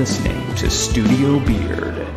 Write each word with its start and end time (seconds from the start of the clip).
listening 0.00 0.54
to 0.54 0.68
Studio 0.68 1.40
Beard. 1.40 2.08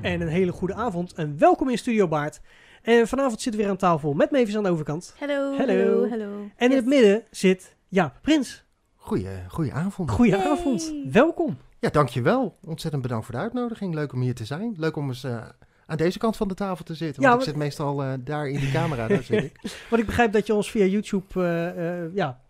En 0.00 0.20
een 0.20 0.28
hele 0.28 0.52
goede 0.52 0.74
avond 0.74 1.12
en 1.12 1.38
welkom 1.38 1.68
in 1.68 1.78
Studio 1.78 2.08
Baard. 2.08 2.40
En 2.82 3.08
vanavond 3.08 3.40
zitten 3.40 3.52
we 3.52 3.56
weer 3.56 3.68
aan 3.68 3.76
tafel 3.78 4.12
met 4.12 4.30
Mavis 4.30 4.56
aan 4.56 4.62
de 4.62 4.68
overkant. 4.70 5.14
Hallo, 5.18 5.56
Hallo. 5.58 6.08
En 6.56 6.70
in 6.70 6.76
het 6.76 6.86
midden 6.86 7.22
zit 7.30 7.76
Jaap 7.88 8.18
Prins. 8.22 8.64
Goeie, 8.96 9.26
goeie 9.48 9.72
avond. 9.72 10.10
Goedenavond, 10.10 10.82
Hey. 10.84 11.08
welkom. 11.12 11.56
Ja, 11.78 11.88
dankjewel. 11.90 12.56
Ontzettend 12.64 13.02
bedankt 13.02 13.24
voor 13.24 13.34
de 13.34 13.40
uitnodiging. 13.40 13.94
Leuk 13.94 14.12
om 14.12 14.20
hier 14.20 14.34
te 14.34 14.44
zijn. 14.44 14.74
Leuk 14.76 14.96
om 14.96 15.08
eens 15.08 15.24
eh, 15.24 15.42
aan 15.86 15.96
deze 15.96 16.18
kant 16.18 16.36
van 16.36 16.48
de 16.48 16.54
tafel 16.54 16.84
te 16.84 16.94
zitten. 16.94 17.22
Ja, 17.22 17.28
Want 17.28 17.40
ik 17.46 17.46
maar- 17.46 17.54
zit 17.54 17.64
meestal 17.78 18.02
eh, 18.02 18.12
daar 18.20 18.48
in 18.48 18.60
die 18.60 18.70
camera. 18.72 19.06
Daar 19.08 19.22
zit 19.22 19.42
ik. 19.52 19.60
Want 19.90 20.00
ik 20.02 20.06
begrijp 20.06 20.32
dat 20.32 20.46
je 20.46 20.54
ons 20.54 20.70
via 20.70 20.84
YouTube, 20.84 21.26
eh, 21.34 22.02
eh, 22.04 22.14
ja, 22.14 22.40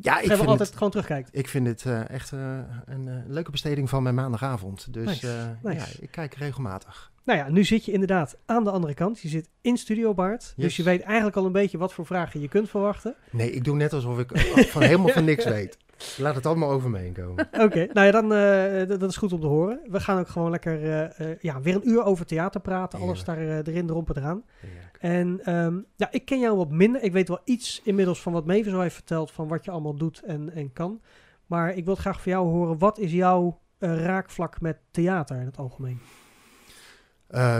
Ja, 0.00 0.18
ik 0.20 0.26
vind 0.26 0.40
altijd 0.40 0.58
het- 0.68 0.72
gewoon 0.76 0.90
terugkijkt. 0.90 1.28
Ik 1.32 1.48
vind 1.48 1.64
dit 1.66 1.84
eh, 1.86 2.08
echt 2.10 2.32
eh, 2.32 2.58
een 2.84 3.08
eh, 3.08 3.14
leuke 3.26 3.50
besteding 3.50 3.88
van 3.88 4.02
mijn 4.02 4.14
maandagavond. 4.14 4.92
Dus 4.92 5.04
Nice, 5.06 5.56
nice. 5.62 5.78
ja, 5.78 5.86
ik 6.00 6.10
kijk 6.10 6.34
regelmatig. 6.34 7.10
Nou 7.24 7.38
ja, 7.38 7.48
nu 7.48 7.64
zit 7.64 7.84
je 7.84 7.92
inderdaad 7.92 8.36
aan 8.46 8.64
de 8.64 8.70
andere 8.70 8.94
kant. 8.94 9.20
Je 9.20 9.28
zit 9.28 9.48
in 9.60 9.76
Studio 9.76 10.14
Baard. 10.14 10.52
Dus 10.56 10.76
je 10.76 10.82
weet 10.82 11.02
eigenlijk 11.02 11.36
al 11.36 11.46
een 11.46 11.52
beetje 11.52 11.78
wat 11.78 11.92
voor 11.92 12.06
vragen 12.06 12.40
je 12.40 12.48
kunt 12.48 12.68
verwachten. 12.70 13.14
Nee, 13.30 13.50
ik 13.52 13.64
doe 13.64 13.76
net 13.76 13.92
alsof 13.92 14.18
ik 14.18 14.38
van 14.68 14.82
helemaal 14.82 15.08
van 15.18 15.24
niks 15.24 15.44
weet. 15.44 15.76
Laat 16.18 16.34
het 16.34 16.46
allemaal 16.46 16.70
over 16.70 16.90
me 16.90 16.98
heen 16.98 17.12
komen. 17.12 17.48
Oké, 17.66 17.86
nou 17.92 18.06
ja, 18.06 18.10
dan, 18.10 18.32
eh, 18.32 18.98
dat 18.98 19.10
is 19.10 19.16
goed 19.16 19.32
om 19.32 19.40
te 19.40 19.46
horen. 19.46 19.80
We 19.86 20.00
gaan 20.00 20.18
ook 20.18 20.28
gewoon 20.28 20.50
lekker, 20.50 20.82
eh, 20.82 21.30
eh, 21.30 21.38
ja, 21.40 21.60
weer 21.60 21.74
een 21.74 21.88
uur 21.88 22.04
over 22.04 22.26
theater 22.26 22.60
praten. 22.60 23.00
Alles 23.00 23.24
daar 23.24 23.38
eh, 23.38 23.56
erin, 23.56 23.88
erop 23.88 24.10
en 24.10 24.22
eraan. 24.22 24.44
Heerlijk. 24.60 24.98
En 25.00 25.40
ehm, 25.44 25.80
ja, 25.96 26.08
ik 26.10 26.24
ken 26.24 26.40
jou 26.40 26.56
wat 26.56 26.70
minder. 26.70 27.02
Ik 27.02 27.12
weet 27.12 27.28
wel 27.28 27.40
iets 27.44 27.80
inmiddels 27.84 28.22
van 28.22 28.32
wat 28.32 28.46
Mavis 28.46 28.72
al 28.72 28.80
heeft 28.80 28.94
verteld, 28.94 29.30
van 29.30 29.48
wat 29.48 29.64
je 29.64 29.70
allemaal 29.70 29.94
doet 29.94 30.22
en, 30.22 30.52
en 30.52 30.72
kan. 30.72 31.00
Maar 31.46 31.74
ik 31.74 31.84
wil 31.84 31.94
graag 31.94 32.22
van 32.22 32.32
jou 32.32 32.48
horen. 32.48 32.78
Wat 32.78 32.98
is 32.98 33.12
jouw 33.12 33.60
raakvlak 33.78 34.60
met 34.60 34.78
theater 34.90 35.36
in 35.36 35.46
het 35.46 35.58
algemeen? 35.58 36.00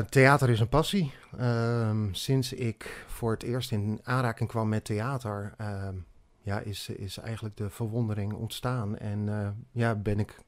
Theater 0.09 0.51
is 0.51 0.61
een 0.61 0.69
passie. 0.69 1.13
Ehm, 1.39 2.13
sinds 2.13 2.53
ik 2.53 3.05
voor 3.07 3.31
het 3.31 3.43
eerst 3.43 3.73
in 3.73 4.01
aanraking 4.03 4.49
kwam 4.49 4.69
met 4.69 4.85
theater, 4.85 5.55
ehm, 5.59 5.95
ja, 6.43 6.59
is, 6.61 6.89
is 6.89 7.19
eigenlijk 7.19 7.57
de 7.57 7.71
verwondering 7.71 8.33
ontstaan. 8.33 8.99
En 8.99 9.29
eh, 9.29 9.49
ja, 9.73 9.95
ben 9.95 10.19
ik, 10.19 10.39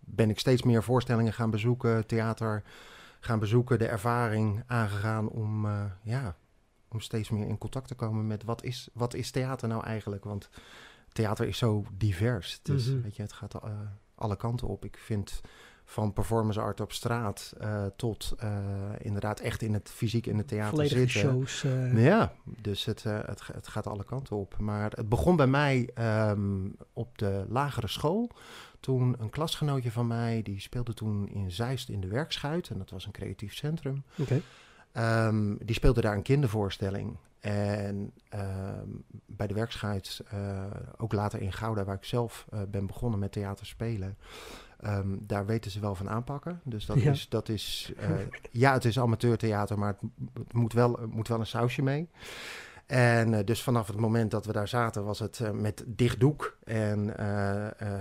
ben 0.00 0.30
ik 0.30 0.38
steeds 0.38 0.62
meer 0.62 0.82
voorstellingen 0.82 1.32
gaan 1.32 1.50
bezoeken, 1.50 2.06
theater 2.06 2.62
gaan 3.20 3.38
bezoeken, 3.38 3.78
de 3.78 3.86
ervaring 3.88 4.62
aangegaan 4.66 5.28
om, 5.28 5.66
eh, 5.66 5.84
ja, 6.02 6.36
om 6.88 7.00
steeds 7.00 7.30
meer 7.30 7.46
in 7.48 7.58
contact 7.58 7.88
te 7.88 7.94
komen 7.94 8.26
met 8.26 8.44
wat 8.44 8.62
is, 8.64 8.88
wat 8.92 9.14
is 9.14 9.30
theater 9.30 9.68
nou 9.68 9.84
eigenlijk? 9.84 10.24
Want 10.24 10.48
theater 11.12 11.46
is 11.46 11.58
zo 11.58 11.84
divers. 11.92 12.52
Het, 12.52 12.68
is, 12.68 12.86
Mhm. 12.86 13.00
weet 13.02 13.16
je, 13.16 13.22
het 13.22 13.32
gaat 13.32 13.54
eh, 13.54 13.70
alle 14.14 14.36
kanten 14.36 14.68
op. 14.68 14.84
Ik 14.84 14.96
vind 14.98 15.40
van 15.90 16.12
performance 16.12 16.60
art 16.60 16.80
op 16.80 16.92
straat 16.92 17.54
eh, 17.60 17.84
tot 17.96 18.34
eh, 18.38 18.58
inderdaad 18.98 19.40
echt 19.40 19.62
in 19.62 19.72
het 19.72 19.90
fysiek 19.90 20.26
in 20.26 20.38
het 20.38 20.48
theater 20.48 20.70
Volledige 20.70 21.08
zitten. 21.08 21.30
shows. 21.30 21.64
eh, 21.64 22.04
Ja, 22.04 22.32
dus 22.44 22.84
het, 22.84 23.02
het, 23.02 23.46
het 23.52 23.68
gaat 23.68 23.86
alle 23.86 24.04
kanten 24.04 24.36
op. 24.36 24.58
Maar 24.58 24.90
het 24.94 25.08
begon 25.08 25.36
bij 25.36 25.46
mij 25.46 25.90
ehm, 25.94 26.66
op 26.92 27.18
de 27.18 27.44
lagere 27.48 27.88
school. 27.88 28.30
Toen 28.80 29.16
een 29.18 29.30
klasgenootje 29.30 29.90
van 29.90 30.06
mij, 30.06 30.42
die 30.42 30.60
speelde 30.60 30.94
toen 30.94 31.28
in 31.28 31.50
Zeist 31.50 31.88
in 31.88 32.00
de 32.00 32.08
Werkschuit. 32.08 32.68
En 32.68 32.78
dat 32.78 32.90
was 32.90 33.06
een 33.06 33.12
creatief 33.12 33.54
centrum. 33.54 34.04
Oké. 34.18 34.40
Ehm, 34.92 35.54
die 35.62 35.74
speelde 35.74 36.00
daar 36.00 36.14
een 36.16 36.22
kindervoorstelling. 36.22 37.16
En 37.40 38.12
ehm, 38.28 38.88
bij 39.26 39.46
de 39.46 39.54
Werkschuit, 39.54 40.20
ook 40.96 41.12
later 41.12 41.40
in 41.40 41.52
Gouda, 41.52 41.84
waar 41.84 41.96
ik 41.96 42.04
zelf 42.04 42.46
ben 42.68 42.86
begonnen 42.86 43.18
met 43.18 43.32
theater 43.32 43.66
spelen. 43.66 44.16
Ehm, 44.80 45.16
daar 45.20 45.46
weten 45.46 45.70
ze 45.70 45.80
wel 45.80 45.94
van 45.94 46.08
aanpakken. 46.10 46.60
Dus 46.64 46.86
dat 46.86 47.00
Ja. 47.02 47.10
is, 47.10 47.28
dat 47.28 47.48
is 47.48 47.92
eh, 47.98 48.10
ja, 48.50 48.72
het 48.72 48.84
is 48.84 48.98
amateurtheater, 48.98 49.78
maar 49.78 49.96
het, 50.00 50.10
het 50.34 50.52
moet, 50.52 50.72
wel, 50.72 50.98
moet 51.10 51.28
wel 51.28 51.40
een 51.40 51.46
sausje 51.46 51.82
mee. 51.82 52.08
En 52.86 53.34
eh, 53.34 53.44
dus 53.44 53.62
vanaf 53.62 53.86
het 53.86 53.96
moment 53.96 54.30
dat 54.30 54.46
we 54.46 54.52
daar 54.52 54.68
zaten, 54.68 55.04
was 55.04 55.18
het 55.18 55.40
eh, 55.40 55.50
met 55.50 55.84
dicht 55.86 56.20
doek. 56.20 56.56
En 56.64 57.08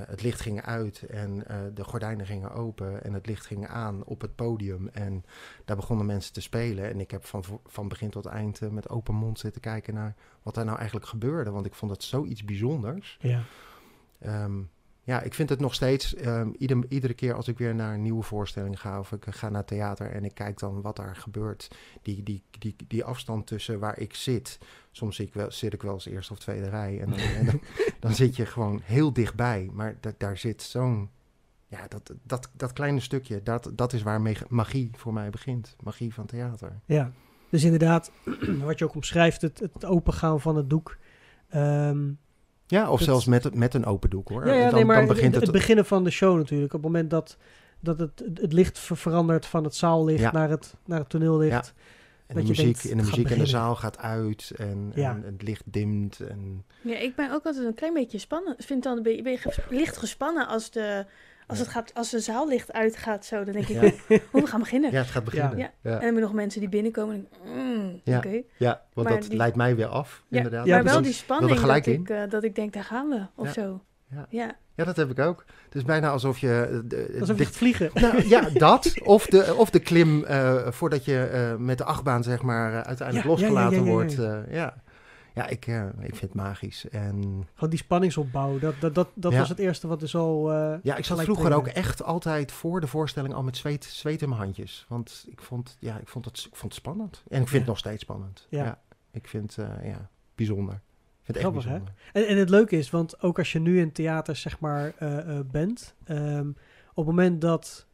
het 0.08 0.22
licht 0.22 0.42
ging 0.42 0.62
uit 0.62 1.02
en 1.04 1.44
de 1.74 1.84
gordijnen 1.84 2.26
gingen 2.26 2.52
open 2.52 3.04
en 3.04 3.14
het 3.14 3.26
licht 3.28 3.46
ging 3.46 3.68
aan 3.68 4.04
op 4.06 4.22
het 4.22 4.36
podium. 4.36 4.88
En 4.88 5.26
daar 5.66 5.76
begonnen 5.76 6.06
mensen 6.06 6.34
te 6.34 6.42
spelen. 6.42 6.90
En 6.90 7.00
ik 7.00 7.12
heb 7.12 7.26
van, 7.26 7.44
van 7.66 7.88
begin 7.88 8.10
tot 8.10 8.26
eind 8.26 8.72
met 8.72 8.90
open 8.90 9.16
mond 9.16 9.40
zitten 9.40 9.62
kijken 9.62 9.94
naar 9.94 10.16
wat 10.44 10.56
daar 10.56 10.66
nou 10.66 10.78
eigenlijk 10.78 11.08
gebeurde. 11.08 11.52
Want 11.52 11.66
ik 11.66 11.74
vond 11.76 11.92
het 11.92 12.04
zoiets 12.04 12.44
bijzonders. 12.46 13.18
Ja. 13.22 13.42
Ehm, 14.20 14.60
ja, 15.08 15.22
ik 15.22 15.34
vind 15.34 15.50
het 15.50 15.60
nog 15.60 15.74
steeds, 15.74 16.16
ieder, 16.58 16.86
iedere 16.90 17.14
keer 17.14 17.34
als 17.34 17.48
ik 17.48 17.58
weer 17.58 17.76
naar 17.76 17.94
een 17.94 18.02
nieuwe 18.02 18.24
voorstelling 18.24 18.80
ga 18.80 19.00
of 19.00 19.12
ik 19.12 19.26
ga 19.30 19.50
naar 19.50 19.66
theater 19.66 20.12
en 20.12 20.24
ik 20.24 20.34
kijk 20.34 20.60
dan 20.60 20.82
wat 20.82 20.96
daar 20.96 21.16
gebeurt, 21.16 21.68
die, 22.02 22.24
die, 22.24 22.44
die, 22.60 22.76
die 22.88 23.04
afstand 23.04 23.48
tussen 23.48 23.80
waar 23.80 24.00
ik 24.00 24.14
zit. 24.14 24.58
Soms 24.92 25.16
zit 25.16 25.28
ik 25.28 25.34
wel, 25.34 25.52
zit 25.52 25.74
ik 25.74 25.82
wel 25.82 25.94
als 25.94 26.06
eerste 26.06 26.34
of 26.34 26.40
tweede 26.40 26.70
rij 26.70 27.02
en 27.02 27.10
dan, 27.10 27.20
en 27.20 27.46
dan, 27.46 27.62
dan 28.00 28.14
zit 28.14 28.36
je 28.36 28.46
gewoon 28.46 28.82
heel 28.84 29.14
dichtbij. 29.14 29.70
Maar 29.74 29.98
da- 30.00 30.14
daar 30.18 30.38
zit 30.38 30.62
zo'n, 30.62 31.10
ja, 31.68 31.88
dat, 31.88 32.14
dat, 32.24 32.50
dat 32.54 32.74
kleine 32.74 33.00
stukje, 33.00 33.44
dat, 33.44 33.72
dat 33.74 33.94
is 33.94 34.02
waar 34.02 34.22
magie 34.48 34.90
voor 34.94 35.14
mij 35.14 35.30
begint. 35.30 35.76
Magie 35.84 36.14
van 36.14 36.26
theater. 36.26 36.80
ja. 36.86 37.12
Dus 37.50 37.64
inderdaad, 37.64 38.12
wat 38.66 38.80
je 38.80 38.86
ook 38.86 38.96
omschrijft, 38.96 39.42
het, 39.42 39.60
het 39.60 39.86
opengaan 39.86 40.42
van 40.42 40.56
het 40.56 40.70
doek. 40.70 40.98
Ehm, 41.50 42.12
Ja, 42.68 42.90
of 42.92 42.98
Dat- 43.00 43.08
zelfs 43.08 43.26
met, 43.26 43.54
met 43.56 43.74
een 43.74 43.86
open 43.86 44.10
doek 44.10 44.30
hoor. 44.30 44.46
Ja, 44.48 44.54
ja 44.54 44.66
dan, 44.66 44.74
nee, 44.74 44.86
maar 44.86 44.98
dan 44.98 45.08
begint 45.08 45.34
het, 45.34 45.44
het, 45.44 45.52
beginnen 45.52 45.86
van 45.86 46.04
de 46.04 46.10
show 46.10 46.38
natuurlijk. 46.38 46.74
Op 46.74 46.84
het 46.84 46.92
moment 46.92 47.10
dat, 47.10 47.38
dat 47.80 48.00
het, 48.00 48.24
het 48.34 48.54
licht 48.54 48.80
ver- 48.80 48.98
verandert 48.98 49.46
van 49.46 49.64
het 49.64 49.76
zaallicht 49.76 50.20
Ja. 50.22 50.32
naar, 50.32 50.50
het, 50.50 50.76
naar 50.86 51.00
het 51.00 51.10
toneellicht. 51.10 51.52
Ja. 51.52 51.64
En 52.28 52.36
de 52.36 52.42
dat 52.42 52.42
je 52.58 52.64
muziek, 52.64 52.82
denkt, 52.82 52.92
en 52.92 52.98
de 52.98 53.04
muziek 53.04 53.30
in 53.30 53.40
de 53.40 53.46
zaal 53.46 53.76
gaat 53.76 53.98
uit 53.98 54.52
en, 54.58 54.92
Ja. 54.96 55.12
en 55.12 55.24
het 55.24 55.42
licht 55.42 55.64
dimt. 55.66 56.20
En, 56.20 56.66
Ja, 56.82 56.98
ik 56.98 57.16
ben 57.16 57.32
ook 57.34 57.46
altijd 57.46 57.66
een 57.66 57.74
klein 57.74 57.94
beetje 57.94 58.18
spannend. 58.18 58.60
Ik 58.60 58.66
vind 58.66 58.84
dan 58.84 58.98
een 58.98 59.04
beetje, 59.04 59.22
ben 59.22 59.32
je 59.32 59.38
ges- 59.38 59.60
licht 59.70 59.98
gespannen 59.98 60.48
als 60.48 60.72
de, 60.72 61.06
als 61.48 61.58
Ja. 61.58 61.64
het 61.64 61.74
gaat, 61.74 61.92
als 61.94 62.10
de 62.10 62.20
zaallicht 62.20 62.74
uitgaat. 62.74 63.26
Zo, 63.26 63.44
dan 63.44 63.54
denk 63.54 63.68
ik, 63.68 63.82
Ja. 64.08 64.18
hoe 64.32 64.42
we 64.42 64.48
gaan 64.48 64.60
beginnen. 64.60 64.92
Ja, 64.92 64.98
het 64.98 65.08
gaat 65.10 65.24
beginnen. 65.24 65.58
Ja. 65.58 65.64
Ja, 65.64 65.70
En 65.82 65.92
dan 65.92 66.02
heb 66.04 66.14
je 66.14 66.20
nog 66.22 66.34
mensen 66.34 66.60
die 66.60 66.70
binnenkomen 66.70 67.16
en 67.16 68.02
denk 68.04 68.24
ik, 68.26 68.32
mm, 68.32 68.44
Ja. 68.58 68.82
want 68.94 69.08
Maar 69.10 69.18
dat 69.20 69.30
die- 69.30 69.38
leidt 69.38 69.56
mij 69.56 69.76
weer 69.76 69.86
af, 69.88 70.24
Ja, 70.28 70.38
inderdaad. 70.38 70.66
Ja, 70.66 70.76
maar 70.76 70.84
wel 70.84 71.02
die 71.02 71.14
spanning 71.14 71.60
dat, 71.60 71.86
in. 71.88 71.94
ik, 72.02 72.10
eh, 72.10 72.22
dat 72.30 72.44
ik 72.44 72.56
denk, 72.56 72.74
daar 72.74 72.84
gaan 72.84 73.10
we, 73.10 73.26
of 73.36 73.46
Ja. 73.46 73.52
zo. 73.54 73.82
Ja. 74.10 74.26
Ja. 74.30 74.56
Ja, 74.76 74.84
dat 74.84 74.96
heb 74.96 75.10
ik 75.10 75.20
ook. 75.20 75.46
Het 75.66 75.76
is 75.76 75.84
bijna 75.84 76.10
alsof 76.10 76.38
je... 76.38 76.82
de- 76.86 77.08
Alsof 77.20 77.28
je 77.38 77.42
de- 77.44 77.46
gaat 77.46 77.56
vliegen. 77.58 77.90
nou, 77.94 78.28
ja, 78.36 78.50
dat. 78.54 78.94
Of 79.04 79.26
de, 79.26 79.54
of 79.56 79.70
de 79.70 79.80
klim 79.80 80.24
eh, 80.24 80.68
voordat 80.72 81.06
je 81.06 81.20
eh, 81.24 81.56
met 81.56 81.78
de 81.78 81.84
achtbaan 81.84 82.24
zeg 82.24 82.42
maar 82.42 82.72
uiteindelijk 82.84 83.08
Ja, 83.12 83.14
ja, 83.14 83.24
ja, 83.24 83.28
losgelaten 83.30 83.72
ja, 83.78 83.84
ja, 83.84 83.86
ja. 83.86 83.92
wordt. 83.94 84.20
eh, 84.20 84.54
ja, 84.56 84.76
ja 85.38 85.48
ik, 85.48 85.68
eh, 85.68 85.86
ik 85.88 86.16
vind 86.16 86.22
het 86.22 86.34
magisch. 86.34 86.90
En 86.90 87.48
Gewoon 87.54 87.70
die 87.70 87.80
spanningsopbouw. 87.80 88.60
Dat, 88.60 88.74
dat, 88.80 88.96
dat, 88.96 89.08
dat 89.14 89.32
Ja. 89.32 89.38
was 89.40 89.50
het 89.50 89.60
eerste 89.60 89.88
wat 89.88 90.02
er 90.02 90.10
zo... 90.10 90.50
eh, 90.50 90.78
ja, 90.84 90.96
ik 90.96 91.06
zat 91.06 91.22
vroeger 91.22 91.54
ook 91.54 91.68
echt 91.68 92.04
altijd 92.04 92.52
voor 92.52 92.82
de 92.82 92.88
voorstelling 92.88 93.34
al 93.34 93.44
met 93.44 93.58
zweet, 93.58 93.84
zweet 93.84 94.22
in 94.22 94.30
mijn 94.30 94.42
handjes. 94.42 94.86
Want 94.90 95.26
ik 95.30 95.42
vond, 95.42 95.78
ja, 95.80 95.98
ik 96.00 96.08
vond, 96.08 96.26
het, 96.26 96.38
ik 96.38 96.56
vond 96.56 96.74
het 96.74 96.82
spannend. 96.82 97.24
En 97.28 97.42
ik 97.42 97.48
vind 97.48 97.50
Ja. 97.52 97.58
het 97.58 97.68
nog 97.68 97.78
steeds 97.78 98.02
spannend. 98.02 98.48
Ja. 98.50 98.64
Ja. 98.64 98.82
ik 99.12 99.28
vind 99.28 99.56
het 99.56 99.66
eh, 99.70 99.90
ja, 99.90 100.10
bijzonder. 100.36 100.74
Ik 100.74 100.82
vind 101.24 101.28
het 101.28 101.36
echt 101.38 101.46
Grappig, 101.46 101.64
hè? 101.64 101.70
bijzonder. 101.70 101.94
En, 102.14 102.28
en 102.28 102.38
het 102.38 102.50
leuke 102.50 102.78
is, 102.78 102.90
want 102.90 103.22
ook 103.22 103.38
als 103.38 103.52
je 103.52 103.60
nu 103.60 103.80
in 103.80 103.92
theater 103.92 104.36
zeg 104.36 104.60
maar 104.60 104.94
bent, 105.52 105.96
ehm, 106.04 106.50
op 106.90 106.96
het 106.96 107.06
moment 107.06 107.42
dat 107.42 107.88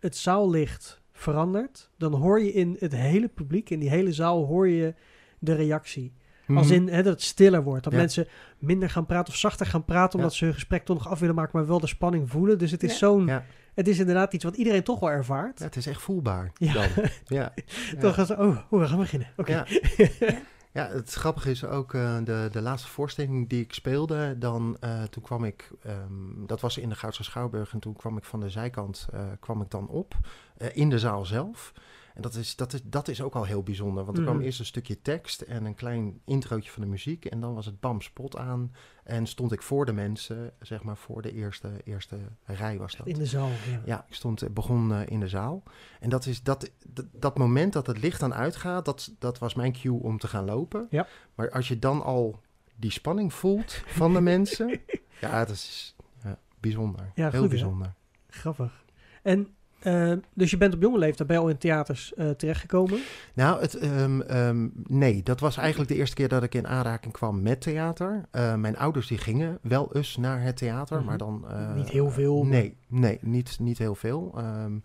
het 0.00 0.16
zaallicht 0.16 1.00
verandert, 1.12 1.90
dan 1.96 2.14
hoor 2.14 2.40
je 2.40 2.52
in 2.52 2.76
het 2.78 2.92
hele 2.92 3.28
publiek, 3.28 3.70
in 3.70 3.78
die 3.78 3.88
hele 3.90 4.12
zaal, 4.12 4.44
hoor 4.46 4.68
je 4.68 4.94
de 5.38 5.54
reactie. 5.54 6.12
Als 6.56 6.66
Mhm. 6.66 6.74
in 6.74 6.88
hè, 6.88 7.02
dat 7.02 7.12
het 7.12 7.22
stiller 7.22 7.62
wordt. 7.62 7.84
Dat 7.84 7.92
Ja. 7.92 7.98
mensen 7.98 8.26
minder 8.58 8.90
gaan 8.90 9.06
praten 9.06 9.32
of 9.32 9.38
zachter 9.38 9.66
gaan 9.66 9.84
praten, 9.84 10.14
omdat 10.18 10.32
Ja. 10.32 10.38
ze 10.38 10.44
hun 10.44 10.54
gesprek 10.54 10.84
toch 10.84 10.96
nog 10.96 11.08
af 11.08 11.18
willen 11.18 11.34
maken, 11.34 11.58
maar 11.58 11.66
wel 11.66 11.80
de 11.80 11.86
spanning 11.86 12.30
voelen. 12.30 12.58
Dus 12.58 12.70
het 12.70 12.82
is 12.82 12.90
Ja. 12.92 12.96
zo'n, 12.98 13.26
Ja. 13.26 13.44
het 13.74 13.88
is 13.88 13.98
inderdaad 13.98 14.32
iets 14.32 14.44
wat 14.44 14.56
iedereen 14.56 14.82
toch 14.82 15.00
wel 15.00 15.10
ervaart. 15.10 15.58
Ja, 15.58 15.64
het 15.64 15.76
is 15.76 15.86
echt 15.86 16.00
voelbaar 16.02 16.50
Ja. 16.54 16.72
dan. 16.72 16.82
Ja. 17.26 17.52
Ja. 17.94 18.00
Toch 18.00 18.18
als, 18.18 18.30
oh, 18.30 18.56
oh, 18.70 18.80
we 18.80 18.86
gaan 18.88 18.98
beginnen. 18.98 19.28
Oké. 19.36 19.52
Ja. 19.52 19.66
Ja, 20.72 20.88
het 20.88 21.12
grappige 21.12 21.50
is 21.50 21.64
ook 21.64 21.94
eh, 21.94 22.16
de, 22.24 22.48
de 22.52 22.60
laatste 22.62 22.88
voorstelling 22.88 23.48
die 23.48 23.60
ik 23.62 23.72
speelde. 23.72 24.38
Dan, 24.38 24.76
eh, 24.80 25.02
toen 25.02 25.22
kwam 25.22 25.44
ik, 25.44 25.70
ehm, 25.82 26.46
dat 26.46 26.60
was 26.60 26.78
in 26.78 26.88
de 26.88 26.94
Goudse 26.94 27.24
Schouwburg. 27.24 27.72
En 27.72 27.78
toen 27.78 27.92
kwam 27.96 28.16
ik 28.16 28.24
van 28.24 28.40
de 28.40 28.50
zijkant 28.50 29.08
eh, 29.12 29.20
kwam 29.40 29.60
ik 29.60 29.70
dan 29.70 29.88
op 29.88 30.14
eh, 30.56 30.68
in 30.72 30.90
de 30.90 30.98
zaal 30.98 31.24
zelf. 31.24 31.72
En 32.18 32.24
dat 32.24 32.34
is, 32.34 32.56
dat, 32.56 32.72
is, 32.72 32.80
dat 32.84 33.08
is 33.08 33.22
ook 33.22 33.34
al 33.34 33.44
heel 33.44 33.62
bijzonder. 33.62 34.04
Want 34.04 34.16
er 34.16 34.22
Mhm. 34.22 34.32
kwam 34.32 34.44
eerst 34.44 34.58
een 34.58 34.64
stukje 34.64 35.02
tekst 35.02 35.40
en 35.40 35.64
een 35.64 35.74
klein 35.74 36.20
introotje 36.24 36.70
van 36.70 36.82
de 36.82 36.88
muziek. 36.88 37.24
En 37.24 37.40
dan 37.40 37.54
was 37.54 37.66
het 37.66 37.80
bam 37.80 38.00
spot 38.00 38.36
aan. 38.36 38.72
En 39.04 39.26
stond 39.26 39.52
ik 39.52 39.62
voor 39.62 39.86
de 39.86 39.92
mensen, 39.92 40.52
zeg 40.60 40.82
maar 40.82 40.96
voor 40.96 41.22
de 41.22 41.32
eerste, 41.32 41.70
eerste 41.84 42.16
rij 42.44 42.78
was 42.78 42.96
dat. 42.96 43.06
In 43.06 43.18
de 43.18 43.26
zaal. 43.26 43.48
Ja. 43.48 43.82
Ja, 43.84 44.04
ik 44.08 44.14
stond, 44.14 44.42
eh, 44.42 44.50
begon 44.50 44.92
eh, 44.92 45.00
in 45.06 45.20
de 45.20 45.28
zaal. 45.28 45.62
En 46.00 46.10
dat 46.10 46.26
is 46.26 46.42
dat, 46.42 46.70
dat, 46.86 47.06
dat 47.12 47.38
moment 47.38 47.72
dat 47.72 47.86
het 47.86 47.98
licht 48.00 48.20
dan 48.20 48.34
uitgaat, 48.34 48.84
dat, 48.84 49.14
dat 49.18 49.38
was 49.38 49.54
mijn 49.54 49.72
cue 49.72 50.02
om 50.02 50.18
te 50.18 50.28
gaan 50.28 50.44
lopen. 50.44 50.86
Ja. 50.90 51.06
Maar 51.34 51.50
als 51.50 51.68
je 51.68 51.78
dan 51.78 52.02
al 52.02 52.40
die 52.76 52.90
spanning 52.90 53.32
voelt 53.34 53.82
van 53.86 54.12
de 54.12 54.20
mensen, 54.20 54.80
ja, 55.20 55.38
dat 55.44 55.54
is 55.54 55.96
ja, 56.22 56.38
bijzonder. 56.60 57.12
Ja, 57.14 57.30
Heel 57.30 57.30
goed, 57.30 57.40
hè? 57.40 57.48
bijzonder. 57.48 57.94
Grappig. 58.28 58.84
En 59.22 59.48
eh, 59.78 60.12
dus 60.34 60.50
je 60.50 60.56
bent 60.56 60.74
op 60.74 60.82
jonge 60.82 60.98
leeftijd 60.98 61.28
bij 61.28 61.38
al 61.38 61.48
in 61.48 61.58
theaters 61.58 62.14
eh, 62.14 62.30
terechtgekomen. 62.30 63.00
Nou, 63.34 63.60
het, 63.60 63.74
ehm, 63.74 64.20
ehm, 64.20 64.68
nee, 64.86 65.22
dat 65.22 65.40
was 65.40 65.56
eigenlijk 65.56 65.90
de 65.90 65.96
eerste 65.96 66.14
keer 66.14 66.28
dat 66.28 66.42
ik 66.42 66.54
in 66.54 66.66
aanraking 66.66 67.12
kwam 67.12 67.42
met 67.42 67.60
theater. 67.60 68.24
Eh, 68.30 68.54
mijn 68.54 68.76
ouders 68.76 69.06
die 69.06 69.18
gingen 69.18 69.58
wel 69.62 69.94
eens 69.94 70.16
naar 70.16 70.42
het 70.42 70.56
theater, 70.56 70.96
Mhm. 70.96 71.06
maar 71.06 71.18
dan... 71.18 71.46
Niet 71.74 71.88
heel 71.90 72.10
veel, 72.10 72.44
Nee, 72.44 72.76
nee 72.86 73.18
niet, 73.20 73.58
niet 73.60 73.78
heel 73.78 73.94
veel. 73.94 74.32
Ehm, 74.36 74.78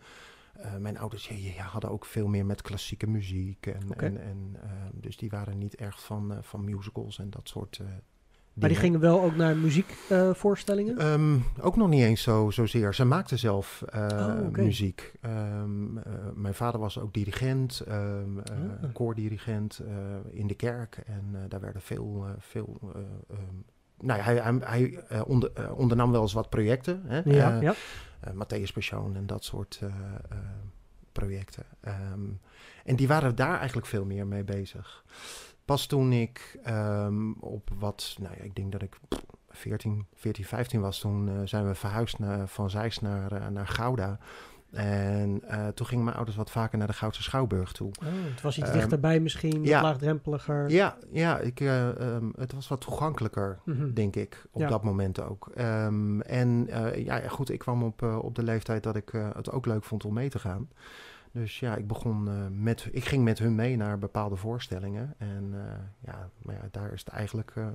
eh, 0.54 0.76
mijn 0.76 0.98
ouders 0.98 1.28
ja, 1.28 1.36
ja, 1.36 1.64
hadden 1.64 1.90
ook 1.92 2.06
veel 2.06 2.28
meer 2.28 2.46
met 2.46 2.62
klassieke 2.62 3.08
muziek. 3.08 3.66
En, 3.68 3.98
en, 3.98 4.22
en, 4.22 4.58
dus 4.94 5.18
die 5.18 5.30
waren 5.30 5.58
niet 5.58 5.76
echt 5.76 6.02
van, 6.02 6.38
van 6.42 6.64
musicals 6.64 7.20
en 7.20 7.30
dat 7.30 7.50
soort 7.50 7.82
Maar 8.54 8.70
die 8.70 8.78
gingen 8.78 9.00
wel 9.00 9.22
ook 9.22 9.36
naar 9.36 9.56
muziekvoorstellingen. 9.58 10.98
Ehm, 10.98 11.38
ook 11.62 11.76
nog 11.76 11.90
niet 11.90 12.02
eens 12.04 12.22
zo, 12.22 12.50
zozeer. 12.52 12.94
Ze 12.94 13.06
maakte 13.06 13.38
zelf 13.38 13.84
eh, 13.90 14.08
Oh, 14.12 14.50
muziek. 14.50 15.14
Ehm, 15.22 15.98
eh, 15.98 16.04
mijn 16.34 16.54
vader 16.54 16.80
was 16.80 17.00
ook 17.00 17.14
dirigent, 17.14 17.80
eh, 17.88 17.96
Ah. 18.04 18.94
koordirigent 18.94 19.80
eh, 19.80 19.94
in 20.40 20.48
de 20.48 20.54
kerk. 20.56 20.98
En 21.06 21.30
eh, 21.34 21.40
daar 21.50 21.60
werden 21.60 21.82
veel... 21.82 22.24
eh, 22.28 22.32
veel 22.40 22.80
eh, 22.94 23.38
nou 24.00 24.20
ja, 24.20 24.26
hij, 24.26 24.36
hij, 24.36 24.58
hij 24.64 25.04
eh, 25.10 25.22
onder, 25.28 25.52
eh, 25.54 25.78
ondernam 25.78 26.12
wel 26.12 26.22
eens 26.22 26.34
wat 26.34 26.50
projecten. 26.50 27.02
Hè? 27.06 27.22
ja, 27.26 27.56
Eh, 27.56 27.62
ja. 27.62 27.74
eh, 28.20 28.34
Matthäus 28.34 28.74
Persoon 28.74 29.16
en 29.16 29.26
dat 29.26 29.44
soort 29.44 29.80
eh, 29.82 29.88
eh, 29.88 30.38
projecten. 31.12 31.64
En 32.86 32.96
die 32.96 33.08
waren 33.08 33.36
daar 33.36 33.58
eigenlijk 33.58 33.88
veel 33.88 34.06
meer 34.06 34.28
mee 34.28 34.44
bezig. 34.44 35.04
Pas 35.66 35.86
toen 35.86 36.12
ik 36.12 36.60
ehm, 36.64 37.32
op 37.40 37.70
wat, 37.80 38.16
nou 38.20 38.34
ja, 38.38 38.44
ik 38.44 38.56
denk 38.56 38.72
dat 38.72 38.82
ik 38.82 39.00
14, 39.50 40.06
14 40.14 40.46
15 40.46 40.82
was, 40.82 41.00
toen 41.00 41.30
eh, 41.30 41.36
zijn 41.46 41.68
we 41.68 41.76
verhuisd 41.76 42.20
naar, 42.20 42.48
van 42.48 42.70
Zeist 42.70 43.02
naar, 43.02 43.32
eh, 43.32 43.48
naar 43.48 43.68
Gouda. 43.68 44.20
En 44.72 45.42
eh, 45.48 45.68
toen 45.68 45.86
gingen 45.88 46.04
mijn 46.04 46.16
ouders 46.16 46.38
wat 46.38 46.52
vaker 46.52 46.78
naar 46.78 46.88
de 46.88 46.94
Goudse 46.94 47.24
Schouwburg 47.24 47.72
toe. 47.72 47.88
Oh, 48.06 48.08
het 48.32 48.42
was 48.42 48.58
iets 48.58 48.70
Ehm, 48.70 48.78
dichterbij 48.78 49.20
misschien, 49.20 49.64
ja. 49.64 49.82
laagdrempeliger. 49.82 50.70
Ja, 50.70 50.98
ja 51.12 51.40
ik, 51.40 51.60
eh, 51.60 51.90
ehm, 52.16 52.30
het 52.36 52.54
was 52.54 52.68
wat 52.68 52.82
toegankelijker 52.82 53.60
Mhm. 53.66 53.94
denk 53.94 54.16
ik, 54.16 54.46
op 54.52 54.62
Ja. 54.62 54.68
dat 54.68 54.84
moment 54.84 55.22
ook. 55.22 55.48
En 56.26 56.68
ja, 56.96 57.28
goed, 57.28 57.50
ik 57.50 57.60
kwam 57.60 57.84
op, 57.84 58.02
op 58.02 58.36
de 58.36 58.44
leeftijd 58.44 58.84
dat 58.84 58.96
ik 58.96 59.10
het 59.34 59.52
ook 59.52 59.66
leuk 59.66 59.84
vond 59.84 60.06
om 60.06 60.14
mee 60.14 60.30
te 60.30 60.40
gaan. 60.40 60.70
Dus 61.34 61.60
ja, 61.60 61.76
ik 61.76 61.88
begon 61.88 62.28
eh, 62.28 62.34
met, 62.52 62.88
ik 62.92 63.06
ging 63.06 63.24
met 63.24 63.40
hun 63.40 63.56
mee 63.56 63.78
naar 63.78 64.00
bepaalde 64.00 64.36
voorstellingen. 64.36 65.14
En 65.18 65.50
eh, 65.54 65.60
ja, 66.12 66.30
maar 66.42 66.56
ja, 66.56 66.62
daar 66.72 66.94
is 66.94 67.00
het 67.00 67.08
eigenlijk 67.10 67.52
eh, 67.56 67.68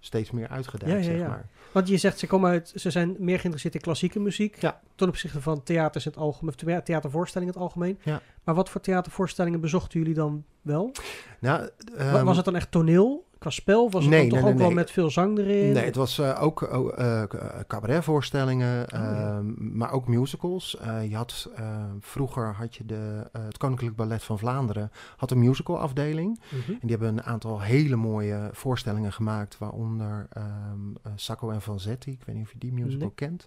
steeds 0.00 0.30
meer 0.30 0.48
Ja, 0.50 0.56
ja, 0.96 1.02
zeg 1.02 1.28
maar. 1.28 1.46
Want 1.72 1.88
je 1.88 1.96
zegt, 1.96 2.18
ze, 2.18 2.26
komen 2.26 2.50
uit, 2.50 2.72
ze 2.76 2.90
zijn 2.90 3.08
meer 3.18 3.34
geïnteresseerd 3.36 3.74
in 3.74 3.80
klassieke 3.80 4.20
muziek. 4.20 4.60
Ja. 4.60 4.80
Ten 4.94 5.08
opzichte 5.08 5.40
van 5.40 5.62
theaters 5.62 6.04
in 6.06 6.10
het 6.10 6.20
algemeen, 6.20 6.54
of 6.54 6.56
thea- 6.60 6.80
theatervoorstellingen 6.82 7.54
in 7.54 7.60
het 7.60 7.68
algemeen. 7.68 7.98
Ja. 8.02 8.20
Maar 8.44 8.54
wat 8.54 8.70
voor 8.70 8.80
theatervoorstellingen 8.80 9.60
bezochten 9.60 9.98
jullie 10.00 10.14
dan 10.14 10.44
wel? 10.62 10.92
Nou, 11.38 11.68
Wa- 11.96 11.96
ehm, 12.12 12.24
was 12.24 12.36
het 12.36 12.44
dan 12.44 12.56
echt 12.56 12.70
toneel, 12.70 13.26
qua 13.42 13.50
spel? 13.50 13.90
Was 13.90 14.04
het 14.04 14.12
nee, 14.12 14.28
toch 14.28 14.42
nee, 14.42 14.52
ook 14.52 14.58
wel 14.58 14.70
met 14.70 14.90
veel 14.90 15.10
zang 15.10 15.38
erin? 15.38 15.72
Nee, 15.72 15.84
het 15.84 15.96
was 15.96 16.18
eh, 16.18 16.42
ook 16.42 16.62
eh, 16.62 17.22
cabaretvoorstellingen, 17.66 18.86
Oh, 18.94 19.00
ehm, 19.00 19.76
maar 19.76 19.92
ook 19.92 20.08
musicals. 20.08 20.76
Je 21.08 21.16
had, 21.16 21.50
eh, 21.56 21.84
vroeger 22.00 22.54
had 22.54 22.76
je 22.76 22.86
de, 22.86 23.30
het 23.32 23.58
Koninklijk 23.58 23.96
Ballet 23.96 24.22
van 24.22 24.38
Vlaanderen 24.38 24.90
had 25.16 25.30
een 25.30 25.38
musicalafdeling. 25.38 26.40
Mhm. 26.48 26.70
En 26.70 26.78
die 26.80 26.90
hebben 26.90 27.08
een 27.08 27.22
aantal 27.22 27.60
hele 27.60 27.96
mooie 27.96 28.50
voorstellingen 28.52 29.12
gemaakt, 29.12 29.58
waaronder 29.58 30.26
ehm 30.30 30.82
eh, 31.02 31.12
Sacco 31.14 31.50
en 31.50 31.62
Vanzetti. 31.62 32.10
Ik 32.10 32.22
weet 32.24 32.36
niet 32.36 32.44
of 32.44 32.52
je 32.52 32.58
die 32.58 32.72
musical 32.72 33.10
kent. 33.10 33.46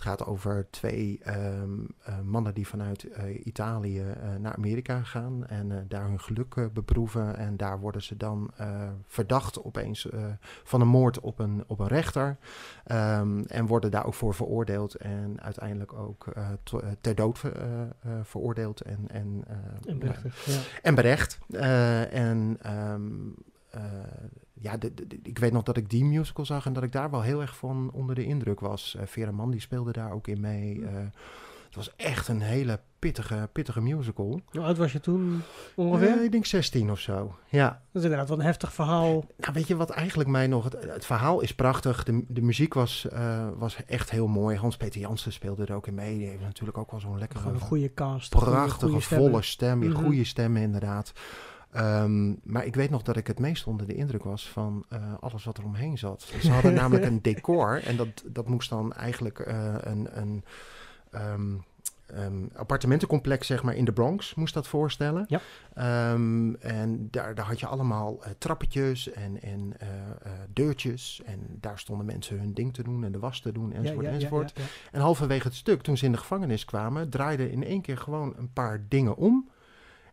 Het 0.00 0.08
gaat 0.08 0.26
over 0.26 0.66
twee 0.70 1.18
ehm, 1.22 1.78
eh, 2.02 2.20
mannen 2.20 2.54
die 2.54 2.66
vanuit 2.66 3.04
eh, 3.04 3.46
Italië 3.46 4.00
eh, 4.00 4.34
naar 4.38 4.54
Amerika 4.54 5.02
gaan 5.02 5.46
en 5.46 5.84
daar 5.88 6.04
hun 6.04 6.20
geluk 6.20 6.72
beproeven. 6.72 7.36
En 7.36 7.56
daar 7.56 7.80
worden 7.80 8.02
ze 8.02 8.16
dan 8.16 8.50
verdacht 9.06 9.62
opeens 9.64 10.08
van 10.64 10.80
een 10.80 10.88
moord 10.88 11.20
op 11.20 11.38
een, 11.38 11.64
op 11.66 11.78
een 11.78 11.86
rechter. 11.88 12.36
Ehm, 12.84 13.40
en 13.40 13.66
worden 13.66 13.90
daar 13.90 14.06
ook 14.06 14.14
voor 14.14 14.34
veroordeeld 14.34 14.94
en 14.94 15.40
uiteindelijk 15.40 15.92
ook 15.92 16.32
to- 16.62 16.82
ter 17.00 17.14
dood 17.14 17.42
veroordeeld 18.22 18.80
en, 18.80 19.08
en, 19.08 19.44
En 19.86 19.98
berechtigd, 19.98 20.44
ja. 20.44 20.60
en 20.82 20.94
berecht. 20.94 21.38
En 22.10 22.56
ehm, 22.60 23.12
eh, 23.70 23.82
ja, 24.60 24.76
de, 24.76 24.94
de- 24.94 25.06
de- 25.06 25.18
ik 25.22 25.38
weet 25.38 25.52
nog 25.52 25.62
dat 25.62 25.76
ik 25.76 25.90
die 25.90 26.04
musical 26.04 26.44
zag 26.44 26.66
en 26.66 26.72
dat 26.72 26.82
ik 26.82 26.92
daar 26.92 27.10
wel 27.10 27.22
heel 27.22 27.40
erg 27.40 27.56
van 27.56 27.90
onder 27.92 28.14
de 28.14 28.24
indruk 28.24 28.60
was. 28.60 28.96
Eh 28.98 29.06
Vera 29.06 29.30
Mann 29.30 29.50
die 29.50 29.60
speelde 29.60 29.92
daar 29.92 30.12
ook 30.12 30.26
in 30.26 30.40
mee. 30.40 30.84
Eh, 30.86 30.92
het 31.66 31.78
was 31.78 31.96
echt 31.96 32.28
een 32.28 32.40
hele 32.40 32.80
pittige, 32.98 33.48
pittige 33.52 33.80
musical. 33.80 34.40
Hoe 34.50 34.60
oud 34.60 34.76
was 34.76 34.92
je 34.92 35.00
toen 35.00 35.42
ongeveer? 35.76 36.18
Eh, 36.18 36.24
ik 36.24 36.32
denk 36.32 36.46
16 36.46 36.90
of 36.90 36.98
zo. 36.98 37.34
Ja. 37.48 37.68
Dat 37.68 37.78
is 37.92 38.02
inderdaad 38.02 38.28
wel 38.28 38.38
een 38.38 38.44
heftig 38.44 38.72
verhaal. 38.72 39.24
Nou, 39.36 39.52
weet 39.52 39.66
je 39.66 39.76
wat 39.76 39.90
eigenlijk 39.90 40.28
mij 40.28 40.46
nog... 40.46 40.64
Het, 40.64 40.76
het 40.92 41.06
verhaal 41.06 41.40
is 41.40 41.54
prachtig. 41.54 42.04
De, 42.04 42.24
de 42.28 42.40
muziek 42.42 42.74
was, 42.74 43.06
was 43.58 43.84
echt 43.86 44.10
heel 44.10 44.26
mooi. 44.26 44.56
Hans-Peter 44.56 45.00
Jansen 45.00 45.32
speelde 45.32 45.64
er 45.64 45.74
ook 45.74 45.86
in 45.86 45.94
mee. 45.94 46.18
Die 46.18 46.26
heeft 46.28 46.40
natuurlijk 46.42 46.78
ook 46.78 46.90
wel 46.90 47.00
zo'n 47.00 47.18
lekkere... 47.18 47.38
Gewoon 47.40 47.54
een 47.54 47.60
goede 47.60 47.94
cast. 47.94 48.30
prachtige, 48.30 48.86
goede 48.90 49.00
volle 49.00 49.42
stem. 49.42 49.78
Mhm. 49.78 49.92
Goede 49.92 50.24
stemmen, 50.24 50.62
inderdaad. 50.62 51.12
Ehm, 51.72 52.34
maar 52.42 52.66
ik 52.66 52.74
weet 52.74 52.90
nog 52.90 53.02
dat 53.02 53.16
ik 53.16 53.26
het 53.26 53.38
meest 53.38 53.66
onder 53.66 53.86
de 53.86 53.94
indruk 53.94 54.24
was 54.24 54.48
van 54.48 54.84
eh, 54.88 55.14
alles 55.20 55.44
wat 55.44 55.58
er 55.58 55.64
omheen 55.64 55.98
zat. 55.98 56.22
Ze 56.40 56.50
hadden 56.50 56.74
namelijk 56.74 57.04
een 57.04 57.22
decor 57.22 57.82
en 57.84 57.96
dat, 57.96 58.22
dat 58.26 58.48
moest 58.48 58.70
dan 58.70 58.92
eigenlijk 58.92 59.38
eh, 59.38 59.74
een, 59.80 60.18
een 60.18 60.44
ehm, 61.10 61.56
ehm, 62.06 62.44
appartementencomplex 62.54 63.46
zeg 63.46 63.62
maar 63.62 63.74
in 63.74 63.84
de 63.84 63.92
Bronx 63.92 64.34
moest 64.34 64.54
dat 64.54 64.68
voorstellen. 64.68 65.26
Ja. 65.28 65.40
En 66.60 67.08
daar, 67.10 67.34
daar 67.34 67.46
had 67.46 67.60
je 67.60 67.66
allemaal 67.66 68.24
eh, 68.24 68.30
trappetjes 68.38 69.12
en, 69.12 69.42
en 69.42 69.72
deurtjes 70.52 71.22
en 71.24 71.58
daar 71.60 71.78
stonden 71.78 72.06
mensen 72.06 72.38
hun 72.38 72.54
ding 72.54 72.74
te 72.74 72.82
doen 72.82 73.04
en 73.04 73.12
de 73.12 73.18
was 73.18 73.40
te 73.40 73.52
doen 73.52 73.72
enzovoort 73.72 74.04
ja, 74.04 74.10
ja, 74.10 74.16
enzovoort. 74.16 74.52
En 74.92 75.00
halverwege 75.00 75.46
het 75.46 75.56
stuk, 75.56 75.82
toen 75.82 75.96
ze 75.96 76.04
in 76.04 76.12
de 76.12 76.18
gevangenis 76.18 76.64
kwamen, 76.64 77.10
draaiden 77.10 77.50
in 77.50 77.64
één 77.64 77.80
keer 77.80 77.98
gewoon 77.98 78.34
een 78.36 78.52
paar 78.52 78.84
dingen 78.88 79.16
om. 79.16 79.50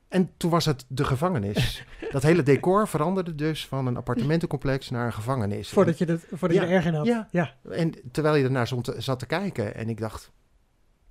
En 0.08 0.30
toen 0.38 0.52
was 0.52 0.66
het 0.66 0.86
de 0.88 1.04
gevangenis. 1.04 1.84
dat 2.12 2.24
hele 2.24 2.44
decor 2.44 2.88
veranderde 2.88 3.36
dus 3.36 3.68
van 3.68 3.88
een 3.88 3.98
appartementencomplex 3.98 4.90
naar 4.90 5.06
een 5.06 5.14
gevangenis. 5.14 5.70
Voordat 5.70 5.98
je, 5.98 6.06
het, 6.06 6.26
voordat 6.32 6.58
Ja, 6.58 6.64
je 6.64 6.70
er 6.70 6.76
erg 6.76 6.86
in 6.86 6.94
had. 6.94 7.06
ja. 7.06 7.28
ja. 7.32 7.54
En 7.72 7.94
terwijl 8.12 8.36
je 8.36 8.44
ernaar 8.44 8.68
zat 8.68 8.84
te, 8.84 8.96
zat 9.02 9.20
te 9.20 9.26
kijken 9.26 9.76
en 9.76 9.90
ik 9.90 10.00
dacht, 10.00 10.32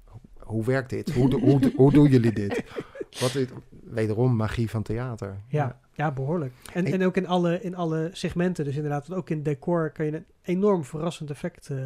"Ho- 0.05 0.21
hoe 0.39 0.65
werkt 0.65 0.91
dit? 0.91 1.13
Hoe, 1.15 1.31
do- 1.31 1.39
hoe, 1.39 1.61
do- 1.61 1.71
hoe 1.77 1.93
doen 1.93 2.09
jullie 2.11 2.33
dit? 2.33 2.65
Wat 3.21 3.35
is, 3.35 3.47
wederom 3.85 4.37
magie 4.37 4.71
van 4.71 4.83
theater. 4.83 5.41
Ja, 5.49 5.79
ja, 5.93 6.13
behoorlijk. 6.13 6.53
En, 6.73 6.85
en 6.87 7.05
ook 7.05 7.17
in 7.17 7.27
alle, 7.27 7.61
in 7.63 7.75
alle 7.75 8.11
segmenten, 8.13 8.65
dus 8.65 8.75
inderdaad, 8.77 9.13
ook 9.13 9.31
in 9.31 9.43
decor 9.43 9.91
kan 9.91 10.07
je 10.07 10.13
een 10.13 10.25
enorm 10.43 10.85
verrassend 10.85 11.31
effect. 11.31 11.71
eh, 11.71 11.79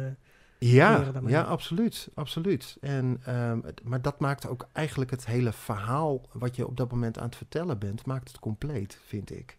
Ja, 0.65 1.11
ja 1.25 1.41
absoluut, 1.41 2.09
absoluut. 2.13 2.77
En, 2.81 3.21
ehm, 3.25 3.59
maar 3.83 4.01
dat 4.01 4.19
maakt 4.19 4.47
ook 4.47 4.67
eigenlijk 4.71 5.11
het 5.11 5.25
hele 5.25 5.51
verhaal 5.51 6.21
wat 6.31 6.55
je 6.55 6.67
op 6.67 6.77
dat 6.77 6.91
moment 6.91 7.17
aan 7.17 7.25
het 7.25 7.35
vertellen 7.35 7.79
bent, 7.79 8.05
maakt 8.05 8.27
het 8.27 8.39
compleet, 8.39 8.99
vind 9.05 9.31
ik. 9.31 9.57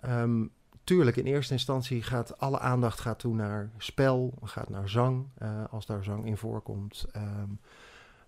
Ehm, 0.00 0.46
tuurlijk, 0.84 1.16
in 1.16 1.26
eerste 1.26 1.52
instantie 1.52 2.02
gaat 2.02 2.38
alle 2.38 2.58
aandacht 2.58 3.00
gaat 3.00 3.18
toe 3.18 3.34
naar 3.34 3.70
spel, 3.78 4.34
gaat 4.42 4.68
naar 4.68 4.88
zang, 4.88 5.26
eh, 5.38 5.64
als 5.70 5.86
daar 5.86 6.04
zang 6.04 6.26
in 6.26 6.36
voorkomt. 6.36 7.06
Ehm, 7.12 7.50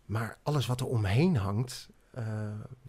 maar 0.05 0.39
alles 0.43 0.67
wat 0.67 0.81
er 0.81 0.87
omheen 0.87 1.37
hangt, 1.37 1.89
eh, 2.11 2.25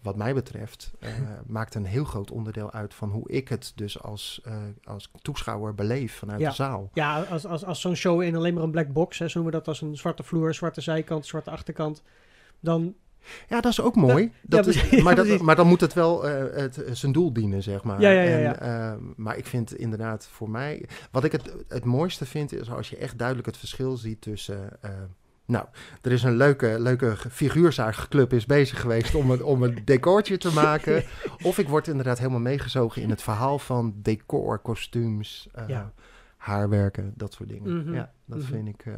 wat 0.02 0.16
mij 0.16 0.34
betreft, 0.34 0.92
eh, 0.98 1.10
maakt 1.46 1.74
een 1.74 1.84
heel 1.84 2.04
groot 2.04 2.30
onderdeel 2.30 2.72
uit 2.72 2.94
van 2.94 3.10
hoe 3.10 3.30
ik 3.30 3.48
het 3.48 3.72
dus 3.74 4.02
als, 4.02 4.40
eh, 4.44 4.54
als 4.84 5.10
toeschouwer 5.22 5.74
beleef 5.74 6.14
vanuit 6.14 6.40
Ja. 6.40 6.48
de 6.48 6.54
zaal. 6.54 6.90
ja, 6.94 7.22
als, 7.22 7.46
als, 7.46 7.64
als 7.64 7.80
zo'n 7.80 7.94
show 7.94 8.22
in 8.22 8.36
alleen 8.36 8.54
maar 8.54 8.62
een 8.62 8.70
black 8.70 8.92
box, 8.92 9.18
hè, 9.18 9.28
zo 9.28 9.34
noemen 9.40 9.52
we 9.52 9.58
dat 9.58 9.68
als 9.68 9.80
een 9.80 9.96
zwarte 9.96 10.22
vloer, 10.22 10.54
zwarte 10.54 10.80
zijkant, 10.80 11.26
zwarte 11.26 11.50
achterkant, 11.50 12.02
dan 12.60 12.94
Ja, 13.48 13.60
dat 13.60 13.72
is 13.72 13.80
ook 13.80 13.96
mooi. 13.96 14.32
Dat 14.42 14.64
ja, 14.64 14.70
is, 14.70 15.02
maar, 15.02 15.14
dat, 15.14 15.40
maar 15.40 15.56
dan 15.56 15.66
moet 15.66 15.80
het 15.80 15.92
wel 15.92 16.22
het, 16.24 16.82
zijn 16.92 17.12
doel 17.12 17.32
dienen, 17.32 17.62
zeg 17.62 17.82
maar. 17.82 18.00
Ja, 18.00 18.10
ja, 18.10 18.36
ja, 18.38 18.58
En, 18.58 19.14
maar 19.16 19.36
ik 19.36 19.46
vind 19.46 19.74
inderdaad 19.74 20.26
voor 20.26 20.50
mij... 20.50 20.88
Wat 21.10 21.24
ik 21.24 21.32
het, 21.32 21.54
het 21.68 21.84
mooiste 21.84 22.26
vind, 22.26 22.52
is 22.52 22.70
als 22.70 22.90
je 22.90 22.96
echt 22.96 23.18
duidelijk 23.18 23.46
het 23.46 23.56
verschil 23.56 23.96
ziet 23.96 24.20
tussen... 24.20 24.78
nou, 25.50 25.66
er 26.02 26.12
is 26.12 26.22
een 26.22 26.36
leuke, 26.36 26.76
leuke 26.78 27.16
figuurzaagclub 27.30 28.32
is 28.32 28.46
bezig 28.46 28.80
geweest 28.80 29.14
om 29.14 29.30
een, 29.30 29.44
om 29.44 29.62
een 29.62 29.78
decortje 29.84 30.38
te 30.38 30.52
maken. 30.52 31.04
of 31.42 31.58
ik 31.58 31.68
word 31.68 31.88
inderdaad 31.88 32.18
helemaal 32.18 32.40
meegezogen 32.40 33.02
in 33.02 33.10
het 33.10 33.22
verhaal 33.22 33.58
van 33.58 33.94
decor, 33.96 34.58
kostuums, 34.58 35.48
eh, 35.52 35.68
Ja. 35.68 35.92
haarwerken, 36.36 37.12
dat 37.16 37.32
soort 37.32 37.48
dingen. 37.48 37.76
Mhm, 37.76 37.94
Ja, 37.94 38.12
dat 38.24 38.38
mhm. 38.38 38.46
vind 38.46 38.68
ik... 38.68 38.86
eh, 38.86 38.94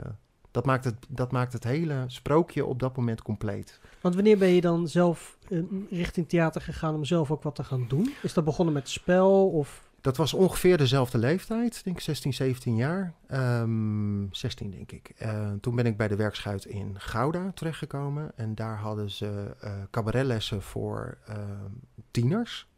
dat, 0.51 0.65
maakt 0.67 0.85
het, 0.85 0.97
dat 1.09 1.33
maakt 1.33 1.53
het 1.53 1.65
hele 1.65 2.05
sprookje 2.07 2.65
op 2.65 2.79
dat 2.79 2.97
moment 2.97 3.23
compleet. 3.23 3.81
Want 4.01 4.15
wanneer 4.15 4.39
ben 4.39 4.49
je 4.49 4.61
dan 4.61 4.89
zelf 4.89 5.37
eh, 5.49 5.59
richting 5.91 6.29
theater 6.29 6.61
gegaan 6.61 6.95
om 6.95 7.05
zelf 7.05 7.31
ook 7.31 7.43
wat 7.43 7.55
te 7.55 7.65
gaan 7.65 7.85
doen? 7.89 8.15
Is 8.23 8.33
dat 8.35 8.45
begonnen 8.45 8.75
met 8.75 8.89
spel 8.89 9.49
of 9.51 9.91
Dat 10.03 10.17
was 10.17 10.35
ongeveer 10.35 10.77
dezelfde 10.77 11.19
leeftijd, 11.19 11.85
denk 11.85 11.97
ik 11.97 12.03
16, 12.03 12.35
17 12.35 12.77
jaar. 12.77 13.15
Ehm 13.27 14.27
16 14.31 14.71
denk 14.71 14.93
ik. 14.93 15.13
Eh, 15.17 15.53
toen 15.61 15.75
ben 15.75 15.87
ik 15.87 15.97
bij 15.97 16.09
de 16.09 16.17
werkschuit 16.17 16.65
in 16.65 17.01
Gouda 17.01 17.53
terechtgekomen. 17.55 18.33
En 18.37 18.55
daar 18.55 18.79
hadden 18.79 19.11
ze 19.11 19.57
eh 19.61 19.73
cabaretlessen 19.91 20.63
voor 20.63 21.19
ehm, 21.27 21.71
tieners. 22.11 22.71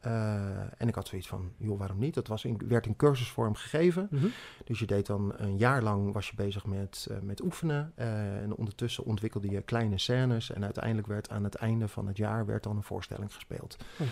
Eh, 0.00 0.80
en 0.80 0.88
ik 0.88 0.94
had 0.94 1.08
zoiets 1.08 1.28
van, 1.28 1.52
joh, 1.56 1.78
waarom 1.78 1.98
niet? 1.98 2.14
Dat 2.14 2.26
was 2.26 2.44
in, 2.44 2.60
werd 2.68 2.86
in 2.86 2.96
cursusvorm 2.96 3.54
gegeven. 3.54 4.08
Mhm. 4.10 4.26
Dus 4.64 4.78
je 4.78 4.86
deed 4.86 5.06
dan 5.06 5.32
een 5.36 5.56
jaar 5.56 5.82
lang 5.82 6.12
was 6.12 6.28
je 6.28 6.34
bezig 6.36 6.66
met, 6.66 7.06
met 7.22 7.42
oefenen. 7.42 7.92
en 7.96 8.54
ondertussen 8.54 9.04
ontwikkelde 9.04 9.50
je 9.50 9.62
kleine 9.62 9.98
scènes. 9.98 10.52
En 10.52 10.64
uiteindelijk 10.64 11.06
werd 11.06 11.30
aan 11.30 11.44
het 11.44 11.54
einde 11.54 11.88
van 11.88 12.06
het 12.06 12.16
jaar 12.16 12.46
werd 12.46 12.62
dan 12.62 12.76
een 12.76 12.82
voorstelling 12.82 13.34
gespeeld. 13.34 13.76
Oh. 13.98 14.06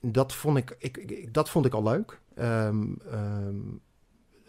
Dat, 0.00 0.32
vond 0.34 0.56
ik, 0.56 0.76
ik, 0.78 0.96
ik- 0.96 1.34
dat 1.34 1.48
vond 1.50 1.66
ik 1.66 1.72
al 1.74 1.82
leuk. 1.82 2.20
Ehm, 2.34 2.84
ehm, 3.10 3.60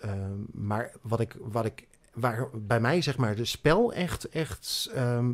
ehm, 0.01 0.39
maar 0.51 0.91
wat 1.01 1.19
ik, 1.19 1.35
wat 1.39 1.65
ik, 1.65 1.87
waar 2.13 2.47
bij 2.53 2.79
mij 2.79 3.01
zeg 3.01 3.17
maar 3.17 3.35
de 3.35 3.45
spel 3.45 3.93
echt, 3.93 4.29
echt, 4.29 4.89
eh, 4.93 5.25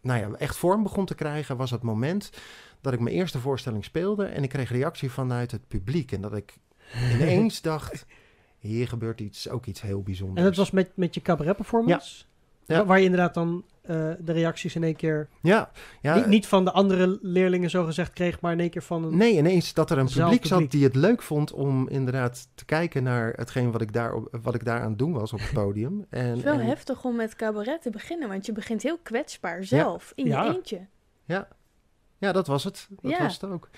nou 0.00 0.20
ja, 0.20 0.30
echt 0.38 0.56
vorm 0.56 0.82
begon 0.82 1.04
te 1.06 1.14
krijgen, 1.14 1.56
was 1.56 1.70
het 1.70 1.82
moment 1.82 2.30
dat 2.80 2.92
ik 2.92 3.00
mijn 3.00 3.14
eerste 3.16 3.38
voorstelling 3.40 3.84
speelde 3.84 4.24
en 4.24 4.42
ik 4.42 4.48
kreeg 4.48 4.70
reactie 4.70 5.10
vanuit 5.10 5.50
het 5.50 5.68
publiek. 5.68 6.12
En 6.12 6.20
dat 6.20 6.34
ik 6.36 6.54
ineens 7.14 7.60
dacht, 7.62 8.06
hier 8.58 8.88
gebeurt 8.88 9.20
iets, 9.20 9.48
ook 9.48 9.66
iets 9.66 9.80
heel 9.80 10.02
bijzonders. 10.02 10.38
En 10.38 10.44
dat 10.44 10.56
was 10.56 10.70
met, 10.70 10.90
met 10.96 11.14
je 11.14 11.22
cabaret 11.22 11.56
performance? 11.56 12.24
Ja. 12.24 12.30
Wa- 12.78 12.84
Waar 12.84 12.98
je 12.98 13.04
inderdaad 13.04 13.34
dan 13.34 13.64
eh, 13.82 13.96
de 14.18 14.32
reacties 14.32 14.74
in 14.74 14.82
één 14.84 14.96
keer... 14.96 15.28
Ja, 15.42 15.70
ja 16.00 16.14
niet, 16.14 16.26
niet 16.26 16.46
van 16.46 16.64
de 16.64 16.72
andere 16.72 17.18
leerlingen 17.22 17.70
zo 17.70 17.84
gezegd 17.84 18.12
kreeg, 18.12 18.40
maar 18.40 18.52
in 18.52 18.60
één 18.60 18.70
keer 18.70 18.82
van 18.82 19.04
een... 19.04 19.16
Nee, 19.16 19.36
ineens 19.36 19.74
dat 19.74 19.90
er 19.90 19.98
een 19.98 20.08
publiek 20.14 20.46
zat 20.46 20.70
die 20.70 20.84
het 20.84 20.94
leuk 20.94 21.22
vond 21.22 21.52
om 21.52 21.88
inderdaad 21.88 22.48
te 22.54 22.64
kijken 22.64 23.02
naar 23.02 23.32
hetgeen 23.36 23.72
wat 23.72 23.80
ik 23.80 23.92
daar, 23.92 24.14
op- 24.14 24.38
wat 24.42 24.54
ik 24.54 24.64
daar 24.64 24.80
aan 24.80 24.88
het 24.90 24.98
doen 24.98 25.12
was 25.12 25.32
op 25.32 25.40
het 25.40 25.52
podium. 25.52 26.04
En, 26.10 26.24
Het 26.26 26.36
is 26.36 26.42
wel 26.44 26.58
en- 26.58 26.66
heftig 26.66 27.04
om 27.04 27.16
met 27.16 27.36
cabaret 27.36 27.82
te 27.82 27.90
beginnen, 27.90 28.28
want 28.28 28.46
je 28.46 28.52
begint 28.52 28.82
heel 28.82 28.98
kwetsbaar 29.02 29.64
zelf, 29.64 30.12
in 30.14 30.26
Ja. 30.26 30.44
je 30.44 30.54
eentje. 30.54 30.86
Ja, 32.18 32.32
dat 32.32 32.46
was 32.46 32.64
het. 32.64 32.88
Dat 33.00 33.10
Ja. 33.10 33.18
was 33.22 33.40
het 33.40 33.50
ook. 33.50 33.68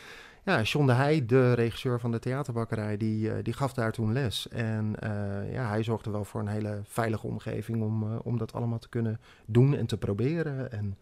Ja, 0.45 0.63
John 0.63 0.87
de 0.87 0.93
Heij, 0.93 1.27
de 1.27 1.53
regisseur 1.53 2.01
van 2.01 2.11
de 2.11 2.19
theaterbakkerij, 2.19 2.97
die, 2.97 3.31
eh, 3.31 3.45
die 3.45 3.53
gaf 3.53 3.73
daar 3.73 3.93
toen 3.93 4.13
les. 4.13 4.49
En 4.49 4.97
eh, 4.99 5.53
ja, 5.53 5.69
hij 5.69 5.83
zorgde 5.83 6.11
wel 6.11 6.25
voor 6.25 6.41
een 6.41 6.49
hele 6.49 6.81
veilige 6.85 7.27
omgeving 7.27 7.83
om, 7.83 8.03
eh, 8.03 8.19
om 8.23 8.39
dat 8.39 8.53
allemaal 8.53 8.79
te 8.79 8.89
kunnen 8.89 9.21
doen 9.47 9.75
en 9.75 9.87
te 9.87 9.97
proberen. 9.97 10.73
En 10.73 10.97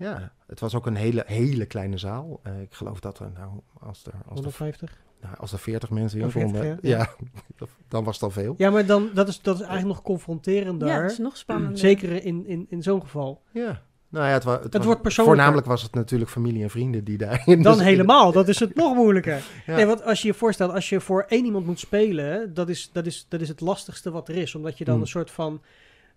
ja, 0.00 0.32
het 0.46 0.60
was 0.60 0.74
ook 0.74 0.86
een 0.86 0.94
hele, 0.94 1.22
hele 1.26 1.66
kleine 1.66 1.98
zaal. 1.98 2.40
Eh, 2.42 2.60
ik 2.60 2.72
geloof 2.74 3.00
dat 3.00 3.18
er, 3.18 3.30
nou, 3.34 3.50
als 3.80 4.06
er, 4.06 4.12
als 4.12 4.22
er, 4.22 4.34
150. 4.34 5.02
nou, 5.20 5.36
als 5.36 5.52
er 5.52 5.58
40 5.58 5.90
mensen 5.90 6.20
in 6.20 6.30
40, 6.30 6.50
vonden, 6.52 6.78
ja. 6.82 6.98
ja, 6.98 7.08
dan 7.88 8.04
was 8.04 8.14
het 8.14 8.22
al 8.22 8.30
veel. 8.30 8.54
Ja, 8.56 8.70
maar 8.70 8.86
dan, 8.86 9.10
dat, 9.14 9.28
is, 9.28 9.42
dat 9.42 9.54
is 9.54 9.60
eigenlijk 9.60 9.94
nog 9.94 10.02
confronterender. 10.02 10.88
Ja, 10.88 11.00
dat 11.00 11.10
is 11.10 11.18
nog 11.18 11.36
spannender. 11.36 11.78
Zeker 11.78 12.24
in, 12.24 12.46
in, 12.46 12.66
in 12.68 12.82
zo'n 12.82 13.00
geval. 13.00 13.42
Ja. 13.50 13.82
Nou 14.10 14.26
ja, 14.26 14.32
het, 14.32 14.44
wa- 14.44 14.60
het, 14.62 14.74
was- 14.76 14.84
wordt 14.84 15.02
persoonlijker. 15.02 15.24
Voornamelijk 15.42 15.66
was 15.66 15.82
het 15.82 15.94
natuurlijk 15.94 16.30
familie 16.30 16.62
en 16.62 16.70
vrienden 16.70 17.04
die 17.04 17.18
daarin... 17.18 17.62
Dan 17.62 17.72
dus- 17.76 17.82
helemaal, 17.86 18.32
dat 18.32 18.48
is 18.48 18.58
het 18.60 18.74
nog 18.74 18.94
moeilijker. 18.94 19.42
Ja. 19.66 19.76
Nee, 19.76 19.86
want 19.86 20.04
als 20.04 20.22
je 20.22 20.28
je 20.28 20.34
voorstelt, 20.34 20.72
als 20.72 20.88
je 20.88 21.00
voor 21.00 21.24
één 21.28 21.44
iemand 21.44 21.66
moet 21.66 21.78
spelen, 21.78 22.54
dat 22.54 22.68
is, 22.68 22.90
dat 22.92 23.06
is, 23.06 23.26
dat 23.28 23.40
is 23.40 23.48
het 23.48 23.60
lastigste 23.60 24.10
wat 24.10 24.28
er 24.28 24.36
is. 24.36 24.54
Omdat 24.54 24.78
je 24.78 24.84
dan 24.84 24.92
Hmm. 24.94 25.02
een 25.02 25.08
soort 25.08 25.30
van 25.30 25.60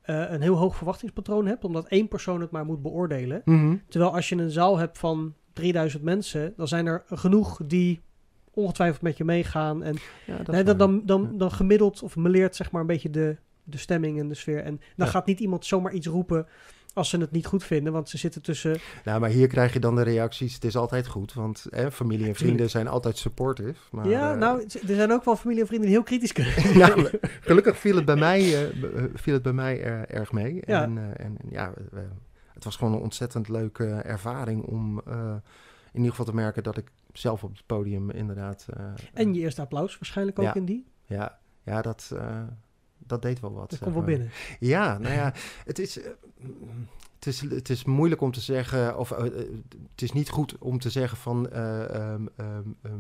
eh, 0.02 0.24
een 0.32 0.42
heel 0.42 0.56
hoog 0.56 0.76
verwachtingspatroon 0.76 1.46
hebt, 1.46 1.64
omdat 1.64 1.88
één 1.88 2.08
persoon 2.08 2.42
het 2.42 2.52
maar 2.52 2.66
moet 2.66 2.82
beoordelen. 2.82 3.42
Mhm. 3.46 3.76
Terwijl 3.90 4.14
als 4.16 4.30
je 4.30 4.36
een 4.36 4.50
zaal 4.52 4.78
hebt 4.78 4.98
van 4.98 5.34
3000 5.54 6.04
mensen, 6.04 6.54
dan 6.58 6.68
zijn 6.68 6.86
er 6.86 7.04
genoeg 7.10 7.60
die 7.66 8.02
ongetwijfeld 8.54 9.02
met 9.02 9.18
je 9.18 9.24
meegaan. 9.24 9.84
En 9.84 9.96
Ja, 10.26 10.38
nee, 10.52 10.64
dan, 10.64 10.78
dan, 10.78 11.02
dan, 11.06 11.38
dan 11.38 11.52
gemiddeld 11.52 12.04
of 12.04 12.16
meleert 12.16 12.56
zeg 12.56 12.72
maar 12.72 12.82
een 12.82 12.88
beetje 12.88 13.10
de, 13.10 13.36
de 13.64 13.78
stemming 13.78 14.20
en 14.20 14.28
de 14.28 14.34
sfeer. 14.36 14.64
En 14.64 14.82
dan 14.96 15.06
Ja. 15.06 15.12
gaat 15.12 15.26
niet 15.26 15.40
iemand 15.40 15.66
zomaar 15.66 15.94
iets 15.94 16.08
roepen 16.08 16.48
als 16.94 17.10
ze 17.10 17.18
het 17.18 17.32
niet 17.32 17.46
goed 17.46 17.64
vinden, 17.64 17.94
want 17.94 18.10
ze 18.10 18.18
zitten 18.18 18.42
tussen... 18.42 18.78
Nou, 19.04 19.20
maar 19.20 19.30
hier 19.30 19.48
krijg 19.48 19.74
je 19.74 19.80
dan 19.80 19.96
de 19.96 20.02
reacties. 20.02 20.54
Het 20.54 20.64
is 20.64 20.76
altijd 20.76 21.08
goed, 21.08 21.34
want 21.34 21.66
hè, 21.70 21.92
familie 21.92 22.28
en 22.28 22.36
vrienden 22.36 22.70
zijn 22.70 22.88
altijd 22.88 23.18
supportive. 23.18 23.80
Maar, 23.92 24.08
ja, 24.08 24.34
eh, 24.34 24.40
nou, 24.40 24.64
er 24.64 24.96
zijn 24.96 25.12
ook 25.12 25.26
wel 25.26 25.36
familie 25.36 25.62
en 25.62 25.68
vrienden 25.68 25.88
die 25.88 25.98
heel 25.98 26.06
kritisch 26.06 26.32
kunnen 26.32 26.78
maar 26.78 27.12
gelukkig 27.42 27.78
viel 27.78 27.96
het 27.96 28.06
bij 28.06 28.16
mij, 28.16 28.40
eh, 28.40 28.64
eh, 28.64 29.04
viel 29.14 29.34
het 29.34 29.44
bij 29.44 29.54
mij 29.54 29.82
erg 30.08 30.32
mee. 30.32 30.62
Ja. 30.66 30.84
En, 30.84 31.18
en 31.18 31.38
ja, 31.50 31.74
het 32.54 32.64
was 32.64 32.76
gewoon 32.76 32.94
een 32.94 33.00
ontzettend 33.00 33.50
leuke 33.50 33.86
ervaring 33.86 34.64
om 34.64 35.02
in 35.92 36.00
ieder 36.00 36.10
geval 36.10 36.26
te 36.26 36.36
merken 36.36 36.64
dat 36.64 36.78
ik 36.78 36.92
zelf 37.14 37.44
op 37.44 37.52
het 37.52 37.64
podium 37.66 38.10
inderdaad... 38.10 38.66
En 39.14 39.34
je 39.34 39.40
eerste 39.40 39.62
applaus 39.62 39.98
waarschijnlijk 39.98 40.40
ook 40.40 40.46
Ja. 40.46 40.54
in 40.54 40.66
die. 40.66 40.86
Ja, 41.06 41.40
ja 41.64 41.82
dat, 41.82 42.12
dat 43.08 43.22
deed 43.22 43.40
wel 43.40 43.54
wat. 43.54 43.70
Dat 43.70 43.80
komt 43.80 43.94
wel 43.96 44.04
binnen. 44.04 44.30
Ja, 44.60 44.98
nou 44.98 45.14
ja, 45.14 45.34
het 45.66 45.80
is, 45.80 46.02
eh, 46.02 46.10
het 47.16 47.26
is, 47.28 47.42
het 47.42 47.70
is 47.70 47.84
moeilijk 47.86 48.22
om 48.22 48.32
te 48.32 48.42
zeggen, 48.42 48.98
of 48.98 49.12
eh, 49.12 49.26
eh, 49.26 49.34
het 49.92 50.02
is 50.02 50.12
niet 50.12 50.30
goed 50.30 50.58
om 50.58 50.80
te 50.80 50.90
zeggen 50.90 51.18
van, 51.18 51.50
eh, 51.50 51.96
ehm, 51.96 52.26
ehm, 52.38 52.62
ehm, 52.82 52.94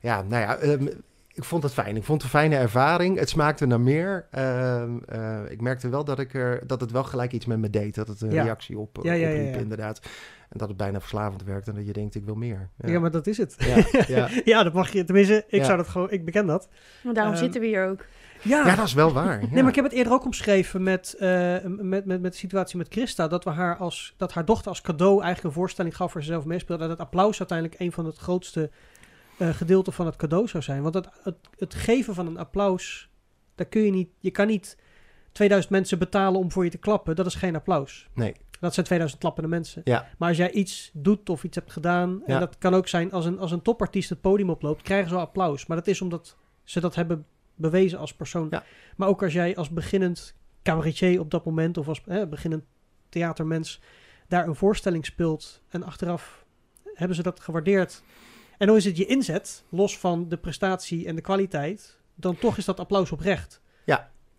ja, 0.00 0.22
nou 0.22 0.42
ja, 0.42 0.56
ehm, 0.56 0.86
ik 1.34 1.44
vond 1.44 1.62
het 1.62 1.72
fijn. 1.72 1.96
Ik 1.96 2.04
vond 2.04 2.22
het 2.22 2.32
een 2.32 2.38
fijne 2.38 2.56
ervaring. 2.56 3.18
Het 3.18 3.28
smaakte 3.28 3.66
naar 3.66 3.80
meer. 3.80 4.26
Ehm, 4.30 4.98
eh, 5.08 5.40
ik 5.50 5.60
merkte 5.60 5.88
wel 5.88 6.04
dat, 6.04 6.18
ik 6.18 6.34
er, 6.34 6.66
dat 6.66 6.80
het 6.80 6.90
wel 6.90 7.04
gelijk 7.04 7.32
iets 7.32 7.46
met 7.46 7.58
me 7.58 7.70
deed. 7.70 7.94
Dat 7.94 8.08
het 8.08 8.20
een 8.20 8.30
Ja. 8.32 8.42
reactie 8.42 8.78
op, 8.78 8.98
Ja, 9.02 9.12
ja, 9.12 9.28
ja, 9.28 9.34
opriep, 9.34 9.54
ja. 9.54 9.60
inderdaad. 9.60 10.00
En 10.48 10.58
dat 10.58 10.68
het 10.68 10.76
bijna 10.76 11.00
verslavend 11.00 11.42
werkte 11.44 11.70
en 11.70 11.76
dat 11.76 11.86
je 11.86 11.92
denkt, 11.92 12.14
ik 12.14 12.24
wil 12.24 12.34
meer. 12.34 12.68
Ja, 12.76 13.00
maar 13.00 13.10
dat 13.10 13.26
is 13.26 13.36
het. 13.38 13.54
Ja, 13.58 13.84
ja. 14.06 14.28
ja, 14.44 14.62
dat 14.62 14.72
mag 14.72 14.92
je. 14.92 15.04
Tenminste, 15.04 15.44
ik 15.48 15.58
Ja. 15.60 15.64
zou 15.64 15.76
dat 15.76 15.88
gewoon. 15.88 16.10
Ik 16.10 16.24
beken 16.24 16.46
dat. 16.46 16.68
Maar 17.02 17.14
daarom 17.14 17.36
zitten 17.36 17.60
we 17.60 17.66
hier 17.66 17.86
ook. 17.88 18.04
Ja, 18.42 18.66
Ja, 18.66 18.74
dat 18.76 18.86
is 18.86 18.92
wel 18.92 19.12
waar. 19.12 19.38
Nee, 19.50 19.60
maar 19.60 19.68
ik 19.68 19.74
heb 19.74 19.84
het 19.84 19.92
eerder 19.94 20.12
ook 20.12 20.24
omschreven 20.24 20.82
met, 20.82 21.14
eh, 21.14 21.56
met, 21.64 22.04
met, 22.04 22.20
met 22.20 22.32
de 22.32 22.38
situatie 22.38 22.76
met 22.76 22.86
Christa. 22.90 23.28
Dat, 23.28 23.44
we 23.44 23.50
haar 23.50 23.76
als, 23.76 24.14
dat 24.16 24.32
haar 24.32 24.44
dochter 24.44 24.68
als 24.68 24.80
cadeau 24.80 25.12
eigenlijk 25.22 25.44
een 25.44 25.60
voorstelling 25.60 25.96
gaf 25.96 26.12
waar 26.12 26.22
ze 26.22 26.28
zelf 26.28 26.44
meespeelde. 26.44 26.82
Dat 26.82 26.90
het 26.90 27.00
applaus 27.00 27.38
uiteindelijk 27.38 27.80
een 27.80 27.92
van 27.92 28.04
het 28.06 28.16
grootste 28.16 28.70
eh 29.38 29.48
gedeelte 29.48 29.92
van 29.92 30.06
het 30.06 30.16
cadeau 30.16 30.48
zou 30.48 30.62
zijn. 30.62 30.82
Want 30.82 30.94
het, 30.94 31.08
het, 31.22 31.36
het 31.58 31.74
geven 31.74 32.14
van 32.14 32.26
een 32.26 32.38
applaus, 32.38 33.10
daar 33.54 33.66
kun 33.66 33.82
je 33.82 33.90
niet. 33.90 34.08
Je 34.18 34.30
kan 34.30 34.46
niet 34.46 34.76
2000 35.32 35.72
mensen 35.72 35.98
betalen 35.98 36.40
om 36.40 36.50
voor 36.52 36.64
je 36.64 36.70
te 36.70 36.78
klappen. 36.78 37.16
Dat 37.16 37.26
is 37.26 37.34
geen 37.34 37.56
applaus. 37.56 38.08
Nee, 38.14 38.34
Dat 38.60 38.74
zijn 38.74 38.86
2000 38.86 39.20
klappende 39.20 39.48
mensen. 39.48 39.80
ja. 39.84 40.06
Maar 40.18 40.28
als 40.28 40.36
jij 40.36 40.50
iets 40.50 40.90
doet 40.92 41.28
of 41.28 41.44
iets 41.44 41.56
hebt 41.56 41.72
gedaan, 41.72 42.10
en 42.26 42.32
Ja. 42.34 42.38
dat 42.38 42.58
kan 42.58 42.74
ook 42.74 42.88
zijn 42.88 43.12
als 43.12 43.24
een, 43.24 43.38
als 43.38 43.50
een 43.52 43.62
topartiest 43.62 44.08
het 44.08 44.20
podium 44.20 44.50
oploopt, 44.50 44.82
krijgen 44.82 45.08
ze 45.08 45.14
wel 45.14 45.24
applaus. 45.24 45.66
Maar 45.66 45.76
dat 45.76 45.86
is 45.86 46.00
omdat 46.00 46.36
ze 46.64 46.80
dat 46.80 46.94
hebben 46.94 47.26
bewezen 47.62 47.98
als 47.98 48.14
persoon. 48.14 48.46
Ja. 48.50 48.64
Maar 48.96 49.08
ook 49.08 49.22
als 49.22 49.32
jij 49.32 49.56
als 49.56 49.70
beginnend 49.70 50.34
cabaretier 50.62 51.20
op 51.20 51.30
dat 51.30 51.44
moment, 51.44 51.78
of 51.78 51.88
als 51.88 52.02
hè, 52.04 52.26
beginnend 52.26 52.64
theatermens, 53.08 53.80
daar 54.28 54.46
een 54.46 54.54
voorstelling 54.54 55.06
speelt 55.06 55.62
en 55.68 55.82
achteraf 55.82 56.44
hebben 56.94 57.16
ze 57.16 57.22
dat 57.22 57.40
gewaardeerd. 57.40 58.02
En 58.58 58.66
dan 58.66 58.76
is 58.76 58.84
het 58.84 58.96
je 58.96 59.06
inzet, 59.06 59.64
los 59.68 59.98
van 59.98 60.28
de 60.28 60.36
prestatie 60.36 61.06
en 61.06 61.14
de 61.14 61.20
kwaliteit, 61.20 61.98
dan 62.14 62.36
toch 62.38 62.56
is 62.56 62.64
dat 62.64 62.80
applaus 62.80 63.12
oprecht. 63.12 63.62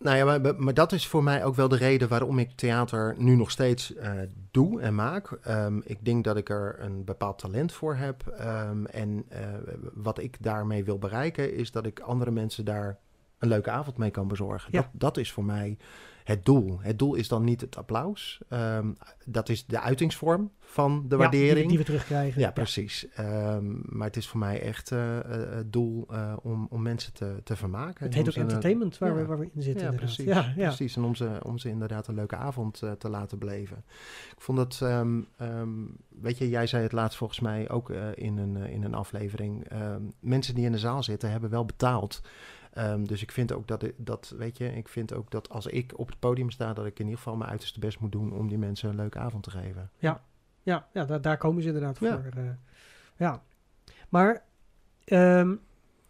Nou 0.04 0.16
ja, 0.16 0.24
maar, 0.24 0.54
maar 0.56 0.74
dat 0.74 0.92
is 0.92 1.06
voor 1.06 1.22
mij 1.22 1.44
ook 1.44 1.54
wel 1.54 1.68
de 1.68 1.76
reden 1.76 2.08
waarom 2.08 2.38
ik 2.38 2.50
theater 2.54 3.14
nu 3.18 3.36
nog 3.36 3.50
steeds 3.50 3.94
eh, 3.94 4.12
doe 4.50 4.80
en 4.80 4.94
maak. 4.94 5.38
Ehm, 5.42 5.80
ik 5.84 6.04
denk 6.04 6.24
dat 6.24 6.36
ik 6.36 6.50
er 6.50 6.76
een 6.80 7.04
bepaald 7.04 7.38
talent 7.38 7.72
voor 7.72 7.94
heb. 7.94 8.26
Ehm, 8.26 8.84
en 8.84 9.24
eh, 9.28 9.48
wat 9.94 10.18
ik 10.18 10.36
daarmee 10.40 10.84
wil 10.84 10.98
bereiken 10.98 11.54
is 11.54 11.70
dat 11.70 11.86
ik 11.86 12.00
andere 12.00 12.30
mensen 12.30 12.64
daar 12.64 12.98
een 13.44 13.50
leuke 13.50 13.70
avond 13.70 13.96
mee 13.96 14.10
kan 14.10 14.28
bezorgen. 14.28 14.68
Ja. 14.72 14.80
Dat, 14.80 14.90
dat 14.92 15.16
is 15.16 15.32
voor 15.32 15.44
mij 15.44 15.76
het 16.24 16.44
doel. 16.44 16.78
Het 16.80 16.98
doel 16.98 17.14
is 17.14 17.28
dan 17.28 17.44
niet 17.44 17.60
het 17.60 17.76
applaus. 17.76 18.40
Ehm, 18.48 18.92
dat 19.24 19.48
is 19.48 19.66
de 19.66 19.80
uitingsvorm 19.80 20.50
van 20.60 21.04
de 21.08 21.14
Ja, 21.14 21.20
waardering. 21.20 21.68
Die, 21.68 21.78
we 21.78 21.84
terugkrijgen. 21.84 22.40
Ja, 22.40 22.50
precies. 22.50 23.08
Ehm, 23.14 23.64
maar 23.82 24.06
het 24.06 24.16
is 24.16 24.26
voor 24.26 24.40
mij 24.40 24.60
echt 24.60 24.90
eh, 24.90 25.18
eh, 25.18 25.54
het 25.54 25.72
doel 25.72 26.06
eh, 26.10 26.36
om, 26.42 26.66
om 26.70 26.82
mensen 26.82 27.12
te, 27.12 27.40
te 27.44 27.56
vermaken. 27.56 28.04
Het 28.04 28.14
heet 28.14 28.28
ook 28.28 28.34
entertainment 28.34 28.98
waar, 28.98 29.08
ja. 29.08 29.14
we, 29.14 29.24
waar 29.26 29.38
we 29.38 29.50
in 29.54 29.62
zitten. 29.62 29.90
ja, 29.90 29.96
precies. 29.96 30.24
Ja, 30.24 30.52
ja. 30.56 30.66
precies. 30.66 30.96
En 30.96 31.02
om 31.02 31.14
ze, 31.14 31.38
om 31.42 31.58
ze 31.58 31.68
inderdaad 31.68 32.06
een 32.06 32.14
leuke 32.14 32.36
avond 32.36 32.82
te 32.98 33.08
laten 33.08 33.38
beleven. 33.38 33.84
Ik 34.30 34.40
vond 34.40 34.58
dat, 34.58 34.80
ehm, 34.82 35.20
weet 36.08 36.38
je, 36.38 36.48
jij 36.48 36.66
zei 36.66 36.82
het 36.82 36.92
laatst 36.92 37.18
volgens 37.18 37.40
mij 37.40 37.70
ook 37.70 37.90
in, 38.14 38.38
een, 38.38 38.56
in 38.56 38.84
een 38.84 38.94
aflevering. 38.94 39.66
mensen 40.20 40.54
die 40.54 40.64
in 40.64 40.72
de 40.72 40.78
zaal 40.78 41.02
zitten 41.02 41.30
hebben 41.30 41.50
wel 41.50 41.64
betaald. 41.64 42.20
Ehm, 42.74 43.04
dus 43.04 43.22
ik 43.22 43.30
vind 43.32 43.52
ook 43.52 43.66
dat, 43.68 43.84
dat, 43.96 44.34
weet 44.38 44.58
je, 44.58 44.68
ik 44.74 44.88
vind 44.88 45.14
ook 45.14 45.30
dat 45.30 45.48
als 45.48 45.66
ik 45.66 45.92
op 45.98 46.06
het 46.08 46.18
podium 46.18 46.50
sta, 46.50 46.72
dat 46.72 46.86
ik 46.86 46.98
in 46.98 47.04
ieder 47.04 47.18
geval 47.18 47.36
mijn 47.36 47.50
uiterste 47.50 47.78
best 47.80 48.00
moet 48.00 48.12
doen 48.12 48.32
om 48.32 48.48
die 48.48 48.58
mensen 48.58 48.88
een 48.88 48.96
leuke 48.96 49.18
avond 49.18 49.42
te 49.42 49.50
geven. 49.50 49.90
Ja, 49.98 50.22
ja 50.62 50.88
daar, 50.92 51.20
daar 51.20 51.38
komen 51.38 51.62
ze 51.62 51.68
inderdaad 51.68 51.98
Ja. 51.98 52.22
voor. 52.22 52.32
eh, 52.42 52.50
ja. 53.16 53.42
Maar 54.08 54.44
ehm, 55.04 55.52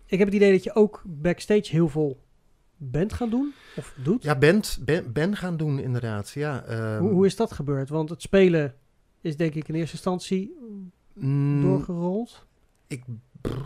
ik 0.07 0.19
heb 0.19 0.27
het 0.27 0.37
idee 0.37 0.53
dat 0.53 0.65
je 0.65 0.75
ook 0.75 1.03
backstage 1.07 1.71
heel 1.71 1.89
veel 1.89 2.23
bent 2.77 3.13
gaan 3.13 3.31
doen. 3.31 3.53
Of 3.77 3.95
doet. 4.03 4.23
Ja, 4.23 4.39
bent, 4.39 4.79
ben, 4.85 5.13
ben 5.13 5.37
gaan 5.37 5.57
doen 5.57 5.79
inderdaad. 5.79 6.31
Ja, 6.31 6.65
ehm, 6.65 6.99
hoe, 7.01 7.11
hoe 7.11 7.27
is 7.27 7.37
dat 7.37 7.53
gebeurd? 7.53 7.89
Want 7.89 8.11
het 8.11 8.23
spelen 8.23 8.75
is 9.21 9.37
denk 9.37 9.55
ik 9.55 9.69
in 9.69 9.75
eerste 9.75 9.95
instantie 9.95 10.57
mm, 11.13 11.61
doorgerold. 11.61 12.47
Ik, 12.87 13.05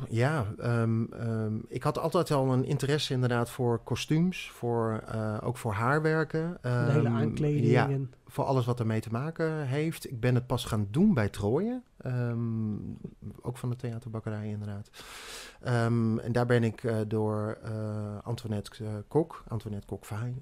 ja, 0.08 0.46
ehm, 0.58 1.04
ehm, 1.12 1.56
ik 1.68 1.82
had 1.82 1.98
altijd 1.98 2.30
al 2.30 2.52
een 2.52 2.64
interesse 2.64 3.12
inderdaad 3.12 3.50
voor 3.50 3.78
kostuums, 3.78 4.50
voor, 4.50 5.02
eh, 5.06 5.36
ook 5.42 5.56
voor 5.56 5.72
haarwerken. 5.72 6.58
de 6.62 6.68
hele 6.68 7.08
Ehm, 7.08 7.16
aankleding. 7.16 7.66
Ja, 7.66 7.88
En, 7.88 8.12
voor 8.26 8.44
alles 8.44 8.66
wat 8.66 8.80
ermee 8.80 9.00
te 9.00 9.10
maken 9.10 9.66
heeft. 9.66 10.10
Ik 10.10 10.20
ben 10.20 10.34
het 10.34 10.46
pas 10.46 10.64
gaan 10.64 10.88
doen 10.90 11.14
bij 11.14 11.28
Trooien. 11.28 11.82
Ook 13.42 13.58
van 13.58 13.70
de 13.70 13.76
theaterbakkerij 13.76 14.48
inderdaad. 14.48 14.90
En 15.60 16.32
daar 16.32 16.46
ben 16.46 16.64
ik 16.64 16.84
eh, 16.84 16.96
door 17.06 17.58
eh, 17.62 17.72
Antoinette 18.22 19.04
Kok, 19.08 19.44
Antoinette 19.48 19.98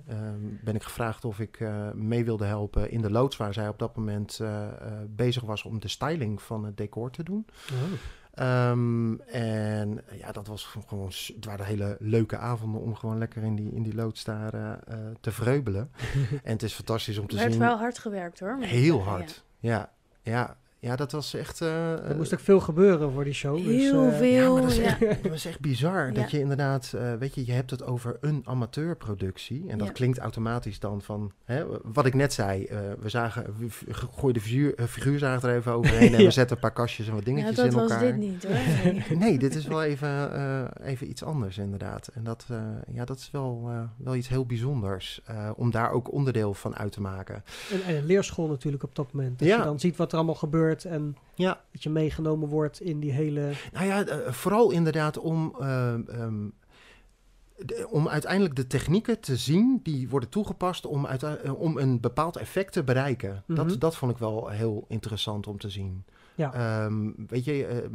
ehm, 0.06 0.38
ben 0.64 0.74
ik 0.74 0.82
gevraagd 0.82 1.24
of 1.24 1.40
ik 1.40 1.68
mee 1.94 2.24
wilde 2.24 2.44
helpen 2.44 2.90
in 2.90 3.00
de 3.00 3.10
loods 3.10 3.36
waar 3.36 3.52
zij 3.52 3.68
op 3.68 3.78
dat 3.78 3.96
moment 3.96 4.40
bezig 5.08 5.42
was 5.42 5.62
om 5.64 5.80
de 5.80 5.88
styling 5.88 6.42
van 6.42 6.64
het 6.64 6.76
decor 6.76 7.10
te 7.10 7.22
doen. 7.22 7.46
oh. 7.72 7.78
Ehm, 8.36 9.14
en 9.20 10.00
ja, 10.12 10.32
dat 10.32 10.46
was 10.46 10.64
gewoon, 10.64 11.06
het 11.34 11.44
waren 11.44 11.66
hele 11.66 11.96
leuke 12.00 12.36
avonden 12.36 12.80
om 12.80 12.94
gewoon 12.94 13.18
lekker 13.18 13.42
in 13.42 13.54
die, 13.54 13.72
in 13.74 13.82
die 13.82 13.94
loods 13.94 14.24
daar 14.24 14.54
eh, 14.54 14.96
te 15.20 15.32
vreubelen. 15.32 15.90
en 16.44 16.52
het 16.52 16.62
is 16.62 16.72
fantastisch 16.72 17.18
om 17.18 17.26
te 17.26 17.34
Er 17.34 17.40
werd 17.40 17.52
zien. 17.52 17.62
wel 17.62 17.76
hard 17.78 17.98
gewerkt 17.98 18.40
hoor. 18.40 18.56
Heel 18.60 19.02
hard. 19.02 19.44
Ja. 19.58 19.70
ja, 19.70 19.92
ja, 20.32 20.56
dat 20.94 21.12
was 21.12 21.34
echt. 21.34 21.60
eh, 21.60 22.08
er 22.08 22.16
moest 22.16 22.32
ook 22.34 22.40
veel 22.40 22.60
gebeuren 22.60 23.12
voor 23.12 23.24
die 23.24 23.32
show. 23.32 23.56
dus, 23.56 23.64
Heel 23.66 24.06
eh, 24.08 24.16
veel. 24.16 24.26
ja, 24.28 24.52
maar 24.52 24.62
dat 24.62 24.70
is, 24.70 24.76
ja. 24.76 24.84
echt, 25.00 25.22
dat 25.22 25.32
is 25.32 25.44
echt 25.46 25.60
bizar. 25.60 26.06
Ja. 26.06 26.12
Dat 26.12 26.30
je 26.30 26.38
inderdaad, 26.40 26.92
eh, 26.96 27.14
weet 27.14 27.34
je, 27.34 27.46
je 27.46 27.52
hebt 27.52 27.70
het 27.70 27.84
over 27.84 28.16
een 28.20 28.42
amateurproductie. 28.44 29.64
En 29.68 29.78
dat 29.78 29.86
Ja. 29.86 29.92
klinkt 29.92 30.18
automatisch 30.18 30.78
dan 30.80 31.02
van, 31.02 31.32
hè, 31.44 31.64
wat 31.82 32.06
ik 32.06 32.14
net 32.14 32.32
zei. 32.32 32.64
eh, 32.64 32.78
we 33.00 33.08
zagen, 33.08 33.44
we 33.58 33.68
gooien 34.16 34.34
de 34.34 34.40
figuur, 34.40 34.74
eh, 34.74 34.84
figuurzaag 34.86 35.42
er 35.42 35.56
even 35.56 35.72
overheen. 35.72 36.12
En 36.14 36.18
Ja. 36.20 36.24
we 36.24 36.30
zetten 36.30 36.56
een 36.56 36.62
paar 36.62 36.72
kastjes 36.72 37.06
en 37.06 37.12
wat 37.14 37.20
Ja, 37.24 37.26
dingetjes 37.26 37.56
dat 37.56 37.66
in 37.66 37.72
was 37.72 37.90
elkaar. 37.90 38.06
dit 38.06 38.16
niet 38.16 38.44
hoor. 38.46 38.54
Nee. 38.92 39.16
Nee, 39.18 39.38
dit 39.38 39.54
is 39.54 39.66
wel 39.66 39.82
even, 39.82 40.32
eh, 40.34 40.88
even 40.90 41.08
iets 41.08 41.22
anders 41.24 41.58
inderdaad. 41.58 42.08
En 42.14 42.24
dat, 42.24 42.46
eh, 42.50 42.56
ja, 42.94 43.04
dat 43.04 43.18
is 43.18 43.30
wel, 43.32 43.64
eh, 43.68 43.80
wel 43.96 44.14
iets 44.14 44.28
heel 44.28 44.46
bijzonders. 44.46 45.20
eh, 45.24 45.50
om 45.56 45.70
daar 45.70 45.90
ook 45.90 46.12
onderdeel 46.12 46.54
van 46.54 46.76
uit 46.76 46.92
te 46.92 47.00
maken. 47.00 47.42
En, 47.72 47.82
en 47.82 47.96
een 47.96 48.04
leerschool 48.06 48.48
natuurlijk 48.48 48.82
op 48.82 48.94
dat 48.94 49.12
moment. 49.12 49.38
Dat 49.38 49.48
Ja. 49.48 49.56
je 49.56 49.62
dan 49.64 49.80
ziet 49.80 49.96
wat 49.96 50.10
er 50.12 50.16
allemaal 50.16 50.34
gebeurt 50.34 50.75
en 50.84 51.16
Ja, 51.34 51.60
dat 51.72 51.82
je 51.82 51.90
meegenomen 51.90 52.48
wordt 52.48 52.80
in 52.80 53.00
die 53.00 53.12
hele... 53.12 53.52
Nou 53.72 53.86
ja, 53.86 54.06
eh, 54.06 54.32
vooral 54.32 54.70
inderdaad 54.70 55.18
om, 55.18 55.54
ehm, 55.60 56.00
ehm, 56.08 56.44
de- 57.56 57.86
om 57.90 58.08
uiteindelijk 58.08 58.56
de 58.56 58.66
technieken 58.66 59.20
te 59.20 59.36
zien 59.36 59.80
die 59.82 60.08
worden 60.08 60.28
toegepast 60.28 60.86
om, 60.86 61.06
uitei- 61.06 61.36
eh, 61.36 61.60
om 61.60 61.78
een 61.78 62.00
bepaald 62.00 62.36
effect 62.36 62.72
te 62.72 62.82
bereiken. 62.84 63.42
Mhm. 63.46 63.66
dat, 63.68 63.80
dat 63.80 63.96
vond 63.96 64.12
ik 64.12 64.18
wel 64.18 64.48
heel 64.48 64.84
interessant 64.88 65.46
om 65.46 65.58
te 65.58 65.70
zien. 65.70 66.04
Ja. 66.34 66.52
Ehm, 66.54 67.10
weet 67.26 67.44
je, 67.44 67.66
eh, 67.66 67.76
eh, 67.84 67.90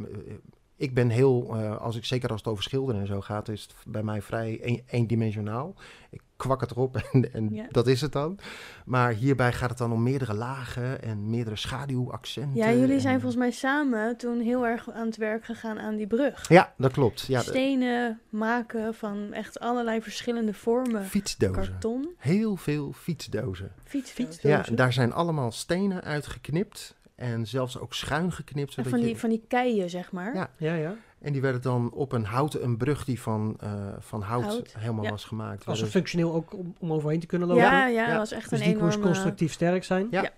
ik 0.76 0.94
ben 0.94 1.08
heel, 1.08 1.56
eh, 1.56 1.76
als 1.80 1.96
ik 1.96 2.04
zeker 2.04 2.28
als 2.30 2.40
het 2.40 2.50
over 2.50 2.62
schilderen 2.64 3.00
en 3.00 3.06
zo 3.06 3.20
gaat, 3.20 3.48
is 3.48 3.62
het 3.62 3.74
bij 3.86 4.02
mij 4.02 4.22
vrij 4.22 4.58
een- 4.62 4.82
eendimensionaal. 4.86 5.74
Ik 6.10 6.20
kwak 6.42 6.60
het 6.60 6.70
erop 6.70 6.96
en, 7.12 7.32
en 7.32 7.48
Ja. 7.54 7.66
dat 7.70 7.86
is 7.86 8.00
het 8.00 8.12
dan. 8.12 8.38
Maar 8.84 9.12
hierbij 9.12 9.52
gaat 9.52 9.68
het 9.68 9.78
dan 9.78 9.92
om 9.92 10.02
meerdere 10.02 10.34
lagen 10.34 11.02
en 11.02 11.30
meerdere 11.30 11.56
schaduwaccenten. 11.56 12.54
Ja, 12.56 12.72
jullie 12.72 13.00
zijn 13.00 13.14
en- 13.14 13.20
volgens 13.20 13.40
mij 13.42 13.50
samen 13.50 14.16
toen 14.16 14.40
heel 14.40 14.66
erg 14.66 14.90
aan 14.90 15.06
het 15.06 15.16
werk 15.16 15.44
gegaan 15.44 15.78
aan 15.78 15.96
die 15.96 16.06
brug. 16.06 16.48
Ja, 16.48 16.72
dat 16.76 16.92
klopt. 16.92 17.20
Ja, 17.26 17.40
Stenen 17.40 18.20
maken 18.28 18.94
van 18.94 19.32
echt 19.32 19.60
allerlei 19.60 20.02
verschillende 20.02 20.54
vormen. 20.54 21.04
fietsdozen. 21.04 21.54
Karton, 21.62 22.08
Heel 22.18 22.56
veel 22.56 22.92
fietsdozen. 22.92 23.72
fietsdozen. 23.84 24.48
Ja, 24.50 24.64
daar 24.74 24.92
zijn 24.92 25.12
allemaal 25.12 25.52
stenen 25.52 26.02
uitgeknipt. 26.02 26.94
En 27.14 27.46
zelfs 27.46 27.78
ook 27.78 27.94
schuin 27.94 28.32
geknipt. 28.32 28.68
En 28.68 28.74
Zodat 28.74 28.90
van, 28.90 29.00
die, 29.00 29.08
je, 29.08 29.16
van 29.18 29.28
die 29.30 29.44
keien, 29.48 29.90
zeg 29.90 30.12
maar. 30.12 30.34
Ja. 30.34 30.50
Ja, 30.56 30.74
ja. 30.74 30.94
En 31.22 31.32
die 31.32 31.40
werden 31.40 31.62
dan 31.62 31.90
op 31.92 32.12
een 32.12 32.24
houten, 32.24 32.64
een 32.64 32.76
brug 32.76 33.04
die 33.04 33.20
van, 33.20 33.56
eh, 33.60 33.70
van 33.98 34.22
hout, 34.22 34.44
Hout, 34.44 34.74
helemaal 34.78 35.04
ja. 35.04 35.10
was 35.10 35.24
gemaakt. 35.24 35.64
Was 35.64 35.74
er 35.76 35.82
werden- 35.82 35.90
functioneel 35.90 36.34
ook 36.34 36.54
om, 36.54 36.74
om 36.78 36.92
overheen 36.92 37.20
te 37.20 37.26
kunnen 37.26 37.48
lopen. 37.48 37.62
ja, 37.62 37.86
ja, 37.86 38.08
Ja. 38.08 38.16
was 38.18 38.32
echt 38.32 38.50
Dus 38.50 38.58
een 38.60 38.64
die 38.66 38.74
moest 38.76 38.86
enorme... 38.96 39.04
constructief 39.12 39.52
sterk 39.52 39.84
zijn. 39.84 40.06
Ja. 40.10 40.30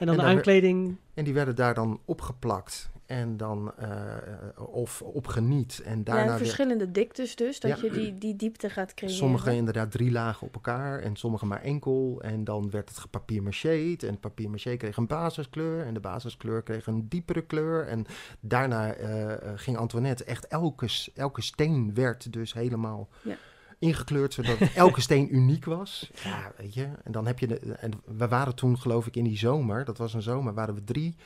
En 0.00 0.06
dan 0.06 0.18
En 0.18 0.24
de 0.24 0.30
aankleding. 0.30 0.96
En 1.14 1.24
die 1.24 1.34
werden 1.34 1.56
daar 1.56 1.74
dan 1.74 2.00
opgeplakt. 2.04 2.90
En 3.06 3.36
dan, 3.36 3.72
eh, 3.76 3.88
of 4.56 5.02
opgeniet. 5.02 5.82
En 5.84 6.04
daarna 6.04 6.32
Ja, 6.32 6.38
verschillende 6.38 6.90
diktes 6.90 7.36
dus, 7.36 7.60
dat 7.60 7.70
Ja. 7.70 7.86
je 7.86 7.90
die, 7.90 8.18
die 8.18 8.36
diepte 8.36 8.70
gaat 8.70 8.94
creëren. 8.94 9.16
Sommige 9.16 9.54
inderdaad 9.54 9.90
drie 9.90 10.10
lagen 10.10 10.46
op 10.46 10.54
elkaar 10.54 10.98
en 11.00 11.16
sommige 11.16 11.46
maar 11.46 11.62
enkel. 11.62 12.18
En 12.22 12.44
dan 12.44 12.70
werd 12.70 12.88
het 12.88 12.98
gepapier-macheed. 12.98 14.02
En 14.02 14.20
papier-maché 14.20 14.76
kreeg 14.76 14.96
een 14.96 15.06
basiskleur. 15.06 15.86
En 15.86 15.94
de 15.94 16.00
basiskleur 16.00 16.62
kreeg 16.62 16.86
een 16.86 17.08
diepere 17.08 17.42
kleur. 17.42 17.86
En 17.86 18.06
daarna 18.40 18.92
eh, 18.92 19.32
eh, 19.32 19.38
ging 19.54 19.76
Antoinette 19.76 20.24
echt 20.24 20.46
elke, 20.46 20.88
elke 21.14 21.42
steen 21.42 21.94
werd 21.94 22.32
dus 22.32 22.52
helemaal 22.52 23.08
Ja. 23.22 23.36
Ingekleurd. 23.80 24.34
Zodat 24.34 24.56
elke 24.74 25.00
steen 25.00 25.34
uniek 25.34 25.64
was. 25.64 26.10
Ja, 26.24 26.52
weet 26.56 26.74
je. 26.74 26.86
En 27.04 27.12
dan 27.12 27.26
heb 27.26 27.38
je... 27.38 27.46
De, 27.46 27.58
en 27.58 27.90
we 28.16 28.28
waren 28.28 28.54
toen 28.54 28.78
geloof 28.78 29.06
ik 29.06 29.16
in 29.16 29.24
die 29.24 29.38
zomer. 29.38 29.84
Dat 29.84 29.98
was 29.98 30.14
een 30.14 30.22
zomer. 30.22 30.54
Waren 30.54 30.74
we 30.74 30.84
drie 30.84 31.16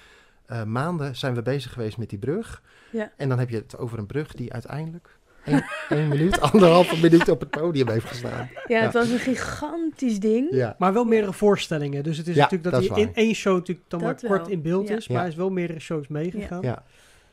eh, 0.47 0.63
maanden 0.65 1.17
zijn 1.17 1.35
we 1.35 1.43
bezig 1.43 1.73
geweest 1.73 1.99
met 1.99 2.09
die 2.11 2.19
brug. 2.19 2.63
Ja. 2.91 3.13
En 3.17 3.29
dan 3.29 3.39
heb 3.39 3.51
je 3.51 3.57
het 3.57 3.79
over 3.79 3.99
een 3.99 4.07
brug 4.07 4.33
die 4.35 4.53
uiteindelijk... 4.53 5.19
één 5.45 5.65
één 5.89 6.09
minuut, 6.09 6.41
anderhalve 6.41 7.01
minuut 7.01 7.29
op 7.29 7.41
het 7.41 7.51
podium 7.51 7.89
heeft 7.89 8.07
gestaan. 8.07 8.49
Ja, 8.67 8.81
het 8.81 8.93
was 8.93 9.09
een 9.11 9.19
gigantisch 9.19 10.21
ding. 10.21 10.49
Ja, 10.51 10.75
Maar 10.79 10.93
wel 10.93 11.05
meerdere 11.05 11.33
voorstellingen. 11.33 12.03
Dus 12.03 12.17
het 12.19 12.29
is 12.29 12.35
Ja, 12.35 12.43
natuurlijk 12.43 12.71
dat, 12.71 12.83
dat 12.83 12.91
hij 12.97 13.01
in 13.07 13.15
één 13.15 13.35
show 13.35 13.55
natuurlijk 13.55 13.89
dan 13.91 14.01
Dat 14.01 14.09
maar 14.23 14.31
kort 14.31 14.43
wel. 14.43 14.51
in 14.51 14.63
beeld 14.63 14.89
Ja. 14.89 14.97
is. 14.97 15.09
Maar 15.09 15.19
hij 15.19 15.29
is 15.29 15.35
wel 15.35 15.51
meerdere 15.51 15.81
shows 15.81 16.09
meegegaan. 16.09 16.63
ja, 16.63 16.83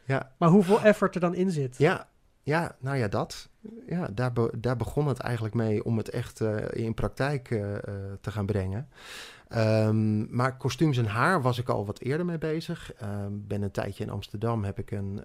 ja, 0.06 0.32
Maar 0.38 0.50
hoeveel 0.50 0.82
effort 0.82 1.16
er 1.16 1.22
dan 1.22 1.36
in 1.36 1.52
zit. 1.52 1.76
ja, 1.78 2.08
ja, 2.44 2.76
nou 2.80 2.98
ja, 2.98 3.08
dat. 3.08 3.50
Ja, 3.88 4.08
daar, 4.14 4.34
be- 4.34 4.52
daar 4.58 4.78
begon 4.78 5.08
het 5.08 5.20
eigenlijk 5.20 5.56
mee 5.56 5.84
om 5.84 5.98
het 5.98 6.10
echt 6.10 6.42
eh, 6.42 6.84
in 6.86 6.94
praktijk 6.94 7.52
eh, 7.52 7.76
eh, 7.76 7.84
te 8.22 8.32
gaan 8.32 8.46
brengen. 8.46 8.88
Ehm, 9.48 10.36
maar 10.36 10.58
kostuums 10.58 10.98
en 10.98 11.06
haar 11.06 11.42
was 11.42 11.58
ik 11.58 11.70
al 11.70 11.86
wat 11.86 12.00
eerder 12.00 12.26
mee 12.26 12.38
bezig. 12.38 12.94
Ehm 12.94 13.32
ben 13.32 13.62
een 13.62 13.72
tijdje 13.72 14.04
in 14.04 14.10
Amsterdam, 14.10 14.64
heb 14.64 14.80
ik 14.80 14.92
een, 14.92 15.22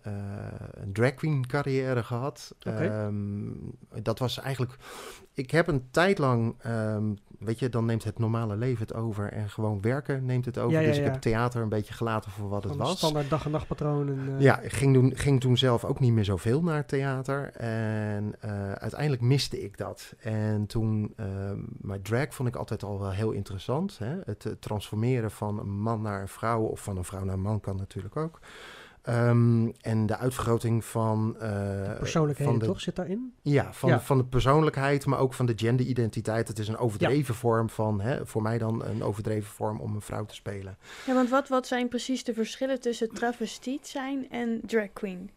een 0.70 0.92
drag 0.92 1.14
queen 1.14 1.46
carrière 1.46 2.02
gehad. 2.02 2.54
Ehm, 2.58 3.50
dat 4.02 4.18
was 4.18 4.40
eigenlijk... 4.40 4.76
Ik 5.34 5.50
heb 5.50 5.66
een 5.68 5.90
tijd 5.90 6.18
lang, 6.18 6.54
weet 7.38 7.58
je, 7.58 7.68
dan 7.68 7.84
neemt 7.84 8.04
het 8.04 8.18
normale 8.18 8.56
leven 8.56 8.80
het 8.80 8.94
over 8.94 9.32
en 9.32 9.48
gewoon 9.50 9.80
werken 9.80 10.24
neemt 10.24 10.44
het 10.44 10.58
over. 10.58 10.72
Ja, 10.72 10.80
ja, 10.80 10.86
dus 10.86 10.98
ik 10.98 11.04
heb 11.04 11.14
theater 11.20 11.62
een 11.62 11.68
beetje 11.68 11.92
gelaten 11.94 12.30
voor 12.30 12.48
wat 12.48 12.62
het 12.64 12.72
Van 12.76 12.86
was. 12.86 12.96
standaard 12.96 13.30
dag- 13.30 13.44
en 13.44 13.50
nachtpatroon. 13.50 14.08
Eh, 14.08 14.40
Ja, 14.40 14.60
ik 14.60 14.72
ging, 14.72 14.94
doen, 14.94 15.12
ging 15.16 15.40
toen 15.40 15.56
zelf 15.56 15.84
ook 15.84 16.00
niet 16.00 16.12
meer 16.12 16.24
zoveel 16.24 16.62
naar 16.62 16.86
theater. 16.86 17.50
En 17.52 18.34
eh, 18.40 18.72
uiteindelijk 18.72 19.22
miste 19.22 19.62
ik 19.62 19.76
dat. 19.78 20.14
En 20.18 20.66
toen, 20.66 21.12
ehm 21.16 21.58
maar 21.80 22.02
drag 22.02 22.34
vond 22.34 22.48
ik 22.48 22.56
altijd 22.56 22.82
al 22.82 23.00
wel 23.00 23.10
heel 23.10 23.30
interessant. 23.30 23.98
Hè? 23.98 24.16
Het 24.24 24.56
transformeren 24.60 25.30
van 25.30 25.58
een 25.58 25.70
man 25.80 26.02
naar 26.02 26.20
een 26.20 26.28
vrouw, 26.28 26.62
of 26.62 26.80
van 26.80 26.96
een 26.96 27.04
vrouw 27.04 27.24
naar 27.24 27.34
een 27.34 27.40
man 27.40 27.60
kan 27.60 27.76
natuurlijk 27.76 28.16
ook. 28.16 28.38
Ehm, 29.06 29.68
en 29.80 30.06
de 30.06 30.16
uitvergroting 30.16 30.84
van... 30.84 31.36
eh, 31.40 31.96
Persoonlijkheden, 31.98 32.52
van 32.52 32.60
de, 32.60 32.66
toch? 32.66 32.80
Zit 32.80 32.96
daarin? 32.96 33.32
Ja, 33.42 33.72
van, 33.72 33.88
Ja. 33.88 34.00
van 34.00 34.18
de 34.18 34.24
persoonlijkheid, 34.24 35.06
maar 35.06 35.18
ook 35.18 35.34
van 35.34 35.46
de 35.46 35.52
genderidentiteit. 35.56 36.48
Het 36.48 36.58
is 36.58 36.68
een 36.68 36.76
overdreven 36.76 37.34
vorm 37.34 37.70
van, 37.70 38.00
hè, 38.00 38.26
voor 38.26 38.42
mij 38.42 38.58
dan 38.58 38.84
een 38.84 39.02
overdreven 39.02 39.50
vorm 39.50 39.80
om 39.80 39.94
een 39.94 40.00
vrouw 40.00 40.24
te 40.24 40.34
spelen. 40.34 40.76
Ja, 41.06 41.14
want 41.14 41.28
wat, 41.30 41.48
wat 41.48 41.66
zijn 41.66 41.88
precies 41.88 42.24
de 42.24 42.34
verschillen 42.34 42.80
tussen 42.80 43.08
travestiet 43.14 43.86
zijn 43.86 44.30
en 44.30 44.60
drag 44.66 44.92
queen? 44.92 45.30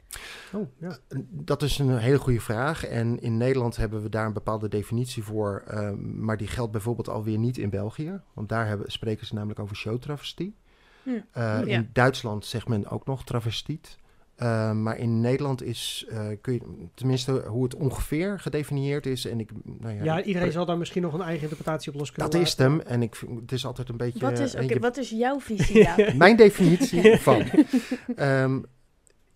Oh, 0.54 0.68
ja. 0.78 0.98
Dat 1.30 1.62
is 1.62 1.78
een 1.80 1.98
hele 1.98 2.18
goede 2.20 2.40
vraag. 2.42 2.86
En 2.86 3.20
in 3.22 3.38
Nederland 3.38 3.76
hebben 3.76 4.02
we 4.02 4.10
daar 4.10 4.26
een 4.26 4.34
bepaalde 4.34 4.68
definitie 4.68 5.24
voor. 5.24 5.64
ehm, 5.68 6.24
maar 6.26 6.38
die 6.38 6.48
geldt 6.48 6.72
bijvoorbeeld 6.72 7.10
alweer 7.10 7.38
niet 7.38 7.58
in 7.58 7.70
België. 7.70 8.22
Want 8.34 8.50
daar 8.50 8.68
hebben, 8.68 8.92
spreken 8.92 9.28
ze 9.28 9.34
namelijk 9.34 9.60
over 9.60 9.76
showtravestie. 9.76 10.56
Hm. 11.16 11.40
Eh, 11.40 11.44
Ja. 11.66 11.78
In 11.78 11.90
Duitsland 11.94 12.46
zegt 12.46 12.68
men 12.68 12.90
ook 12.90 13.06
nog 13.06 13.24
travestiet. 13.24 13.98
Eh, 14.36 14.72
maar 14.72 14.98
in 14.98 15.22
Nederland 15.22 15.64
is, 15.64 16.06
eh, 16.10 16.28
kun 16.42 16.54
je, 16.54 16.62
tenminste 16.94 17.32
hoe 17.48 17.64
het 17.64 17.76
ongeveer 17.76 18.40
gedefinieerd 18.40 19.06
is. 19.06 19.26
En 19.26 19.40
ik, 19.40 19.52
nou 19.64 19.94
ja, 19.96 20.04
ja, 20.04 20.24
iedereen 20.24 20.52
zal 20.52 20.66
daar 20.66 20.78
misschien 20.78 21.02
nog 21.02 21.14
een 21.14 21.22
eigen 21.22 21.42
interpretatie 21.44 21.92
op 21.94 21.98
los 22.00 22.12
kunnen 22.12 22.32
Dat 22.32 22.42
is 22.42 22.56
hem. 22.58 22.80
En 22.80 23.02
ik, 23.02 23.16
vind- 23.16 23.40
het 23.42 23.52
is 23.52 23.66
altijd 23.66 23.90
een 23.90 23.98
beetje... 23.98 24.20
Wat 24.20 24.40
is, 24.40 24.52
je- 24.52 24.80
wat 24.80 24.98
is 24.98 25.10
jouw 25.10 25.40
visie 25.40 25.84
daarop? 25.96 26.14
Mijn 26.14 26.36
definitie 26.36 27.18
van. 27.28 27.44
Ehm, 28.16 28.60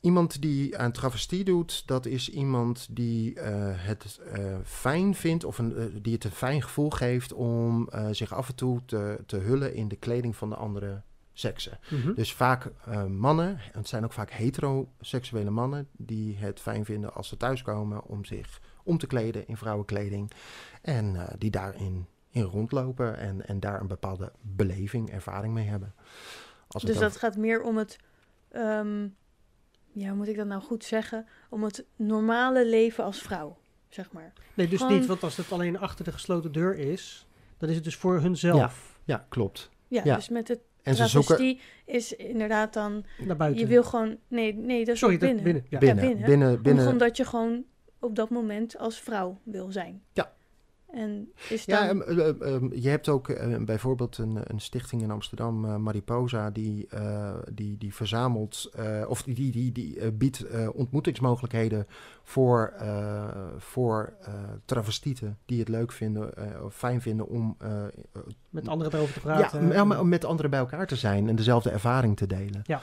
iemand 0.02 0.42
die 0.42 0.78
aan 0.78 0.92
travestie 0.92 1.44
doet, 1.44 1.88
dat 1.88 2.06
is 2.06 2.30
iemand 2.30 2.88
die 2.92 3.34
eh, 3.40 3.52
het 3.76 4.20
eh, 4.34 4.56
fijn 4.66 5.16
vindt 5.16 5.44
of 5.44 5.58
een, 5.58 6.00
die 6.02 6.14
het 6.14 6.24
een 6.24 6.32
fijn 6.32 6.62
gevoel 6.62 6.90
geeft 6.90 7.34
om 7.34 7.88
eh, 7.90 8.08
zich 8.12 8.34
af 8.34 8.50
en 8.50 8.56
toe 8.56 8.80
te, 8.86 9.20
te 9.26 9.38
hullen 9.38 9.74
in 9.76 9.88
de 9.88 9.96
kleding 9.96 10.36
van 10.36 10.50
de 10.50 10.56
andere 10.56 11.02
seksen. 11.34 11.80
Mhm. 11.90 12.14
Dus 12.14 12.34
vaak 12.34 12.72
eh, 12.86 13.06
mannen, 13.06 13.48
en 13.50 13.80
het 13.80 13.88
zijn 13.88 14.04
ook 14.04 14.14
vaak 14.14 14.32
heteroseksuele 14.32 15.50
mannen, 15.50 15.88
die 15.92 16.38
het 16.38 16.60
fijn 16.60 16.86
vinden 16.86 17.14
als 17.14 17.28
ze 17.28 17.38
thuiskomen 17.38 18.04
om 18.04 18.26
zich 18.26 18.62
om 18.84 18.98
te 18.98 19.08
kleden 19.08 19.48
in 19.48 19.58
vrouwenkleding. 19.58 20.32
En 20.82 21.16
eh, 21.16 21.34
die 21.38 21.52
daarin 21.52 22.06
in 22.30 22.42
rondlopen 22.44 23.18
en, 23.18 23.48
en 23.48 23.60
daar 23.60 23.82
een 23.82 23.88
bepaalde 23.88 24.32
beleving, 24.42 25.10
ervaring 25.12 25.54
mee 25.54 25.68
hebben. 25.68 25.94
Als 26.68 26.84
Dus 26.84 26.96
dat 26.96 27.04
over- 27.04 27.20
gaat 27.20 27.38
meer 27.38 27.62
om 27.62 27.78
het, 27.78 27.98
ehm, 28.52 29.08
ja, 29.92 30.08
hoe 30.08 30.16
moet 30.18 30.28
ik 30.28 30.36
dat 30.38 30.48
nou 30.48 30.62
goed 30.62 30.84
zeggen? 30.84 31.28
Om 31.50 31.64
het 31.64 31.86
normale 31.96 32.68
leven 32.68 33.04
als 33.04 33.22
vrouw, 33.22 33.58
zeg 33.90 34.12
maar. 34.12 34.34
Nee, 34.54 34.68
dus 34.68 34.80
Gewoon- 34.82 34.98
niet, 34.98 35.06
want 35.06 35.24
als 35.24 35.38
het 35.38 35.52
alleen 35.52 35.80
achter 35.80 36.06
de 36.06 36.12
gesloten 36.12 36.52
deur 36.52 36.76
is, 36.76 37.28
dan 37.58 37.70
is 37.70 37.76
het 37.76 37.84
dus 37.84 37.96
voor 37.96 38.20
hunzelf 38.20 38.92
Ja, 39.06 39.26
klopt. 39.30 39.70
Ja, 39.88 40.02
Ja. 40.04 40.16
dus 40.16 40.30
met 40.30 40.48
het 40.48 40.60
En 40.84 40.96
ze 40.96 41.08
zoeken 41.08 41.36
travestie 41.36 41.62
is 41.86 42.16
inderdaad 42.16 42.74
dan... 42.74 43.06
naar 43.26 43.38
buiten. 43.38 43.62
Je 43.62 43.68
wil 43.68 43.84
gewoon... 43.84 44.18
Nee, 44.28 44.54
nee 44.54 44.86
dat 44.86 44.94
is 44.94 45.00
Sorry, 45.00 45.16
ook 45.16 45.22
dat 45.22 45.30
binnen. 45.30 45.44
binnen. 45.44 45.66
Ja. 45.70 45.80
binnen, 45.80 46.18
binnen. 46.26 46.62
binnen, 46.62 46.88
Omdat 46.88 47.18
je 47.18 47.26
gewoon 47.26 47.64
op 48.00 48.16
dat 48.16 48.30
moment 48.30 48.78
als 48.78 49.00
vrouw 49.00 49.40
wil 49.44 49.72
zijn. 49.72 50.02
Ja. 50.14 50.34
En 50.94 51.32
is 51.50 51.66
dan... 51.66 51.84
Ja, 51.84 51.90
ehm, 51.90 52.02
eh, 52.02 52.30
eh, 52.30 52.54
ehm, 52.54 52.74
je 52.74 52.90
hebt 52.90 53.10
ook 53.10 53.28
bijvoorbeeld 53.66 54.18
een, 54.18 54.40
een 54.44 54.60
stichting 54.60 55.02
in 55.02 55.12
Amsterdam, 55.12 55.66
eh, 55.66 55.76
Mariposa, 55.76 56.50
die, 56.50 56.88
eh, 56.90 57.34
die, 57.52 57.78
die 57.78 57.94
verzamelt, 57.94 58.70
eh, 58.76 59.04
of 59.08 59.24
die, 59.24 59.36
die, 59.36 59.52
die, 59.52 59.72
die 59.72 60.12
biedt 60.12 60.44
eh, 60.48 60.70
ontmoetingsmogelijkheden 60.74 61.88
voor, 62.24 62.74
eh, 62.78 63.24
voor 63.58 64.14
eh, 64.22 64.34
travestieten 64.66 65.38
die 65.46 65.60
het 65.60 65.68
leuk 65.68 65.92
vinden 65.92 66.34
of 66.64 66.76
fijn 66.76 67.02
vinden 67.02 67.28
om 67.28 67.56
eh, 67.60 67.84
Met 68.50 68.68
anderen 68.68 68.94
erover 68.94 69.14
te 69.14 69.20
praten. 69.20 69.68
ja, 69.68 69.84
maar 69.84 70.00
om 70.00 70.10
met 70.10 70.26
anderen 70.26 70.52
bij 70.52 70.60
elkaar 70.60 70.88
te 70.88 70.96
zijn 70.96 71.30
en 71.30 71.36
dezelfde 71.36 71.70
ervaring 71.70 72.18
te 72.18 72.28
delen. 72.28 72.62
Ja. 72.64 72.82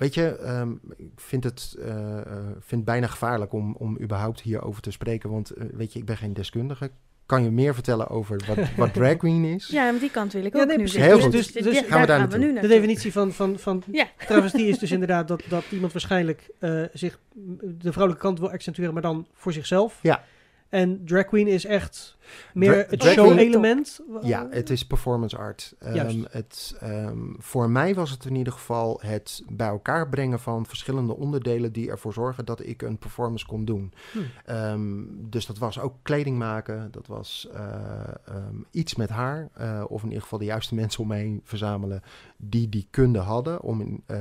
Weet 0.00 0.14
je, 0.14 0.36
ehm, 0.36 0.70
ik 0.96 1.10
vind 1.16 1.44
het, 1.44 1.76
eh, 1.78 2.18
eh, 2.18 2.24
vind 2.52 2.70
het 2.70 2.84
bijna 2.84 3.06
gevaarlijk 3.06 3.52
om, 3.52 3.74
om 3.78 3.98
überhaupt 4.00 4.40
hierover 4.40 4.82
te 4.82 4.90
spreken. 4.90 5.30
Want 5.30 5.50
eh, 5.50 5.64
weet 5.72 5.92
je, 5.92 5.98
ik 5.98 6.04
ben 6.04 6.16
geen 6.16 6.32
deskundige. 6.32 6.90
Kan 7.26 7.42
je 7.44 7.50
meer 7.50 7.74
vertellen 7.74 8.08
over 8.08 8.40
wat, 8.46 8.58
wat 8.76 8.92
drag 8.94 9.16
queen 9.16 9.44
is? 9.44 9.66
Ja, 9.66 9.90
maar 9.90 10.00
die 10.00 10.10
kant 10.10 10.32
wil 10.32 10.44
ik 10.44 10.54
Ja, 10.54 10.60
ook 10.60 10.66
nee, 10.66 10.76
nu. 10.76 10.86
Heel 10.88 11.20
goed. 11.20 11.32
Dus- 11.32 11.52
dus 11.52 11.74
ja, 11.74 11.82
gaan 11.82 11.82
we 11.82 11.88
daar 11.88 12.06
daar 12.06 12.18
gaan 12.18 12.28
we 12.30 12.36
naartoe. 12.36 12.52
nu 12.54 12.60
De 12.60 12.68
definitie 12.68 13.12
van, 13.12 13.32
van, 13.32 13.58
van 13.58 13.82
Ja. 13.92 14.06
travestie 14.28 14.66
is 14.66 14.78
dus 14.78 14.90
inderdaad 14.90 15.28
dat, 15.28 15.42
dat 15.48 15.64
iemand 15.70 15.92
waarschijnlijk 15.92 16.50
eh, 16.58 16.82
zich 16.92 17.18
de 17.62 17.92
vrouwelijke 17.92 18.26
kant 18.26 18.38
wil 18.38 18.50
accentueren, 18.50 18.92
maar 18.94 19.02
dan 19.02 19.26
voor 19.34 19.52
zichzelf. 19.52 19.98
Ja. 20.02 20.24
En 20.68 21.02
drag 21.04 21.24
queen 21.24 21.48
is 21.48 21.64
echt 21.64 22.16
meer 22.54 22.72
Dra- 22.72 22.86
het 22.88 23.02
show-element. 23.02 24.00
Ja, 24.22 24.46
het 24.50 24.70
is 24.70 24.86
performance 24.86 25.36
art. 25.36 25.74
Ehm, 25.78 26.22
het, 26.30 26.76
ehm, 26.80 27.18
voor 27.38 27.70
mij 27.70 27.94
was 27.94 28.10
het 28.10 28.24
in 28.24 28.34
ieder 28.34 28.52
geval 28.52 29.00
het 29.02 29.42
bij 29.48 29.68
elkaar 29.68 30.08
brengen 30.08 30.40
van 30.40 30.66
verschillende 30.66 31.16
onderdelen 31.16 31.72
die 31.72 31.90
ervoor 31.90 32.12
zorgen 32.12 32.44
dat 32.44 32.66
ik 32.66 32.82
een 32.82 32.98
performance 32.98 33.46
kon 33.46 33.64
doen. 33.64 33.92
Hm. 34.12 34.18
Ehm, 34.44 35.04
dus 35.10 35.46
dat 35.46 35.58
was 35.58 35.80
ook 35.80 35.94
kleding 36.02 36.38
maken, 36.38 36.88
dat 36.90 37.06
was 37.06 37.48
eh, 37.54 38.34
iets 38.70 38.94
met 38.94 39.08
haar, 39.08 39.48
eh, 39.54 39.84
of 39.88 40.00
in 40.00 40.08
ieder 40.08 40.22
geval 40.22 40.38
de 40.38 40.44
juiste 40.44 40.74
mensen 40.74 41.02
om 41.02 41.08
me 41.08 41.16
heen 41.16 41.40
verzamelen 41.44 42.02
die 42.36 42.68
die 42.68 42.86
kunde 42.90 43.18
hadden. 43.18 43.60
Om 43.62 43.80
in, 43.80 44.02
eh, 44.06 44.16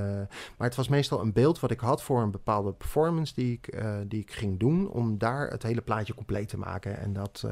maar 0.58 0.68
het 0.68 0.76
was 0.76 0.88
meestal 0.88 1.22
een 1.22 1.34
beeld 1.34 1.60
wat 1.60 1.72
ik 1.72 1.80
had 1.80 2.04
voor 2.04 2.22
een 2.22 2.32
bepaalde 2.32 2.74
performance 2.74 3.34
die 3.34 3.52
ik, 3.52 3.84
die 4.08 4.20
ik 4.22 4.32
ging 4.32 4.60
doen, 4.60 4.90
om 4.90 5.18
daar 5.18 5.50
het 5.50 5.64
hele 5.64 5.82
plaatje 5.82 6.14
compleet 6.14 6.50
te 6.50 6.58
maken 6.58 7.00
en 7.00 7.14
dat, 7.14 7.46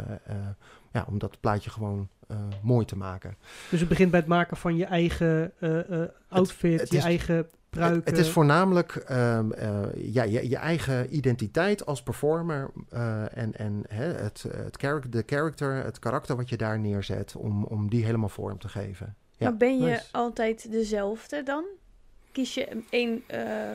ja, 0.91 1.05
om 1.09 1.17
dat 1.17 1.39
plaatje 1.39 1.69
gewoon 1.69 2.07
eh, 2.27 2.37
mooi 2.61 2.85
te 2.85 2.97
maken. 2.97 3.35
Dus 3.69 3.79
het 3.79 3.89
begint 3.89 4.11
bij 4.11 4.19
het 4.19 4.29
maken 4.29 4.57
van 4.57 4.75
je 4.75 4.85
eigen 4.85 5.51
eh, 5.59 6.01
eh, 6.01 6.09
outfit, 6.27 6.79
het 6.79 6.91
je 6.91 6.97
is- 6.97 7.03
eigen 7.03 7.49
pruiken. 7.69 7.99
Het, 7.99 8.09
het 8.09 8.17
is 8.17 8.29
voornamelijk 8.31 8.95
ehm, 8.95 9.51
eh, 9.51 9.79
ja, 9.95 10.23
je, 10.23 10.49
je 10.49 10.55
eigen 10.57 11.15
identiteit 11.15 11.85
als 11.85 12.03
performer 12.03 12.71
eh, 12.89 13.37
en, 13.37 13.53
en 13.57 13.83
hè, 13.87 14.05
het, 14.05 14.45
het 14.55 14.79
de 15.11 15.23
character, 15.25 15.83
het 15.83 15.99
karakter 15.99 16.35
wat 16.35 16.49
je 16.49 16.57
daar 16.57 16.79
neerzet, 16.79 17.35
om, 17.35 17.63
om 17.63 17.89
die 17.89 18.05
helemaal 18.05 18.29
vorm 18.29 18.59
te 18.59 18.67
geven. 18.69 19.15
Ja, 19.37 19.49
maar 19.49 19.57
ben 19.57 19.77
je 19.79 19.85
nice. 19.85 20.05
altijd 20.11 20.71
dezelfde 20.71 21.43
dan? 21.43 21.63
Kies 22.31 22.53
je 22.53 22.83
één 22.89 23.23
eh 23.27 23.71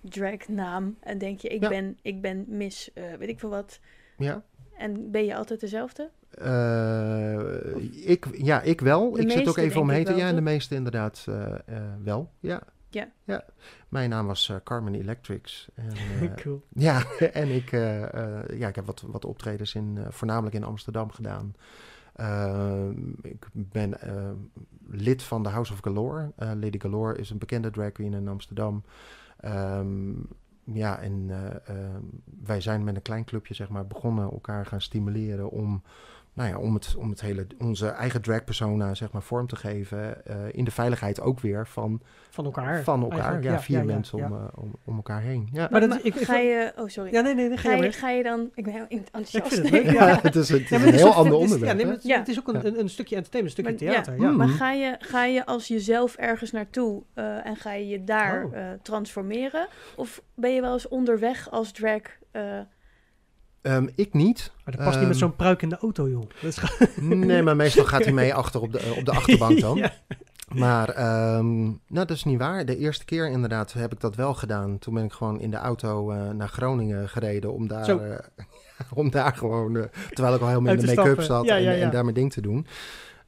dragnaam 0.00 0.96
en 1.00 1.18
denk 1.18 1.40
je, 1.40 1.48
ik, 1.48 1.62
Ja. 1.62 1.68
ben, 1.68 1.98
ik 2.02 2.20
ben 2.20 2.44
Miss, 2.48 2.92
eh, 2.92 3.04
weet 3.18 3.28
ik 3.28 3.38
veel 3.38 3.48
wat. 3.50 3.80
Ja. 4.16 4.42
En 4.78 5.10
ben 5.10 5.24
je 5.24 5.36
altijd 5.36 5.60
dezelfde? 5.60 6.10
Eh, 6.30 8.08
ik, 8.10 8.26
ja, 8.32 8.62
ik 8.62 8.80
wel. 8.80 9.12
De 9.12 9.20
ik 9.20 9.30
zit 9.30 9.48
ook 9.48 9.56
even 9.56 9.80
omheen 9.80 10.04
te... 10.04 10.10
wel, 10.10 10.20
Ja, 10.20 10.28
de 10.28 10.34
toch? 10.34 10.44
meeste 10.44 10.74
inderdaad 10.74 11.24
eh, 11.28 11.54
eh, 11.54 11.82
wel. 12.02 12.30
Ja. 12.40 12.62
Ja. 12.90 13.08
ja. 13.24 13.44
Mijn 13.88 14.10
naam 14.10 14.26
was 14.26 14.52
Carmen 14.64 14.94
Electrics. 14.94 15.68
En, 15.74 16.34
cool. 16.42 16.62
Ja, 16.72 17.02
en 17.32 17.48
ik, 17.48 17.70
ja, 17.70 18.68
ik 18.68 18.74
heb 18.74 18.86
wat, 18.86 19.04
wat 19.06 19.24
optredens 19.24 19.74
in, 19.74 19.98
voornamelijk 20.08 20.54
in 20.54 20.64
Amsterdam 20.64 21.10
gedaan. 21.10 21.54
Ik 23.22 23.46
ben 23.52 23.98
lid 24.86 25.22
van 25.22 25.42
de 25.42 25.48
House 25.48 25.72
of 25.72 25.78
Galore. 25.80 26.32
Lady 26.36 26.78
Galore 26.78 27.18
is 27.18 27.30
een 27.30 27.38
bekende 27.38 27.70
drag 27.70 27.92
queen 27.92 28.12
in 28.12 28.28
Amsterdam. 28.28 28.82
Ehm, 29.40 30.12
ja, 30.72 30.98
en 31.00 31.26
eh, 31.28 31.68
ehm, 31.76 32.02
wij 32.42 32.60
zijn 32.60 32.84
met 32.84 32.96
een 32.96 33.02
klein 33.02 33.24
clubje 33.24 33.54
zeg 33.54 33.68
maar, 33.68 33.86
begonnen 33.86 34.30
elkaar 34.30 34.66
gaan 34.66 34.80
stimuleren 34.80 35.50
om, 35.50 35.82
nou 36.38 36.50
ja, 36.50 36.58
om, 36.58 36.74
het, 36.74 36.94
om 36.98 37.10
het 37.10 37.20
hele, 37.20 37.46
onze 37.58 37.86
eigen 37.88 38.22
drag 38.22 38.44
persona 38.44 38.94
zeg 38.94 39.12
maar, 39.12 39.22
vorm 39.22 39.46
te 39.46 39.56
geven. 39.56 40.24
eh, 40.26 40.36
in 40.50 40.64
de 40.64 40.70
veiligheid 40.70 41.20
ook 41.20 41.40
weer 41.40 41.66
van, 41.66 42.00
Van 42.30 42.44
elkaar. 42.44 42.82
van 42.82 43.02
elkaar. 43.02 43.42
Ja, 43.42 43.60
vier 43.60 43.78
ja, 43.78 43.84
mensen 43.84 44.18
ja. 44.18 44.26
Om, 44.26 44.32
eh, 44.32 44.44
om, 44.62 44.74
om 44.84 44.96
elkaar 44.96 45.20
heen. 45.20 45.48
Ja. 45.52 45.68
Maar 45.70 45.80
dat- 45.80 45.88
Maar 45.88 45.98
ik- 46.02 46.14
ga 46.14 46.36
je... 46.36 46.72
Oh, 46.76 46.88
sorry. 46.88 47.12
Ja, 47.12 47.20
nee, 47.20 47.34
nee, 47.34 47.48
nee, 47.48 47.56
ga 47.56 47.72
je 47.74 47.92
ga 47.92 48.10
je 48.10 48.22
dan... 48.22 48.50
Ik 48.54 48.64
ben 48.64 48.72
heel 48.72 48.86
enthousiast. 48.88 49.46
Ik 49.46 49.52
vind 49.52 49.62
het 49.62 49.72
leuk, 49.72 49.84
Nee, 49.84 49.94
ja. 50.08 50.18
het 50.22 50.34
is, 50.36 50.48
het 50.48 50.60
is 50.60 50.68
Ja, 50.68 50.76
een 50.86 50.92
heel 50.94 51.12
ander 51.14 51.34
onderwerp. 51.36 51.78
Het, 51.78 51.98
is- 51.98 52.04
Ja. 52.04 52.18
het 52.18 52.28
is 52.28 52.38
ook 52.38 52.48
een, 52.48 52.66
een, 52.66 52.78
een 52.80 52.88
stukje 52.88 53.16
entertainment, 53.16 53.58
een 53.58 53.64
stukje 53.64 53.86
Maar- 53.86 53.94
theater. 54.04 54.20
Ja. 54.22 54.30
Mm. 54.30 54.36
Maar 54.36 54.48
ga 54.48 54.72
je, 54.72 54.96
ga 54.98 55.24
je 55.24 55.46
als 55.46 55.68
jezelf 55.68 56.14
ergens 56.16 56.50
naartoe 56.52 57.02
eh, 57.14 57.46
en 57.46 57.56
ga 57.56 57.72
je 57.72 57.86
je 57.88 58.04
daar 58.04 58.44
Oh. 58.44 58.56
eh, 58.56 58.66
transformeren? 58.82 59.68
Of 59.96 60.22
ben 60.34 60.54
je 60.54 60.60
wel 60.60 60.72
eens 60.72 60.88
onderweg 60.88 61.50
als 61.50 61.72
drag? 61.72 62.00
Eh, 63.68 63.74
Ehm, 63.76 63.86
ik 63.94 64.12
niet. 64.14 64.52
Maar 64.64 64.74
dat 64.76 64.84
past 64.84 64.98
niet 64.98 65.06
met 65.08 65.16
Ehm, 65.16 65.26
zo'n 65.26 65.36
pruik 65.36 65.62
in 65.62 65.68
de 65.68 65.78
auto, 65.78 66.08
joh. 66.08 66.22
Dat 66.40 66.50
is 66.50 66.56
gewoon- 66.56 67.18
Nee, 67.26 67.42
maar 67.42 67.56
meestal 67.56 67.84
gaat 67.84 68.04
hij 68.04 68.12
mee 68.12 68.34
achter 68.42 68.60
op 68.60 68.72
de, 68.72 68.78
eh, 68.78 68.96
op 68.98 69.04
de 69.04 69.10
achterbank 69.10 69.60
dan. 69.60 69.76
Ja. 69.76 69.92
Maar 70.54 70.88
ehm, 70.88 71.62
nou, 71.64 71.76
dat 71.88 72.10
is 72.10 72.24
niet 72.24 72.38
waar. 72.38 72.64
De 72.64 72.76
eerste 72.76 73.04
keer 73.04 73.30
inderdaad 73.30 73.72
heb 73.72 73.92
ik 73.92 74.00
dat 74.00 74.14
wel 74.14 74.34
gedaan. 74.34 74.78
Toen 74.78 74.94
ben 74.94 75.04
ik 75.04 75.12
gewoon 75.12 75.40
in 75.40 75.50
de 75.50 75.56
auto 75.56 76.10
eh, 76.10 76.30
naar 76.30 76.48
Groningen 76.48 77.08
gereden 77.08 77.52
om 77.52 77.68
daar, 77.68 77.88
eh, 77.88 78.18
om 78.94 79.10
daar 79.10 79.34
gewoon, 79.36 79.88
terwijl 80.12 80.34
ik 80.34 80.40
al 80.40 80.48
helemaal 80.48 80.72
in 80.74 80.80
de 80.80 80.94
make-up 80.94 81.20
zat 81.22 81.44
Ja, 81.44 81.56
en, 81.56 81.62
ja, 81.62 81.72
en 81.72 81.90
daar 81.90 82.02
mijn 82.02 82.14
ding 82.14 82.32
te 82.32 82.40
doen. 82.40 82.66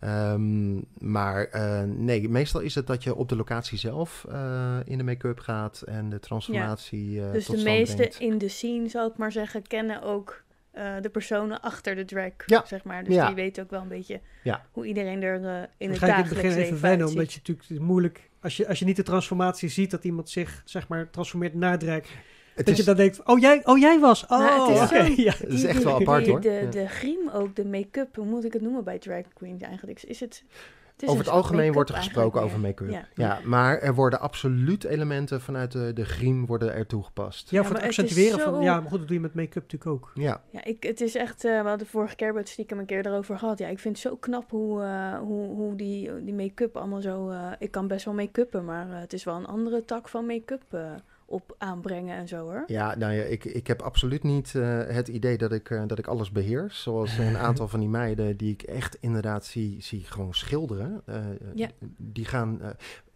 Ehm, 0.00 0.74
maar 0.98 1.44
eh, 1.44 1.82
nee, 1.82 2.28
meestal 2.28 2.60
is 2.60 2.74
het 2.74 2.86
dat 2.86 3.02
je 3.02 3.14
op 3.14 3.28
de 3.28 3.36
locatie 3.36 3.78
zelf 3.78 4.26
eh, 4.28 4.76
in 4.84 4.98
de 4.98 5.04
make-up 5.04 5.38
gaat 5.38 5.80
en 5.82 6.08
de 6.10 6.18
transformatie 6.20 7.22
eh 7.24 7.32
dus 7.32 7.44
tot 7.44 7.56
de 7.56 7.62
brengt. 7.62 8.18
in 8.20 8.38
de 8.38 8.48
scene, 8.48 8.88
zal 8.88 9.08
ik 9.08 9.16
maar 9.16 9.32
zeggen, 9.32 9.62
kennen 9.66 10.02
ook 10.02 10.42
eh, 10.70 10.92
de 11.00 11.08
personen 11.08 11.60
achter 11.60 11.94
de 11.94 12.04
drag, 12.04 12.30
Ja. 12.46 12.62
zeg 12.66 12.84
maar. 12.84 13.04
Dus 13.04 13.14
Ja. 13.14 13.26
die 13.26 13.34
weten 13.34 13.62
ook 13.62 13.70
wel 13.70 13.80
een 13.80 13.88
beetje 13.88 14.20
Ja. 14.42 14.64
hoe 14.72 14.86
iedereen 14.86 15.22
er 15.22 15.34
eh, 15.34 15.40
in 15.40 15.42
het 15.42 15.52
Waarschijnlijk 15.52 15.78
in 15.78 15.88
het 15.88 16.00
dagelijks 16.00 16.30
begin 16.34 16.48
leven 16.50 16.62
even 16.66 16.80
wennen, 16.80 17.00
uitziet. 17.00 17.18
omdat 17.18 17.32
je 17.32 17.38
natuurlijk 17.38 17.86
moeilijk... 17.86 18.28
Als 18.42 18.56
je, 18.56 18.68
als 18.68 18.78
je 18.78 18.84
niet 18.84 18.96
de 18.96 19.02
transformatie 19.02 19.68
ziet, 19.68 19.90
dat 19.90 20.04
iemand 20.04 20.28
zich, 20.30 20.62
zeg 20.64 20.88
maar, 20.88 21.10
transformeert 21.10 21.54
naar 21.54 21.78
drag. 21.78 22.02
Het 22.66 22.68
dat 22.68 22.78
is, 22.78 22.80
je 22.80 22.86
dan 22.86 22.96
denkt, 22.96 23.20
oh 23.26 23.38
jij, 23.38 23.60
oh, 23.64 23.78
jij 23.78 23.98
was. 23.98 24.22
Oh, 24.26 24.38
Nou, 24.38 24.72
het 24.72 24.76
is 24.92 24.98
oké. 24.98 25.06
zo- 25.14 25.22
ja. 25.22 25.32
het 25.38 25.48
is 25.52 25.64
echt 25.64 25.82
wel 25.82 25.94
apart 26.00 26.22
die- 26.24 26.32
hoor. 26.32 26.40
De, 26.40 26.66
de 26.70 26.88
griem 26.88 27.28
ook, 27.32 27.56
de 27.56 27.64
make-up, 27.66 28.16
hoe 28.16 28.24
moet 28.26 28.44
ik 28.44 28.52
het 28.52 28.62
noemen 28.62 28.84
bij 28.84 28.98
drag 28.98 29.22
queens 29.34 29.62
eigenlijk? 29.62 30.02
Is 30.02 30.20
het... 30.20 30.42
het 30.92 31.02
is 31.02 31.08
Over 31.08 31.24
het 31.24 31.32
algemeen 31.34 31.72
wordt 31.72 31.90
er 31.90 31.96
gesproken 31.96 32.42
over 32.42 32.58
make-up. 32.60 33.04
Ja. 33.14 33.38
maar 33.44 33.78
er 33.78 33.94
worden 33.94 34.20
absoluut 34.20 34.84
elementen 34.84 35.40
vanuit 35.40 35.72
de, 35.72 35.92
de 35.92 36.04
griem 36.04 36.46
worden 36.46 36.74
er 36.74 36.86
toegepast. 36.86 37.50
Ja, 37.50 37.56
Ja, 37.58 37.64
voor 37.64 37.72
maar 37.72 37.82
het 37.86 37.98
accentueren 37.98 38.40
van... 38.40 38.62
Ja, 38.62 38.80
maar 38.80 38.90
goed, 38.90 38.98
dat 38.98 39.06
doe 39.08 39.16
je 39.16 39.22
met 39.22 39.34
make-up 39.34 39.62
natuurlijk 39.62 39.90
ook. 39.90 40.10
Ja, 40.14 40.42
Ja, 40.50 40.64
ik, 40.64 40.82
het 40.82 41.00
is 41.00 41.14
echt, 41.14 41.44
eh 41.44 41.62
we 41.62 41.68
hadden 41.68 41.86
vorige 41.86 42.16
keer 42.16 42.30
bij 42.32 42.40
het 42.40 42.50
stiekem 42.50 42.78
een 42.78 42.86
keer 42.86 43.06
erover 43.06 43.38
gehad. 43.38 43.58
Ja, 43.58 43.68
ik 43.68 43.78
vind 43.78 43.96
het 44.02 44.06
zo 44.12 44.16
knap 44.16 44.50
hoe, 44.50 44.82
eh, 44.82 45.18
hoe, 45.18 45.46
hoe 45.54 45.76
die, 45.76 46.24
die 46.24 46.34
make-up 46.34 46.76
allemaal 46.76 47.00
zo... 47.00 47.30
eh, 47.30 47.52
ik 47.58 47.70
kan 47.70 47.86
best 47.86 48.04
wel 48.04 48.14
make-uppen, 48.14 48.64
maar 48.64 48.86
het 49.00 49.12
is 49.12 49.24
wel 49.24 49.36
een 49.36 49.46
andere 49.46 49.84
tak 49.84 50.08
van 50.08 50.26
make-up 50.26 50.62
eh, 50.70 50.80
op 51.30 51.54
aanbrengen 51.58 52.16
en 52.16 52.28
zo 52.28 52.42
hoor. 52.42 52.64
ja, 52.66 52.94
nou 52.96 53.12
ja, 53.12 53.22
ik, 53.22 53.44
ik 53.44 53.66
heb 53.66 53.82
absoluut 53.82 54.22
niet 54.22 54.54
eh, 54.54 54.78
het 54.86 55.08
idee 55.08 55.38
dat 55.38 55.52
ik, 55.52 55.70
eh, 55.70 55.82
dat 55.86 55.98
ik 55.98 56.06
alles 56.06 56.30
beheers. 56.32 56.82
Zoals 56.82 57.18
een 57.18 57.36
aantal 57.48 57.68
van 57.68 57.80
die 57.80 57.88
meiden 57.88 58.36
die 58.36 58.52
ik 58.52 58.62
echt 58.62 58.96
inderdaad 59.00 59.44
zie, 59.44 59.82
zie 59.82 60.04
gewoon 60.04 60.34
schilderen. 60.34 61.02
eh, 61.04 61.16
Ja. 61.54 61.68
Die 61.96 62.24
gaan, 62.24 62.62
eh, 62.62 62.68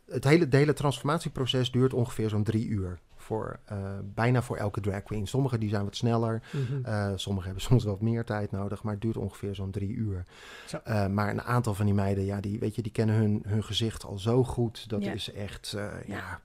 het, 0.08 0.24
hele, 0.24 0.44
het 0.44 0.52
hele 0.52 0.72
transformatieproces 0.72 1.70
duurt 1.70 1.94
ongeveer 1.94 2.28
zo'n 2.28 2.42
drie 2.44 2.66
uur. 2.66 2.98
Voor, 3.16 3.58
eh, 3.64 3.78
bijna 4.14 4.42
voor 4.42 4.56
elke 4.56 4.80
drag 4.80 5.02
queen. 5.02 5.26
Sommige 5.26 5.58
die 5.58 5.68
zijn 5.68 5.84
wat 5.84 5.96
sneller. 5.96 6.42
Mhm. 6.52 6.88
Uh, 6.90 7.12
sommigen 7.14 7.46
hebben 7.50 7.66
soms 7.70 7.84
wat 7.84 8.00
meer 8.00 8.24
tijd 8.24 8.50
nodig, 8.50 8.82
maar 8.82 8.92
het 8.92 9.02
duurt 9.02 9.16
ongeveer 9.16 9.54
zo'n 9.54 9.70
drie 9.70 9.90
uur. 9.94 10.24
Zo. 10.66 10.80
Uh, 10.88 11.06
maar 11.06 11.30
een 11.30 11.42
aantal 11.42 11.74
van 11.74 11.84
die 11.86 11.94
meiden, 11.94 12.24
ja, 12.24 12.40
die, 12.40 12.58
weet 12.58 12.74
je, 12.74 12.82
die 12.82 12.92
kennen 12.92 13.14
hun, 13.16 13.42
hun 13.46 13.64
gezicht 13.64 14.04
al 14.04 14.18
zo 14.18 14.44
goed. 14.44 14.88
Dat 14.88 15.04
Ja. 15.04 15.12
is 15.12 15.32
echt, 15.32 15.72
uh, 15.76 15.82
ja. 16.06 16.14
Ja. 16.14 16.40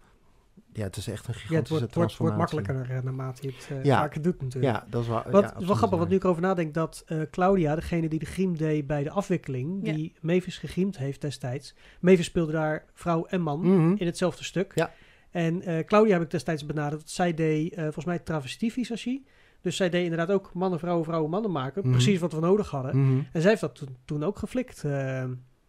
Ja, 0.80 0.86
het 0.86 0.98
is 0.98 1.08
echt 1.08 1.28
een 1.28 1.34
Ja, 1.34 1.40
het 1.40 1.48
gigantische 1.48 1.78
wordt, 1.80 1.96
wordt, 1.96 2.16
wordt 2.16 2.16
transformatie. 2.16 2.56
makkelijker 2.56 2.98
eh, 2.98 3.04
naarmate 3.04 3.42
je 3.48 3.54
het 3.58 3.68
eh, 3.78 3.84
Ja. 3.84 4.00
vaker 4.00 4.22
doet 4.22 4.42
natuurlijk. 4.42 4.74
Ja, 4.74 4.86
dat 4.90 5.02
is 5.02 5.08
wel, 5.08 5.24
Wat 5.32 5.54
ja, 5.60 5.66
wel 5.66 5.76
grappig, 5.76 5.98
want 5.98 6.10
nu 6.10 6.16
ik 6.16 6.24
erover 6.24 6.42
nadenk 6.42 6.74
dat 6.74 7.04
eh, 7.06 7.22
Claudia, 7.32 7.76
degene 7.76 8.08
die 8.10 8.20
de 8.20 8.26
griem 8.26 8.58
deed 8.58 8.88
bij 8.88 9.04
de 9.04 9.10
afwikkeling, 9.12 9.80
Ja. 9.88 9.94
die 9.94 10.14
Mavis 10.22 10.58
gegriemd 10.58 10.98
heeft 10.98 11.22
destijds. 11.22 11.76
Mavis 12.00 12.26
speelde 12.26 12.52
daar 12.52 12.86
vrouw 12.94 13.26
en 13.26 13.42
man 13.42 13.60
Mhm. 13.60 13.94
in 13.98 14.06
hetzelfde 14.06 14.44
stuk. 14.44 14.72
Ja. 14.76 14.94
En 15.32 15.62
eh, 15.62 15.86
Claudia 15.86 16.14
heb 16.14 16.22
ik 16.22 16.32
destijds 16.32 16.66
benaderd. 16.66 17.10
Zij 17.10 17.34
deed 17.34 17.72
uh, 17.72 17.84
volgens 17.84 18.06
mij 18.06 18.20
travestievisagie. 18.20 19.26
Dus 19.62 19.76
zij 19.76 19.90
deed 19.90 20.04
inderdaad 20.04 20.32
ook 20.32 20.54
mannen, 20.54 20.80
vrouwen, 20.80 21.06
vrouwen, 21.06 21.30
mannen 21.30 21.52
maken. 21.52 21.82
Mhm. 21.82 21.92
Precies 21.92 22.20
wat 22.20 22.34
we 22.34 22.40
nodig 22.40 22.70
hadden. 22.70 23.02
Mhm. 23.04 23.20
En 23.32 23.42
zij 23.42 23.50
heeft 23.50 23.62
dat 23.62 23.76
toen, 23.76 23.98
toen 24.06 24.24
ook 24.24 24.38
geflikt. 24.38 24.82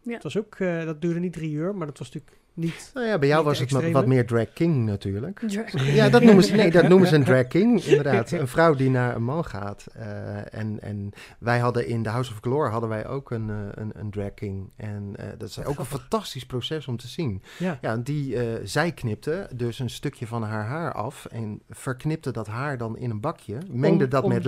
Ja. 0.03 0.13
Het 0.15 0.23
was 0.23 0.39
ook, 0.39 0.55
eh, 0.55 0.85
dat 0.85 1.01
duurde 1.01 1.21
niet 1.21 1.33
drie 1.33 1.53
uur, 1.53 1.75
maar 1.75 1.87
dat 1.87 1.99
was 1.99 2.13
natuurlijk 2.13 2.40
niet... 2.55 2.91
Nou 2.95 3.07
ja, 3.07 3.19
bij 3.19 3.29
jou 3.29 3.45
was 3.45 3.59
het 3.59 3.71
wat- 3.71 3.81
extreme. 3.81 4.01
wat 4.01 4.09
meer 4.15 4.27
drag 4.27 4.53
king 4.53 4.85
natuurlijk. 4.87 5.39
Drag. 5.47 5.95
Ja, 5.95 6.09
dat 6.09 6.23
noemen 6.23 6.45
ze, 6.45 6.55
nee, 6.55 6.71
dat 6.71 6.89
noemen 6.93 7.09
ze 7.09 7.15
een 7.15 7.25
drag 7.25 7.47
king, 7.47 7.85
inderdaad. 7.85 8.31
Een 8.31 8.49
vrouw 8.49 8.75
die 8.75 8.91
naar 8.91 9.15
een 9.17 9.23
man 9.23 9.45
gaat. 9.45 9.87
Eh, 9.95 10.55
en, 10.55 10.79
en 10.81 11.11
wij 11.39 11.59
hadden 11.59 11.87
in 11.87 12.03
de 12.03 12.09
House 12.09 12.33
of 12.33 12.39
Glory 12.41 12.71
hadden 12.71 12.89
wij 12.89 13.07
ook 13.07 13.31
een, 13.31 13.51
eh, 13.51 13.57
een, 13.75 13.91
een 13.95 14.11
drag 14.11 14.35
king. 14.35 14.71
En 14.77 15.13
eh, 15.17 15.27
dat 15.39 15.49
is 15.49 15.65
ook 15.65 15.79
een 15.79 15.85
fantastisch 15.85 16.47
proces 16.47 16.87
om 16.87 16.97
te 16.97 17.09
zien. 17.09 17.43
Ja, 17.59 17.79
Ja, 17.81 17.97
die, 17.97 18.37
eh, 18.37 18.61
zij 18.65 18.93
knipte 18.93 19.49
dus 19.55 19.79
een 19.79 19.91
stukje 19.91 20.27
van 20.27 20.43
haar 20.43 20.65
haar 20.65 20.93
af 20.93 21.27
en 21.27 21.61
verknipte 21.69 22.31
dat 22.31 22.47
haar 22.47 22.79
dan 22.79 22.97
in 22.99 23.11
een 23.11 23.21
bakje, 23.21 23.59
mengde 23.71 24.05
Om- 24.05 24.11
dat 24.11 24.23
om 24.25 24.29
met 24.33 24.47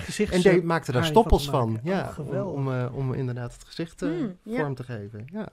gezichts... 0.00 0.36
en 0.36 0.42
deed, 0.42 0.64
maakte 0.64 0.92
daar 0.92 1.04
stoppels 1.04 1.50
van. 1.50 1.80
Ja, 1.82 2.00
Oh, 2.00 2.06
om, 2.18 2.24
geweldig. 2.24 2.52
om, 2.54 2.72
eh, 2.72 2.96
om 2.96 3.12
inderdaad 3.12 3.52
het 3.52 3.64
gezicht 3.64 4.00
Mm, 4.00 4.36
ja. 4.42 4.56
vorm 4.58 4.74
te 4.74 4.82
geven. 4.82 5.24
Ja. 5.32 5.48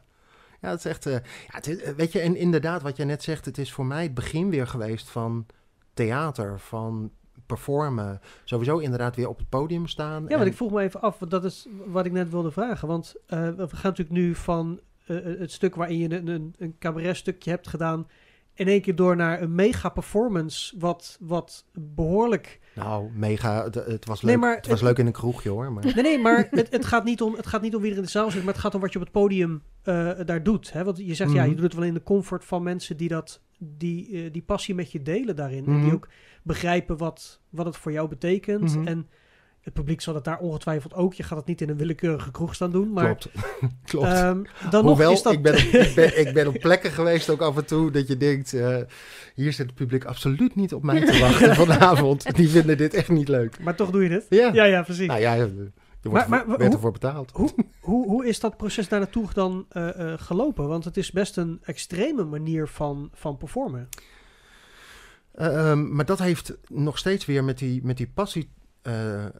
Ja, 0.61 0.69
het 0.69 0.79
is 0.79 0.85
echt. 0.85 1.05
eh, 1.05 1.13
ja, 1.13 1.19
het 1.45 1.67
is- 1.67 1.81
eh, 1.81 1.93
weet 1.93 2.11
je, 2.11 2.19
en 2.19 2.35
inderdaad, 2.35 2.81
wat 2.81 2.97
je 2.97 3.03
net 3.05 3.23
zegt, 3.23 3.45
het 3.45 3.57
is 3.57 3.71
voor 3.73 3.85
mij 3.85 4.03
het 4.03 4.13
begin 4.13 4.49
weer 4.49 4.67
geweest 4.67 5.09
van 5.09 5.45
theater, 5.93 6.59
van 6.59 7.11
performen. 7.45 8.19
Sowieso 8.43 8.77
inderdaad 8.77 9.15
weer 9.15 9.27
op 9.29 9.37
het 9.37 9.49
podium 9.49 9.87
staan. 9.87 10.21
Ja, 10.23 10.27
want 10.29 10.41
en- 10.41 10.47
ik 10.47 10.55
vroeg 10.55 10.71
me 10.71 10.81
even 10.81 11.01
af, 11.01 11.19
want 11.19 11.31
dat 11.31 11.43
is 11.43 11.67
wat 11.85 12.05
ik 12.05 12.11
net 12.11 12.29
wilde 12.29 12.51
vragen. 12.51 12.87
Want 12.87 13.15
eh, 13.27 13.39
we 13.49 13.67
gaan 13.69 13.79
natuurlijk 13.81 14.09
nu 14.09 14.35
van 14.35 14.79
het 15.05 15.51
stuk 15.51 15.75
waarin 15.75 15.97
je 15.97 16.15
een, 16.15 16.27
een, 16.27 16.55
een 16.57 16.75
cabaretstukje 16.79 17.49
hebt 17.49 17.67
gedaan... 17.67 18.07
in 18.53 18.67
één 18.67 18.81
keer 18.81 18.95
door 18.95 19.15
naar 19.15 19.41
een 19.41 19.55
mega 19.55 19.89
performance... 19.89 20.75
wat, 20.79 21.17
wat 21.19 21.65
behoorlijk... 21.73 22.59
Nou, 22.75 23.09
mega. 23.13 23.63
Het, 23.63 23.75
het 23.75 24.05
was 24.05 24.21
Nee, 24.21 24.31
leuk. 24.35 24.43
maar 24.43 24.55
het 24.55 24.67
was 24.67 24.79
het- 24.79 24.87
leuk 24.89 24.97
in 24.97 25.05
een 25.05 25.11
kroegje 25.11 25.49
hoor. 25.49 25.71
Maar, 25.71 25.83
Nee, 25.83 25.93
nee, 25.93 26.19
maar 26.19 26.47
het, 26.51 26.71
het, 26.71 26.85
gaat 26.85 27.03
niet 27.03 27.21
om, 27.21 27.33
het 27.35 27.47
gaat 27.47 27.61
niet 27.61 27.75
om 27.75 27.81
wie 27.81 27.91
er 27.91 27.97
in 27.97 28.03
de 28.03 28.09
zaal 28.09 28.31
zit... 28.31 28.43
maar 28.43 28.53
het 28.53 28.61
gaat 28.61 28.75
om 28.75 28.81
wat 28.81 28.91
je 28.93 28.99
op 28.99 29.03
het 29.03 29.13
podium 29.13 29.61
eh, 29.83 30.09
daar 30.25 30.43
doet. 30.43 30.73
Hè? 30.73 30.83
Want 30.83 30.97
je 30.97 31.13
zegt, 31.15 31.31
ja, 31.31 31.39
Mhm. 31.41 31.49
je 31.49 31.55
doet 31.55 31.63
het 31.63 31.73
wel 31.73 31.83
in 31.83 31.93
de 31.93 32.03
comfort 32.03 32.45
van 32.45 32.63
mensen... 32.63 32.97
die, 32.97 33.07
dat, 33.09 33.41
die, 33.57 34.23
eh, 34.23 34.31
die 34.31 34.41
passie 34.41 34.75
met 34.75 34.91
je 34.91 35.01
delen 35.01 35.35
daarin. 35.35 35.65
En 35.65 35.73
die 35.73 35.83
Mhm. 35.85 35.93
ook 35.93 36.07
begrijpen 36.43 36.97
wat, 36.97 37.39
wat 37.49 37.65
het 37.65 37.77
voor 37.77 37.91
jou 37.91 38.07
betekent. 38.09 38.75
Mhm. 38.75 38.87
En 38.87 39.07
het 39.61 39.73
publiek 39.73 40.01
zal 40.01 40.15
het 40.15 40.23
daar 40.23 40.39
ongetwijfeld 40.39 40.93
ook. 40.93 41.13
Je 41.13 41.23
gaat 41.23 41.37
het 41.37 41.47
niet 41.47 41.61
in 41.61 41.69
een 41.69 41.77
willekeurige 41.77 42.31
kroeg 42.31 42.55
staan 42.55 42.71
doen, 42.71 42.93
maar... 42.93 43.05
Klopt. 43.05 43.29
Klopt. 43.91 44.05
Ehm, 44.07 44.43
dan 44.69 44.85
Hoewel, 44.85 45.07
nog 45.09 45.17
is 45.17 45.21
dat... 45.23 45.33
ik, 45.33 45.41
ben, 45.41 45.53
op- 45.53 45.59
ik, 45.87 45.91
ben, 45.95 46.19
ik 46.27 46.33
ben 46.33 46.47
op 46.47 46.53
plekken 46.59 46.91
geweest 46.91 47.29
ook 47.29 47.41
af 47.41 47.57
en 47.57 47.65
toe 47.65 47.91
dat 47.91 48.07
je 48.07 48.17
denkt, 48.17 48.53
eh, 48.53 48.77
hier 49.35 49.53
zit 49.53 49.65
het 49.65 49.75
publiek 49.75 50.05
absoluut 50.05 50.55
niet 50.55 50.73
op 50.73 50.83
mij 50.83 51.05
te 51.05 51.19
wachten 51.19 51.55
vanavond. 51.65 52.35
Die 52.35 52.49
vinden 52.49 52.77
dit 52.77 52.93
echt 52.93 53.09
niet 53.09 53.27
leuk. 53.27 53.59
maar 53.63 53.75
toch 53.75 53.91
doe 53.91 54.03
je 54.03 54.09
het. 54.09 54.25
Ja, 54.29 54.49
Ja, 54.53 54.63
ja, 54.63 54.81
precies. 54.81 55.07
nou 55.07 55.19
ja, 55.19 55.47
je 56.01 56.09
wordt, 56.09 56.27
Maar- 56.27 56.45
hoe- 56.45 56.57
ervoor 56.57 56.91
betaald. 56.91 57.31
Hoe, 57.31 58.07
hoe 58.07 58.25
is 58.27 58.39
dat 58.39 58.57
proces 58.57 58.87
daar 58.87 58.99
naartoe 58.99 59.27
dan 59.33 59.65
eh, 59.69 60.13
eh, 60.13 60.19
gelopen? 60.19 60.67
Want 60.67 60.85
het 60.85 60.97
is 60.97 61.11
best 61.11 61.37
een 61.37 61.59
extreme 61.63 62.23
manier 62.23 62.67
van, 62.67 63.09
van 63.13 63.37
performen. 63.37 63.89
Ehm, 65.35 65.95
maar 65.95 66.05
dat 66.05 66.19
heeft 66.19 66.57
nog 66.67 66.97
steeds 66.97 67.25
weer 67.25 67.43
met 67.43 67.57
die, 67.57 67.83
met 67.83 67.97
die 67.97 68.07
passie 68.13 68.49
eh, 68.81 69.25
eh, 69.25 69.31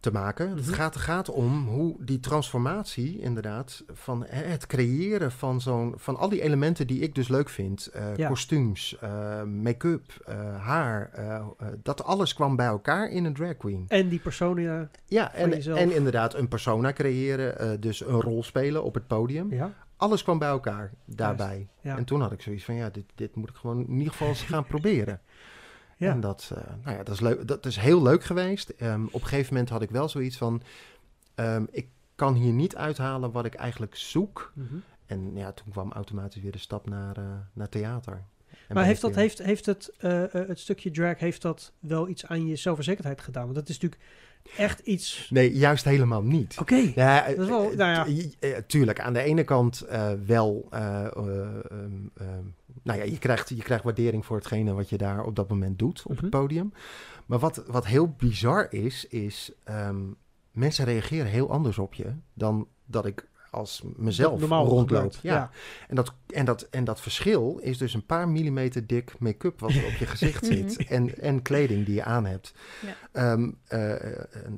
te 0.00 0.10
maken. 0.12 0.48
Mhm. 0.48 0.56
Het 0.56 0.68
gaat, 0.68 0.96
gaat 0.96 1.30
om 1.30 1.66
hoe 1.68 1.96
die 2.04 2.20
transformatie 2.20 3.18
inderdaad 3.20 3.84
van 3.92 4.24
hè, 4.28 4.42
het 4.42 4.66
creëren 4.66 5.32
van 5.32 5.60
zo'n 5.60 5.94
van 5.96 6.16
al 6.16 6.28
die 6.28 6.42
elementen 6.42 6.86
die 6.86 7.00
ik 7.00 7.14
dus 7.14 7.28
leuk 7.28 7.48
vind, 7.48 7.86
eh, 7.86 8.16
Ja. 8.16 8.28
kostuums, 8.28 8.96
eh, 9.00 9.42
make-up, 9.42 10.02
eh, 10.26 10.36
haar, 10.64 11.10
eh, 11.12 11.34
eh, 11.34 11.44
dat 11.82 12.04
alles 12.04 12.34
kwam 12.34 12.56
bij 12.56 12.66
elkaar 12.66 13.08
in 13.10 13.24
een 13.24 13.34
drag 13.34 13.56
queen. 13.56 13.84
En 13.88 14.08
die 14.08 14.18
personen, 14.20 14.90
Ja, 15.06 15.32
en, 15.34 15.50
jezelf. 15.50 15.78
en 15.78 15.94
inderdaad 15.94 16.34
een 16.34 16.48
persona 16.48 16.92
creëren, 16.92 17.58
eh, 17.58 17.70
dus 17.80 18.00
een 18.06 18.20
rol 18.20 18.42
spelen 18.42 18.84
op 18.84 18.94
het 18.94 19.06
podium. 19.06 19.52
ja. 19.52 19.72
Alles 19.96 20.22
kwam 20.22 20.38
bij 20.38 20.48
elkaar 20.48 20.92
daarbij. 21.04 21.68
ja. 21.80 21.96
En 21.96 22.04
toen 22.04 22.20
had 22.20 22.32
ik 22.32 22.40
zoiets 22.42 22.64
van, 22.64 22.74
ja, 22.74 22.90
dit, 22.90 23.04
dit 23.14 23.34
moet 23.34 23.48
ik 23.48 23.54
gewoon 23.56 23.86
in 23.86 23.96
ieder 23.96 24.12
geval 24.12 24.28
eens 24.28 24.42
gaan 24.42 24.64
proberen. 24.66 25.20
Ja. 26.04 26.12
En 26.12 26.20
dat, 26.20 26.50
eh, 26.54 26.62
nou 26.82 26.96
ja, 26.96 27.02
dat, 27.02 27.14
is 27.14 27.20
leuk, 27.20 27.48
dat 27.48 27.66
is 27.66 27.76
heel 27.76 28.02
leuk 28.02 28.24
geweest. 28.24 28.68
Ehm, 28.68 29.04
op 29.04 29.22
een 29.22 29.28
gegeven 29.28 29.52
moment 29.52 29.70
had 29.70 29.82
ik 29.82 29.90
wel 29.90 30.08
zoiets 30.08 30.36
van, 30.36 30.62
ehm, 31.34 31.64
ik 31.70 31.88
kan 32.14 32.34
hier 32.34 32.52
niet 32.52 32.76
uithalen 32.76 33.32
wat 33.32 33.44
ik 33.44 33.54
eigenlijk 33.54 33.96
zoek. 33.96 34.52
Mhm. 34.54 34.74
En 35.06 35.36
ja, 35.36 35.52
toen 35.52 35.70
kwam 35.70 35.92
automatisch 35.92 36.42
weer 36.42 36.52
de 36.52 36.58
stap 36.58 36.88
naar, 36.88 37.16
eh, 37.16 37.24
naar 37.52 37.68
theater. 37.68 38.24
En 38.68 38.74
Maar 38.74 38.84
heeft, 38.84 39.00
dat, 39.00 39.14
heeft, 39.14 39.38
heeft 39.38 39.66
het, 39.66 39.92
eh, 39.98 40.22
het 40.30 40.58
stukje 40.58 40.90
drag 40.90 41.18
heeft 41.18 41.42
dat 41.42 41.72
wel 41.78 42.08
iets 42.08 42.26
aan 42.26 42.46
je 42.46 42.56
zelfverzekerdheid 42.56 43.20
gedaan? 43.20 43.42
Want 43.42 43.54
dat 43.54 43.68
is 43.68 43.78
natuurlijk 43.80 44.02
echt 44.56 44.78
iets... 44.80 45.28
Nee, 45.30 45.52
juist 45.56 45.84
helemaal 45.84 46.22
niet. 46.22 46.56
Oké. 46.60 46.92
Ja, 46.94 47.26
Dat 47.28 47.38
is 47.38 47.48
wel- 47.48 47.70
eh, 47.70 47.76
nou 47.76 48.10
ja. 48.10 48.24
t- 48.28 48.36
eh, 48.40 48.56
tuurlijk. 48.66 49.00
Aan 49.00 49.12
de 49.12 49.20
ene 49.22 49.44
kant 49.44 49.80
eh, 49.80 50.12
wel. 50.26 50.66
eh, 50.70 51.04
eh, 51.04 51.10
ehm, 52.16 52.42
nou 52.82 52.98
ja, 52.98 53.04
je 53.04 53.18
krijgt, 53.18 53.48
je 53.48 53.62
krijgt 53.62 53.84
waardering 53.84 54.26
voor 54.26 54.36
hetgene 54.36 54.72
wat 54.72 54.88
je 54.88 54.96
daar 54.98 55.24
op 55.24 55.36
dat 55.36 55.48
moment 55.48 55.78
doet 55.78 56.02
op 56.04 56.12
Mhm. 56.12 56.20
het 56.20 56.30
podium. 56.30 56.72
Maar 57.26 57.38
wat, 57.38 57.62
wat 57.66 57.86
heel 57.86 58.08
bizar 58.18 58.66
is, 58.72 59.06
is 59.08 59.52
ehm, 59.64 60.00
mensen 60.50 60.84
reageren 60.84 61.26
heel 61.26 61.50
anders 61.50 61.78
op 61.78 61.94
je 61.94 62.12
dan 62.34 62.68
dat 62.86 63.06
ik 63.06 63.28
als 63.54 63.82
mezelf 63.96 64.40
Normaal 64.40 64.66
rondloop. 64.66 65.14
Ja. 65.22 65.34
Ja. 65.34 65.50
En, 65.88 65.96
dat, 65.96 66.12
en, 66.26 66.44
dat, 66.44 66.66
en 66.70 66.84
dat 66.84 67.00
verschil 67.00 67.58
is 67.62 67.78
dus 67.78 67.94
een 67.94 68.06
paar 68.06 68.28
millimeter 68.28 68.86
dik 68.86 69.14
make-up 69.18 69.60
wat 69.60 69.70
er 69.70 69.86
op 69.86 69.92
je 69.98 70.06
gezicht 70.06 70.46
zit. 70.54 70.86
En, 70.86 71.18
en 71.20 71.42
kleding 71.42 71.86
die 71.86 71.94
je 71.94 72.04
aan 72.04 72.26
hebt. 72.26 72.54
Ja. 72.80 72.94
Ehm, 73.12 73.50
eh, 73.66 73.78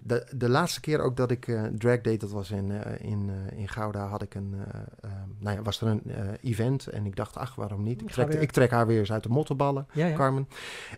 de, 0.03 0.27
de 0.37 0.49
laatste 0.49 0.81
keer 0.81 1.01
ook 1.01 1.17
dat 1.17 1.31
ik 1.31 1.49
eh, 1.49 1.63
drag 1.79 2.01
deed, 2.01 2.21
dat 2.21 2.31
was 2.31 2.51
in, 2.51 2.71
eh, 2.71 3.11
in, 3.11 3.31
eh, 3.51 3.59
in 3.59 3.69
Gouda, 3.69 4.07
had 4.07 4.23
ik 4.23 4.35
een, 4.35 4.55
eh, 4.55 4.81
ehm, 5.01 5.29
nou 5.39 5.57
ja, 5.57 5.63
was 5.63 5.81
er 5.81 5.87
een 5.87 6.03
eh, 6.07 6.51
event. 6.51 6.87
En 6.87 7.07
ik 7.07 7.17
dacht, 7.17 7.37
ach, 7.37 7.55
waarom 7.55 7.83
niet? 7.83 8.01
Ik 8.03 8.11
trek, 8.11 8.35
ik 8.35 8.51
trek 8.51 8.71
haar 8.71 8.87
weer 8.87 8.99
eens 8.99 9.13
uit 9.13 9.23
de 9.23 9.29
mottenballen. 9.29 9.87
Ja, 9.93 10.07
ja. 10.07 10.17
Carmen. 10.17 10.49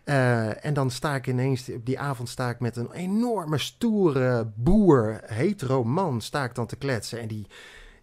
Eh, 0.04 0.64
en 0.64 0.74
dan 0.74 0.90
sta 0.90 1.14
ik 1.14 1.26
ineens, 1.26 1.68
op 1.68 1.86
die 1.86 1.98
avond 1.98 2.28
sta 2.28 2.50
ik 2.50 2.60
met 2.60 2.76
een 2.76 2.92
enorme 2.92 3.58
stoere 3.58 4.52
boer, 4.54 5.20
hetero 5.24 5.84
man, 5.84 6.20
sta 6.20 6.44
ik 6.44 6.54
dan 6.54 6.66
te 6.66 6.76
kletsen. 6.76 7.20
En 7.20 7.28
die, 7.28 7.46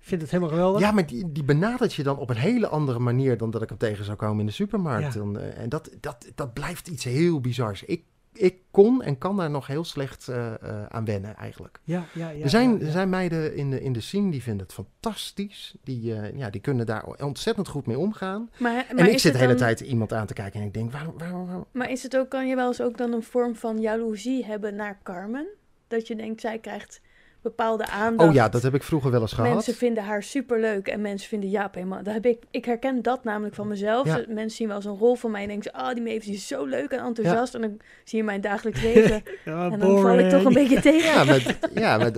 vind 0.06 0.22
het 0.22 0.32
helemaal 0.32 0.54
geweldig. 0.54 0.82
ja, 0.82 0.92
maar 0.92 1.06
die, 1.06 1.32
die 1.32 1.44
benadert 1.44 1.94
je 1.94 2.04
dan 2.04 2.18
op 2.18 2.30
een 2.30 2.36
hele 2.36 2.68
andere 2.68 3.00
manier 3.00 3.38
dan 3.38 3.52
dat 3.52 3.62
ik 3.62 3.70
hem 3.70 3.78
tegen 3.78 4.06
zou 4.06 4.18
komen 4.18 4.40
in 4.40 4.46
de 4.46 4.52
supermarkt. 4.52 5.14
Ja. 5.14 5.20
Dan, 5.20 5.40
eh, 5.40 5.58
en 5.58 5.70
dat, 5.70 5.90
dat, 6.00 6.32
dat 6.36 6.54
blijft 6.54 6.88
iets 6.88 7.04
heel 7.04 7.42
bizars. 7.42 7.84
Ik, 7.84 8.04
ik 8.34 8.58
kon 8.72 9.02
en 9.02 9.18
kan 9.18 9.38
daar 9.38 9.50
nog 9.50 9.68
heel 9.68 9.84
slecht 9.84 10.28
eh, 10.28 10.54
eh, 10.54 10.86
aan 10.86 11.06
wennen 11.06 11.36
eigenlijk. 11.36 11.80
Ja, 11.84 12.06
ja, 12.14 12.30
ja, 12.30 12.44
er, 12.44 12.50
zijn, 12.50 12.72
ja, 12.72 12.80
ja. 12.80 12.86
er 12.86 12.92
zijn 12.92 13.10
meiden 13.10 13.56
in 13.56 13.70
de, 13.70 13.82
in 13.82 13.94
de 13.94 14.02
scene 14.02 14.32
die 14.32 14.42
vinden 14.44 14.66
het 14.66 14.74
fantastisch. 14.74 15.76
Die, 15.84 16.16
eh, 16.16 16.38
ja, 16.38 16.50
die 16.50 16.62
kunnen 16.62 16.86
daar 16.86 17.06
ontzettend 17.06 17.68
goed 17.68 17.86
mee 17.86 17.98
omgaan. 17.98 18.50
Maar, 18.58 18.74
maar 18.74 19.06
en 19.06 19.12
ik 19.12 19.20
zit 19.20 19.32
de 19.32 19.38
hele 19.38 19.50
dan- 19.50 19.60
tijd 19.60 19.80
iemand 19.80 20.14
aan 20.14 20.26
te 20.28 20.34
kijken 20.34 20.60
en 20.60 20.66
ik 20.66 20.74
denk, 20.74 20.92
waarom, 20.92 21.18
waarom, 21.18 21.46
waarom? 21.46 21.66
Maar 21.72 21.92
is 21.92 22.04
het 22.04 22.18
ook, 22.18 22.30
kan 22.30 22.48
je 22.48 22.56
wel 22.56 22.68
eens 22.68 22.82
ook 22.82 22.98
dan 22.98 23.14
een 23.14 23.24
vorm 23.24 23.56
van 23.56 23.80
jaloezie 23.80 24.46
hebben 24.46 24.76
naar 24.76 25.00
Carmen? 25.04 25.48
Dat 25.88 26.08
je 26.08 26.16
denkt, 26.16 26.42
zij 26.42 26.60
krijgt 26.60 27.02
bepaalde 27.46 27.88
aandacht. 27.88 28.30
Oh 28.30 28.36
ja, 28.36 28.50
dat 28.50 28.62
heb 28.62 28.74
ik 28.76 28.84
vroeger 28.84 29.12
wel 29.12 29.22
eens 29.22 29.34
gehad. 29.34 29.54
Mensen 29.54 29.74
vinden 29.74 30.04
haar 30.04 30.24
superleuk 30.24 30.88
en 30.88 31.02
mensen 31.02 31.30
vinden 31.30 31.50
Jaap 31.50 31.76
helemaal... 31.76 32.04
Dat 32.04 32.14
heb 32.14 32.26
ik, 32.26 32.44
ik 32.52 32.66
herken 32.66 33.02
dat 33.02 33.24
namelijk 33.24 33.56
van 33.56 33.68
mezelf. 33.68 34.06
Ja. 34.08 34.24
Mensen 34.28 34.58
zien 34.58 34.68
wel 34.68 34.76
eens 34.76 34.86
een 34.86 34.98
rol 34.98 35.16
van 35.16 35.32
mij 35.32 35.42
en 35.42 35.48
denken 35.48 35.72
ze... 35.74 35.82
Oh, 35.82 35.94
die 35.94 36.04
Mavis 36.04 36.28
is 36.28 36.48
zo 36.48 36.66
leuk 36.66 36.92
en 36.92 37.00
enthousiast. 37.00 37.56
En 37.56 37.62
dan 37.62 37.78
zie 38.04 38.18
je 38.18 38.24
mijn 38.24 38.42
dagelijks 38.42 38.82
leven. 38.82 39.24
Ja, 39.46 39.70
en 39.72 39.80
dan 39.80 40.00
val 40.02 40.20
ik 40.20 40.30
toch 40.30 40.44
een 40.44 40.54
boring. 40.54 40.70
beetje 40.70 40.82
tegen. 40.92 41.14
Ja, 41.14 41.24
maar, 41.24 41.58
ja, 41.74 41.98
maar 41.98 42.12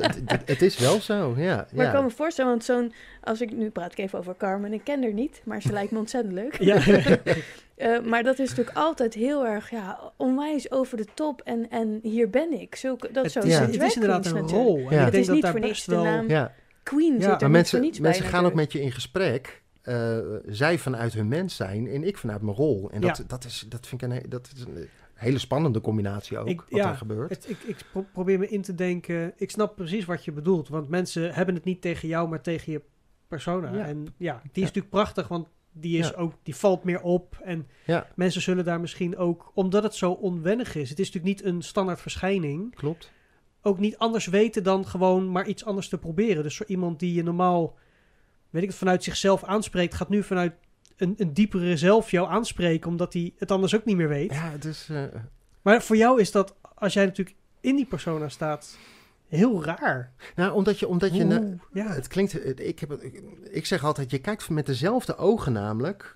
het 0.46 0.62
is 0.62 0.78
wel 0.78 1.02
zo. 1.02 1.34
Ja, 1.38 1.68
Maar 1.74 1.86
ik 1.86 1.92
kan 1.92 2.04
me 2.04 2.10
voorstellen, 2.10 2.52
want 2.52 2.64
zo'n... 2.64 2.94
Als 3.28 3.42
ik 3.42 3.52
nu 3.52 3.70
praat 3.70 3.92
ik 3.92 3.98
even 3.98 4.20
over 4.20 4.36
Carmen. 4.38 4.74
Ik 4.74 4.84
ken 4.84 5.02
haar 5.04 5.14
niet, 5.14 5.42
maar 5.46 5.62
ze 5.62 5.72
lijkt 5.72 5.92
me 5.92 5.98
ontzettend 6.00 6.34
leuk. 6.34 6.60
Ja. 6.60 6.82
Eh, 7.78 8.02
maar 8.02 8.24
dat 8.24 8.40
is 8.40 8.50
natuurlijk 8.50 8.78
altijd 8.78 9.14
heel 9.14 9.46
erg 9.46 9.70
ja, 9.70 10.12
onwijs 10.16 10.72
over 10.72 10.98
de 10.98 11.06
top. 11.14 11.42
En, 11.42 11.70
en 11.70 12.00
hier 12.04 12.30
ben 12.30 12.60
ik. 12.60 12.76
Zulke, 12.76 13.12
dat 13.12 13.24
Het, 13.24 13.32
zo 13.34 13.40
Ja. 13.48 13.62
het 13.62 13.82
is 13.82 13.94
inderdaad 13.96 14.26
een 14.26 14.34
natuurlijk. 14.34 14.52
rol. 14.68 14.78
En 14.78 14.82
Ja. 14.84 14.90
ik 14.90 14.92
Het 14.92 15.00
denk 15.00 15.14
is 15.14 15.26
dat 15.26 15.34
niet 15.36 15.44
daar 15.44 15.52
voor 15.52 15.60
niks 15.62 15.86
de 15.86 15.92
wel... 15.96 16.04
naam. 16.04 16.28
ja. 16.30 16.54
Queen 16.84 17.12
zit 17.14 17.22
Ja, 17.22 17.26
er 17.26 17.30
maar 17.32 17.42
niet 17.44 17.52
mensen, 17.52 17.78
voor 17.78 17.86
niets 17.88 18.00
bij. 18.00 18.10
mensen 18.10 18.30
gaan 18.30 18.46
ook 18.46 18.54
met 18.54 18.72
je 18.72 18.82
in 18.82 18.92
gesprek. 18.92 19.62
eh, 19.82 20.18
zij 20.46 20.78
vanuit 20.78 21.14
hun 21.14 21.28
mens 21.28 21.56
zijn 21.56 21.88
en 21.88 22.04
ik 22.04 22.18
vanuit 22.18 22.42
mijn 22.42 22.56
rol. 22.58 22.90
En 22.92 23.02
dat, 23.02 23.18
Ja. 23.18 23.24
dat, 23.28 23.44
is, 23.46 23.66
dat 23.70 23.88
vind 23.88 24.02
ik 24.02 24.10
een, 24.12 24.30
dat 24.30 24.50
is 24.56 24.62
een 24.62 24.88
hele 25.14 25.38
spannende 25.38 25.82
combinatie 25.82 26.38
ook, 26.38 26.48
Ik- 26.48 26.60
wat 26.70 26.80
ja, 26.80 26.90
er 26.90 26.96
gebeurt. 26.96 27.30
Het, 27.30 27.50
ik, 27.50 27.58
ik 27.66 27.78
pro- 27.92 28.06
probeer 28.14 28.40
me 28.40 28.48
in 28.48 28.62
te 28.62 28.76
denken. 28.76 29.34
Ik 29.36 29.52
snap 29.52 29.76
precies 29.76 30.06
wat 30.06 30.26
je 30.26 30.32
bedoelt. 30.32 30.68
Want 30.70 30.90
mensen 30.90 31.34
hebben 31.34 31.56
het 31.56 31.64
niet 31.64 31.82
tegen 31.82 32.08
jou, 32.08 32.30
maar 32.30 32.42
tegen 32.42 32.72
je 32.72 32.82
persona. 33.28 33.74
Ja. 33.74 33.86
En 33.86 33.98
ja, 34.18 34.34
die 34.42 34.50
is 34.52 34.52
Ja. 34.54 34.62
natuurlijk 34.62 34.90
prachtig, 34.90 35.28
want 35.28 35.48
die, 35.72 35.98
is 35.98 36.08
Ja. 36.10 36.16
ook, 36.16 36.34
die 36.44 36.56
valt 36.56 36.84
meer 36.84 37.02
op. 37.02 37.38
En 37.44 37.68
Ja. 37.86 38.08
mensen 38.16 38.42
zullen 38.42 38.66
daar 38.66 38.80
misschien 38.80 39.18
ook, 39.18 39.52
omdat 39.54 39.84
het 39.84 39.96
zo 39.96 40.12
onwennig 40.12 40.76
is. 40.76 40.90
Het 40.90 41.00
is 41.00 41.12
natuurlijk 41.12 41.44
niet 41.44 41.54
een 41.54 41.62
standaard 41.62 42.02
verschijning. 42.02 42.76
Klopt. 42.76 43.12
Ook 43.62 43.80
niet 43.80 43.98
anders 43.98 44.26
weten 44.26 44.64
dan 44.64 44.86
gewoon 44.88 45.32
maar 45.32 45.48
iets 45.48 45.66
anders 45.66 45.90
te 45.90 45.98
proberen. 45.98 46.44
Dus 46.44 46.58
voor 46.58 46.66
iemand 46.66 47.00
die 47.00 47.14
je 47.14 47.24
normaal, 47.24 47.76
weet 48.50 48.62
ik 48.64 48.70
het, 48.70 48.78
vanuit 48.78 49.04
zichzelf 49.04 49.44
aanspreekt, 49.44 49.94
gaat 49.94 50.10
nu 50.10 50.24
vanuit 50.24 50.54
een, 50.98 51.14
een 51.18 51.34
diepere 51.34 51.78
zelf 51.78 52.12
jou 52.12 52.28
aanspreken, 52.30 52.90
omdat 52.90 53.14
hij 53.14 53.34
het 53.38 53.52
anders 53.52 53.76
ook 53.76 53.86
niet 53.86 53.96
meer 53.96 54.08
weet. 54.10 54.32
Ja, 54.34 54.50
het 54.52 54.66
is... 54.66 54.88
eh, 54.90 55.04
Maar 55.62 55.82
voor 55.84 55.98
jou 55.98 56.20
is 56.22 56.32
dat, 56.32 56.56
als 56.76 56.94
jij 56.94 57.06
natuurlijk 57.06 57.38
in 57.62 57.76
die 57.76 57.86
persona 57.86 58.30
staat, 58.30 58.78
heel 59.28 59.64
raar. 59.64 60.14
nou, 60.36 60.54
omdat 60.54 60.80
je... 60.80 60.88
Omdat 60.88 61.16
je 61.16 61.24
na- 61.24 61.56
ja. 61.74 61.94
Het 61.94 62.08
klinkt, 62.08 62.60
ik, 62.60 62.80
heb, 62.80 62.92
ik, 63.52 63.66
zeg 63.66 63.84
altijd, 63.84 64.12
je 64.12 64.20
kijkt 64.20 64.50
met 64.50 64.66
dezelfde 64.66 65.18
ogen 65.18 65.52
namelijk, 65.52 66.16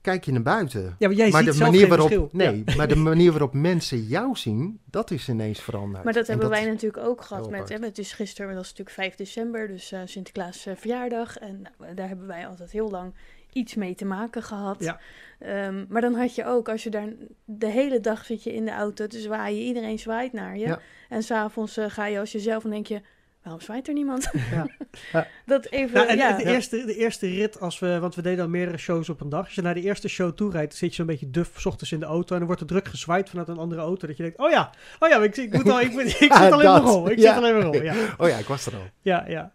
kijk 0.00 0.24
je 0.24 0.32
naar 0.32 0.42
buiten. 0.42 0.96
ja, 0.98 1.08
maar 1.08 1.16
jij 1.16 1.30
maar 1.30 1.42
ziet 1.42 1.50
de 1.50 1.56
zelf 1.56 1.70
manier 1.70 1.80
geen 1.80 1.88
waarop, 1.88 2.08
verschil. 2.08 2.28
nee, 2.32 2.76
maar 2.76 2.88
de 2.88 2.96
manier 3.10 3.30
waarop 3.30 3.52
mensen 3.52 4.02
jou 4.02 4.36
zien, 4.36 4.80
dat 4.84 5.10
is 5.10 5.28
ineens 5.28 5.60
veranderd. 5.60 6.04
Maar 6.04 6.12
dat 6.12 6.24
En 6.26 6.30
hebben 6.30 6.50
wij 6.50 6.64
natuurlijk 6.64 7.06
ook 7.06 7.22
gehad 7.22 7.50
met, 7.50 7.68
hè, 7.68 7.76
het 7.76 7.98
is 7.98 8.12
gisteren, 8.12 8.54
dat 8.54 8.62
is 8.64 8.68
natuurlijk 8.68 8.96
5 8.96 9.14
december, 9.14 9.68
dus 9.68 9.92
eh, 9.92 10.00
Sinterklaas 10.04 10.66
eh, 10.66 10.76
verjaardag. 10.76 11.36
En 11.36 11.62
nou, 11.78 11.94
daar 11.94 12.08
hebben 12.08 12.26
wij 12.26 12.46
altijd 12.46 12.70
heel 12.70 12.90
lang 12.90 13.14
iets 13.52 13.74
mee 13.74 13.94
te 13.94 14.04
maken 14.04 14.42
gehad. 14.42 14.76
Ja. 14.84 15.00
Ehm, 15.38 15.84
maar 15.88 16.00
dan 16.00 16.14
had 16.14 16.34
je 16.34 16.44
ook, 16.44 16.68
als 16.68 16.82
je 16.82 16.90
daar 16.90 17.08
de 17.44 17.66
hele 17.66 18.00
dag 18.00 18.24
zit 18.24 18.42
je 18.42 18.54
in 18.54 18.64
de 18.64 18.70
auto 18.72 19.06
te 19.06 19.18
zwaaien, 19.20 19.60
iedereen 19.62 19.98
zwaait 19.98 20.32
naar 20.32 20.56
je. 20.58 20.66
Ja. 20.66 20.80
En 21.08 21.22
s'avonds 21.22 21.76
eh 21.76 21.84
ga 21.88 22.06
je 22.06 22.18
als 22.18 22.32
jezelf 22.32 22.64
en 22.64 22.70
denk 22.70 22.86
je, 22.86 23.00
waarom 23.42 23.60
zwaait 23.62 23.88
er 23.88 23.94
niemand? 23.94 24.30
Ja. 24.50 24.66
Ja. 25.12 25.26
Dat 25.46 25.66
even, 25.70 25.94
Nou, 25.94 26.08
en 26.08 26.16
ja. 26.16 26.36
de, 26.36 26.44
eerste, 26.44 26.84
de 26.86 26.96
eerste 26.96 27.26
rit, 27.26 27.60
als 27.60 27.78
we, 27.78 27.98
want 27.98 28.14
we 28.14 28.22
deden 28.22 28.44
al 28.44 28.50
meerdere 28.50 28.78
shows 28.78 29.08
op 29.08 29.20
een 29.20 29.28
dag. 29.28 29.44
Als 29.44 29.54
je 29.54 29.62
naar 29.62 29.74
de 29.74 29.80
eerste 29.82 30.08
show 30.08 30.32
toe 30.36 30.50
rijdt, 30.50 30.74
zit 30.74 30.88
je 30.90 30.94
zo'n 30.96 31.06
beetje 31.06 31.30
duf 31.30 31.50
's 31.60 31.66
ochtends 31.66 31.92
in 31.92 32.00
de 32.00 32.06
auto. 32.06 32.32
En 32.32 32.36
dan 32.38 32.46
wordt 32.46 32.60
er 32.60 32.66
druk 32.68 32.88
gezwaaid 32.88 33.28
vanuit 33.28 33.48
een 33.48 33.58
andere 33.58 33.80
auto. 33.80 34.06
Dat 34.06 34.16
je 34.16 34.22
denkt, 34.22 34.38
oh 34.38 34.50
ja, 34.50 34.70
oh 34.98 35.08
ja, 35.08 35.22
ik, 35.22 35.36
ik, 35.36 35.52
moet 35.52 35.68
al, 35.70 35.80
ik, 35.80 35.90
moet- 35.92 36.02
ik 36.02 36.08
zit 36.16 36.28
Ja, 36.28 36.36
al 36.48 36.60
in 36.60 36.66
mijn 36.66 36.82
dat. 36.82 36.82
rol. 36.94 37.10
Ik 37.10 37.18
Ja. 37.18 37.34
zit 37.34 37.42
al 37.42 37.48
in 37.48 37.58
mijn 37.58 37.72
rol, 37.72 37.82
ja. 37.82 37.94
Oh 38.18 38.28
ja, 38.28 38.36
ik 38.36 38.46
was 38.46 38.66
er 38.66 38.74
al. 38.74 38.86
Ja, 39.00 39.24
ja. 39.28 39.52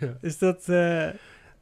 Ja. 0.00 0.16
Dus 0.20 0.38
dat, 0.38 0.68
eh, 0.68 1.08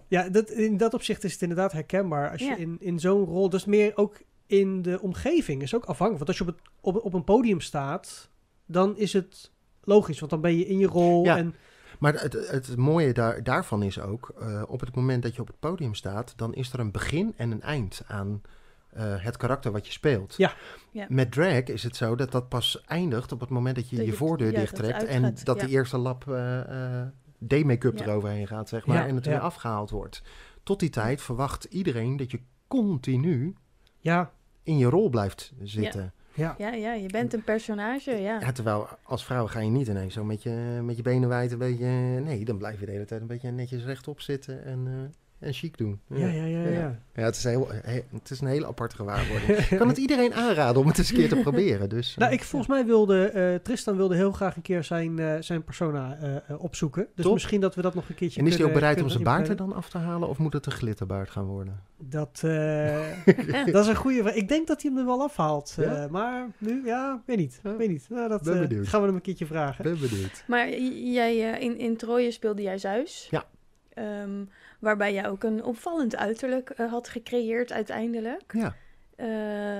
ja, 0.08 0.28
dat, 0.28 0.50
in 0.50 0.76
dat 0.76 0.94
opzicht 0.94 1.24
is 1.24 1.32
het 1.32 1.42
inderdaad 1.42 1.72
herkenbaar. 1.72 2.30
Als 2.30 2.40
je 2.40 2.46
Ja. 2.46 2.56
in, 2.56 2.76
in 2.80 2.98
zo'n 2.98 3.24
rol, 3.24 3.50
dus 3.50 3.64
meer 3.64 3.96
ook 3.96 4.22
in 4.46 4.82
de 4.82 5.00
omgeving, 5.00 5.62
is 5.62 5.74
ook 5.74 5.84
afhankelijk. 5.84 6.24
Want 6.26 6.28
als 6.28 6.38
je 6.38 6.44
op, 6.44 6.58
het, 6.84 6.94
op, 6.96 7.04
op 7.04 7.14
een 7.14 7.24
podium 7.24 7.60
staat, 7.60 8.30
dan 8.66 8.96
is 8.96 9.12
het 9.12 9.50
logisch. 9.84 10.18
Want 10.18 10.30
dan 10.30 10.40
ben 10.40 10.56
je 10.58 10.66
in 10.66 10.78
je 10.78 10.86
rol. 10.86 11.24
Ja. 11.24 11.36
En, 11.36 11.54
Maar 11.98 12.20
het, 12.22 12.32
het 12.50 12.76
mooie 12.76 13.12
daar, 13.12 13.42
daarvan 13.42 13.82
is 13.82 14.00
ook, 14.00 14.32
eh, 14.40 14.62
op 14.66 14.80
het 14.80 14.94
moment 14.94 15.22
dat 15.22 15.34
je 15.34 15.40
op 15.40 15.46
het 15.46 15.58
podium 15.60 15.94
staat, 15.94 16.32
dan 16.36 16.54
is 16.54 16.72
er 16.72 16.78
een 16.80 16.90
begin 16.92 17.34
en 17.36 17.50
een 17.50 17.62
eind 17.62 18.02
aan 18.06 18.42
eh, 18.90 19.04
het 19.24 19.36
karakter 19.36 19.72
wat 19.72 19.86
je 19.86 19.92
speelt. 19.92 20.34
Ja. 20.36 20.52
Ja. 20.90 21.06
Met 21.08 21.32
drag 21.32 21.62
is 21.64 21.82
het 21.82 21.96
zo 21.96 22.14
dat 22.14 22.32
dat 22.32 22.48
pas 22.48 22.82
eindigt 22.86 23.32
op 23.32 23.40
het 23.40 23.48
moment 23.50 23.76
dat 23.76 23.90
je 23.90 23.96
Dat 23.96 24.04
je 24.04 24.10
je- 24.10 24.16
voordeur 24.16 24.50
dat 24.52 24.60
dichttrekt 24.60 25.04
en 25.04 25.22
dat 25.44 25.60
ja. 25.60 25.66
de 25.66 25.72
eerste 25.72 25.98
lap 25.98 26.28
eh, 26.28 26.60
eh, 27.00 27.06
D-make-up 27.46 27.98
Ja. 27.98 28.04
eroverheen 28.04 28.46
gaat, 28.46 28.68
zeg 28.68 28.86
maar, 28.86 28.96
Ja, 28.96 29.06
en 29.06 29.14
het 29.14 29.24
ja. 29.24 29.30
weer 29.30 29.40
afgehaald 29.40 29.90
wordt. 29.90 30.22
Tot 30.62 30.80
die 30.80 30.90
tijd 30.90 31.20
verwacht 31.22 31.64
iedereen 31.64 32.16
dat 32.16 32.30
je 32.30 32.40
continu 32.68 33.54
ja, 33.98 34.32
in 34.62 34.78
je 34.78 34.86
rol 34.86 35.08
blijft 35.08 35.52
zitten. 35.62 36.12
ja. 36.34 36.54
ja, 36.58 36.72
ja, 36.72 36.92
je 36.92 37.08
bent 37.08 37.32
een 37.32 37.44
personage, 37.44 38.10
ja. 38.10 38.40
Ja, 38.40 38.52
terwijl 38.52 38.88
als 39.02 39.24
vrouw 39.24 39.46
ga 39.46 39.60
je 39.60 39.70
niet 39.70 39.88
ineens 39.88 40.14
zo 40.14 40.24
met 40.24 40.42
je, 40.42 40.80
met 40.82 40.96
je 40.96 41.02
benen 41.02 41.28
wijd 41.28 41.52
een 41.52 41.58
beetje... 41.58 41.86
Nee, 42.24 42.44
dan 42.44 42.58
blijf 42.58 42.80
je 42.80 42.86
de 42.86 42.92
hele 42.92 43.04
tijd 43.04 43.20
een 43.20 43.26
beetje 43.26 43.50
netjes 43.50 43.84
rechtop 43.84 44.20
zitten 44.20 44.64
en, 44.64 44.86
eh, 44.86 45.16
en 45.38 45.52
chic 45.52 45.76
doen. 45.78 46.00
Ja, 46.08 46.26
ja, 46.26 46.44
ja, 46.44 46.62
ja. 46.62 46.68
Ja. 46.68 46.98
Ja, 47.14 47.22
het 47.22 47.36
is, 47.36 47.44
heel, 47.44 47.68
he- 47.70 48.02
het 48.12 48.30
is 48.30 48.40
een 48.40 48.46
hele 48.46 48.66
aparte 48.66 48.96
gewaarwording. 48.96 49.50
Ik 49.58 49.78
kan 49.78 49.88
het 49.88 49.96
iedereen 49.96 50.34
aanraden 50.34 50.80
om 50.82 50.88
het 50.88 50.98
eens 50.98 51.10
een 51.10 51.16
keer 51.16 51.28
te 51.28 51.36
proberen. 51.36 51.88
Dus, 51.88 52.10
eh, 52.12 52.16
Nou, 52.18 52.32
ik 52.32 52.42
volgens 52.42 52.70
mij 52.70 52.86
wilde 52.86 53.24
eh, 53.28 53.54
Tristan 53.54 53.96
wilde 53.96 54.14
heel 54.14 54.32
graag 54.32 54.56
een 54.56 54.62
keer 54.62 54.84
zijn, 54.84 55.18
eh, 55.18 55.34
zijn 55.40 55.64
persona 55.64 56.18
eh, 56.20 56.36
eh, 56.36 56.62
opzoeken. 56.62 57.06
Dus 57.14 57.24
Top. 57.24 57.34
misschien 57.34 57.60
dat 57.60 57.74
we 57.74 57.82
dat 57.82 57.94
nog 57.94 58.08
een 58.08 58.14
keertje 58.14 58.40
En 58.40 58.46
is 58.46 58.56
hij 58.56 58.64
ook 58.66 58.72
bereid 58.72 59.02
om 59.02 59.08
zijn 59.08 59.22
baard 59.22 59.48
er 59.48 59.56
dan 59.56 59.72
af 59.72 59.88
te 59.90 59.98
halen 59.98 60.28
of 60.28 60.38
moet 60.38 60.52
het 60.52 60.66
een 60.66 60.72
glitterbaard 60.72 61.30
gaan 61.30 61.44
worden? 61.44 61.80
Dat, 61.98 62.40
eh, 62.44 62.96
dat 63.72 63.82
is 63.82 63.86
een 63.88 63.96
goede 63.96 64.20
vraag. 64.22 64.34
Ik 64.34 64.48
denk 64.48 64.66
dat 64.66 64.82
hij 64.82 64.90
hem 64.90 65.00
er 65.00 65.06
wel 65.06 65.22
afhaalt. 65.22 65.76
eh, 65.78 66.06
maar 66.06 66.46
nu, 66.58 66.84
ja, 66.84 67.22
weet 67.26 67.36
niet. 67.36 67.60
Weet 67.78 67.88
niet. 67.88 68.06
Nou, 68.10 68.28
dat 68.28 68.46
eh, 68.46 68.54
gaan 68.82 69.00
we 69.00 69.06
hem 69.06 69.14
een 69.14 69.20
keertje 69.20 69.46
vragen. 69.46 69.84
Ben 69.84 70.00
benieuwd. 70.00 70.44
Maar 70.46 70.68
jij, 71.12 71.52
eh, 71.54 71.62
in, 71.62 71.78
in 71.78 71.96
Troje 71.96 72.30
speelde 72.30 72.62
jij 72.62 72.78
Zeus. 72.78 73.26
Ja. 73.30 73.44
Ehm, 73.96 74.44
waarbij 74.80 75.12
jij 75.12 75.28
ook 75.28 75.42
een 75.42 75.64
opvallend 75.64 76.16
uiterlijk 76.16 76.70
eh, 76.70 76.90
had 76.90 77.08
gecreëerd 77.08 77.72
uiteindelijk. 77.72 78.52
Ja, 78.52 78.74
Eh, 79.16 79.26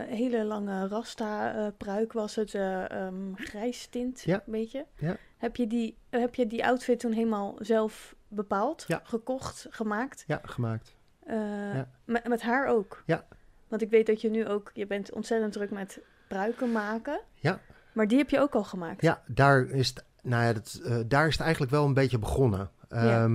hele 0.09 0.45
lange 0.45 0.89
rasta-pruik 0.89 2.13
was 2.13 2.35
het, 2.35 2.55
eh, 2.55 2.91
ehm, 2.91 3.35
grijs 3.35 3.87
tint, 3.87 4.21
Ja. 4.23 4.35
een 4.35 4.53
beetje. 4.53 4.87
Ja. 4.99 5.17
Heb, 5.37 5.57
je 5.57 5.67
die, 5.67 5.97
heb 6.11 6.35
je 6.35 6.47
die 6.47 6.67
outfit 6.67 7.01
toen 7.01 7.13
helemaal 7.13 7.55
zelf 7.59 8.15
bepaald, 8.29 8.85
Ja. 8.87 9.01
gekocht, 9.05 9.67
gemaakt? 9.71 10.25
ja 10.27 10.41
gemaakt. 10.43 10.95
Eh, 11.27 11.37
Ja. 11.75 11.89
met, 12.05 12.29
met 12.29 12.43
haar 12.43 12.67
ook? 12.67 13.03
Ja. 13.07 13.27
Want 13.69 13.83
ik 13.83 13.91
weet 13.91 14.07
dat 14.07 14.21
je 14.21 14.31
nu 14.31 14.47
ook, 14.47 14.71
je 14.75 14.87
bent 14.87 15.13
ontzettend 15.13 15.53
druk 15.53 15.71
met 15.71 16.01
pruiken 16.29 16.73
maken. 16.73 17.21
Ja. 17.35 17.61
Maar 17.93 18.09
die 18.09 18.19
heb 18.19 18.31
je 18.31 18.41
ook 18.41 18.55
al 18.55 18.65
gemaakt. 18.65 19.03
Ja, 19.03 19.23
daar 19.27 19.69
is, 19.69 19.89
het, 19.89 20.05
nou 20.23 20.45
ja, 20.45 20.53
dat, 20.53 20.81
eh, 20.85 20.99
daar 21.07 21.27
is 21.27 21.33
het 21.33 21.43
eigenlijk 21.43 21.73
wel 21.73 21.85
een 21.85 21.95
beetje 21.95 22.19
begonnen. 22.19 22.71
Ja. 22.89 23.29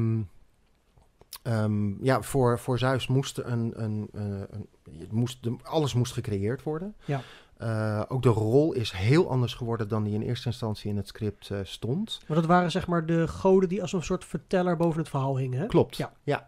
Ehm, 1.44 2.04
ja, 2.04 2.22
voor, 2.22 2.60
voor 2.60 2.78
Zeus 2.80 3.08
moest 3.08 3.38
een, 3.38 3.72
een, 3.84 4.10
eh, 4.14 4.22
een, 4.50 4.68
het 5.00 5.12
moest, 5.12 5.44
de- 5.44 5.56
alles 5.64 5.94
moest 5.94 6.14
gecreëerd 6.14 6.64
worden. 6.64 6.96
Ja. 7.06 7.22
Eh, 7.58 8.02
ook 8.08 8.22
de 8.22 8.30
rol 8.30 8.74
is 8.74 8.92
heel 8.92 9.30
anders 9.30 9.54
geworden 9.54 9.88
dan 9.88 10.04
die 10.04 10.14
in 10.14 10.22
eerste 10.22 10.48
instantie 10.48 10.90
in 10.90 10.98
het 10.98 11.08
script 11.08 11.50
eh, 11.50 11.60
stond. 11.64 12.20
Maar 12.28 12.38
dat 12.38 12.46
waren 12.46 12.72
zeg 12.72 12.88
maar 12.88 13.06
de 13.06 13.28
goden 13.28 13.70
die 13.70 13.82
als 13.82 13.94
een 13.94 14.04
soort 14.04 14.26
verteller 14.26 14.78
boven 14.78 15.00
het 15.00 15.10
verhaal 15.10 15.38
hingen. 15.38 15.60
Hè? 15.60 15.66
Klopt. 15.68 15.98
Ja. 15.98 16.14
Ja. 16.24 16.48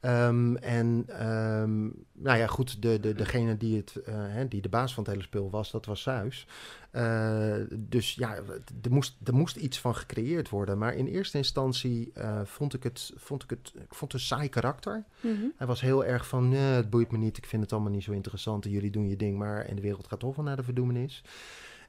Ehm, 0.00 0.56
en 0.56 1.04
ehm, 1.06 1.82
nou 2.12 2.38
ja, 2.38 2.46
goed, 2.46 2.82
de, 2.82 3.00
de, 3.00 3.14
degene 3.14 3.56
die, 3.56 3.76
het, 3.76 3.96
eh, 3.96 4.14
hè, 4.16 4.48
die 4.48 4.62
de 4.62 4.68
baas 4.68 4.94
van 4.94 5.02
het 5.02 5.12
hele 5.12 5.24
spel 5.24 5.50
was, 5.50 5.70
dat 5.70 5.86
was 5.86 6.02
Zeus. 6.02 6.46
Eh, 6.90 7.54
dus 7.70 8.14
ja, 8.14 8.34
er 8.82 8.90
moest, 8.90 9.16
er 9.24 9.34
moest 9.34 9.56
iets 9.56 9.80
van 9.80 9.94
gecreëerd 9.94 10.48
worden. 10.48 10.78
Maar 10.78 10.94
in 10.94 11.06
eerste 11.06 11.36
instantie 11.36 12.10
eh, 12.14 12.40
vond 12.44 12.74
ik 12.74 12.82
het, 12.82 13.12
vond 13.16 13.42
ik 13.42 13.50
het, 13.50 13.72
ik 13.74 13.94
vond 13.94 14.12
het 14.12 14.20
een 14.20 14.26
saai 14.26 14.48
karakter. 14.48 15.04
Mhm. 15.20 15.44
Hij 15.56 15.66
was 15.66 15.80
heel 15.80 16.04
erg 16.04 16.28
van, 16.28 16.48
nee, 16.48 16.60
het 16.60 16.90
boeit 16.90 17.10
me 17.10 17.18
niet, 17.18 17.36
ik 17.36 17.46
vind 17.46 17.62
het 17.62 17.72
allemaal 17.72 17.92
niet 17.92 18.04
zo 18.04 18.12
interessant. 18.12 18.64
En 18.64 18.70
jullie 18.70 18.90
doen 18.90 19.08
je 19.08 19.16
ding 19.16 19.38
maar 19.38 19.64
en 19.64 19.76
de 19.76 19.82
wereld 19.82 20.06
gaat 20.06 20.20
toch 20.20 20.36
wel 20.36 20.44
naar 20.44 20.56
de 20.56 20.62
verdoemenis. 20.62 21.22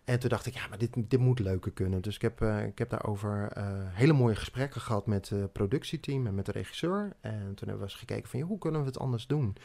En 0.08 0.20
toen 0.20 0.30
dacht 0.30 0.46
ik, 0.46 0.54
ja, 0.54 0.68
maar 0.70 0.78
dit, 0.78 0.90
dit 0.96 1.20
moet 1.20 1.40
leuker 1.40 1.72
kunnen. 1.72 2.02
Dus 2.02 2.16
ik 2.16 2.22
heb, 2.22 2.42
eh, 2.42 2.64
ik 2.66 2.78
heb 2.78 2.90
daarover 2.90 3.50
eh, 3.54 3.64
hele 3.74 4.14
mooie 4.14 4.36
gesprekken 4.36 4.82
gehad 4.82 5.06
met 5.08 5.30
het 5.30 5.52
productieteam 5.54 6.28
en 6.28 6.36
met 6.36 6.46
de 6.46 6.52
regisseur. 6.52 7.16
En 7.22 7.40
toen 7.40 7.68
hebben 7.68 7.78
we 7.78 7.84
eens 7.84 7.94
gekeken 7.96 8.30
van, 8.30 8.40
ja, 8.40 8.46
hoe 8.46 8.58
kunnen 8.58 8.82
we 8.82 8.88
het 8.88 9.00
anders 9.00 9.28
doen? 9.28 9.56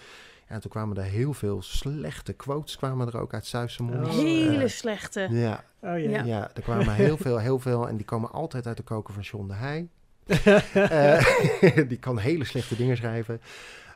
Ja, 0.49 0.55
en 0.55 0.61
toen 0.61 0.71
kwamen 0.71 0.97
er 0.97 1.03
heel 1.03 1.33
veel 1.35 1.63
slechte 1.63 2.33
quotes 2.33 2.77
kwamen 2.77 3.07
er 3.07 3.19
ook 3.21 3.35
uit 3.35 3.47
Zuidse 3.47 3.83
mond. 3.83 4.07
Oh, 4.07 4.13
Hele 4.15 4.63
Eh, 4.63 4.69
slechte. 4.69 5.27
ja, 5.31 5.65
Oh 5.81 5.99
Ja. 5.99 6.11
ja. 6.11 6.23
ja, 6.25 6.51
er 6.55 6.63
kwamen 6.63 6.95
heel 6.95 7.17
veel, 7.17 7.39
heel 7.39 7.59
veel. 7.59 7.89
En 7.89 7.97
die 7.97 8.05
komen 8.07 8.31
altijd 8.33 8.67
uit 8.67 8.77
de 8.77 8.83
koker 8.83 9.15
van 9.15 9.23
John 9.23 9.47
de 9.49 9.55
Heij. 9.55 9.89
Eh, 10.73 11.77
die 11.89 11.99
kan 11.99 12.19
hele 12.19 12.45
slechte 12.45 12.77
dingen 12.77 12.97
schrijven. 12.97 13.41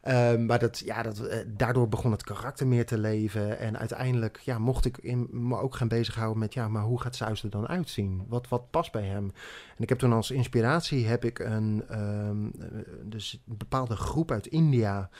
Ehm, 0.06 0.46
maar 0.46 0.58
dat, 0.58 0.78
ja, 0.78 1.02
dat, 1.02 1.20
eh, 1.20 1.38
daardoor 1.46 1.88
begon 1.88 2.10
het 2.10 2.22
karakter 2.22 2.66
meer 2.66 2.86
te 2.86 2.98
leven. 2.98 3.58
En 3.58 3.78
uiteindelijk 3.78 4.38
ja, 4.38 4.58
mocht 4.58 4.84
ik 4.84 4.98
in, 4.98 5.28
me 5.30 5.58
ook 5.58 5.76
gaan 5.76 5.88
bezighouden 5.88 6.38
met... 6.38 6.54
ja, 6.54 6.68
maar 6.68 6.82
hoe 6.82 7.00
gaat 7.00 7.16
Zeus 7.16 7.42
er 7.42 7.50
dan 7.50 7.68
uitzien? 7.68 8.24
Wat, 8.28 8.48
wat 8.48 8.70
past 8.70 8.92
bij 8.92 9.02
hem? 9.02 9.32
En 9.76 9.82
ik 9.82 9.88
heb 9.88 9.98
toen 9.98 10.12
als 10.12 10.30
inspiratie 10.30 11.06
heb 11.06 11.24
ik 11.24 11.38
een, 11.38 11.84
ehm, 11.88 12.46
eh, 12.46 12.66
dus 13.02 13.42
een 13.48 13.56
bepaalde 13.56 13.96
groep 13.96 14.30
uit 14.30 14.46
India... 14.46 15.10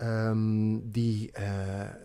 ehm, 0.00 0.78
die 0.82 1.32
eh, 1.32 1.44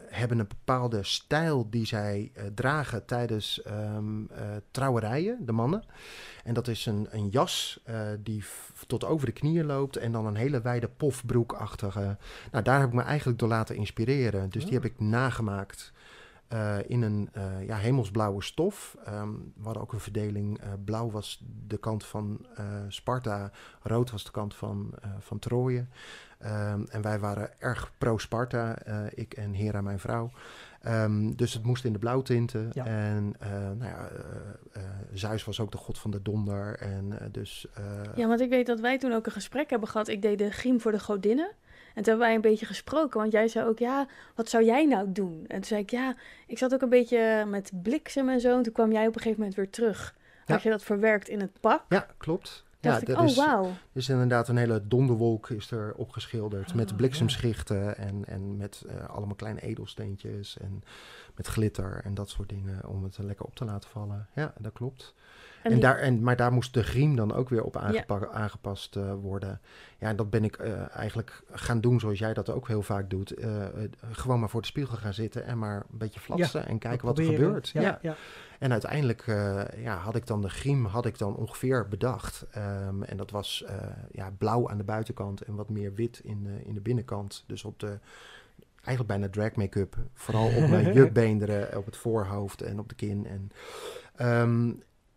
hebben 0.09 0.39
een 0.39 0.47
bepaalde 0.47 1.03
stijl 1.03 1.69
die 1.69 1.85
zij 1.85 2.31
eh, 2.33 2.45
dragen 2.55 3.05
tijdens 3.05 3.61
ehm, 3.61 4.25
eh, 4.25 4.43
trouwerijen, 4.71 5.45
de 5.45 5.51
mannen. 5.51 5.83
En 6.43 6.53
dat 6.53 6.67
is 6.67 6.85
een, 6.85 7.07
een 7.09 7.29
jas 7.29 7.79
die 8.19 8.43
tot 8.87 9.05
over 9.05 9.25
de 9.25 9.31
knieën 9.31 9.65
loopt 9.65 9.97
en 9.97 10.11
dan 10.11 10.25
een 10.25 10.35
hele 10.35 10.61
wijde 10.61 10.87
pofbroekachtige. 10.87 12.17
Nou, 12.51 12.63
daar 12.63 12.79
heb 12.79 12.87
ik 12.87 12.93
me 12.93 13.01
eigenlijk 13.01 13.39
door 13.39 13.49
laten 13.49 13.75
inspireren. 13.75 14.49
Dus 14.49 14.63
die 14.63 14.73
heb 14.73 14.85
ik 14.85 14.99
nagemaakt 14.99 15.93
in 16.87 17.01
een 17.01 17.29
ja, 17.65 17.77
hemelsblauwe 17.77 18.43
stof. 18.43 18.97
Ehm, 19.05 19.29
we 19.31 19.63
hadden 19.63 19.81
ook 19.81 19.93
een 19.93 19.99
verdeling. 19.99 20.59
blauw 20.85 21.11
was 21.11 21.43
de 21.67 21.77
kant 21.77 22.05
van 22.05 22.45
Sparta, 22.87 23.51
rood 23.81 24.11
was 24.11 24.23
de 24.23 24.31
kant 24.31 24.55
van, 24.55 24.93
van 25.19 25.39
Troje. 25.39 25.85
Ehm, 26.37 26.83
en 26.89 27.01
wij 27.01 27.19
waren 27.19 27.49
erg 27.59 27.91
pro-Sparta, 27.97 28.77
eh, 28.77 28.97
ik 29.13 29.33
en 29.33 29.53
Hera, 29.53 29.81
mijn 29.81 29.99
vrouw. 29.99 30.31
Ehm, 30.81 31.31
dus 31.31 31.53
het 31.53 31.63
moest 31.63 31.85
in 31.85 31.93
de 31.93 31.99
blauwtinten. 31.99 32.69
Ja. 32.73 32.85
En 32.85 33.35
eh, 33.39 33.49
nou 33.51 33.91
ja, 33.91 34.09
eh, 34.71 34.81
Zeus 35.13 35.43
was 35.43 35.59
ook 35.59 35.71
de 35.71 35.77
god 35.77 35.99
van 35.99 36.11
de 36.11 36.21
donder. 36.21 36.77
En 36.79 37.29
dus... 37.31 37.67
Ja, 38.15 38.27
want 38.27 38.41
ik 38.41 38.49
weet 38.49 38.65
dat 38.65 38.79
wij 38.79 38.97
toen 38.97 39.13
ook 39.13 39.25
een 39.25 39.31
gesprek 39.31 39.69
hebben 39.69 39.89
gehad. 39.89 40.07
Ik 40.07 40.21
deed 40.21 40.37
de 40.37 40.51
griem 40.51 40.81
voor 40.81 40.91
de 40.91 40.99
godinnen. 40.99 41.47
En 41.95 42.03
toen 42.03 42.11
hebben 42.11 42.25
wij 42.25 42.35
een 42.35 42.41
beetje 42.41 42.65
gesproken. 42.65 43.19
Want 43.19 43.31
jij 43.31 43.47
zei 43.47 43.67
ook, 43.67 43.79
ja, 43.79 44.07
wat 44.35 44.49
zou 44.49 44.63
jij 44.63 44.85
nou 44.85 45.11
doen? 45.11 45.45
En 45.47 45.55
toen 45.55 45.63
zei 45.63 45.81
ik, 45.81 45.89
ja, 45.89 46.15
ik 46.47 46.57
zat 46.57 46.73
ook 46.73 46.81
een 46.81 46.89
beetje 46.89 47.45
met 47.45 47.71
bliksem 47.81 48.29
en 48.29 48.39
zo. 48.39 48.57
En 48.57 48.63
toen 48.63 48.73
kwam 48.73 48.91
jij 48.91 49.07
op 49.07 49.15
een 49.15 49.21
gegeven 49.21 49.39
moment 49.39 49.55
weer 49.55 49.69
terug. 49.69 50.15
Ja. 50.45 50.53
Had 50.53 50.63
je 50.63 50.69
dat 50.69 50.83
verwerkt 50.83 51.29
in 51.29 51.39
het 51.39 51.59
pak? 51.59 51.83
Ja, 51.89 52.07
klopt. 52.17 52.64
Dacht 52.91 53.01
ik, 53.01 53.09
er 53.09 53.19
oh 53.19 53.25
is, 53.25 53.35
is 53.93 54.09
inderdaad 54.09 54.47
een 54.47 54.57
hele 54.57 54.87
donderwolk 54.87 55.49
is 55.49 55.71
er 55.71 55.93
opgeschilderd. 55.95 56.69
Oh, 56.69 56.75
met 56.75 56.95
bliksemschichten 56.97 57.97
en, 57.97 58.25
en 58.27 58.57
met 58.57 58.83
eh, 58.87 59.09
allemaal 59.09 59.35
kleine 59.35 59.61
edelsteentjes. 59.61 60.57
En 60.57 60.83
met 61.35 61.47
glitter 61.47 62.01
en 62.03 62.13
dat 62.13 62.29
soort 62.29 62.49
dingen 62.49 62.87
om 62.87 63.03
het 63.03 63.17
lekker 63.17 63.45
op 63.45 63.55
te 63.55 63.65
laten 63.65 63.89
vallen. 63.89 64.27
Ja, 64.35 64.53
dat 64.59 64.73
klopt. 64.73 65.13
En 65.63 65.71
En 65.71 65.77
die- 65.77 65.81
daar, 65.87 65.97
en, 65.97 66.23
maar 66.23 66.35
daar 66.35 66.51
moest 66.51 66.73
de 66.73 66.83
griem 66.83 67.15
dan 67.15 67.33
ook 67.33 67.49
weer 67.49 67.63
op 67.63 67.77
aangepa- 67.77 68.27
aangepast 68.31 68.95
eh, 68.95 69.13
worden. 69.21 69.59
Ja, 69.97 70.07
en 70.07 70.15
dat 70.15 70.29
ben 70.29 70.43
ik 70.43 70.55
eh, 70.57 70.95
eigenlijk 70.95 71.43
gaan 71.51 71.81
doen 71.81 71.99
zoals 71.99 72.19
jij 72.19 72.33
dat 72.33 72.49
ook 72.49 72.67
heel 72.67 72.81
vaak 72.81 73.09
doet. 73.09 73.33
Gewoon 74.11 74.39
maar 74.39 74.49
voor 74.49 74.61
de 74.61 74.67
spiegel 74.67 74.97
gaan 74.97 75.13
zitten 75.13 75.45
en 75.45 75.57
maar 75.57 75.75
een 75.75 75.97
beetje 75.97 76.19
flatsen 76.19 76.67
en 76.67 76.77
kijken 76.77 77.05
wat 77.07 77.17
er 77.19 77.25
gebeurt. 77.25 77.67
Ja, 77.69 77.81
Ja. 77.81 77.99
ja. 78.01 78.15
En 78.59 78.71
uiteindelijk 78.71 79.27
eh, 79.27 79.63
ja, 79.77 79.97
had 79.97 80.15
ik 80.15 80.27
dan 80.27 80.41
de 80.41 80.49
griem 80.49 80.85
had 80.85 81.05
ik 81.05 81.17
dan 81.17 81.35
ongeveer 81.35 81.87
bedacht. 81.87 82.45
Ehm, 82.51 83.03
en 83.03 83.17
dat 83.17 83.31
was 83.31 83.63
eh, 83.67 83.75
ja, 84.11 84.31
blauw 84.37 84.69
aan 84.69 84.77
de 84.77 84.83
buitenkant 84.83 85.41
en 85.41 85.55
wat 85.55 85.69
meer 85.69 85.93
wit 85.93 86.19
in 86.23 86.43
de, 86.43 86.65
in 86.65 86.73
de 86.73 86.81
binnenkant. 86.81 87.43
Dus 87.47 87.63
op 87.63 87.79
de, 87.79 87.99
eigenlijk 88.73 89.07
bijna 89.07 89.29
drag 89.29 89.55
make-up. 89.55 89.95
Vooral 90.13 90.45
op 90.45 90.69
mijn 90.69 90.93
jukbeenderen, 90.97 91.77
op 91.77 91.85
het 91.85 91.97
voorhoofd 91.97 92.61
en 92.61 92.79
op 92.79 92.89
de 92.89 92.95
kin. 92.95 93.27
En, 93.27 93.51
ehm, 94.15 94.71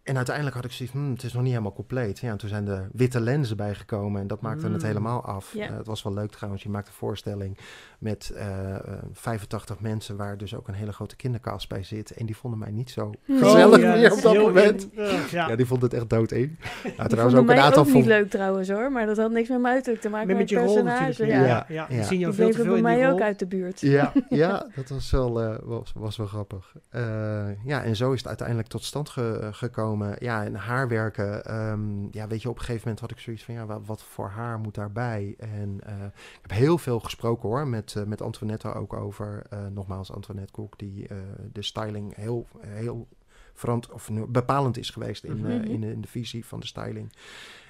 en 0.09 0.17
uiteindelijk 0.17 0.57
had 0.57 0.65
ik 0.65 0.71
zoiets 0.73 0.95
hm, 0.95 1.11
het 1.11 1.23
is 1.23 1.33
nog 1.33 1.43
niet 1.43 1.51
helemaal 1.51 1.73
compleet. 1.73 2.19
Ja, 2.19 2.31
en 2.31 2.37
toen 2.37 2.49
zijn 2.49 2.65
de 2.65 2.87
witte 2.93 3.21
lenzen 3.21 3.57
bijgekomen 3.57 4.21
en 4.21 4.27
dat 4.27 4.41
maakte 4.41 4.67
het 4.69 4.81
Mm. 4.83 4.87
helemaal 4.89 5.25
af. 5.25 5.55
Eh, 5.55 5.69
het 5.77 5.87
was 5.87 6.03
wel 6.03 6.15
leuk 6.15 6.31
trouwens, 6.31 6.63
je 6.63 6.69
maakt 6.69 6.87
een 6.89 6.93
voorstelling 6.95 7.59
met 7.99 8.31
eh, 8.37 8.75
eh, 8.75 8.81
85 9.13 9.81
mensen... 9.81 10.17
waar 10.17 10.37
dus 10.39 10.55
ook 10.55 10.69
een 10.69 10.75
hele 10.75 10.93
grote 10.93 11.17
kinderkast 11.17 11.69
bij 11.69 11.83
zit. 11.83 12.11
En 12.11 12.27
die 12.27 12.37
vonden 12.37 12.59
mij 12.59 12.71
niet 12.71 12.91
zo 12.91 13.13
Nee. 13.27 13.39
gezellig 13.39 13.77
Oh, 13.77 13.83
ja, 13.83 13.95
meer 13.95 14.13
op 14.13 14.23
dat 14.23 14.35
moment. 14.37 14.89
in- 14.93 14.99
eh, 15.03 15.29
ja. 15.31 15.49
Ja, 15.49 15.57
die 15.57 15.67
vond 15.67 15.83
het 15.83 15.95
echt 15.95 16.11
doodeng. 16.11 16.59
Nou, 16.97 17.09
trouwens 17.09 17.37
vonden 17.37 17.39
ook 17.55 17.61
een 17.61 17.67
aantal 17.67 17.79
ook 17.81 17.85
niet 17.87 17.95
vond- 17.95 18.07
leuk 18.07 18.31
trouwens 18.31 18.69
hoor, 18.71 18.93
maar 18.93 19.07
dat 19.07 19.17
had 19.17 19.31
niks 19.31 19.49
met 19.49 19.61
mijn 19.61 19.75
uiterlijk 19.75 20.03
te 20.03 20.09
maken, 20.09 20.27
met 20.27 20.37
met 20.37 20.49
je 20.49 20.57
rol 20.57 20.65
personage. 20.75 21.05
natuurlijk. 21.05 21.47
ja. 21.47 21.65
Ja, 21.69 21.87
ja. 21.91 22.03
Zien 22.03 22.19
jou 22.19 22.33
Die 22.35 22.41
veel 22.45 22.51
te 22.51 22.55
veel 22.57 22.65
bij 22.65 22.77
in 22.79 22.85
die 22.85 22.97
mij 22.97 23.07
ook 23.11 23.19
rol. 23.19 23.27
uit 23.27 23.39
de 23.39 23.47
buurt. 23.47 23.81
Ja, 23.81 24.13
ja, 24.29 24.67
dat 24.75 24.89
was 24.89 25.11
wel, 25.11 25.43
eh, 25.43 25.57
was, 25.63 25.93
was 25.95 26.17
wel 26.17 26.27
grappig. 26.27 26.75
Eh, 26.91 27.65
ja, 27.65 27.83
en 27.83 27.97
zo 27.97 28.13
is 28.13 28.19
het 28.19 28.29
uiteindelijk 28.29 28.69
tot 28.69 28.85
stand 28.85 29.09
ge- 29.09 29.49
gekomen. 29.53 29.98
Ja, 30.19 30.45
en 30.45 30.55
haarwerken. 30.55 31.45
ehm, 31.45 32.07
ja, 32.11 32.27
weet 32.27 32.43
je, 32.43 32.49
op 32.49 32.55
een 32.55 32.61
gegeven 32.61 32.83
moment 32.83 33.01
had 33.01 33.11
ik 33.11 33.19
zoiets 33.19 33.45
van, 33.45 33.55
ja, 33.55 33.67
wa- 33.67 33.81
wat, 33.81 34.03
voor 34.03 34.29
haar 34.29 34.59
moet 34.59 34.75
daarbij? 34.75 35.35
En 35.39 35.81
eh, 35.85 36.05
ik 36.15 36.39
heb 36.43 36.51
heel 36.51 36.79
veel 36.79 37.01
gesproken 37.01 37.49
hoor, 37.49 37.67
met, 37.69 37.95
eh, 37.97 38.05
met 38.05 38.23
Antoinette 38.23 38.75
ook 38.75 38.93
over. 38.93 39.43
eh, 39.51 39.67
nogmaals, 39.67 40.13
Antoinette 40.13 40.53
Koek, 40.53 40.79
die 40.79 41.07
de 41.53 41.63
styling 41.63 42.15
heel, 42.17 42.47
heel 42.67 43.09
verant 43.55 43.93
of 43.93 44.11
bepalend 44.29 44.79
is 44.79 44.91
geweest 44.91 45.25
in, 45.25 45.37
Mhm. 45.39 45.51
in, 45.51 45.83
in 45.83 46.01
de 46.01 46.09
visie 46.09 46.47
van 46.47 46.61
de 46.61 46.67
styling. 46.67 47.13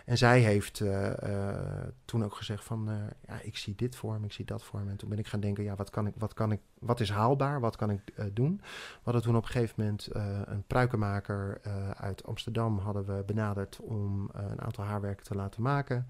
En 0.08 0.18
zij 0.18 0.40
heeft 0.40 0.80
eh, 0.80 1.22
eh, 1.22 1.88
toen 2.04 2.24
ook 2.24 2.34
gezegd 2.34 2.64
van, 2.64 2.90
eh, 2.90 2.96
ja, 3.26 3.40
ik 3.42 3.56
zie 3.56 3.74
dit 3.74 3.96
voor 3.96 4.20
me, 4.20 4.26
ik 4.26 4.32
zie 4.32 4.44
dat 4.44 4.64
voor 4.64 4.80
me. 4.80 4.90
En 4.90 4.96
toen 4.96 5.08
ben 5.08 5.18
ik 5.18 5.26
gaan 5.26 5.40
denken, 5.40 5.64
ja, 5.64 5.74
wat 5.74 5.90
kan 5.90 6.06
ik, 6.06 6.12
wat 6.16 6.34
kan 6.34 6.52
ik, 6.52 6.60
wat 6.78 7.00
is 7.00 7.10
haalbaar, 7.10 7.60
wat 7.60 7.76
kan 7.76 7.90
ik 7.90 8.00
doen? 8.32 8.60
We 8.62 9.00
hadden 9.02 9.22
toen 9.22 9.36
op 9.36 9.42
een 9.42 9.50
gegeven 9.50 9.74
moment 9.76 10.08
een 10.44 10.62
pruikenmaker 10.66 11.60
uit 11.96 12.24
Amsterdam 12.24 12.78
hadden 12.78 13.04
we 13.04 13.22
benaderd 13.26 13.80
om 13.80 14.28
een 14.32 14.60
aantal 14.60 14.84
haarwerken 14.84 15.24
te 15.24 15.34
laten 15.34 15.62
maken. 15.62 16.08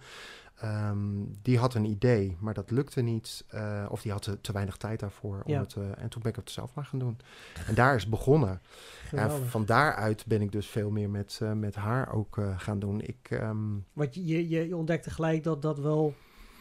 Ehm, 0.60 0.98
die 1.42 1.58
had 1.58 1.74
een 1.74 1.84
idee, 1.84 2.36
maar 2.40 2.54
dat 2.54 2.70
lukte 2.70 3.00
niet. 3.00 3.44
eh, 3.48 3.86
of 3.88 4.02
die 4.02 4.12
had 4.12 4.22
te, 4.22 4.40
te 4.40 4.52
weinig 4.52 4.76
tijd 4.76 5.00
daarvoor. 5.00 5.42
Om 5.44 5.52
Ja. 5.52 5.60
het, 5.60 5.74
eh, 5.76 5.82
en 6.02 6.08
toen 6.08 6.22
ben 6.22 6.30
ik 6.30 6.36
het 6.36 6.50
zelf 6.50 6.74
maar 6.74 6.84
gaan 6.84 6.98
doen. 6.98 7.18
En 7.66 7.74
daar 7.74 7.94
is 7.94 8.08
begonnen. 8.08 8.60
Geweldig. 9.08 9.50
van 9.50 9.64
daaruit 9.64 10.26
ben 10.26 10.42
ik 10.42 10.52
dus 10.52 10.66
veel 10.66 10.90
meer 10.90 11.10
met, 11.10 11.38
eh, 11.42 11.52
met 11.52 11.74
haar 11.74 12.12
ook 12.12 12.40
gaan 12.56 12.78
doen. 12.78 13.00
Ik, 13.00 13.26
ehm, 13.30 13.56
Want 13.92 14.14
je, 14.14 14.48
je, 14.48 14.68
je 14.68 14.76
ontdekte 14.76 15.10
gelijk 15.10 15.42
dat 15.44 15.62
dat 15.62 15.78
wel 15.78 16.14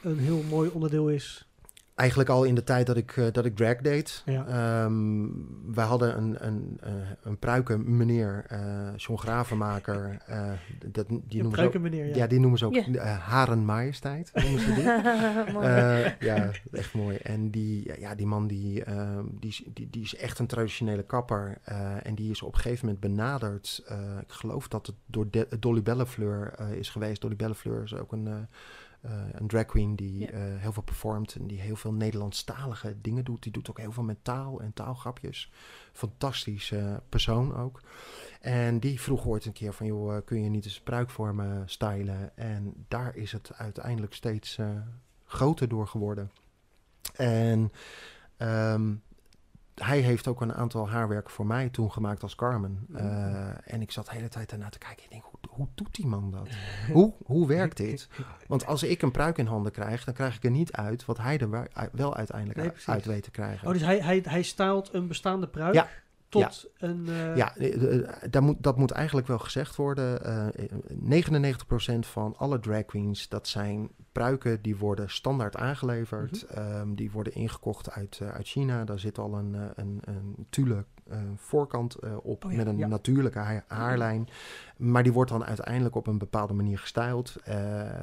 een 0.04 0.20
heel 0.20 0.44
mooi 0.44 0.70
onderdeel 0.70 1.10
is. 1.10 1.47
Eigenlijk 1.98 2.30
al 2.30 2.44
in 2.44 2.56
de 2.56 2.64
tijd 2.64 2.86
dat 2.88 2.98
ik, 2.98 3.18
eh, 3.18 3.26
dat 3.32 3.46
ik 3.46 3.56
drag 3.56 3.76
deed. 3.78 4.22
Ja. 4.26 4.46
Ehm, 4.48 5.26
wij 5.74 5.86
hadden 5.86 6.18
een, 6.18 6.36
een, 6.48 6.78
eh, 6.82 6.92
een 7.22 7.38
pruiken 7.40 7.98
meneer, 7.98 8.46
eh 8.48 8.60
John 8.96 9.20
Gravenmaker. 9.20 10.18
eh, 10.26 10.52
dat, 10.92 11.08
die 11.08 11.18
Een 11.18 11.20
noemen 11.20 11.30
ze 11.30 11.46
ook, 11.48 11.52
pruikenmeneer, 11.52 12.06
ja. 12.08 12.16
ja. 12.16 12.28
die 12.28 12.40
noemen 12.40 12.60
ze 12.60 12.66
ook 12.66 12.78
Haren 13.20 13.66
Majesteit. 13.66 14.32
Noemen 14.34 14.60
ze 14.60 14.74
die. 14.74 14.84
Mooi. 15.54 15.68
Eh, 15.68 16.20
ja, 16.20 16.50
echt 16.72 16.94
mooi. 16.94 17.18
En 17.18 17.50
die, 17.52 18.00
ja, 18.00 18.16
die 18.16 18.26
man 18.28 18.48
die, 18.48 18.84
ehm, 18.84 19.26
die, 19.40 19.50
is- 19.50 19.64
die, 19.74 19.88
die 19.90 20.02
is 20.04 20.16
echt 20.16 20.40
een 20.40 20.48
traditionele 20.48 21.04
kapper. 21.04 21.58
eh, 21.64 22.06
en 22.06 22.16
die 22.16 22.32
is 22.32 22.42
op 22.42 22.54
een 22.54 22.60
gegeven 22.62 22.86
moment 22.86 23.04
benaderd. 23.04 23.84
eh, 23.88 23.98
ik 24.22 24.32
geloof 24.32 24.68
dat 24.68 24.86
het 24.86 24.96
door 25.06 25.28
De- 25.32 25.48
Dolly 25.60 25.82
Bellefleur 25.84 26.54
eh, 26.58 26.72
is 26.72 26.90
geweest. 26.90 27.22
Dolly 27.22 27.36
Bellefleur 27.36 27.84
is 27.84 27.96
ook 27.96 28.12
een, 28.12 28.48
eh, 29.02 29.12
eh, 29.12 29.26
een 29.32 29.48
drag 29.48 29.66
queen 29.66 29.96
die 29.96 30.20
Ja. 30.20 30.28
eh, 30.28 30.40
heel 30.58 30.72
veel 30.72 30.84
performt. 30.84 31.36
En 31.36 31.48
die 31.48 31.62
heel 31.62 31.76
veel 31.76 31.94
Nederlandstalige 31.94 33.02
dingen 33.02 33.24
doet. 33.26 33.44
Die 33.44 33.52
doet 33.52 33.70
ook 33.70 33.78
heel 33.78 33.92
veel 33.92 34.04
met 34.04 34.24
taal 34.24 34.60
en 34.62 34.74
taalgrapjes. 34.74 35.52
Fantastische 35.94 37.02
persoon 37.10 37.56
ook. 37.56 37.82
En 38.42 38.80
die 38.80 39.02
vroeg 39.02 39.26
ooit 39.26 39.46
een 39.46 39.54
keer 39.54 39.74
van, 39.74 39.86
joh, 39.86 40.16
eh, 40.16 40.22
kun 40.26 40.44
je 40.44 40.50
niet 40.50 40.66
eens 40.66 40.78
een 40.78 40.84
pruik 40.84 41.10
voor 41.10 41.36
me 41.36 41.62
stylen? 41.66 42.38
En 42.38 42.86
daar 42.88 43.16
is 43.16 43.32
het 43.32 43.54
uiteindelijk 43.54 44.14
steeds 44.14 44.58
eh, 44.58 44.70
groter 45.26 45.68
door 45.68 45.88
geworden. 45.88 46.32
En 47.16 47.72
ehm, 48.38 48.96
hij 49.76 50.00
heeft 50.00 50.28
ook 50.28 50.42
een 50.42 50.54
aantal 50.54 50.90
haarwerken 50.90 51.32
voor 51.34 51.46
mij 51.46 51.70
toen 51.70 51.92
gemaakt 51.92 52.24
als 52.24 52.36
Carmen. 52.36 52.86
Mm. 52.88 52.96
Eh, 52.96 53.74
en 53.74 53.82
ik 53.82 53.92
zat 53.92 54.06
de 54.06 54.12
hele 54.12 54.28
tijd 54.28 54.50
daarna 54.50 54.70
te 54.70 54.78
kijken. 54.78 55.04
Ik 55.04 55.10
denk, 55.10 55.24
hoe, 55.58 55.68
doet 55.76 55.96
die 55.96 56.08
man 56.08 56.32
dat? 56.32 56.48
hoe, 56.92 57.14
hoe 57.26 57.48
werkt 57.48 57.78
dit? 57.78 58.08
Want 58.48 58.66
als 58.66 58.84
ik 58.84 59.02
een 59.02 59.12
pruik 59.12 59.38
in 59.38 59.46
handen 59.46 59.72
krijg, 59.72 60.04
dan 60.04 60.14
krijg 60.14 60.36
ik 60.36 60.44
er 60.44 60.52
niet 60.52 60.72
uit 60.72 61.06
wat 61.06 61.18
hij 61.18 61.38
er 61.40 61.50
wel 61.92 62.16
uiteindelijk 62.16 62.60
Nee, 62.60 62.72
uit- 62.86 63.06
weet 63.06 63.24
te 63.24 63.32
krijgen. 63.32 63.68
Oh, 63.68 63.74
dus 63.74 63.82
hij, 63.82 64.00
hij, 64.00 64.22
hij 64.28 64.42
staalt 64.44 64.94
een 64.94 65.08
bestaande 65.08 65.48
pruik 65.48 65.74
Ja, 65.74 65.88
tot 66.30 66.70
een... 66.78 67.08
eh, 67.08 67.36
Ja, 67.36 67.56
eh, 67.56 67.94
eh, 68.00 68.08
daar 68.30 68.44
moet, 68.44 68.56
dat 68.64 68.78
moet 68.78 68.92
eigenlijk 68.92 69.28
wel 69.28 69.40
gezegd 69.40 69.76
worden. 69.76 70.24
Eh, 70.26 70.48
eh, 70.48 70.70
99% 72.06 72.08
van 72.08 72.36
alle 72.38 72.60
drag 72.60 72.86
queens, 72.86 73.30
dat 73.30 73.48
zijn 73.48 73.90
pruiken 74.12 74.62
die 74.62 74.78
worden 74.78 75.10
standaard 75.10 75.56
aangeleverd. 75.56 76.44
Ehm, 76.46 76.94
die 76.96 77.12
worden 77.12 77.34
ingekocht 77.34 77.92
uit, 77.92 78.20
uit 78.34 78.48
China. 78.48 78.84
Daar 78.84 79.00
zit 79.00 79.18
al 79.18 79.34
een, 79.38 79.54
een, 79.76 80.00
een 80.06 80.46
tulle 80.50 80.86
voorkant 81.36 81.96
eh, 81.96 82.12
op 82.24 82.46
Oh 82.46 82.52
ja, 82.52 82.58
met 82.58 82.68
een 82.68 82.78
ja. 82.78 82.88
natuurlijke 82.88 83.40
ha- 83.40 83.64
haarlijn. 83.68 84.28
Maar 84.78 85.04
die 85.04 85.12
wordt 85.14 85.32
dan 85.32 85.46
uiteindelijk 85.46 85.96
op 85.96 86.08
een 86.08 86.18
bepaalde 86.18 86.54
manier 86.54 86.78
gestyled. 86.80 87.36
eh, 87.44 87.58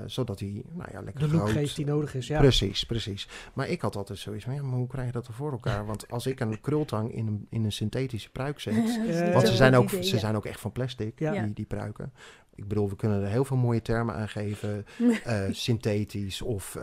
zodat 0.06 0.38
die 0.38 0.64
nou 0.72 0.88
ja, 0.92 1.00
lekker 1.02 1.28
de 1.28 1.34
look 1.34 1.42
groot, 1.42 1.52
geeft 1.56 1.76
die 1.76 1.86
nodig 1.86 2.14
is, 2.14 2.26
ja. 2.26 2.38
Precies, 2.38 2.84
precies. 2.84 3.28
Maar 3.52 3.68
ik 3.68 3.80
had 3.80 3.96
altijd 3.96 4.18
zoiets 4.18 4.44
van, 4.44 4.54
ja, 4.54 4.62
maar 4.62 4.78
hoe 4.78 4.86
krijg 4.86 5.06
je 5.06 5.12
dat 5.12 5.26
er 5.26 5.32
voor 5.32 5.52
elkaar? 5.52 5.86
Want 5.86 6.10
als 6.10 6.26
ik 6.26 6.40
een 6.40 6.60
krultang 6.60 7.12
in 7.14 7.26
een, 7.26 7.46
in 7.50 7.64
een 7.64 7.72
synthetische 7.72 8.30
pruik 8.30 8.60
zet... 8.60 8.74
Eh, 9.08 9.32
Want 9.32 9.46
ze 9.48 9.54
zijn, 9.56 9.74
ook, 9.76 9.86
idee, 9.88 10.02
ze 10.02 10.18
zijn 10.18 10.36
ook 10.36 10.44
echt 10.46 10.60
van 10.60 10.72
plastic, 10.72 11.18
Ja. 11.18 11.42
die, 11.42 11.52
die 11.52 11.64
pruiken. 11.66 12.12
Ik 12.56 12.68
bedoel, 12.68 12.88
we 12.88 12.96
kunnen 12.96 13.22
er 13.22 13.28
heel 13.28 13.44
veel 13.44 13.56
mooie 13.56 13.82
termen 13.82 14.14
aan 14.14 14.28
geven. 14.28 14.86
eh, 15.24 15.40
synthetisch 15.50 16.42
of 16.42 16.78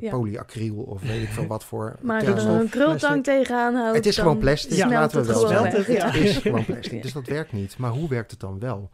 Ja. 0.00 0.10
polyacryl 0.10 0.76
of 0.76 1.02
weet 1.02 1.22
ik 1.22 1.28
veel 1.28 1.46
wat 1.46 1.64
voor 1.64 1.96
Maar 2.00 2.16
als 2.16 2.42
je 2.42 2.48
er 2.48 2.60
een 2.60 2.68
krultang 2.68 3.24
tegenaan 3.24 3.74
houdt, 3.74 3.96
Het 3.96 4.06
is 4.06 4.18
gewoon 4.18 4.38
plastic, 4.38 4.72
smelt 4.72 4.90
laten 4.92 5.20
we 5.20 5.26
het 5.32 5.40
wel 5.40 5.46
gewoon 5.48 5.70
zeggen. 5.70 5.94
Ja. 5.94 6.10
Het 6.10 6.14
is 6.22 6.36
gewoon 6.36 6.64
plastic, 6.74 6.92
Ja. 6.92 7.02
dus 7.02 7.12
dat 7.12 7.26
werkt 7.26 7.52
niet. 7.52 7.78
Maar 7.78 7.90
hoe 7.90 8.08
werkt 8.08 8.30
het 8.30 8.40
dan 8.40 8.58
wel? 8.58 8.90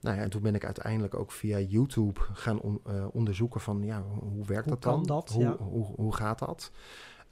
Nou 0.00 0.16
ja, 0.16 0.22
en 0.22 0.30
toen 0.30 0.42
ben 0.42 0.54
ik 0.54 0.64
uiteindelijk 0.64 1.14
ook 1.14 1.32
via 1.32 1.58
YouTube 1.58 2.20
gaan 2.32 2.60
on- 2.60 2.80
eh, 2.86 3.04
onderzoeken 3.12 3.60
van, 3.60 3.82
ja, 3.84 4.02
hoe 4.20 4.44
werkt 4.46 4.64
Hoe 4.64 4.72
dat 4.72 4.82
dan? 4.82 4.92
kan 4.94 5.02
dat? 5.06 5.30
Hoe, 5.30 5.42
Ja. 5.42 5.56
hoe, 5.58 5.86
hoe 5.96 6.14
gaat 6.14 6.38
dat? 6.38 6.70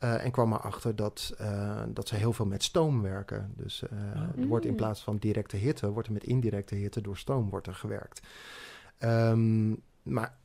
Eh, 0.05 0.25
en 0.25 0.31
kwam 0.31 0.53
erachter 0.53 0.97
dat, 0.97 1.35
eh, 1.39 1.83
dat 1.89 2.09
ze 2.09 2.15
heel 2.17 2.33
veel 2.33 2.47
met 2.47 2.63
stoom 2.63 3.03
werken. 3.03 3.53
Dus 3.57 3.83
eh, 3.83 3.99
Oh. 3.99 4.41
er 4.43 4.47
wordt 4.47 4.65
in 4.65 4.71
Mm. 4.71 4.77
plaats 4.77 5.03
van 5.03 5.17
directe 5.17 5.57
hitte, 5.57 5.91
wordt 5.91 6.07
er 6.09 6.15
met 6.15 6.25
indirecte 6.25 6.75
hitte 6.75 7.01
door 7.01 7.17
stoom 7.17 7.51
wordt 7.51 7.67
er 7.67 7.75
gewerkt. 7.75 8.27
Ehm, 8.99 9.75
maar 10.03 10.37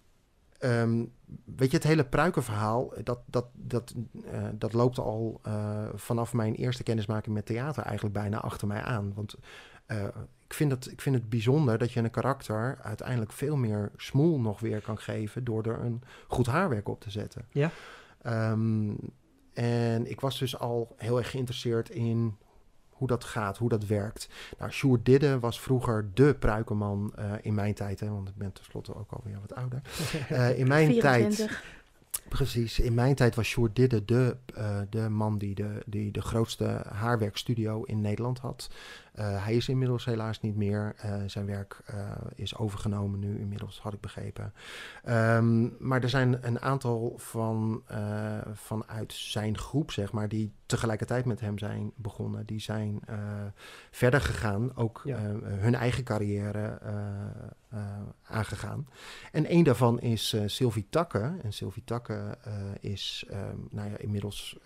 ehm, 0.60 1.06
weet 1.46 1.72
je, 1.72 1.78
het 1.78 1.86
hele 1.86 2.06
pruikenverhaal, 2.06 2.94
dat, 3.04 3.20
dat, 3.26 3.46
dat, 3.54 3.94
eh, 4.32 4.44
dat 4.54 4.74
loopt 4.74 4.98
al 5.00 5.40
eh, 5.44 5.90
vanaf 5.96 6.34
mijn 6.34 6.56
eerste 6.56 6.84
kennismaking 6.84 7.36
met 7.36 7.46
theater 7.46 7.84
eigenlijk 7.84 8.14
bijna 8.16 8.40
achter 8.40 8.68
mij 8.68 8.82
aan. 8.82 9.12
Want 9.16 9.36
eh, 9.86 10.04
ik, 10.46 10.54
vind 10.54 10.72
het, 10.72 10.92
ik 10.92 11.02
vind 11.02 11.16
het 11.16 11.30
bijzonder 11.30 11.78
dat 11.78 11.92
je 11.92 12.00
een 12.00 12.10
karakter 12.12 12.80
uiteindelijk 12.82 13.32
veel 13.32 13.56
meer 13.56 13.92
smoel 13.98 14.40
nog 14.40 14.60
weer 14.60 14.82
kan 14.82 14.98
geven 14.98 15.44
door 15.44 15.64
er 15.64 15.80
een 15.80 16.02
goed 16.28 16.48
haarwerk 16.48 16.88
op 16.88 17.02
te 17.02 17.10
zetten. 17.12 17.46
Ja. 17.52 17.72
Ehm, 18.22 18.94
en 19.54 20.10
ik 20.10 20.20
was 20.20 20.40
dus 20.40 20.58
al 20.58 20.96
heel 20.98 21.18
erg 21.18 21.30
geïnteresseerd 21.30 21.90
in 21.90 22.38
hoe 23.00 23.08
dat 23.08 23.24
gaat, 23.24 23.58
hoe 23.58 23.70
dat 23.70 23.86
werkt. 23.86 24.30
Nou, 24.58 24.72
Sjoerd 24.72 25.06
Didde 25.06 25.40
was 25.40 25.60
vroeger 25.62 26.10
de 26.14 26.36
pruikenman 26.40 27.14
eh, 27.16 27.32
in 27.42 27.54
mijn 27.54 27.74
tijd, 27.74 28.00
hè, 28.00 28.10
want 28.10 28.30
ik 28.30 28.36
ben 28.36 28.54
tenslotte 28.54 28.96
ook 28.96 29.12
alweer 29.12 29.40
wat 29.42 29.56
ouder. 29.56 29.82
Eh, 30.30 30.60
in 30.60 30.68
mijn 30.68 31.00
tijd 31.00 31.36
24. 31.36 31.64
Precies. 32.30 32.80
In 32.80 32.94
mijn 32.94 33.16
tijd 33.16 33.36
was 33.36 33.48
Sjoerd 33.48 33.76
Didde 33.76 34.06
de, 34.06 34.38
eh, 34.56 34.80
de 34.90 35.10
man 35.10 35.38
die 35.38 35.56
de, 35.56 35.84
die 35.86 36.12
de 36.12 36.22
grootste 36.22 36.82
haarwerkstudio 36.92 37.84
in 37.84 38.02
Nederland 38.02 38.40
had. 38.40 38.70
Eh, 39.20 39.46
hij 39.46 39.56
is 39.56 39.70
inmiddels 39.70 40.06
helaas 40.06 40.42
niet 40.42 40.56
meer. 40.56 40.94
Eh, 40.98 41.14
zijn 41.26 41.46
werk 41.46 41.82
eh, 41.86 42.12
is 42.36 42.58
overgenomen 42.58 43.20
nu 43.20 43.40
inmiddels, 43.40 43.80
had 43.80 43.94
ik 43.94 44.02
begrepen. 44.02 44.54
Ehm, 45.04 45.88
maar 45.88 46.04
er 46.04 46.10
zijn 46.10 46.38
een 46.42 46.62
aantal 46.62 47.14
van, 47.18 47.84
vanuit 48.54 49.14
zijn 49.14 49.58
groep, 49.58 49.92
zeg 49.92 50.12
maar, 50.12 50.28
die 50.28 50.54
tegelijkertijd 50.66 51.26
met 51.26 51.40
hem 51.40 51.58
zijn 51.58 51.92
begonnen. 51.96 52.46
Die 52.46 52.60
zijn 52.60 53.02
verder 53.92 54.22
gegaan, 54.22 54.76
ook 54.76 55.02
Ja. 55.04 55.18
hun 55.44 55.76
eigen 55.76 56.04
carrière 56.04 56.80
aangegaan. 58.24 58.88
En 59.32 59.46
één 59.46 59.64
daarvan 59.64 60.00
is 60.00 60.36
Sylvie 60.46 60.88
Takke. 60.90 61.34
En 61.44 61.54
Sylvie 61.54 61.84
Takke 61.84 62.38
is 62.80 63.26
ehm, 63.30 63.58
nou 63.70 63.90
ja, 63.90 63.98
inmiddels 63.98 64.58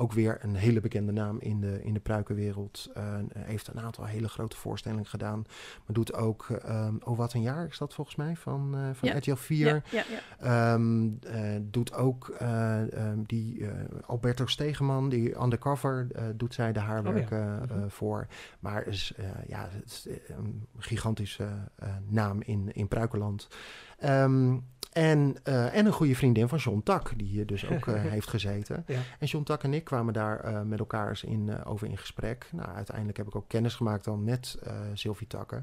ook 0.00 0.12
weer 0.12 0.38
een 0.40 0.54
hele 0.54 0.80
bekende 0.80 1.12
naam 1.12 1.38
in 1.40 1.60
de, 1.60 1.82
in 1.82 1.94
de 1.94 2.00
pruikenwereld. 2.00 2.90
Eh, 2.94 3.14
heeft 3.38 3.68
een 3.68 3.80
aantal 3.80 4.04
hele 4.04 4.28
grote 4.28 4.56
voorstellingen 4.56 5.06
gedaan. 5.06 5.44
Maar 5.86 5.94
doet 5.94 6.14
ook, 6.14 6.50
ehm, 6.50 6.94
oh 7.04 7.16
wat 7.16 7.32
een 7.32 7.40
jaar 7.42 7.66
is 7.66 7.78
dat 7.78 7.94
volgens 7.94 8.16
mij, 8.16 8.36
van, 8.36 8.74
eh 8.74 8.80
van 8.92 9.08
Ja. 9.08 9.16
RTL 9.16 9.34
4. 9.34 9.66
Ja, 9.66 9.82
ja, 9.90 10.04
ja. 10.38 10.72
Ehm, 10.74 11.08
eh, 11.22 11.60
doet 11.62 11.94
ook 11.94 12.28
eh, 12.28 12.92
ehm, 12.92 13.18
die 13.26 13.66
Alberto 14.06 14.46
Stegeman, 14.46 15.08
die 15.08 15.40
undercover, 15.42 16.06
doet 16.36 16.54
zij 16.54 16.72
de 16.72 16.80
haarwerken 16.80 17.52
Mhm. 17.62 17.78
eh, 17.78 17.84
voor. 17.88 18.26
Maar 18.60 18.86
is, 18.86 19.12
ja, 19.46 19.68
het 19.70 19.84
is 19.90 20.08
een 20.28 20.66
gigantische 20.78 21.48
naam 22.08 22.42
in, 22.42 22.72
in 22.72 22.88
Pruikenland. 22.88 23.48
En, 24.92 25.36
eh, 25.42 25.76
en 25.76 25.86
een 25.86 25.92
goede 25.92 26.14
vriendin 26.14 26.48
van 26.48 26.58
John 26.58 26.80
Tak, 26.84 27.12
die 27.16 27.26
hier 27.26 27.46
dus 27.46 27.68
ook 27.70 27.86
eh, 27.86 28.02
heeft 28.14 28.28
gezeten. 28.28 28.84
Ja. 28.86 28.98
En 29.18 29.26
John 29.26 29.44
Tak 29.44 29.62
en 29.62 29.74
ik 29.74 29.84
kwamen 29.84 30.12
daar 30.12 30.40
eh, 30.40 30.60
met 30.62 30.78
elkaar 30.78 31.08
eens 31.08 31.24
in, 31.24 31.64
over 31.64 31.88
in 31.88 31.98
gesprek. 31.98 32.48
Nou, 32.52 32.74
uiteindelijk 32.74 33.16
heb 33.16 33.26
ik 33.26 33.36
ook 33.36 33.48
kennis 33.48 33.74
gemaakt 33.74 34.04
dan 34.04 34.24
met 34.24 34.58
Sylvie 34.94 35.26
Takke. 35.26 35.62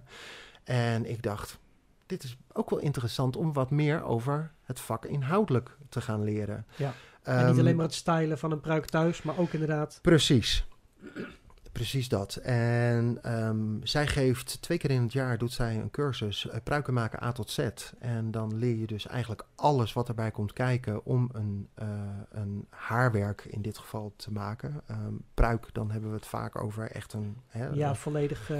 En 0.64 1.10
ik 1.10 1.22
dacht, 1.22 1.60
dit 2.06 2.24
is 2.24 2.38
ook 2.54 2.70
wel 2.70 2.80
interessant 2.80 3.36
om 3.36 3.54
wat 3.54 3.70
meer 3.70 4.04
over 4.04 4.52
het 4.64 4.80
vak 4.80 5.06
inhoudelijk 5.06 5.78
te 5.90 6.02
gaan 6.02 6.24
leren. 6.24 6.66
Ja. 6.76 6.94
en 7.24 7.38
niet 7.38 7.46
Ehm, 7.46 7.60
alleen 7.60 7.76
maar 7.76 7.86
het 7.86 7.94
stylen 7.94 8.38
van 8.38 8.52
een 8.52 8.62
pruik 8.62 8.86
thuis, 8.86 9.22
maar 9.22 9.38
ook 9.38 9.54
inderdaad... 9.54 10.00
Precies. 10.02 10.68
Precies 11.78 12.10
dat. 12.10 12.36
En 12.36 13.20
ehm, 13.22 13.76
zij 13.84 14.08
geeft 14.08 14.62
twee 14.62 14.78
keer 14.78 14.92
in 14.92 15.02
het 15.02 15.14
jaar 15.14 15.38
doet 15.38 15.52
zij 15.52 15.76
een 15.76 15.92
cursus 15.92 16.50
eh, 16.50 16.60
pruiken 16.64 16.94
maken 16.94 17.24
A 17.24 17.32
tot 17.32 17.50
Z. 17.50 17.70
En 18.00 18.32
dan 18.32 18.56
leer 18.58 18.76
je 18.76 18.88
dus 18.88 19.08
eigenlijk 19.08 19.46
alles 19.56 19.94
wat 19.94 20.08
erbij 20.08 20.32
komt 20.32 20.54
kijken 20.54 21.06
om 21.06 21.30
een, 21.34 21.68
eh, 21.74 21.88
een 22.30 22.68
haarwerk 22.70 23.46
in 23.50 23.62
dit 23.62 23.78
geval 23.78 24.14
te 24.16 24.32
maken. 24.32 24.82
Ehm, 24.88 25.14
pruik, 25.34 25.70
dan 25.74 25.92
hebben 25.92 26.10
we 26.10 26.16
het 26.16 26.26
vaak 26.26 26.62
over 26.62 26.92
echt 26.92 27.14
een. 27.14 27.38
Hè, 27.48 27.68
Ja, 27.68 27.96
volledig... 27.96 28.50
eh, 28.50 28.58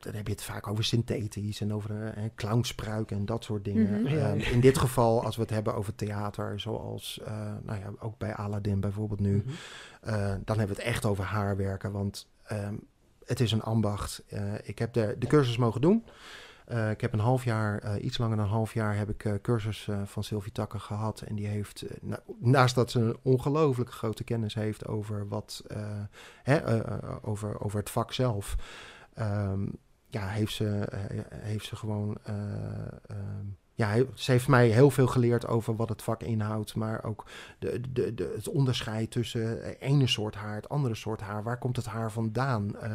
dan 0.00 0.14
heb 0.14 0.26
je 0.26 0.32
het 0.32 0.42
vaak 0.42 0.66
over 0.66 0.84
synthetisch 0.84 1.60
en 1.60 1.74
over 1.74 2.12
eh, 2.12 2.24
clownspruik 2.34 3.10
en 3.10 3.26
dat 3.26 3.44
soort 3.44 3.64
dingen. 3.64 4.02
Mhm. 4.02 4.16
Ehm, 4.16 4.38
in 4.38 4.60
dit 4.60 4.78
geval, 4.78 5.24
als 5.24 5.36
we 5.36 5.42
het 5.42 5.50
hebben 5.50 5.74
over 5.74 5.94
theater, 5.94 6.60
zoals 6.60 7.20
eh, 7.24 7.52
nou 7.62 7.78
ja, 7.78 7.92
ook 7.98 8.18
bij 8.18 8.34
Aladdin 8.34 8.80
bijvoorbeeld 8.80 9.20
nu. 9.20 9.36
mhm. 9.36 9.48
Uh, 10.08 10.14
dan 10.44 10.58
hebben 10.58 10.76
we 10.76 10.82
het 10.82 10.92
echt 10.92 11.04
over 11.04 11.24
haarwerken, 11.24 11.92
want 11.92 12.28
ehm, 12.42 12.74
het 13.24 13.40
is 13.40 13.52
een 13.52 13.62
ambacht. 13.62 14.22
Uh, 14.32 14.52
ik 14.62 14.78
heb 14.78 14.92
de, 14.92 15.16
de 15.18 15.26
cursus 15.26 15.56
mogen 15.56 15.80
doen. 15.80 16.04
Uh, 16.68 16.90
ik 16.90 17.00
heb 17.00 17.12
een 17.12 17.18
half 17.18 17.44
jaar, 17.44 17.84
uh, 17.84 18.04
iets 18.04 18.18
langer 18.18 18.36
dan 18.36 18.44
een 18.44 18.50
half 18.50 18.74
jaar, 18.74 18.96
heb 18.96 19.10
ik 19.10 19.24
uh, 19.24 19.34
cursus 19.42 19.88
van 20.04 20.24
Sylvie 20.24 20.52
Takker 20.52 20.80
gehad. 20.80 21.20
En 21.20 21.34
die 21.34 21.46
heeft, 21.46 21.84
na, 22.00 22.20
naast 22.38 22.74
dat 22.74 22.90
ze 22.90 23.00
een 23.00 23.16
ongelooflijk 23.22 23.92
grote 23.92 24.24
kennis 24.24 24.54
heeft 24.54 24.86
over, 24.86 25.28
wat, 25.28 25.64
hè, 26.42 26.60
over, 27.26 27.60
over 27.60 27.78
het 27.78 27.90
vak 27.90 28.12
zelf, 28.12 28.56
um, 29.18 29.78
ja, 30.10 30.26
heeft, 30.26 30.54
ze, 30.54 30.88
heeft 31.30 31.66
ze 31.66 31.76
gewoon 31.76 32.18
um, 33.10 33.58
ja, 33.80 34.04
ze 34.14 34.30
heeft 34.30 34.48
mij 34.48 34.68
heel 34.68 34.90
veel 34.90 35.06
geleerd 35.06 35.46
over 35.46 35.76
wat 35.76 35.88
het 35.88 36.02
vak 36.02 36.22
inhoudt, 36.22 36.74
maar 36.74 37.04
ook 37.04 37.24
de, 37.58 37.80
de, 37.92 38.14
de, 38.14 38.32
het 38.36 38.48
onderscheid 38.48 39.10
tussen 39.10 39.78
ene 39.78 40.06
soort 40.06 40.34
haar, 40.34 40.54
het 40.54 40.68
andere 40.68 40.94
soort 40.94 41.20
haar. 41.20 41.42
Waar 41.42 41.58
komt 41.58 41.76
het 41.76 41.86
haar 41.86 42.12
vandaan? 42.12 42.70
Uh, 42.82 42.92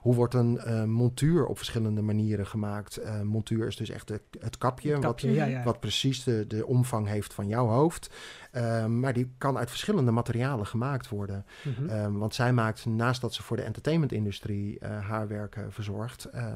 hoe 0.00 0.14
wordt 0.14 0.34
een 0.34 0.60
uh, 0.66 0.84
montuur 0.84 1.46
op 1.46 1.56
verschillende 1.56 2.02
manieren 2.02 2.46
gemaakt? 2.46 3.00
Uh, 3.00 3.20
montuur 3.20 3.66
is 3.66 3.76
dus 3.76 3.90
echt 3.90 4.08
de, 4.08 4.20
het 4.38 4.58
kapje, 4.58 4.90
het 4.92 5.00
kapje 5.00 5.28
wat, 5.28 5.36
ja, 5.36 5.44
ja. 5.44 5.62
wat 5.62 5.80
precies 5.80 6.24
de, 6.24 6.44
de 6.46 6.66
omvang 6.66 7.06
heeft 7.08 7.34
van 7.34 7.48
jouw 7.48 7.66
hoofd. 7.66 8.10
Ehm, 8.50 9.00
maar 9.00 9.12
die 9.12 9.30
kan 9.38 9.58
uit 9.58 9.68
verschillende 9.68 10.10
materialen 10.10 10.66
gemaakt 10.66 11.08
worden. 11.08 11.44
Mm 11.62 11.74
-hmm. 11.74 11.90
um, 11.90 12.18
want 12.18 12.34
zij 12.34 12.52
maakt, 12.52 12.86
naast 12.86 13.20
dat 13.20 13.34
ze 13.34 13.42
voor 13.42 13.56
de 13.56 13.62
entertainmentindustrie 13.62 14.78
uh, 14.82 15.08
haarwerken 15.08 15.72
verzorgt, 15.72 16.28
uh, 16.34 16.46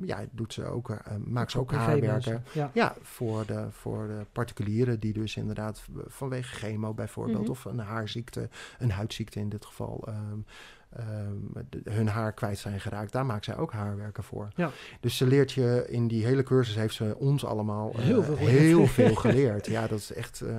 ja, 0.00 0.24
doet 0.30 0.52
ze 0.52 0.64
ook, 0.64 0.88
uh, 0.88 0.96
maakt 1.24 1.50
ze 1.50 1.58
ook 1.58 1.72
haarwerken. 1.72 2.44
Ja. 2.52 2.70
ja, 2.74 2.94
voor, 3.02 3.46
de, 3.46 3.66
voor 3.70 4.06
de 4.06 4.26
particulieren 4.32 5.00
die 5.00 5.12
dus 5.12 5.36
inderdaad 5.36 5.82
vanwege 6.06 6.54
chemo 6.54 6.94
bijvoorbeeld, 6.94 7.38
Mhm. 7.38 7.50
mm 7.50 7.56
-hmm. 7.62 7.70
of 7.70 7.78
een 7.78 7.86
haarziekte, 7.86 8.48
een 8.78 8.90
huidziekte 8.90 9.40
in 9.40 9.48
dit 9.48 9.64
geval, 9.64 10.08
um, 10.08 10.44
de, 11.70 11.90
hun 11.90 12.08
haar 12.08 12.32
kwijt 12.32 12.58
zijn 12.58 12.80
geraakt. 12.80 13.12
Daar 13.12 13.26
maakt 13.26 13.44
zij 13.44 13.56
ook 13.56 13.72
haarwerken 13.72 14.22
voor. 14.22 14.48
Ja. 14.54 14.70
Dus 15.00 15.16
ze 15.16 15.26
leert 15.26 15.52
je 15.52 15.86
in 15.88 16.08
die 16.08 16.24
hele 16.24 16.42
cursus 16.42 16.74
heeft 16.74 16.94
ze 16.94 17.16
ons 17.18 17.44
allemaal 17.44 17.92
uh, 17.96 18.04
Heel 18.04 18.22
veel 18.22 18.36
heel 18.36 18.46
geleerd. 18.86 18.90
veel 18.98 19.14
geleerd. 19.14 19.66
ja, 19.66 19.86
dat 19.86 19.98
is 19.98 20.12
echt. 20.12 20.42
Uh, 20.44 20.58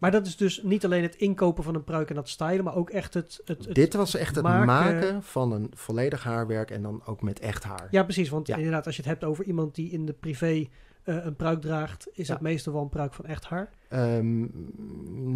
maar 0.00 0.10
dat 0.10 0.26
is 0.26 0.36
dus 0.36 0.62
niet 0.62 0.84
alleen 0.84 1.02
het 1.02 1.14
inkopen 1.16 1.64
van 1.64 1.74
een 1.74 1.84
pruik 1.84 2.08
en 2.08 2.14
dat 2.14 2.28
stylen, 2.28 2.64
maar 2.64 2.76
ook 2.76 2.90
echt 2.90 3.14
het. 3.14 3.40
het, 3.44 3.64
het 3.66 3.74
dit 3.74 3.94
was 3.94 4.14
echt 4.14 4.34
het 4.34 4.44
maken... 4.44 4.66
maken... 4.66 5.22
van 5.22 5.52
een 5.52 5.70
volledig 5.74 6.22
haarwerk 6.24 6.70
en 6.70 6.82
dan 6.82 7.02
ook 7.06 7.22
met 7.22 7.40
echt 7.40 7.64
haar. 7.64 7.88
Ja, 7.90 8.02
precies. 8.02 8.28
Want 8.28 8.46
Ja. 8.46 8.56
inderdaad, 8.56 8.86
als 8.86 8.96
je 8.96 9.02
het 9.02 9.10
hebt 9.10 9.24
over 9.24 9.44
iemand 9.44 9.74
die 9.74 9.90
in 9.90 10.06
de 10.06 10.12
privé 10.12 10.66
uh, 11.04 11.24
een 11.24 11.36
pruik 11.36 11.60
draagt, 11.60 12.08
is 12.12 12.26
Ja. 12.26 12.32
dat 12.32 12.42
meestal 12.42 12.72
wel 12.72 12.82
een 12.82 12.88
pruik 12.88 13.14
van 13.14 13.24
echt 13.24 13.44
haar. 13.44 13.70
Um, 13.92 14.50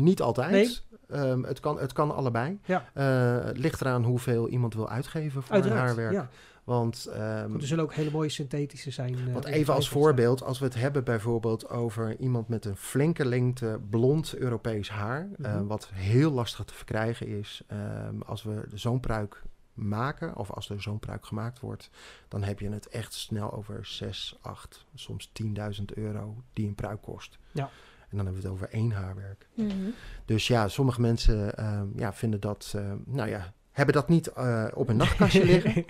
niet 0.05 0.21
altijd. 0.21 0.51
Nee? 0.51 0.79
Um, 1.15 1.45
het, 1.45 1.61
kan, 1.61 1.79
het 1.79 1.93
kan 1.93 2.15
allebei. 2.15 2.59
Ja. 2.65 2.85
Uh, 2.95 3.45
het 3.45 3.59
ligt 3.59 3.81
eraan 3.81 4.05
hoeveel 4.05 4.49
iemand 4.49 4.75
wil 4.75 4.89
uitgeven 4.89 5.43
voor 5.43 5.55
Uiteraard, 5.55 5.81
een 5.81 5.87
haarwerk. 5.87 6.13
Ja. 6.13 6.29
Want, 6.65 7.09
um, 7.17 7.51
Goed, 7.51 7.61
er 7.61 7.67
zullen 7.67 7.85
ook 7.85 7.95
hele 7.95 8.11
mooie 8.11 8.29
synthetische 8.29 8.91
zijn. 8.91 9.19
Uh, 9.19 9.33
want 9.33 9.45
even 9.45 9.75
als 9.75 9.89
voorbeeld, 9.89 10.43
als 10.43 10.59
we 10.59 10.65
het 10.65 10.75
hebben 10.75 11.05
bijvoorbeeld 11.05 11.69
over 11.69 12.17
iemand 12.19 12.49
met 12.49 12.65
een 12.65 12.77
flinke 12.77 13.25
lengte 13.25 13.81
blond 13.91 14.37
Europees 14.37 14.89
haar, 14.91 15.21
mm 15.25 15.35
Mhm. 15.39 15.51
-hmm. 15.53 15.63
uh, 15.63 15.69
wat 15.69 15.89
heel 15.93 16.31
lastig 16.31 16.65
te 16.65 16.75
verkrijgen 16.75 17.27
is, 17.27 17.63
um, 18.09 18.23
als 18.23 18.43
we 18.43 18.63
zo'n 18.75 19.01
pruik 19.01 19.43
maken, 19.75 20.37
of 20.37 20.51
als 20.51 20.71
er 20.71 20.83
zo'n 20.83 20.99
pruik 20.99 21.27
gemaakt 21.27 21.61
wordt, 21.61 21.91
dan 22.29 22.43
heb 22.43 22.61
je 22.61 22.71
het 22.71 22.89
echt 22.89 23.15
snel 23.15 23.53
over 23.53 23.87
6, 23.87 24.39
8, 24.41 24.87
soms 24.95 25.31
10.000 25.79 25.85
euro 25.95 26.37
die 26.53 26.67
een 26.69 26.75
pruik 26.75 27.03
kost. 27.03 27.39
Ja. 27.53 27.71
En 28.17 28.25
dan 28.25 28.33
hebben 28.35 28.43
we 28.43 28.49
het 28.49 28.69
over 28.69 28.75
één 28.75 28.91
haarwerk. 28.91 29.47
Mm 29.55 29.69
-hmm. 29.71 29.95
Dus 30.25 30.47
ja, 30.47 30.69
sommige 30.69 31.01
mensen 31.01 31.53
uh, 31.61 31.81
ja, 31.97 32.13
vinden 32.13 32.41
dat, 32.41 32.73
uh, 32.77 32.93
nou 33.05 33.29
ja, 33.29 33.53
hebben 33.73 33.95
dat 33.95 34.09
niet 34.09 34.31
uh, 34.39 34.65
op 34.75 34.89
een 34.89 34.97
nachtkastje 34.97 35.45
liggen. 35.55 35.85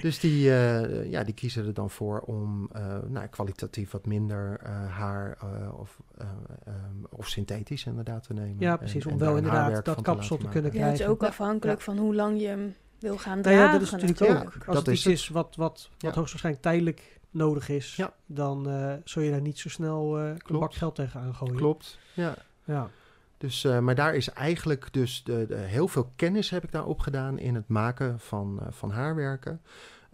Dus 0.00 0.20
die, 0.20 0.48
uh, 0.48 1.10
ja, 1.10 1.24
die 1.24 1.34
kiezen 1.34 1.66
er 1.66 1.74
dan 1.74 1.90
voor 1.90 2.20
om 2.20 2.70
uh, 2.76 2.96
nou, 3.06 3.26
kwalitatief 3.26 3.90
wat 3.90 4.06
minder 4.06 4.60
haar 4.88 5.38
of, 5.78 6.00
um, 6.20 7.06
of 7.10 7.28
synthetisch 7.28 7.84
inderdaad 7.84 8.22
te 8.22 8.32
nemen. 8.32 8.56
Ja, 8.58 8.76
precies. 8.76 9.04
En, 9.04 9.12
om 9.12 9.18
en 9.20 9.26
wel 9.26 9.36
inderdaad 9.36 9.84
dat 9.84 10.02
kapsel 10.02 10.36
te 10.36 10.48
kunnen 10.48 10.62
maken. 10.62 10.62
Ja, 10.62 10.68
krijgen. 10.70 10.90
het 10.90 11.00
is 11.00 11.06
ook 11.06 11.22
afhankelijk 11.22 11.80
van 11.80 11.98
hoe 11.98 12.14
lang 12.14 12.40
je 12.40 12.46
hem 12.46 12.74
wil 12.98 13.18
gaan 13.18 13.40
Nou 13.40 13.42
dragen. 13.42 13.64
ja, 13.64 13.72
dat 13.72 13.82
is 13.82 13.90
natuurlijk 13.90 14.22
ook. 14.22 14.28
Ja, 14.28 14.42
Als 14.44 14.64
dat 14.64 14.76
het 14.76 14.88
is 14.88 14.94
iets 14.94 15.04
het. 15.04 15.12
is 15.12 15.28
wat, 15.28 15.56
wat, 15.56 15.56
wat 15.56 15.90
Ja. 15.98 16.10
hoogstwaarschijnlijk 16.10 16.64
tijdelijk 16.64 17.18
nodig 17.30 17.68
is, 17.68 17.96
Ja. 17.96 18.14
dan 18.26 18.68
uh, 18.68 18.92
zul 19.04 19.22
je 19.22 19.30
daar 19.30 19.40
niet 19.40 19.58
zo 19.58 19.68
snel 19.68 20.20
uh, 20.20 20.28
een 20.28 20.58
bak 20.58 20.74
geld 20.74 20.94
tegenaan 20.94 21.34
gooien. 21.34 21.56
Klopt, 21.56 21.98
ja. 22.14 22.34
Ja. 22.64 22.90
Dus, 23.38 23.64
uh, 23.64 23.78
maar 23.78 23.94
daar 23.94 24.14
is 24.14 24.30
eigenlijk 24.30 24.92
dus 24.92 25.24
de, 25.24 25.46
de, 25.48 25.54
heel 25.54 25.88
veel 25.88 26.12
kennis 26.16 26.50
heb 26.50 26.64
ik 26.64 26.72
daar 26.72 26.86
opgedaan 26.86 27.38
in 27.38 27.54
het 27.54 27.68
maken 27.68 28.20
van, 28.20 28.60
van 28.70 28.90
haarwerken. 28.90 29.60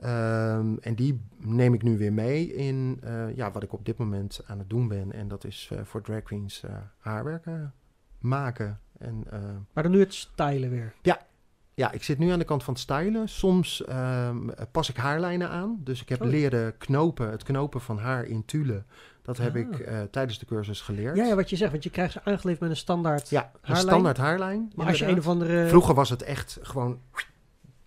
Um, 0.05 0.79
en 0.79 0.95
die 0.95 1.21
neem 1.39 1.75
ik 1.75 1.83
nu 1.83 1.99
weer 1.99 2.13
mee 2.13 2.53
in 2.55 3.01
ja, 3.35 3.51
wat 3.51 3.63
ik 3.63 3.73
op 3.73 3.85
dit 3.85 3.97
moment 3.97 4.41
aan 4.47 4.59
het 4.59 4.71
doen 4.71 4.89
ben. 4.89 5.13
En 5.13 5.29
dat 5.29 5.45
is 5.45 5.71
voor 5.83 6.03
drag 6.03 6.23
queens 6.23 6.63
haarwerken 6.99 7.75
maken. 8.19 8.81
En, 8.99 9.25
maar 9.73 9.83
dan 9.83 9.93
nu 9.93 10.01
het 10.01 10.15
stylen 10.15 10.71
weer. 10.71 10.95
Ja, 11.03 11.27
ja, 11.75 11.93
ik 11.93 12.03
zit 12.03 12.19
nu 12.19 12.31
aan 12.31 12.39
de 12.39 12.45
kant 12.45 12.65
van 12.65 12.75
het 12.75 12.83
stylen. 12.83 13.29
Soms 13.29 13.83
um, 14.29 14.51
pas 14.73 14.89
ik 14.89 14.97
haarlijnen 14.97 15.49
aan. 15.51 15.81
Dus 15.85 16.03
ik 16.03 16.09
heb 16.09 16.23
Oh. 16.23 16.29
leren 16.29 16.77
knopen, 16.79 17.31
het 17.31 17.43
knopen 17.43 17.81
van 17.81 17.99
haar 17.99 18.25
in 18.25 18.45
tulle. 18.45 18.83
Dat 19.23 19.37
heb 19.39 19.55
Ah. 19.55 19.61
ik 19.61 19.79
uh, 19.79 20.01
tijdens 20.11 20.39
de 20.39 20.47
cursus 20.47 20.81
geleerd. 20.81 21.17
Ja, 21.17 21.25
ja, 21.25 21.35
wat 21.35 21.51
je 21.51 21.57
zegt, 21.57 21.71
want 21.71 21.83
je 21.85 21.91
krijgt 21.91 22.13
ze 22.13 22.19
aangeleverd 22.25 22.61
met 22.61 22.71
een 22.71 22.77
standaard 22.77 23.29
Ja, 23.31 23.51
een 23.63 23.77
standaard 23.77 24.17
haarlijn. 24.17 24.73
Maar 24.75 24.87
als 24.87 24.99
je 24.99 25.07
een 25.07 25.19
of 25.19 25.27
andere... 25.29 25.69
Vroeger 25.69 25.95
was 25.95 26.11
het 26.11 26.23
echt 26.23 26.59
gewoon 26.63 26.99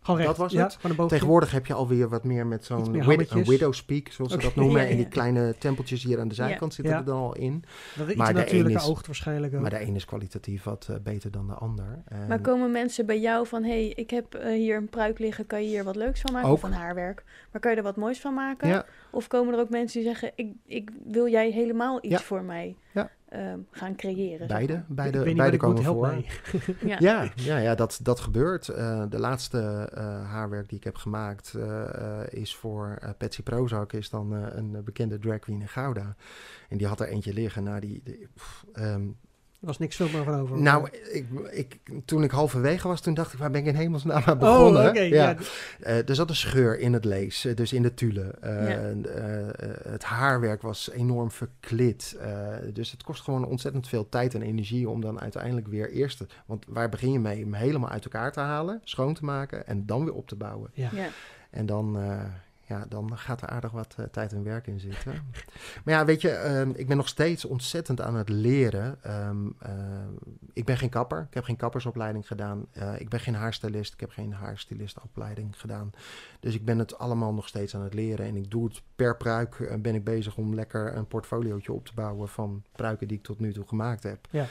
Gewoon 0.05 0.19
recht. 0.19 0.29
Dat 0.31 0.39
was 0.39 0.51
ja, 0.51 0.63
het. 0.63 0.73
Gewoon 0.75 0.91
een 0.91 0.97
boog. 0.97 1.09
Tegenwoordig 1.09 1.51
heb 1.51 1.65
je 1.65 1.73
alweer 1.73 2.09
wat 2.09 2.23
meer 2.23 2.47
met 2.47 2.65
zo'n 2.65 2.91
wid- 2.91 3.03
hammetjes. 3.03 3.31
een 3.39 3.43
widow's 3.45 3.83
peak, 3.83 4.07
zoals 4.11 4.31
ze 4.31 4.37
dat 4.37 4.55
noemen. 4.55 4.81
Ja, 4.81 4.87
En 4.87 4.95
die 4.97 5.07
kleine 5.07 5.55
tempeltjes 5.57 6.03
hier 6.03 6.19
aan 6.19 6.27
de 6.27 6.35
Ja. 6.35 6.47
zijkant 6.47 6.73
zitten 6.73 6.93
Ja. 6.93 6.99
er 6.99 7.05
dan 7.05 7.17
al 7.17 7.35
in. 7.35 7.63
Dat 7.95 8.07
is 8.07 8.15
maar 8.15 8.39
iets 8.39 8.51
de 8.51 8.57
een 8.59 8.69
is- 8.69 8.87
oogt 8.87 9.05
waarschijnlijk 9.05 9.53
ook. 9.55 9.61
Maar 9.61 9.69
de 9.69 9.81
een 9.81 9.95
is 9.95 10.05
kwalitatief 10.05 10.63
wat 10.63 10.87
eh, 10.89 10.95
beter 11.03 11.31
dan 11.31 11.47
de 11.47 11.53
ander. 11.53 12.01
En 12.05 12.27
Maar 12.27 12.39
komen 12.41 12.71
mensen 12.71 13.05
bij 13.05 13.19
jou 13.19 13.47
van, 13.47 13.63
hé, 13.63 13.69
hey, 13.69 13.87
ik 13.95 14.09
heb 14.09 14.33
eh, 14.35 14.51
hier 14.53 14.77
een 14.77 14.89
pruik 14.89 15.19
liggen, 15.19 15.45
kan 15.47 15.61
je 15.61 15.67
hier 15.67 15.83
wat 15.83 15.95
leuks 15.95 16.21
van 16.21 16.33
maken? 16.33 16.49
Of 16.51 16.63
Ook. 16.63 16.69
een 16.71 16.77
haarwerk. 16.77 17.23
Maar 17.51 17.61
kan 17.61 17.71
je 17.71 17.77
er 17.77 17.83
wat 17.83 17.95
moois 17.95 18.19
van 18.19 18.33
maken? 18.33 18.67
ja, 18.67 18.85
Of 19.11 19.27
komen 19.27 19.53
er 19.53 19.59
ook 19.59 19.69
mensen 19.69 19.99
die 19.99 20.09
zeggen, 20.09 20.31
ik, 20.35 20.51
ik 20.65 20.89
wil 21.05 21.27
jij 21.29 21.51
helemaal 21.51 21.97
iets 22.01 22.13
Ja. 22.13 22.19
voor 22.19 22.43
mij 22.43 22.75
Ja. 22.91 23.09
Ehm, 23.29 23.59
gaan 23.71 23.95
creëren? 23.95 24.47
beide, 24.47 25.57
komen 25.57 25.83
voor. 25.83 26.07
Ja. 26.85 26.97
Ja, 26.99 27.31
ja, 27.35 27.57
ja 27.57 27.75
dat, 27.75 27.99
dat 28.03 28.19
gebeurt. 28.19 28.67
Eh, 28.67 29.03
de 29.09 29.19
laatste 29.19 29.89
eh, 29.93 30.03
haarwerk 30.31 30.69
die 30.69 30.77
ik 30.77 30.83
heb 30.83 30.95
gemaakt 30.95 31.53
eh, 31.53 32.21
eh, 32.21 32.27
is 32.29 32.55
voor 32.55 32.97
eh 33.01 33.09
Patsy 33.17 33.43
Prozak, 33.43 33.93
is 33.93 34.09
dan 34.09 34.35
eh, 34.35 34.55
een 34.55 34.81
bekende 34.83 35.19
drag 35.19 35.39
queen 35.39 35.61
in 35.61 35.67
Gouda. 35.67 36.15
En 36.69 36.77
die 36.77 36.87
had 36.87 36.99
er 36.99 37.07
eentje 37.07 37.33
liggen. 37.33 37.63
Nou, 37.63 37.79
die, 37.79 38.01
die- 38.03 38.27
pff, 38.35 38.65
ehm, 38.73 39.07
Er 39.65 39.71
was 39.71 39.79
niks 39.79 39.95
veel 39.95 40.09
meer 40.13 40.23
van 40.23 40.39
over. 40.39 40.57
nou 40.61 40.89
ik, 41.11 41.25
ik, 41.51 41.79
toen 42.05 42.23
ik 42.23 42.31
halverwege 42.31 42.87
was, 42.87 43.01
toen 43.01 43.13
dacht 43.13 43.33
ik, 43.33 43.39
waar 43.39 43.51
ben 43.51 43.61
ik 43.61 43.67
in 43.67 43.75
hemelsnaam 43.75 44.23
aan 44.25 44.37
begonnen? 44.37 44.81
Oh, 44.83 44.87
oké. 44.89 44.99
ja. 45.01 45.29
ja. 45.29 45.35
Eh, 45.79 46.09
er 46.09 46.15
zat 46.15 46.29
een 46.29 46.35
scheur 46.35 46.79
in 46.79 46.93
het 46.93 47.05
lees, 47.05 47.45
eh, 47.45 47.55
dus 47.55 47.73
in 47.73 47.81
de 47.81 47.93
tulle. 47.93 48.23
Eh, 48.41 48.69
Ja. 48.69 48.93
het 49.89 50.03
haarwerk 50.03 50.61
was 50.61 50.89
enorm 50.91 51.31
verklit. 51.31 52.15
eh, 52.19 52.47
dus 52.73 52.91
het 52.91 53.03
kost 53.03 53.21
gewoon 53.23 53.45
ontzettend 53.45 53.87
veel 53.87 54.09
tijd 54.09 54.33
en 54.33 54.41
energie 54.41 54.89
om 54.89 55.01
dan 55.01 55.21
uiteindelijk 55.21 55.67
weer 55.67 55.91
eerst... 55.91 56.17
te- 56.17 56.25
want 56.45 56.65
waar 56.67 56.89
begin 56.89 57.11
je 57.11 57.19
mee? 57.19 57.39
Hem 57.39 57.53
helemaal 57.53 57.89
uit 57.89 58.03
elkaar 58.03 58.31
te 58.31 58.39
halen, 58.39 58.81
schoon 58.83 59.13
te 59.13 59.23
maken 59.25 59.67
en 59.67 59.85
dan 59.85 60.03
weer 60.05 60.13
op 60.13 60.27
te 60.27 60.35
bouwen. 60.35 60.69
Ja. 60.73 60.89
Ja. 60.93 61.07
En 61.49 61.65
dan, 61.65 61.97
eh, 61.99 62.19
ja, 62.67 62.85
dan 62.89 63.17
gaat 63.17 63.41
er 63.41 63.47
aardig 63.47 63.71
wat 63.71 63.95
eh, 63.97 64.05
tijd 64.05 64.33
en 64.33 64.43
werk 64.43 64.67
in 64.67 64.79
zitten. 64.79 65.13
maar 65.83 65.93
ja, 65.93 66.05
weet 66.05 66.21
je, 66.21 66.29
ehm, 66.29 66.69
ik 66.75 66.87
ben 66.87 66.97
nog 66.97 67.07
steeds 67.07 67.45
ontzettend 67.45 68.01
aan 68.01 68.15
het 68.15 68.29
leren. 68.29 68.97
Ehm, 69.01 69.47
eh, 69.59 69.71
ik 70.53 70.65
ben 70.65 70.77
geen 70.77 70.89
kapper. 70.89 71.25
Ik 71.27 71.33
heb 71.33 71.43
geen 71.43 71.55
kappersopleiding 71.55 72.27
gedaan. 72.27 72.65
Eh, 72.71 72.99
ik 72.99 73.09
ben 73.09 73.19
geen 73.19 73.35
haarstylist. 73.35 73.93
Ik 73.93 73.99
heb 73.99 74.09
geen 74.09 74.33
haarstylistopleiding 74.33 75.59
gedaan. 75.59 75.91
Dus 76.39 76.55
ik 76.55 76.65
ben 76.65 76.79
het 76.79 76.97
allemaal 76.97 77.33
nog 77.33 77.47
steeds 77.47 77.75
aan 77.75 77.83
het 77.83 77.93
leren. 77.93 78.25
En 78.25 78.35
ik 78.35 78.51
doe 78.51 78.65
het 78.65 78.81
per 78.95 79.17
pruik. 79.17 79.77
ben 79.81 79.95
ik 79.95 80.03
bezig 80.03 80.37
om 80.37 80.55
lekker 80.55 80.95
een 80.95 81.07
portfoliootje 81.07 81.73
op 81.73 81.85
te 81.85 81.93
bouwen 81.93 82.29
van 82.29 82.63
pruiken 82.71 83.07
die 83.07 83.17
ik 83.17 83.23
tot 83.23 83.39
nu 83.39 83.53
toe 83.53 83.67
gemaakt 83.67 84.03
heb. 84.03 84.27
Ja. 84.29 84.45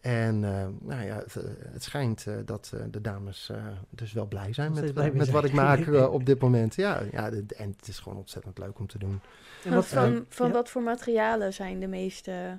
En 0.00 0.44
eh, 0.44 0.66
nou 0.80 1.04
ja, 1.04 1.16
het, 1.16 1.36
eh, 1.36 1.42
het 1.72 1.82
schijnt 1.82 2.26
eh, 2.26 2.34
dat 2.44 2.70
eh, 2.74 2.80
de 2.90 3.00
dames 3.00 3.48
eh, 3.50 3.56
dus 3.90 4.12
wel 4.12 4.26
blij 4.26 4.52
zijn 4.52 4.72
met, 4.72 4.92
blij 4.94 5.10
met 5.12 5.30
wat 5.30 5.44
ik 5.44 5.52
maak 5.52 5.86
op 6.10 6.26
dit 6.26 6.40
moment. 6.46 6.74
Ja, 6.74 7.00
ja 7.12 7.30
de- 7.30 7.44
en 7.56 7.74
het 7.78 7.88
is 7.88 7.98
gewoon 7.98 8.18
ontzettend 8.18 8.58
leuk 8.58 8.78
om 8.78 8.86
te 8.86 8.98
doen. 8.98 9.20
En 9.64 9.74
wat, 9.74 9.86
van 9.86 10.24
van 10.28 10.46
ja. 10.46 10.52
wat 10.52 10.68
voor 10.70 10.82
materialen 10.82 11.52
zijn 11.54 11.80
de 11.80 11.86
meeste... 11.86 12.58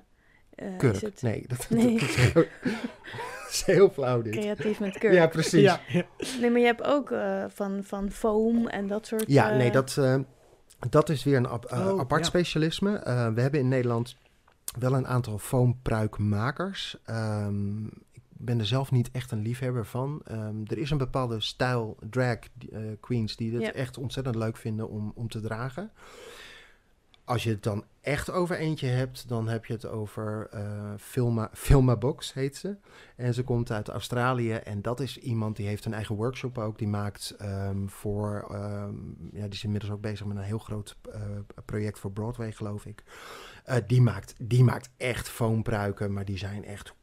eh, 0.55 0.67
Kurk. 0.77 1.01
het 1.01 1.21
Nee, 1.21 1.43
dat, 1.47 1.69
Nee. 1.69 1.99
dat 1.99 2.01
is, 2.09 2.15
heel, 2.15 2.33
dat 3.43 3.49
is 3.51 3.63
heel 3.65 3.89
flauw 3.89 4.21
dit. 4.21 4.33
creatief 4.35 4.79
met 4.79 4.97
kurk? 4.97 5.13
Ja, 5.13 5.27
precies. 5.27 5.61
Ja, 5.61 5.79
Ja, 5.87 6.03
ja. 6.17 6.27
Nee, 6.41 6.49
maar 6.51 6.59
je 6.59 6.65
hebt 6.65 6.83
ook 6.83 7.11
eh, 7.11 7.43
van, 7.47 7.83
van 7.83 8.11
foam 8.11 8.67
en 8.67 8.87
dat 8.87 9.07
soort... 9.07 9.27
nee, 9.27 9.67
eh, 9.67 9.71
dat, 9.73 9.97
eh, 9.99 10.15
dat 10.89 11.09
is 11.09 11.23
weer 11.23 11.35
een 11.37 11.47
ap- 11.47 11.71
Oh, 11.71 11.99
apart 11.99 12.21
ja. 12.21 12.27
specialisme. 12.27 12.97
Eh, 12.97 13.33
we 13.33 13.41
hebben 13.41 13.59
in 13.59 13.67
Nederland 13.67 14.15
wel 14.79 14.93
een 14.93 15.07
aantal 15.07 15.37
foampruikmakers. 15.37 16.97
Ehm 17.05 17.85
ik 18.39 18.45
ben 18.45 18.59
er 18.59 18.65
zelf 18.65 18.91
niet 18.91 19.11
echt 19.11 19.31
een 19.31 19.41
liefhebber 19.41 19.85
van. 19.85 20.21
Ehm, 20.25 20.55
er 20.65 20.77
is 20.77 20.89
een 20.89 20.97
bepaalde 20.97 21.39
stijl 21.39 21.97
drag 22.09 22.37
eh, 22.71 22.79
queens 22.99 23.35
die 23.35 23.55
het 23.55 23.71
echt 23.75 23.97
ontzettend 23.97 24.35
leuk 24.35 24.57
vinden 24.57 24.89
om, 24.89 25.11
om 25.15 25.27
te 25.27 25.41
dragen. 25.41 25.91
Als 27.29 27.43
je 27.43 27.49
het 27.49 27.63
dan 27.63 27.83
echt 28.01 28.31
over 28.31 28.57
eentje 28.57 28.87
hebt, 28.87 29.27
dan 29.27 29.47
heb 29.47 29.65
je 29.65 29.73
het 29.73 29.85
over 29.85 30.47
eh 30.51 30.93
Filma, 31.53 31.97
Box 31.97 32.33
heet 32.33 32.57
ze. 32.57 32.75
En 33.15 33.33
ze 33.33 33.43
komt 33.43 33.71
uit 33.71 33.87
Australië 33.87 34.53
en 34.53 34.81
dat 34.81 34.99
is 34.99 35.17
iemand 35.17 35.55
die 35.55 35.67
heeft 35.67 35.85
een 35.85 35.93
eigen 35.93 36.15
workshop 36.15 36.57
ook. 36.57 36.77
Die 36.77 36.87
maakt 36.87 37.35
ehm, 37.37 37.87
voor, 37.87 38.47
ehm, 38.51 38.95
ja, 39.31 39.41
die 39.41 39.49
is 39.49 39.63
inmiddels 39.63 39.91
ook 39.91 40.01
bezig 40.01 40.25
met 40.25 40.37
een 40.37 40.43
heel 40.43 40.59
groot 40.59 40.97
eh, 41.11 41.21
project 41.65 41.99
voor 41.99 42.11
Broadway 42.11 42.51
geloof 42.51 42.85
ik. 42.85 43.03
Eh, 43.63 43.75
die, 43.87 44.01
maakt, 44.01 44.35
die 44.37 44.63
maakt 44.63 44.89
echt 44.97 45.29
foampruiken, 45.29 46.13
maar 46.13 46.25
die 46.25 46.37
zijn 46.37 46.65
echt 46.65 46.93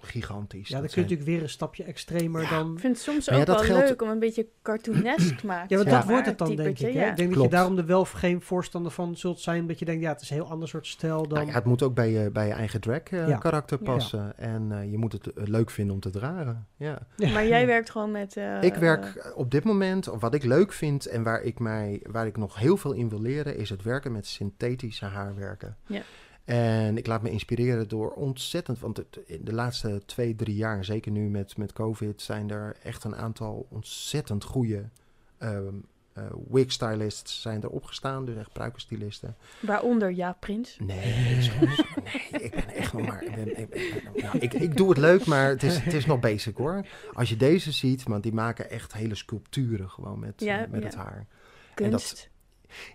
gigantisch. 0.00 0.68
Ja, 0.68 0.74
dan 0.74 0.82
Dat 0.84 0.92
kun 0.92 1.02
je 1.02 1.08
zijn- 1.08 1.18
natuurlijk 1.18 1.28
weer 1.30 1.42
een 1.42 1.48
stapje 1.48 1.84
extremer 1.84 2.42
Ja. 2.42 2.48
dan... 2.50 2.72
Ik 2.72 2.78
vind 2.80 2.94
het 2.94 3.02
soms 3.04 3.24
ja, 3.24 3.36
ook 3.38 3.46
dat 3.46 3.56
wel 3.56 3.64
geldt- 3.64 3.88
leuk 3.88 4.02
om 4.02 4.08
een 4.08 4.18
beetje 4.18 4.46
cartoonesk 4.62 5.38
te 5.38 5.46
maken. 5.46 5.66
Ja, 5.68 5.76
want 5.76 5.90
dat 5.96 6.04
wordt 6.04 6.26
het 6.26 6.38
dan, 6.38 6.56
denk 6.56 6.78
ik. 6.78 6.92
Hè? 6.94 7.08
Ik 7.08 7.16
denk 7.16 7.34
dat 7.34 7.42
je 7.42 7.48
daarom 7.48 7.78
er 7.78 7.86
wel 7.86 8.04
geen 8.04 8.40
voorstander 8.42 8.92
van 8.92 9.16
zult 9.16 9.40
zijn. 9.40 9.66
Dat 9.66 9.78
je 9.78 9.84
denkt, 9.84 10.02
ja, 10.02 10.12
het 10.12 10.20
is 10.20 10.30
een 10.30 10.36
heel 10.36 10.50
ander 10.50 10.68
soort 10.68 10.86
stijl 10.86 11.22
dan... 11.28 11.38
Nou 11.38 11.46
ja, 11.46 11.52
het 11.54 11.64
moet 11.64 11.82
ook 11.82 11.94
bij 11.94 12.10
je, 12.10 12.30
bij 12.30 12.46
je 12.46 12.52
eigen 12.52 12.80
drag 12.80 13.00
eh, 13.02 13.28
Ja. 13.28 13.36
karakter 13.36 13.78
Ja. 13.80 13.84
passen. 13.92 14.38
En 14.38 14.72
eh, 14.72 14.90
je 14.90 14.98
moet 14.98 15.12
het 15.12 15.32
eh, 15.32 15.44
leuk 15.46 15.70
vinden 15.70 15.94
om 15.94 16.00
te 16.00 16.10
dragen. 16.10 16.66
Ja. 16.76 16.98
Ja. 17.16 17.32
Maar 17.32 17.46
jij 17.46 17.66
werkt 17.66 17.90
gewoon 17.90 18.10
met... 18.10 18.36
eh, 18.36 18.62
ik 18.62 18.74
werk 18.74 19.32
op 19.36 19.50
dit 19.50 19.64
moment, 19.64 20.08
of 20.08 20.20
wat 20.20 20.34
ik 20.34 20.44
leuk 20.44 20.72
vind 20.72 21.06
en 21.06 21.22
waar 21.22 21.42
ik, 21.42 21.58
mij, 21.58 22.02
waar 22.10 22.26
ik 22.26 22.36
nog 22.36 22.58
heel 22.58 22.76
veel 22.76 22.92
in 22.92 23.08
wil 23.08 23.20
leren, 23.20 23.56
is 23.56 23.70
het 23.70 23.82
werken 23.82 24.12
met 24.12 24.26
synthetische 24.26 25.04
haarwerken. 25.04 25.76
Ja. 25.86 26.00
En 26.48 26.96
ik 26.96 27.06
laat 27.06 27.22
me 27.22 27.30
inspireren 27.30 27.88
door 27.88 28.10
ontzettend, 28.10 28.78
want 28.78 28.96
het, 28.96 29.18
in 29.26 29.44
de 29.44 29.52
laatste 29.52 30.02
twee, 30.06 30.34
drie 30.34 30.54
jaar, 30.56 30.84
zeker 30.84 31.12
nu 31.12 31.28
met, 31.28 31.56
met 31.56 31.72
COVID, 31.72 32.22
zijn 32.22 32.50
er 32.50 32.76
echt 32.82 33.04
een 33.04 33.16
aantal 33.16 33.66
ontzettend 33.70 34.44
goede 34.44 34.88
ehm 35.38 35.74
eh, 36.12 36.24
wig 36.50 36.72
stylists 36.72 37.40
zijn 37.42 37.62
er 37.62 37.68
opgestaan, 37.68 38.24
dus 38.24 38.36
echt 38.36 38.52
pruikenstylisten. 38.52 39.36
Waaronder 39.60 40.12
Ja 40.12 40.32
Prins. 40.40 40.78
Nee, 40.80 41.38
ik 42.44 42.50
ben 42.54 42.68
echt 42.74 42.92
nog 42.92 43.06
maar. 43.06 43.22
Ik, 43.24 43.34
ben, 43.34 43.58
ik, 43.60 43.68
ben- 43.70 44.22
nou, 44.22 44.38
ik, 44.38 44.54
ik 44.54 44.76
doe 44.76 44.88
het 44.88 44.98
leuk, 44.98 45.26
maar 45.26 45.48
het 45.48 45.62
is, 45.62 45.78
het 45.78 45.92
is 45.92 46.06
nog 46.06 46.20
basic 46.20 46.56
hoor. 46.56 46.86
Als 47.12 47.28
je 47.28 47.36
deze 47.36 47.72
ziet, 47.72 48.02
want 48.02 48.22
die 48.22 48.32
maken 48.32 48.70
echt 48.70 48.92
hele 48.92 49.14
sculpturen 49.14 49.90
gewoon 49.90 50.18
met, 50.18 50.40
Ja, 50.40 50.64
eh, 50.64 50.70
met 50.70 50.80
ja. 50.80 50.86
het 50.86 50.96
haar. 50.96 51.26
Kunst. 51.74 52.30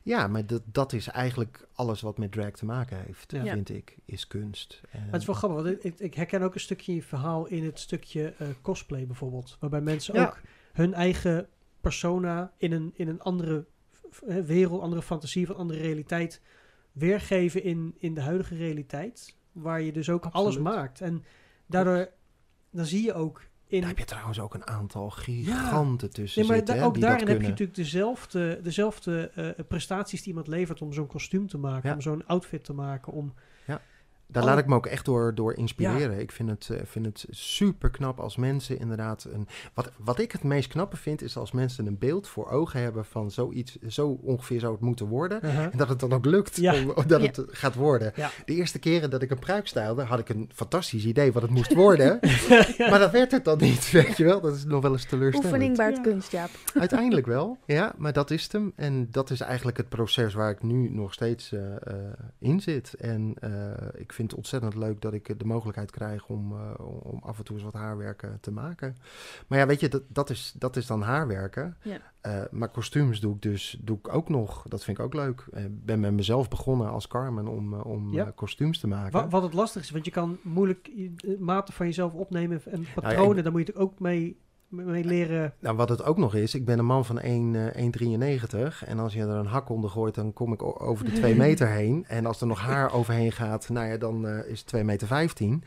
Ja, 0.04 0.28
maar 0.28 0.46
dat, 0.46 0.62
dat 0.66 0.94
is 0.94 1.08
eigenlijk 1.08 1.68
alles 1.74 2.02
wat 2.02 2.18
met 2.18 2.32
drag 2.32 2.52
te 2.52 2.66
maken 2.66 2.98
heeft, 2.98 3.32
Ja. 3.32 3.44
vind 3.54 3.70
ik, 3.70 3.98
is 4.06 4.28
kunst. 4.28 4.82
En- 4.92 5.00
Maar 5.02 5.12
het 5.12 5.22
is 5.22 5.28
wel 5.28 5.36
grappig, 5.36 5.64
want 5.64 5.86
ik, 5.86 6.00
ik 6.00 6.14
herken 6.14 6.42
ook 6.42 6.54
een 6.54 6.60
stukje 6.60 7.02
verhaal 7.04 7.46
in 7.46 7.64
het 7.66 7.80
stukje 7.80 8.34
eh, 8.38 8.48
cosplay 8.62 9.06
bijvoorbeeld. 9.08 9.58
Waarbij 9.60 9.82
mensen 9.82 10.14
Ja. 10.16 10.26
ook 10.26 10.40
hun 10.74 10.94
eigen 10.94 11.48
persona 11.82 12.54
in 12.58 12.72
een, 12.72 12.92
in 12.96 13.08
een 13.08 13.22
andere 13.22 13.66
eh, 14.28 14.40
wereld, 14.40 14.82
andere 14.82 15.02
fantasie, 15.02 15.46
van 15.48 15.56
andere 15.56 15.80
realiteit 15.80 16.42
weergeven 16.92 17.64
in, 17.64 17.96
in 17.98 18.14
de 18.14 18.22
huidige 18.22 18.56
realiteit. 18.56 19.36
Waar 19.52 19.82
je 19.82 19.92
dus 19.92 20.10
ook 20.10 20.26
alles 20.26 20.58
maakt. 20.58 21.02
En 21.02 21.24
daardoor, 21.66 22.10
dan 22.72 22.86
zie 22.86 23.04
je 23.04 23.14
ook 23.14 23.42
in... 23.74 23.80
Daar 23.80 23.90
heb 23.90 23.98
je 24.00 24.06
trouwens 24.06 24.40
ook 24.40 24.54
een 24.54 24.68
aantal 24.68 25.10
giganten 25.10 26.12
tussen 26.12 26.40
Nee, 26.40 26.50
maar 26.50 26.58
zitten, 26.58 26.76
da- 26.76 26.82
hè, 26.82 26.88
ook 26.88 27.00
daarin 27.00 27.28
heb 27.28 27.42
je 27.42 27.48
natuurlijk 27.48 27.78
dezelfde, 27.78 28.60
dezelfde 28.64 29.32
eh, 29.36 29.50
prestaties 29.68 30.20
die 30.20 30.28
iemand 30.30 30.48
levert 30.48 30.82
om 30.82 30.94
zo'n 30.94 31.08
kostuum 31.08 31.48
te 31.48 31.58
maken, 31.58 31.90
Ja. 31.90 31.96
om 31.96 32.02
zo'n 32.02 32.26
outfit 32.28 32.64
te 32.64 32.74
maken, 32.74 33.14
om... 33.14 33.34
Daar 34.28 34.44
Oh. 34.44 34.50
laat 34.50 34.58
ik 34.58 34.66
me 34.68 34.76
ook 34.76 34.86
echt 34.86 35.06
door, 35.06 35.36
door 35.36 35.54
inspireren. 35.54 36.20
Ik 36.20 36.32
vind 36.32 36.50
het, 36.50 36.70
eh, 36.70 36.78
vind 36.86 37.06
het 37.06 37.26
super 37.30 37.90
knap 37.90 38.20
als 38.20 38.36
mensen 38.38 38.80
inderdaad... 38.80 39.28
Een, 39.34 39.48
wat, 39.74 39.92
wat 39.98 40.20
ik 40.20 40.32
het 40.32 40.44
meest 40.44 40.68
knappe 40.68 40.98
vind, 40.98 41.22
is 41.22 41.38
als 41.38 41.52
mensen 41.52 41.86
een 41.88 41.98
beeld 41.98 42.28
voor 42.28 42.50
ogen 42.50 42.80
hebben 42.82 43.06
van 43.06 43.32
zoiets... 43.32 43.78
Zo 43.88 44.20
ongeveer 44.22 44.60
zou 44.60 44.72
het 44.72 44.82
moeten 44.82 45.08
worden. 45.08 45.42
En 45.42 45.72
dat 45.76 45.90
het 45.90 46.00
dan 46.00 46.14
ook 46.14 46.26
lukt, 46.26 46.56
Ja. 46.58 46.74
om- 46.74 46.94
dat 47.08 47.22
Ja. 47.22 47.26
het 47.28 47.42
gaat 47.48 47.76
worden. 47.76 48.12
Ja. 48.16 48.30
De 48.46 48.54
eerste 48.54 48.80
keren 48.80 49.10
dat 49.10 49.22
ik 49.22 49.32
een 49.32 49.40
pruik 49.40 49.68
stylde, 49.68 50.04
had 50.04 50.20
ik 50.20 50.30
een 50.30 50.50
fantastisch 50.54 51.06
idee 51.06 51.32
wat 51.32 51.42
het 51.42 51.52
moest 51.52 51.74
worden. 51.74 52.20
Maar 52.90 53.00
dat 53.00 53.12
werd 53.12 53.32
het 53.32 53.46
dan 53.46 53.58
niet, 53.58 53.92
weet 53.92 54.18
je 54.18 54.24
wel. 54.24 54.42
Dat 54.42 54.56
is 54.56 54.66
nog 54.66 54.82
wel 54.82 54.92
eens 54.92 55.06
teleurstellend. 55.06 55.54
Oefening 55.54 55.78
baart 55.78 55.96
Ja. 55.96 56.02
kunst, 56.02 56.32
Jaap. 56.32 56.50
Uiteindelijk 56.80 57.26
wel, 57.26 57.58
ja, 57.66 57.94
maar 57.98 58.14
dat 58.14 58.32
is 58.32 58.44
het 58.44 58.52
hem. 58.52 58.74
En 58.76 59.08
dat 59.12 59.30
is 59.30 59.40
eigenlijk 59.42 59.78
het 59.78 59.90
proces 59.90 60.34
waar 60.34 60.52
ik 60.52 60.64
nu 60.64 60.90
nog 60.90 61.14
steeds 61.14 61.52
eh, 61.52 61.76
eh, 61.76 61.96
in 62.40 62.60
zit. 62.62 62.94
En 62.94 63.34
eh, 63.40 63.52
ik 64.14 64.20
vind 64.20 64.32
het 64.32 64.40
ontzettend 64.40 64.76
leuk 64.76 65.02
dat 65.02 65.14
ik 65.14 65.40
de 65.40 65.46
mogelijkheid 65.46 65.92
krijg 65.92 66.28
om, 66.28 66.52
eh, 66.52 66.86
om 67.04 67.20
af 67.24 67.38
en 67.38 67.44
toe 67.44 67.56
eens 67.56 67.64
wat 67.66 67.74
haarwerken 67.74 68.38
te 68.42 68.52
maken. 68.52 68.96
Maar 69.48 69.60
ja, 69.60 69.66
weet 69.68 69.80
je, 69.80 69.88
dat, 69.90 70.02
dat, 70.08 70.30
is, 70.30 70.54
dat 70.58 70.76
is 70.76 70.86
dan 70.88 71.02
haarwerken. 71.02 71.78
Ja. 71.82 71.98
Eh, 72.22 72.42
maar 72.52 72.70
kostuums 72.70 73.20
doe 73.20 73.36
ik 73.36 73.42
dus 73.42 73.78
doe 73.82 73.98
ik 73.98 74.14
ook 74.14 74.30
nog. 74.30 74.66
Dat 74.68 74.84
vind 74.84 74.98
ik 74.98 75.04
ook 75.04 75.14
leuk. 75.14 75.46
Ik 75.54 75.86
ben 75.86 76.00
met 76.00 76.14
mezelf 76.14 76.50
begonnen 76.50 76.90
als 76.90 77.08
Carmen 77.08 77.48
om, 77.48 77.74
eh, 77.74 77.86
om 77.86 78.14
Ja. 78.14 78.26
eh, 78.26 78.32
kostuums 78.36 78.80
te 78.80 78.88
maken. 78.88 79.12
Wat, 79.12 79.32
wat 79.32 79.44
het 79.44 79.54
lastig 79.54 79.82
is, 79.82 79.90
want 79.90 80.06
je 80.06 80.12
kan 80.12 80.38
moeilijk 80.42 80.88
eh, 80.98 81.40
maten 81.40 81.74
van 81.74 81.86
jezelf 81.86 82.14
opnemen 82.14 82.62
en 82.66 82.72
Nou 82.72 82.84
ja, 82.84 83.02
patronen, 83.02 83.38
ik- 83.38 83.44
daar 83.44 83.52
moet 83.52 83.66
je 83.68 83.72
het 83.74 83.82
ook 83.82 84.00
mee 84.00 84.38
mee 84.74 85.04
leren? 85.04 85.54
Nou, 85.60 85.76
wat 85.76 85.90
het 85.90 86.04
ook 86.04 86.18
nog 86.18 86.36
is, 86.36 86.56
ik 86.56 86.66
ben 86.66 86.80
een 86.80 86.86
man 86.86 87.06
van 87.06 87.20
1, 87.20 87.74
eh 87.74 87.84
1,93. 87.84 88.84
En 88.88 89.00
als 89.00 89.14
je 89.14 89.20
er 89.22 89.28
een 89.30 89.46
hak 89.46 89.70
onder 89.70 89.90
gooit, 89.90 90.16
dan 90.16 90.34
kom 90.34 90.54
ik 90.54 90.82
over 90.82 91.06
de 91.06 91.12
2 91.12 91.36
meter 91.46 91.68
heen. 91.68 92.06
En 92.08 92.26
als 92.26 92.42
er 92.42 92.48
nog 92.48 92.60
haar 92.60 92.94
overheen 92.94 93.32
gaat, 93.32 93.70
nou 93.70 93.88
ja, 93.88 93.98
dan 93.98 94.28
eh, 94.28 94.48
is 94.52 94.60
het 94.60 94.68
2 94.68 94.84
meter 94.84 95.08
15. 95.08 95.64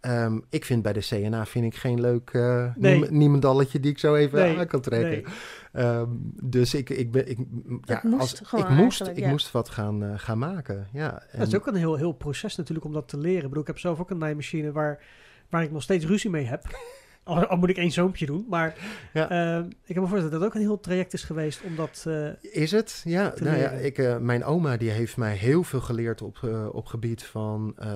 Ehm, 0.00 0.38
ik 0.48 0.64
vind 0.64 0.82
bij 0.82 0.92
de 0.92 1.00
CNA 1.00 1.46
vind 1.46 1.64
ik 1.64 1.74
geen 1.74 2.00
leuk 2.00 2.30
eh 2.32 2.74
Nee. 2.76 2.98
niem- 3.00 3.16
niemendalletje 3.18 3.80
die 3.80 3.90
ik 3.90 3.98
zo 3.98 4.14
even 4.14 4.38
Nee, 4.38 4.58
aan 4.58 4.66
kan 4.66 4.80
trekken. 4.80 5.10
Nee. 5.10 5.24
Ehm, 5.72 6.08
dus 6.42 6.74
ik, 6.74 6.90
ik 6.90 7.12
ben, 7.12 7.30
ik, 7.30 7.38
ja, 7.84 8.00
moest 8.02 8.20
als, 8.20 8.40
gewoon 8.44 8.64
ik 8.64 8.70
moest, 8.70 9.00
ik 9.06 9.18
ja. 9.18 9.28
moest 9.30 9.50
wat 9.52 9.68
gaan, 9.68 10.02
eh, 10.04 10.10
gaan 10.16 10.38
maken. 10.38 10.86
Ja, 10.92 11.10
Dat 11.32 11.46
is 11.46 11.52
en- 11.52 11.58
ook 11.58 11.66
een 11.66 11.74
heel, 11.74 11.96
heel 11.96 12.12
proces 12.12 12.56
natuurlijk 12.56 12.86
om 12.86 12.92
dat 12.92 13.08
te 13.08 13.18
leren. 13.18 13.36
Ik 13.42 13.48
bedoel, 13.48 13.60
ik 13.60 13.66
heb 13.66 13.78
zelf 13.78 14.00
ook 14.00 14.10
een 14.10 14.18
naaimachine 14.18 14.72
waar, 14.72 15.02
waar 15.48 15.62
ik 15.62 15.70
nog 15.72 15.82
steeds 15.82 16.04
ruzie 16.06 16.30
mee 16.30 16.44
heb. 16.44 16.62
Al, 17.22 17.46
al 17.46 17.56
moet 17.56 17.68
ik 17.68 17.76
één 17.76 17.90
zoompje 17.90 18.26
doen. 18.26 18.46
Maar 18.48 18.74
Ja. 19.12 19.28
ehm, 19.30 19.66
ik 19.66 19.94
heb 19.94 19.96
me 19.96 20.08
voorstellen 20.08 20.30
dat 20.30 20.40
het 20.40 20.48
ook 20.48 20.54
een 20.54 20.60
heel 20.60 20.80
traject 20.80 21.12
is 21.12 21.24
geweest 21.24 21.62
om 21.62 21.76
dat... 21.76 22.04
eh, 22.08 22.28
Is 22.62 22.70
het? 22.70 23.00
Ja, 23.04 23.32
nou 23.40 23.56
ja, 23.58 23.70
ik, 23.70 23.98
eh, 23.98 24.16
mijn 24.18 24.44
oma 24.44 24.76
die 24.76 24.90
heeft 24.90 25.16
mij 25.16 25.34
heel 25.34 25.62
veel 25.62 25.80
geleerd 25.80 26.22
op, 26.22 26.38
eh, 26.44 26.66
op 26.74 26.86
gebied 26.86 27.24
van, 27.24 27.72
eh, 27.78 27.86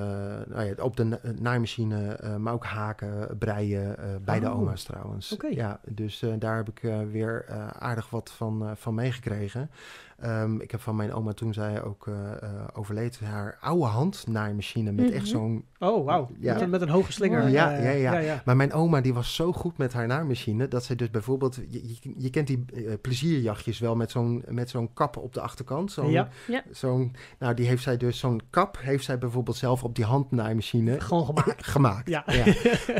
nou 0.46 0.62
ja, 0.64 0.82
op 0.82 0.96
de 0.96 1.04
na- 1.04 1.20
naaimachine, 1.40 2.12
eh, 2.12 2.36
maar 2.36 2.52
ook 2.52 2.64
haken, 2.64 3.38
breien, 3.38 3.98
eh 3.98 4.04
beide 4.24 4.46
Oh, 4.50 4.58
oma's 4.60 4.82
trouwens. 4.82 5.36
Ja, 5.50 5.80
dus 5.88 6.22
eh, 6.22 6.30
daar 6.38 6.56
heb 6.56 6.68
ik 6.68 6.82
eh, 6.82 6.98
weer 7.12 7.44
eh, 7.48 7.66
aardig 7.68 8.10
wat 8.10 8.30
van, 8.36 8.62
eh, 8.62 8.70
van 8.74 8.94
meegekregen. 8.94 9.70
Ehm, 10.18 10.60
ik 10.60 10.70
heb 10.70 10.80
van 10.80 10.96
mijn 10.96 11.12
oma 11.12 11.32
toen 11.32 11.52
zij 11.52 11.82
ook 11.82 12.06
eh, 12.06 12.14
eh, 12.42 12.48
overleed, 12.72 13.20
haar 13.20 13.56
oude 13.60 13.84
handnaaimachine 13.84 14.92
met 14.92 15.10
echt 15.10 15.22
Mhm. 15.22 15.30
zo'n 15.32 15.64
oh, 15.78 16.04
wauw. 16.04 16.28
Ja. 16.38 16.52
Met, 16.52 16.62
een- 16.62 16.70
met 16.70 16.80
een 16.80 16.88
hoge 16.88 17.12
slinger. 17.12 17.48
Ja, 17.48 17.72
eh, 17.76 17.84
ja, 17.84 17.90
ja. 17.90 18.12
ja, 18.12 18.18
ja. 18.18 18.42
Maar 18.44 18.56
mijn 18.56 18.72
oma 18.72 19.00
die 19.00 19.14
was 19.14 19.34
zo 19.34 19.52
goed 19.52 19.78
met 19.78 19.92
haar 19.92 20.06
naaimachine 20.06 20.68
dat 20.68 20.84
zij 20.84 20.96
dus 20.96 21.10
bijvoorbeeld, 21.10 21.54
je, 21.68 21.88
je, 21.88 22.14
je 22.16 22.30
kent 22.30 22.46
die 22.46 22.64
plezierjachtjes 23.00 23.78
wel 23.78 23.96
met 23.96 24.10
zo'n 24.10 24.42
met 24.48 24.70
zo'n 24.70 24.92
kap 24.92 25.16
op 25.16 25.34
de 25.34 25.40
achterkant. 25.40 25.92
Zo'n, 25.92 26.10
Ja. 26.10 26.28
zo'n, 26.70 27.12
nou 27.38 27.54
die 27.54 27.66
heeft 27.66 27.82
zij 27.82 27.96
dus, 27.96 28.18
zo'n 28.18 28.40
kap 28.50 28.78
heeft 28.80 29.04
zij 29.04 29.18
bijvoorbeeld 29.18 29.56
zelf 29.56 29.84
op 29.84 29.94
die 29.94 30.04
handnaaimachine 30.04 31.00
Gewoon 31.00 31.24
gemaakt. 31.26 31.66
gemaakt. 31.74 32.08
Ja. 32.08 32.24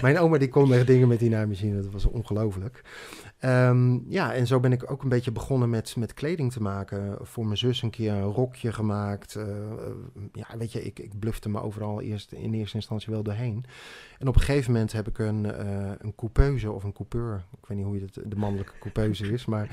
Mijn 0.01 0.19
oma 0.19 0.39
die 0.39 0.49
kon 0.49 0.73
echt 0.75 0.87
dingen 0.87 1.09
met 1.09 1.19
die 1.19 1.31
naaimachine, 1.31 1.83
dat 1.83 1.91
was 1.93 2.05
ongelooflijk. 2.05 2.83
Ehm, 3.39 3.99
ja, 4.11 4.35
en 4.35 4.47
zo 4.47 4.61
ben 4.61 4.73
ik 4.73 4.91
ook 4.91 5.03
een 5.03 5.09
beetje 5.09 5.33
begonnen 5.33 5.71
met, 5.71 5.97
met 5.97 6.15
kleding 6.15 6.53
te 6.53 6.63
maken. 6.63 7.19
Voor 7.21 7.45
mijn 7.45 7.59
zus 7.59 7.83
een 7.83 7.91
keer 7.91 8.13
een 8.13 8.23
rokje 8.23 8.73
gemaakt. 8.73 9.35
Eh, 9.37 9.49
eh, 9.49 9.57
ja, 10.33 10.47
weet 10.59 10.73
je, 10.73 10.85
ik, 10.85 10.99
ik 10.99 11.19
blufte 11.19 11.49
me 11.49 11.63
overal 11.63 12.01
eerst, 12.01 12.33
in 12.33 12.55
eerste 12.55 12.77
instantie 12.77 13.13
wel 13.13 13.23
doorheen. 13.23 13.65
En 14.19 14.29
op 14.29 14.35
een 14.35 14.41
gegeven 14.41 14.73
moment 14.73 14.93
heb 14.93 15.09
ik 15.09 15.19
een, 15.19 15.53
eh 15.53 15.91
een 15.99 16.15
coupeuse 16.15 16.71
of 16.71 16.85
een 16.85 16.93
coupeur. 16.93 17.45
Ik 17.61 17.67
weet 17.67 17.77
niet 17.77 17.87
hoe 17.87 17.97
je 17.97 18.05
het, 18.05 18.31
de 18.31 18.37
mannelijke 18.37 18.73
coupeuse 18.81 19.33
is, 19.33 19.45
maar 19.45 19.69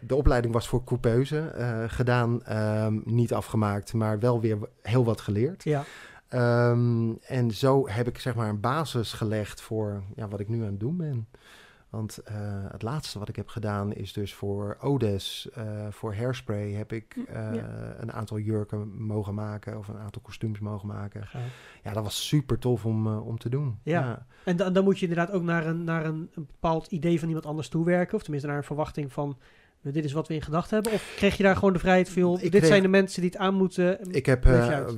de 0.00 0.14
opleiding 0.14 0.54
was 0.54 0.68
voor 0.68 0.84
coupeuse 0.84 1.52
gedaan. 1.88 2.42
ehm, 2.44 3.00
niet 3.04 3.32
afgemaakt, 3.32 3.92
maar 3.92 4.18
wel 4.18 4.40
weer 4.40 4.58
heel 4.82 5.04
wat 5.04 5.20
geleerd. 5.20 5.64
Ja. 5.64 5.84
Ehm, 6.28 7.12
en 7.26 7.50
zo 7.50 7.88
heb 7.88 8.08
ik 8.08 8.18
zeg 8.18 8.34
maar 8.34 8.48
een 8.48 8.60
basis 8.60 9.12
gelegd 9.12 9.60
voor 9.60 10.02
ja, 10.16 10.28
wat 10.28 10.40
ik 10.40 10.48
nu 10.48 10.60
aan 10.60 10.66
het 10.66 10.80
doen 10.80 10.96
ben. 10.96 11.28
Want 11.94 12.18
eh, 12.18 12.34
het 12.70 12.82
laatste 12.82 13.18
wat 13.18 13.28
ik 13.28 13.36
heb 13.36 13.48
gedaan 13.48 13.92
is 13.92 14.12
dus 14.12 14.34
voor 14.34 14.76
Odes, 14.80 15.48
eh, 15.54 15.64
voor 15.90 16.14
Hairspray, 16.14 16.70
heb 16.72 16.92
ik 16.92 17.14
Hm, 17.14 17.20
eh, 17.36 17.54
ja. 17.54 17.94
een 17.98 18.12
aantal 18.12 18.38
jurken 18.38 19.02
mogen 19.06 19.34
maken 19.34 19.78
of 19.78 19.88
een 19.88 19.98
aantal 19.98 20.22
kostuums 20.22 20.58
mogen 20.58 20.88
maken. 20.88 21.28
Ja, 21.82 21.92
dat 21.92 22.02
was 22.02 22.26
super 22.28 22.58
tof 22.58 22.84
om, 22.84 23.06
om 23.06 23.38
te 23.38 23.48
doen. 23.48 23.78
Ja. 23.82 24.26
En 24.44 24.56
dan, 24.56 24.72
dan 24.72 24.84
moet 24.84 24.98
je 24.98 25.06
inderdaad 25.06 25.34
ook 25.34 25.42
naar, 25.42 25.66
een, 25.66 25.84
naar 25.84 26.04
een, 26.04 26.30
een 26.34 26.46
bepaald 26.46 26.86
idee 26.86 27.18
van 27.18 27.28
iemand 27.28 27.46
anders 27.46 27.68
toewerken. 27.68 28.14
Of 28.14 28.22
tenminste 28.22 28.48
naar 28.48 28.58
een 28.58 28.64
verwachting 28.64 29.12
van... 29.12 29.38
Dit 29.82 30.04
is 30.04 30.12
wat 30.12 30.28
we 30.28 30.34
in 30.34 30.42
gedachten 30.42 30.74
hebben. 30.74 30.92
Of 30.92 31.12
kreeg 31.16 31.36
je 31.36 31.42
daar 31.42 31.54
gewoon 31.54 31.72
de 31.72 31.78
vrijheid 31.78 32.08
Ik 32.08 32.14
dit 32.14 32.50
kreeg- 32.50 32.66
zijn 32.66 32.82
de 32.82 32.88
mensen 32.88 33.20
die 33.20 33.30
het 33.30 33.38
aan 33.40 33.54
moeten. 33.54 34.10
Ik 34.12 34.26
heb 34.26 34.44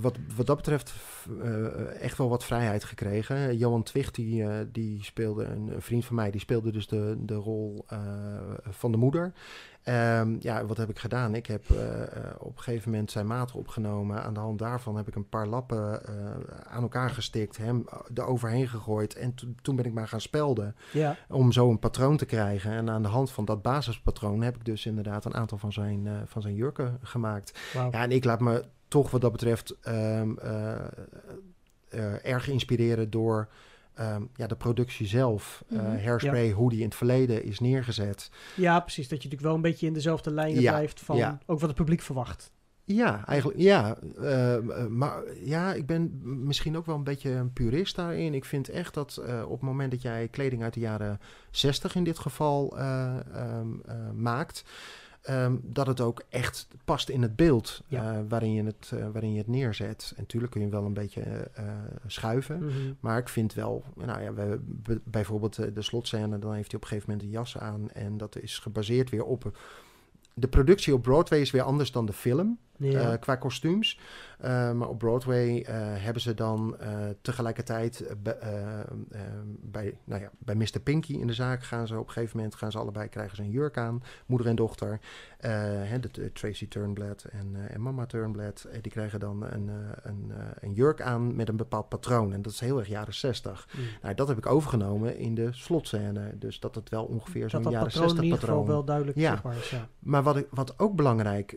wat, 0.01 0.17
wat 0.37 0.47
dat 0.47 0.57
betreft 0.57 0.95
eh, 1.43 2.01
echt 2.03 2.19
wel 2.19 2.29
wat 2.29 2.45
vrijheid 2.45 2.85
gekregen. 2.85 3.57
Johan 3.57 3.83
Twicht, 3.83 4.15
die, 4.15 4.43
eh, 4.45 4.67
die 4.73 5.05
speelde, 5.05 5.45
een, 5.45 5.69
een 5.75 5.83
vriend 5.83 6.05
van 6.05 6.17
mij, 6.17 6.31
die 6.31 6.41
speelde 6.41 6.73
dus 6.73 6.87
de, 6.89 7.17
de 7.19 7.35
rol 7.35 7.85
eh, 7.89 7.99
van 8.69 8.91
de 8.93 8.97
moeder. 8.99 9.33
Ehm, 9.83 10.37
ja, 10.41 10.67
wat 10.67 10.77
heb 10.77 10.89
ik 10.89 10.99
gedaan? 10.99 11.35
Ik 11.35 11.47
heb 11.47 11.65
op 12.39 12.57
een 12.57 12.63
gegeven 12.63 12.91
moment 12.91 13.11
zijn 13.11 13.27
maat 13.27 13.53
opgenomen. 13.53 14.23
Aan 14.23 14.35
de 14.35 14.41
hand 14.41 14.59
daarvan 14.59 14.97
heb 14.97 15.09
ik 15.09 15.15
een 15.15 15.29
paar 15.29 15.47
lappen 15.47 16.01
aan 16.69 16.83
elkaar 16.83 17.11
gestikt, 17.11 17.57
hem 17.57 17.85
eroverheen 18.15 18.69
gegooid. 18.69 19.15
En 19.15 19.35
to- 19.35 19.47
toen 19.63 19.77
ben 19.77 19.85
ik 19.85 19.93
maar 19.93 20.09
gaan 20.09 20.21
spelden 20.21 20.77
Ja, 20.93 21.17
om 21.29 21.53
zo 21.53 21.71
een 21.71 21.79
patroon 21.79 22.17
te 22.17 22.25
krijgen. 22.27 22.71
En 22.71 22.91
aan 22.91 23.03
de 23.03 23.09
hand 23.09 23.31
van 23.31 23.45
dat 23.45 23.63
basispatroon 23.63 24.43
heb 24.43 24.57
ik 24.57 24.65
dus 24.65 24.87
inderdaad 24.87 25.25
een 25.25 25.35
aantal 25.35 25.59
van 25.59 25.73
zijn, 25.73 26.09
van 26.27 26.43
zijn 26.43 26.55
jurken 26.55 26.99
gemaakt. 27.03 27.59
Ja, 27.73 27.91
en 27.91 28.11
ik 28.11 28.25
laat 28.25 28.41
me 28.41 28.65
toch 28.89 29.11
wat 29.11 29.21
dat 29.21 29.33
betreft 29.33 29.77
ehm, 29.81 30.37
eh, 30.39 30.75
eh, 31.89 32.25
erg 32.25 32.49
inspireren 32.49 33.11
door 33.11 33.49
ehm, 33.95 34.23
ja, 34.35 34.47
de 34.47 34.57
productie 34.57 35.07
zelf. 35.07 35.65
Eh, 35.69 35.77
Mhm. 35.79 36.05
hairspray, 36.05 36.51
hoe 36.51 36.71
die 36.71 36.79
in 36.79 36.85
het 36.85 36.95
verleden 36.95 37.45
is 37.45 37.61
neergezet. 37.61 38.31
Ja, 38.57 38.81
precies. 38.81 39.09
Dat 39.09 39.23
je 39.23 39.29
natuurlijk 39.29 39.43
wel 39.43 39.55
een 39.55 39.71
beetje 39.71 39.87
in 39.87 39.93
dezelfde 39.93 40.31
lijnen 40.31 40.63
Ja, 40.63 40.73
blijft 40.73 41.01
van 41.01 41.17
ja. 41.17 41.39
ook 41.47 41.59
wat 41.61 41.69
het 41.69 41.79
publiek 41.79 42.01
verwacht. 42.01 42.51
Ja, 42.85 43.27
eigenlijk 43.27 43.59
ja. 43.61 43.97
eh, 44.21 44.55
eh, 44.57 44.87
maar 44.87 45.23
ja, 45.45 45.73
ik 45.75 45.87
ben 45.87 46.21
misschien 46.23 46.77
ook 46.77 46.87
wel 46.87 46.95
een 46.95 47.05
beetje 47.05 47.31
een 47.31 47.53
purist 47.53 47.97
daarin. 47.97 48.35
Ik 48.35 48.45
vind 48.45 48.69
echt 48.69 48.95
dat 48.95 49.17
eh, 49.17 49.43
op 49.45 49.51
het 49.51 49.61
moment 49.61 49.91
dat 49.91 50.03
jij 50.03 50.29
kleding 50.29 50.63
uit 50.63 50.75
de 50.75 50.81
jaren 50.81 51.21
60 51.51 51.95
in 51.95 52.05
dit 52.05 52.19
geval 52.19 52.79
eh, 52.79 53.17
ehm, 53.35 53.69
eh, 53.87 53.95
maakt, 54.15 54.65
ehm, 55.27 55.57
dat 55.63 55.87
het 55.87 56.01
ook 56.01 56.23
echt 56.29 56.69
past 56.85 57.09
in 57.09 57.23
het 57.23 57.37
beeld 57.37 57.83
Ja. 57.87 58.13
eh, 58.15 58.21
waarin, 58.29 58.53
je 58.53 58.63
het, 58.65 58.91
eh, 58.95 59.09
waarin 59.13 59.33
je 59.33 59.39
het 59.39 59.47
neerzet. 59.47 60.13
En 60.17 60.21
natuurlijk 60.21 60.53
kun 60.53 60.61
je 60.63 60.69
wel 60.69 60.85
een 60.85 60.93
beetje 60.95 61.21
eh, 61.55 61.65
schuiven. 62.07 62.65
Mhm. 62.65 62.73
Maar 63.01 63.19
ik 63.19 63.29
vind 63.29 63.55
wel, 63.55 63.85
nou 63.95 64.23
ja, 64.23 64.33
we, 64.35 64.61
bijvoorbeeld 65.05 65.75
de 65.75 65.83
slotscène, 65.83 66.39
dan 66.39 66.55
heeft 66.55 66.71
hij 66.71 66.77
op 66.81 66.83
een 66.83 66.89
gegeven 66.89 67.11
moment 67.11 67.23
een 67.27 67.35
jas 67.35 67.59
aan. 67.59 67.91
En 67.91 68.17
dat 68.17 68.37
is 68.37 68.59
gebaseerd 68.59 69.11
weer 69.11 69.25
op. 69.25 69.59
De 70.35 70.49
productie 70.49 70.95
op 70.95 71.03
Broadway 71.03 71.41
is 71.41 71.51
weer 71.51 71.63
anders 71.63 71.93
dan 71.93 72.07
de 72.07 72.13
film 72.13 72.59
Ja. 72.79 73.13
eh, 73.13 73.21
qua 73.21 73.37
kostuums. 73.37 73.99
Eh, 74.39 74.73
maar 74.73 74.89
op 74.89 74.99
Broadway 74.99 75.63
eh, 75.63 75.75
hebben 75.79 76.23
ze 76.23 76.35
dan 76.35 76.77
tegelijkertijd 77.21 78.15
bij, 79.61 79.99
nou 80.05 80.21
ja, 80.23 80.31
bij 80.39 80.55
Mr. 80.55 80.81
Pinky 80.83 81.13
in 81.13 81.27
de 81.27 81.33
zaak 81.33 81.63
gaan 81.63 81.87
ze 81.87 81.99
op 81.99 82.07
een 82.07 82.13
gegeven 82.13 82.37
moment 82.37 82.55
gaan 82.55 82.71
ze 82.71 82.79
allebei 82.79 83.09
krijgen 83.09 83.37
ze 83.37 83.43
een 83.43 83.51
jurk 83.51 83.79
aan, 83.79 84.03
moeder 84.27 84.47
en 84.47 84.57
dochter. 84.57 85.01
Hè, 85.39 86.01
de, 86.01 86.09
de 86.13 86.33
Tracy 86.33 86.69
Turnblad 86.69 87.25
en, 87.25 87.57
en 87.69 87.81
Mama 87.81 88.07
Turnblad, 88.07 88.69
die 88.81 88.93
krijgen 88.93 89.21
dan 89.21 89.43
een, 89.43 89.71
een, 90.03 90.33
een 90.61 90.73
jurk 90.73 91.01
aan 91.01 91.37
met 91.37 91.49
een 91.49 91.57
bepaald 91.57 91.89
patroon. 91.89 92.33
En 92.33 92.43
dat 92.43 92.53
is 92.53 92.61
heel 92.61 92.79
erg 92.79 92.89
jaren 92.89 93.15
60. 93.15 93.69
Mm. 93.77 93.83
Nou, 94.03 94.15
dat 94.15 94.29
heb 94.29 94.39
ik 94.39 94.47
overgenomen 94.47 95.19
in 95.19 95.35
de 95.35 95.49
slotscène. 95.53 96.39
Dus 96.39 96.61
dat 96.61 96.75
het 96.75 96.89
wel 96.89 97.05
ongeveer 97.05 97.43
dat 97.43 97.51
zo'n 97.51 97.63
dat 97.63 97.73
jaren 97.73 97.87
patroon 97.89 98.03
in 98.05 98.09
60 98.11 98.25
ieder 98.25 98.41
geval 98.41 98.57
patroon 98.57 98.75
wel 98.77 98.85
duidelijk 98.85 99.19
Ja. 99.19 99.31
zichtbaar 99.31 99.57
is. 99.57 99.71
Ja. 99.71 99.89
maar 99.99 100.23
wat, 100.23 100.37
ik, 100.37 100.47
wat 100.51 100.79
ook 100.79 100.97
belangrijk 100.97 101.53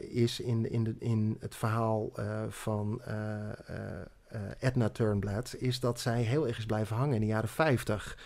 is 0.00 0.40
in, 0.40 0.63
in, 0.70 0.84
de, 0.84 0.94
in 0.98 1.36
het 1.40 1.54
verhaal 1.54 2.10
eh, 2.16 2.42
van 2.48 3.00
eh, 3.04 3.48
eh, 3.66 4.40
Edna 4.60 4.88
Turnblad, 4.88 5.54
is 5.58 5.80
dat 5.80 6.00
zij 6.00 6.22
heel 6.22 6.46
erg 6.46 6.58
is 6.58 6.66
blijven 6.66 6.96
hangen 6.96 7.14
in 7.14 7.20
de 7.20 7.26
jaren 7.26 7.48
50. 7.48 8.18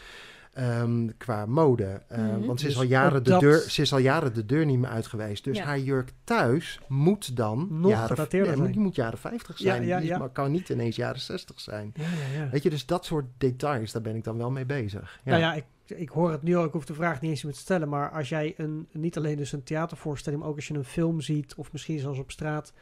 ehm, 0.53 1.09
qua 1.19 1.47
mode. 1.47 2.03
Eh, 2.09 2.19
Mhm. 2.19 2.47
Want 2.47 2.61
ze 2.61 2.67
is, 2.67 2.73
Dus 2.73 2.83
al 2.83 2.89
jaren 2.89 3.25
de 3.25 3.31
dat- 3.31 3.41
deur, 3.41 3.59
ze 3.59 3.83
is 3.83 3.93
al 3.93 3.99
jaren 3.99 4.35
de 4.35 4.47
deur 4.47 4.65
niet 4.67 4.79
meer 4.79 4.89
uit 4.91 5.07
geweest. 5.07 5.45
Dus 5.45 5.57
Ja. 5.57 5.65
haar 5.65 5.79
jurk 5.79 6.13
thuis 6.25 6.81
moet 6.89 7.37
dan 7.37 7.67
Nog 7.71 7.91
jaren, 7.91 8.27
ja, 8.31 8.45
zijn. 8.45 8.71
die 8.73 8.81
moet 8.81 8.95
jaren 8.95 9.19
50 9.19 9.59
Ja, 9.59 9.65
zijn. 9.75 9.87
ja, 9.87 9.99
Die 9.99 10.09
ja. 10.09 10.19
ma- 10.19 10.29
kan 10.29 10.51
niet 10.51 10.69
ineens 10.69 10.97
jaren 10.97 11.21
60 11.21 11.61
zijn. 11.61 11.93
Ja, 11.95 12.03
ja, 12.03 12.41
ja. 12.43 12.51
Weet 12.51 12.63
je, 12.63 12.71
dus 12.71 12.87
dat 12.87 13.05
soort 13.05 13.25
details, 13.39 13.93
daar 13.93 14.03
ben 14.03 14.17
ik 14.17 14.25
dan 14.25 14.37
wel 14.37 14.51
mee 14.51 14.67
bezig. 14.67 15.21
Ja. 15.25 15.31
Nou 15.31 15.43
ja, 15.43 15.55
ik, 15.55 15.65
ik 15.97 16.09
hoor 16.09 16.31
het 16.31 16.43
nu 16.43 16.57
al, 16.57 16.65
ik 16.65 16.73
hoef 16.73 16.85
de 16.85 16.95
vraag 16.95 17.21
niet 17.21 17.31
eens 17.31 17.43
meer 17.43 17.53
te 17.53 17.59
stellen, 17.59 17.89
maar 17.89 18.11
als 18.11 18.29
jij 18.29 18.55
een, 18.57 18.89
niet 18.93 19.17
alleen 19.17 19.37
dus 19.37 19.53
een 19.53 19.63
theatervoorstelling, 19.63 20.41
maar 20.41 20.51
ook 20.51 20.57
als 20.57 20.69
je 20.69 20.75
een 20.75 20.85
film 20.85 21.21
ziet, 21.21 21.55
of 21.55 21.73
misschien 21.73 21.99
zelfs 21.99 22.19
op 22.19 22.31
straat, 22.31 22.73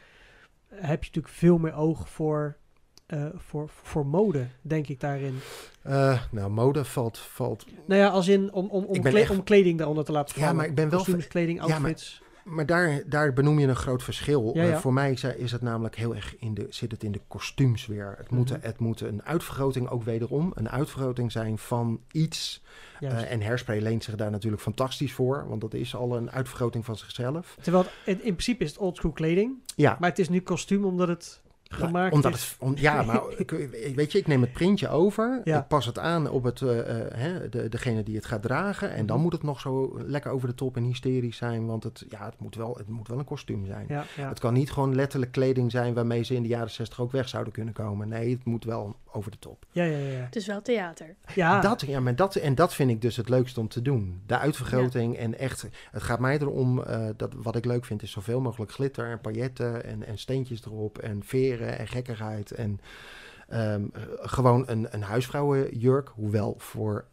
heb 0.68 1.04
je 1.04 1.10
natuurlijk 1.14 1.34
veel 1.34 1.58
meer 1.58 1.74
oog 1.74 2.08
voor, 2.08 2.56
eh, 3.06 3.26
voor, 3.34 3.68
voor 3.82 4.06
mode, 4.06 4.46
denk 4.62 4.88
ik 4.88 5.00
daarin. 5.00 5.38
Eh, 5.82 6.22
nou, 6.30 6.50
mode 6.50 6.84
valt, 6.84 7.18
valt 7.18 7.66
Nou 7.86 8.00
ja, 8.00 8.08
als 8.08 8.28
in 8.28 8.52
om, 8.52 8.68
om, 8.68 8.84
om, 8.84 8.94
Ik 8.94 9.02
ben 9.02 9.12
kle- 9.12 9.20
echt- 9.20 9.30
om 9.30 9.42
kleding 9.44 9.78
daaronder 9.78 10.04
te 10.04 10.12
laten 10.12 10.34
Ja, 10.34 10.40
vallen. 10.40 10.56
maar 10.56 10.66
ik 10.66 10.74
ben 10.74 10.88
wel 10.88 10.98
Kostuums, 10.98 11.26
kleding, 11.28 11.58
ja, 11.60 11.66
maar- 11.66 11.74
outfits. 11.76 12.22
Maar 12.48 12.66
daar, 12.66 13.02
daar 13.06 13.32
benoem 13.32 13.58
je 13.58 13.66
een 13.66 13.76
groot 13.76 14.02
verschil. 14.02 14.50
Ja, 14.54 14.64
Eh, 14.70 14.76
voor 14.76 14.92
mij 14.92 15.12
is, 15.36 15.52
het 15.52 15.62
namelijk 15.62 15.96
heel 15.96 16.14
erg 16.14 16.36
in 16.38 16.54
de, 16.54 16.66
zit 16.70 16.90
het 16.90 17.02
in 17.02 17.12
de 17.12 17.20
kostuums 17.28 17.86
weer. 17.86 18.14
Het, 18.18 18.30
moet, 18.30 18.50
Mhm. 18.50 18.58
het 18.62 18.78
moet 18.78 19.00
een 19.00 19.22
uitvergroting 19.24 19.88
ook 19.88 20.02
wederom, 20.02 20.52
een 20.54 20.68
uitvergroting 20.70 21.32
zijn 21.32 21.58
van 21.58 22.00
iets. 22.12 22.62
Eh, 23.00 23.30
en 23.32 23.42
hairspray 23.42 23.80
leent 23.80 24.04
zich 24.04 24.14
daar 24.14 24.30
natuurlijk 24.30 24.62
fantastisch 24.62 25.12
voor, 25.12 25.48
want 25.48 25.60
dat 25.60 25.74
is 25.74 25.94
al 25.94 26.16
een 26.16 26.30
uitvergroting 26.30 26.84
van 26.84 26.96
zichzelf. 26.96 27.56
Terwijl 27.60 27.84
het, 28.04 28.16
in 28.20 28.32
principe 28.32 28.64
is 28.64 28.70
het 28.70 28.78
oldschool 28.78 29.12
kleding, 29.12 29.52
Ja, 29.76 29.96
maar 30.00 30.08
het 30.10 30.18
is 30.18 30.28
nu 30.28 30.40
kostuum 30.40 30.84
omdat 30.84 31.08
het 31.08 31.40
gemaakt 31.68 32.14
omdat 32.14 32.34
is. 32.34 32.48
het, 32.50 32.56
om- 32.60 32.76
ja, 32.76 33.02
maar 33.02 33.22
weet 33.94 34.12
je, 34.12 34.18
ik 34.18 34.26
neem 34.26 34.40
het 34.40 34.52
printje 34.52 34.88
over. 34.88 35.40
Ja. 35.44 35.58
Ik 35.58 35.66
pas 35.68 35.86
het 35.86 35.98
aan 35.98 36.30
op 36.30 36.44
het, 36.44 36.62
eh, 36.62 36.78
eh, 37.00 37.06
hè, 37.14 37.48
de, 37.48 37.68
degene 37.68 38.02
die 38.02 38.16
het 38.16 38.26
gaat 38.26 38.42
dragen. 38.42 38.90
En 38.90 39.06
dan 39.06 39.14
Mhm. 39.16 39.24
moet 39.24 39.32
het 39.32 39.42
nog 39.42 39.60
zo 39.60 39.98
lekker 40.06 40.30
over 40.30 40.48
de 40.48 40.54
top 40.54 40.76
en 40.76 40.82
hysterisch 40.84 41.36
zijn. 41.36 41.66
Want 41.66 41.82
het, 41.84 42.04
ja, 42.08 42.24
het, 42.24 42.34
moet, 42.40 42.54
wel, 42.54 42.74
het 42.76 42.88
moet 42.88 43.08
wel 43.08 43.18
een 43.18 43.24
kostuum 43.24 43.66
zijn. 43.66 43.84
Ja, 43.88 44.04
ja. 44.16 44.28
Het 44.28 44.38
kan 44.38 44.52
niet 44.54 44.70
gewoon 44.72 44.94
letterlijk 44.94 45.32
kleding 45.32 45.70
zijn 45.70 45.94
waarmee 45.94 46.22
ze 46.22 46.34
in 46.34 46.42
de 46.42 46.48
jaren 46.48 46.70
60 46.70 47.00
ook 47.00 47.12
weg 47.12 47.28
zouden 47.28 47.52
kunnen 47.52 47.74
komen. 47.74 48.08
Nee, 48.08 48.30
het 48.30 48.44
moet 48.44 48.64
wel 48.64 48.96
over 49.12 49.30
de 49.30 49.38
top. 49.38 49.64
Ja, 49.70 49.84
ja, 49.84 49.96
ja. 49.98 50.06
ja. 50.12 50.24
Het 50.24 50.36
is 50.36 50.46
wel 50.46 50.62
theater. 50.62 51.14
ja. 51.34 51.60
Dat, 51.60 51.80
ja, 51.80 52.00
maar 52.00 52.16
dat, 52.16 52.34
en 52.34 52.54
dat 52.54 52.74
vind 52.74 52.90
ik 52.90 53.00
dus 53.02 53.16
het 53.16 53.28
leukste 53.28 53.60
om 53.60 53.68
te 53.68 53.82
doen. 53.82 54.20
De 54.26 54.38
uitvergroting 54.38 55.16
en 55.16 55.38
echt, 55.38 55.66
het 55.90 56.02
gaat 56.02 56.20
mij 56.20 56.38
erom, 56.38 56.82
eh, 56.82 57.06
dat, 57.16 57.32
wat 57.36 57.56
ik 57.56 57.64
leuk 57.64 57.84
vind 57.84 58.02
is 58.02 58.10
zoveel 58.10 58.40
mogelijk 58.40 58.72
glitter 58.72 59.10
en 59.10 59.20
pailletten 59.20 59.84
en, 59.84 60.06
en 60.06 60.18
steentjes 60.18 60.64
erop 60.64 60.98
en 60.98 61.22
en 61.64 61.88
gekkigheid. 61.88 62.50
En 62.50 62.80
ehm, 63.48 63.84
eh, 63.92 64.02
gewoon 64.20 64.64
een, 64.66 64.86
een 64.90 65.02
huisvrouwenjurk, 65.02 66.08
hoewel 66.08 66.54
voor 66.58 67.04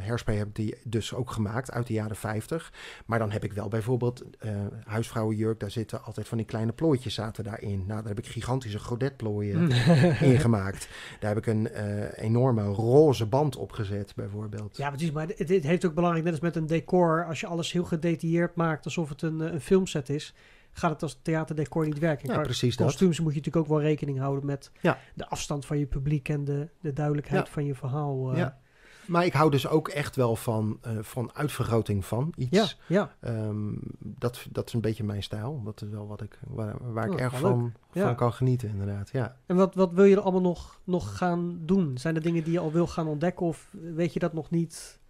Hairspray 0.00 0.36
heb 0.36 0.46
ik 0.46 0.54
die 0.54 0.74
dus 0.84 1.14
ook 1.14 1.30
gemaakt 1.30 1.70
uit 1.70 1.86
de 1.86 1.92
jaren 1.92 2.16
50. 2.16 2.72
Maar 3.06 3.18
dan 3.18 3.30
heb 3.30 3.44
ik 3.44 3.52
wel 3.52 3.68
bijvoorbeeld 3.68 4.24
eh 4.38 4.50
huisvrouwenjurk, 4.84 5.60
daar 5.60 5.70
zitten 5.70 6.04
altijd 6.04 6.28
van 6.28 6.36
die 6.36 6.46
kleine 6.46 6.72
plooitjes 6.72 7.14
zaten 7.14 7.44
daarin. 7.44 7.78
Nou, 7.86 8.00
daar 8.00 8.08
heb 8.08 8.18
ik 8.18 8.26
gigantische 8.26 8.78
godetplooien 8.78 9.62
Mm. 9.62 9.70
ingemaakt. 10.32 10.88
Daar 11.20 11.34
heb 11.34 11.38
ik 11.38 11.46
een 11.46 11.66
enorme 12.14 12.62
roze 12.62 13.26
band 13.26 13.56
op 13.56 13.72
gezet, 13.72 14.12
bijvoorbeeld. 14.16 14.76
Ja, 14.76 14.88
precies. 14.88 15.12
Maar 15.12 15.26
dit, 15.26 15.48
dit 15.48 15.64
heeft 15.64 15.84
ook 15.84 15.94
belangrijk, 15.94 16.24
net 16.24 16.34
als 16.34 16.42
met 16.42 16.56
een 16.56 16.66
decor. 16.66 17.24
Als 17.24 17.40
je 17.40 17.46
alles 17.46 17.72
heel 17.72 17.84
gedetailleerd 17.84 18.54
maakt, 18.54 18.84
alsof 18.84 19.08
het 19.08 19.22
een, 19.22 19.40
een 19.40 19.60
filmset 19.60 20.08
is, 20.08 20.34
gaat 20.78 20.90
het 20.90 21.02
als 21.02 21.18
theaterdecor 21.22 21.84
niet 21.86 21.98
werken. 21.98 22.32
Ja, 22.32 22.40
precies 22.40 22.76
dat. 22.76 22.86
kostuums 22.86 23.20
moet 23.20 23.32
je 23.34 23.38
natuurlijk 23.38 23.64
ook 23.66 23.72
wel 23.78 23.82
rekening 23.86 24.18
houden 24.18 24.46
met 24.46 24.70
Ja. 24.80 24.98
de 25.14 25.28
afstand 25.28 25.66
van 25.66 25.78
je 25.78 25.86
publiek 25.86 26.28
en 26.28 26.44
de, 26.44 26.68
de 26.80 26.92
duidelijkheid 26.92 27.46
Ja. 27.46 27.52
van 27.52 27.64
je 27.64 27.74
verhaal. 27.74 28.30
eh. 28.32 28.38
Ja. 28.38 28.58
Maar 29.06 29.24
ik 29.24 29.32
hou 29.32 29.50
dus 29.50 29.68
ook 29.68 29.88
echt 29.88 30.16
wel 30.16 30.36
van, 30.36 30.78
eh, 30.82 30.92
van 31.00 31.30
uitvergroting 31.34 32.04
van 32.04 32.32
iets. 32.36 32.78
ja, 32.86 33.10
ja. 33.20 33.30
Ehm, 33.30 33.72
dat, 33.98 34.46
dat 34.50 34.66
is 34.66 34.72
een 34.72 34.80
beetje 34.80 35.04
mijn 35.04 35.22
stijl. 35.22 35.62
Dat 35.64 35.82
is 35.82 35.88
wel 35.88 36.06
wat 36.06 36.22
ik, 36.22 36.38
waar, 36.46 36.92
waar 36.92 37.06
ik 37.06 37.12
Oh, 37.12 37.20
erg 37.20 37.38
van, 37.38 37.72
Ja. 37.92 38.04
van 38.06 38.14
kan 38.16 38.32
genieten, 38.32 38.68
inderdaad. 38.68 39.10
Ja. 39.12 39.36
En 39.46 39.56
wat, 39.56 39.74
wat 39.74 39.92
wil 39.92 40.04
je 40.04 40.16
er 40.16 40.22
allemaal 40.22 40.40
nog, 40.40 40.80
nog 40.84 41.16
gaan 41.16 41.58
doen? 41.60 41.98
Zijn 41.98 42.14
er 42.14 42.22
dingen 42.22 42.44
die 42.44 42.52
je 42.52 42.58
al 42.58 42.72
wil 42.72 42.86
gaan 42.86 43.06
ontdekken 43.06 43.46
of 43.46 43.74
weet 43.94 44.12
je 44.12 44.18
dat 44.18 44.32
nog 44.32 44.50
niet 44.50 45.00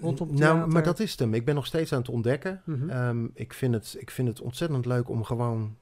rondom 0.00 0.34
nou, 0.34 0.70
maar 0.70 0.82
dat 0.82 1.00
is 1.00 1.10
het 1.10 1.20
hem. 1.20 1.34
Ik 1.34 1.44
ben 1.44 1.54
nog 1.54 1.66
steeds 1.66 1.92
aan 1.92 1.98
het 1.98 2.08
ontdekken. 2.08 2.62
Mhm. 2.64 2.90
Ehm, 2.90 3.26
ik, 3.34 3.52
vind 3.52 3.74
het, 3.74 3.96
ik 3.98 4.10
vind 4.10 4.28
het 4.28 4.40
ontzettend 4.40 4.86
leuk 4.86 5.08
om 5.08 5.24
gewoon 5.24 5.76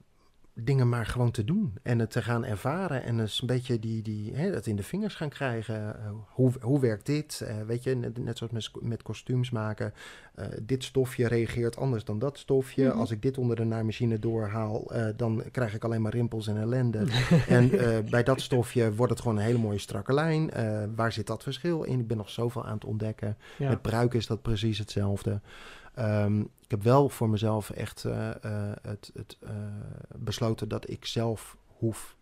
dingen 0.58 0.88
maar 0.88 1.06
gewoon 1.06 1.30
te 1.30 1.44
doen. 1.44 1.74
En 1.82 1.98
het 1.98 2.10
te 2.10 2.22
gaan 2.22 2.44
ervaren. 2.44 3.02
En 3.02 3.16
dus 3.16 3.40
een 3.40 3.46
beetje 3.46 3.78
die, 3.78 4.02
die, 4.02 4.34
hè, 4.34 4.50
het 4.50 4.66
in 4.66 4.76
de 4.76 4.82
vingers 4.82 5.14
gaan 5.14 5.28
krijgen. 5.28 6.00
Eh, 6.00 6.10
hoe, 6.28 6.52
hoe 6.60 6.80
werkt 6.80 7.06
dit? 7.06 7.40
Eh, 7.40 7.54
weet 7.66 7.82
je, 7.82 7.94
net, 7.94 8.18
net 8.18 8.38
zoals 8.38 8.52
met, 8.52 8.70
met 8.82 9.02
kostuums 9.02 9.50
maken. 9.50 9.94
Eh, 10.34 10.46
dit 10.62 10.84
stofje 10.84 11.26
reageert 11.26 11.76
anders 11.76 12.04
dan 12.04 12.18
dat 12.18 12.38
stofje. 12.38 12.88
Mhm. 12.88 12.98
Als 12.98 13.10
ik 13.10 13.22
dit 13.22 13.38
onder 13.38 13.56
de 13.56 13.64
naaimachine 13.64 14.18
doorhaal, 14.18 14.92
dan 15.16 15.42
krijg 15.50 15.74
ik 15.74 15.84
alleen 15.84 16.02
maar 16.02 16.12
rimpels 16.12 16.46
en 16.46 16.56
ellende. 16.56 17.04
en 17.48 17.70
bij 18.10 18.22
dat 18.22 18.40
stofje 18.40 18.94
wordt 18.94 19.12
het 19.12 19.20
gewoon 19.20 19.36
een 19.36 19.44
hele 19.44 19.58
mooie 19.58 19.78
strakke 19.78 20.14
lijn. 20.14 20.50
Waar 20.94 21.12
zit 21.12 21.26
dat 21.26 21.42
verschil 21.42 21.82
in? 21.82 22.00
Ik 22.00 22.06
ben 22.06 22.16
nog 22.16 22.30
zoveel 22.30 22.64
aan 22.64 22.74
het 22.74 22.84
ontdekken. 22.84 23.36
ja. 23.58 23.68
Met 23.68 23.82
pruiken 23.82 24.18
is 24.18 24.26
dat 24.26 24.42
precies 24.42 24.78
hetzelfde. 24.78 25.40
Ehm, 25.96 26.40
ik 26.40 26.70
heb 26.70 26.82
wel 26.82 27.08
voor 27.08 27.28
mezelf 27.28 27.70
echt 27.70 28.04
eh, 28.04 28.44
eh, 28.44 28.76
het, 28.82 29.10
het, 29.14 29.36
eh, 29.40 29.50
besloten 30.16 30.68
dat 30.68 30.90
ik 30.90 31.04
zelf 31.04 31.56
hoef. 31.66 32.16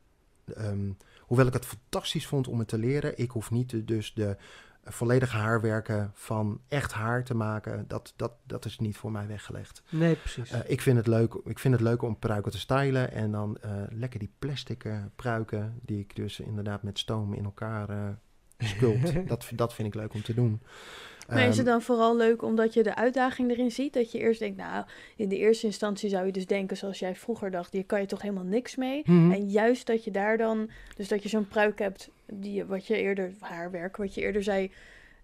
ehm, 0.54 0.92
hoewel 1.20 1.46
ik 1.46 1.52
het 1.52 1.66
fantastisch 1.66 2.26
vond 2.26 2.48
om 2.48 2.58
het 2.58 2.68
te 2.68 2.78
leren, 2.78 3.18
ik 3.18 3.30
hoef 3.30 3.50
niet 3.50 3.70
de, 3.70 3.84
dus 3.84 4.14
de 4.14 4.36
volledige 4.84 5.36
haarwerken 5.36 6.10
van 6.14 6.60
echt 6.68 6.92
haar 6.92 7.24
te 7.24 7.34
maken. 7.34 7.84
Dat, 7.88 8.12
dat, 8.16 8.32
dat 8.46 8.64
is 8.64 8.78
niet 8.78 8.96
voor 8.96 9.12
mij 9.12 9.26
weggelegd. 9.26 9.82
Nee, 9.88 10.16
precies. 10.16 10.50
Ik, 10.50 10.80
vind 10.80 10.96
het 10.96 11.06
leuk, 11.06 11.34
ik 11.44 11.58
vind 11.58 11.74
het 11.74 11.82
leuk 11.82 12.02
om 12.02 12.18
pruiken 12.18 12.52
te 12.52 12.58
stylen 12.58 13.12
en 13.12 13.30
dan 13.30 13.58
lekker 13.88 14.18
die 14.18 14.32
plastic 14.38 14.86
pruiken, 15.16 15.80
die 15.82 16.00
ik 16.00 16.16
dus 16.16 16.40
inderdaad 16.40 16.82
met 16.82 16.98
stoom 16.98 17.34
in 17.34 17.44
elkaar 17.44 18.18
sculpt. 18.58 19.12
dat, 19.28 19.50
dat 19.54 19.74
vind 19.74 19.88
ik 19.88 19.94
leuk 19.94 20.14
om 20.14 20.22
te 20.22 20.34
doen. 20.34 20.60
Maar 21.28 21.38
is 21.48 21.56
het 21.56 21.56
Ehm, 21.56 21.66
dan 21.66 21.82
vooral 21.82 22.16
leuk 22.16 22.42
omdat 22.42 22.74
je 22.74 22.82
de 22.82 22.94
uitdaging 22.94 23.50
erin 23.50 23.70
ziet? 23.70 23.92
Dat 23.92 24.12
je 24.12 24.18
eerst 24.18 24.40
denkt, 24.40 24.56
nou, 24.56 24.84
in 25.16 25.28
de 25.28 25.38
eerste 25.38 25.66
instantie 25.66 26.08
zou 26.08 26.26
je 26.26 26.32
dus 26.32 26.46
denken 26.46 26.76
zoals 26.76 26.98
jij 26.98 27.14
vroeger 27.14 27.50
dacht, 27.50 27.72
hier 27.72 27.84
kan 27.84 28.00
je 28.00 28.06
toch 28.06 28.22
helemaal 28.22 28.44
niks 28.44 28.76
mee. 28.76 29.02
mhm. 29.06 29.32
En 29.32 29.50
juist 29.50 29.86
dat 29.86 30.04
je 30.04 30.10
daar 30.10 30.36
dan, 30.38 30.70
dus 30.96 31.08
dat 31.08 31.22
je 31.22 31.28
zo'n 31.28 31.48
pruik 31.48 31.78
hebt, 31.78 32.10
die, 32.32 32.64
wat 32.64 32.86
je 32.86 32.96
eerder, 32.96 33.32
haarwerk, 33.40 33.96
wat 33.96 34.14
je 34.14 34.20
eerder 34.20 34.42
zei, 34.42 34.70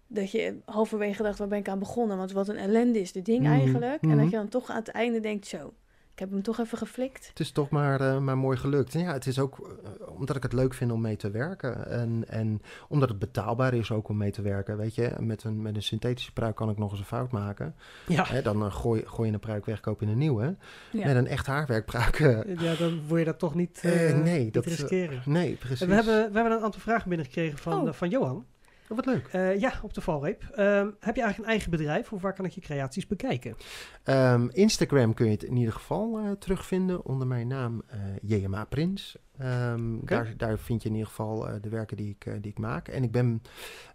dat 0.06 0.30
je 0.30 0.54
halverwege 0.64 1.22
dacht, 1.22 1.38
waar 1.38 1.48
ben 1.48 1.58
ik 1.58 1.68
aan 1.68 1.78
begonnen? 1.78 2.16
Want 2.16 2.32
wat 2.32 2.48
een 2.48 2.56
ellende 2.56 3.00
is 3.00 3.12
dit 3.12 3.24
ding 3.24 3.42
Mhm, 3.42 3.52
eigenlijk. 3.52 4.02
En 4.02 4.08
mhm. 4.08 4.16
dat 4.18 4.30
je 4.30 4.36
dan 4.36 4.48
toch 4.48 4.70
aan 4.70 4.76
het 4.76 4.88
einde 4.88 5.20
denkt, 5.20 5.46
zo, 5.46 5.72
ik 6.12 6.18
heb 6.18 6.30
hem 6.30 6.42
toch 6.42 6.58
even 6.58 6.78
geflikt. 6.78 7.28
Het 7.28 7.40
is 7.40 7.50
toch 7.52 7.70
maar, 7.70 8.00
eh, 8.00 8.18
maar 8.18 8.38
mooi 8.38 8.56
gelukt. 8.56 8.94
En 8.94 9.00
ja, 9.00 9.12
het 9.12 9.26
is 9.26 9.38
ook 9.38 9.58
eh, 9.58 10.08
omdat 10.18 10.36
ik 10.36 10.42
het 10.42 10.52
leuk 10.52 10.74
vind 10.74 10.92
om 10.92 11.00
mee 11.00 11.16
te 11.16 11.30
werken. 11.30 11.86
En, 11.90 12.24
en 12.28 12.62
omdat 12.88 13.08
het 13.08 13.18
betaalbaar 13.18 13.74
is 13.74 13.90
ook 13.90 14.08
om 14.08 14.16
mee 14.16 14.30
te 14.30 14.42
werken. 14.42 14.76
Weet 14.76 14.94
je, 14.94 15.12
met 15.20 15.44
een, 15.44 15.62
met 15.62 15.76
een 15.76 15.82
synthetische 15.82 16.32
pruik 16.32 16.54
kan 16.56 16.70
ik 16.70 16.78
nog 16.78 16.90
eens 16.90 17.00
een 17.00 17.06
fout 17.06 17.30
maken. 17.30 17.74
ja. 18.06 18.24
Hè, 18.26 18.42
dan 18.42 18.64
eh, 18.64 18.72
gooi, 18.72 19.02
gooi 19.06 19.28
je 19.28 19.34
een 19.34 19.40
pruik 19.40 19.64
weg, 19.66 19.80
koop 19.80 20.00
je 20.00 20.06
een 20.06 20.18
nieuwe. 20.18 20.56
Ja. 20.90 21.06
Met 21.06 21.16
een 21.16 21.26
echt 21.26 21.46
haarwerkpruik. 21.46 22.18
ja, 22.58 22.74
dan 22.74 23.00
wil 23.06 23.16
je 23.16 23.24
dat 23.24 23.38
toch 23.38 23.54
niet, 23.54 23.80
nee, 23.82 24.44
niet 24.44 24.54
dat, 24.54 24.64
riskeren. 24.64 25.22
nee, 25.24 25.54
precies. 25.54 25.80
En 25.80 25.88
we, 25.88 25.94
hebben, 25.94 26.14
we 26.32 26.34
hebben 26.34 26.52
een 26.52 26.62
aantal 26.64 26.80
vragen 26.80 27.08
binnengekregen 27.08 27.58
van, 27.58 27.88
Oh. 27.88 27.92
van 27.92 28.08
Johan. 28.08 28.44
Oh, 28.90 28.96
wat 28.96 29.06
leuk. 29.06 29.26
Eh, 29.26 29.60
ja, 29.60 29.72
op 29.82 29.94
de 29.94 30.00
valreep. 30.00 30.42
Ehm, 30.42 30.90
heb 31.00 31.16
je 31.16 31.22
eigenlijk 31.22 31.38
een 31.38 31.44
eigen 31.44 31.70
bedrijf 31.70 32.12
of 32.12 32.22
waar 32.22 32.32
kan 32.32 32.44
ik 32.44 32.52
je 32.52 32.60
creaties 32.60 33.06
bekijken? 33.06 33.56
Ehm, 34.02 34.48
Instagram 34.48 35.14
kun 35.14 35.26
je 35.26 35.32
het 35.32 35.42
in 35.42 35.56
ieder 35.56 35.72
geval 35.72 36.18
eh, 36.18 36.30
terugvinden 36.30 37.04
onder 37.04 37.26
mijn 37.26 37.46
naam 37.46 37.82
eh 37.86 37.98
JMA 38.22 38.64
Prins. 38.64 39.16
Ehm, 39.38 40.04
daar, 40.04 40.34
daar 40.36 40.58
vind 40.58 40.82
je 40.82 40.88
in 40.88 40.94
ieder 40.94 41.08
geval 41.08 41.60
de 41.60 41.68
werken 41.68 41.96
die 41.96 42.16
ik, 42.18 42.42
die 42.42 42.50
ik 42.50 42.58
maak. 42.58 42.88
En 42.88 43.02
ik 43.02 43.12
ben, 43.12 43.42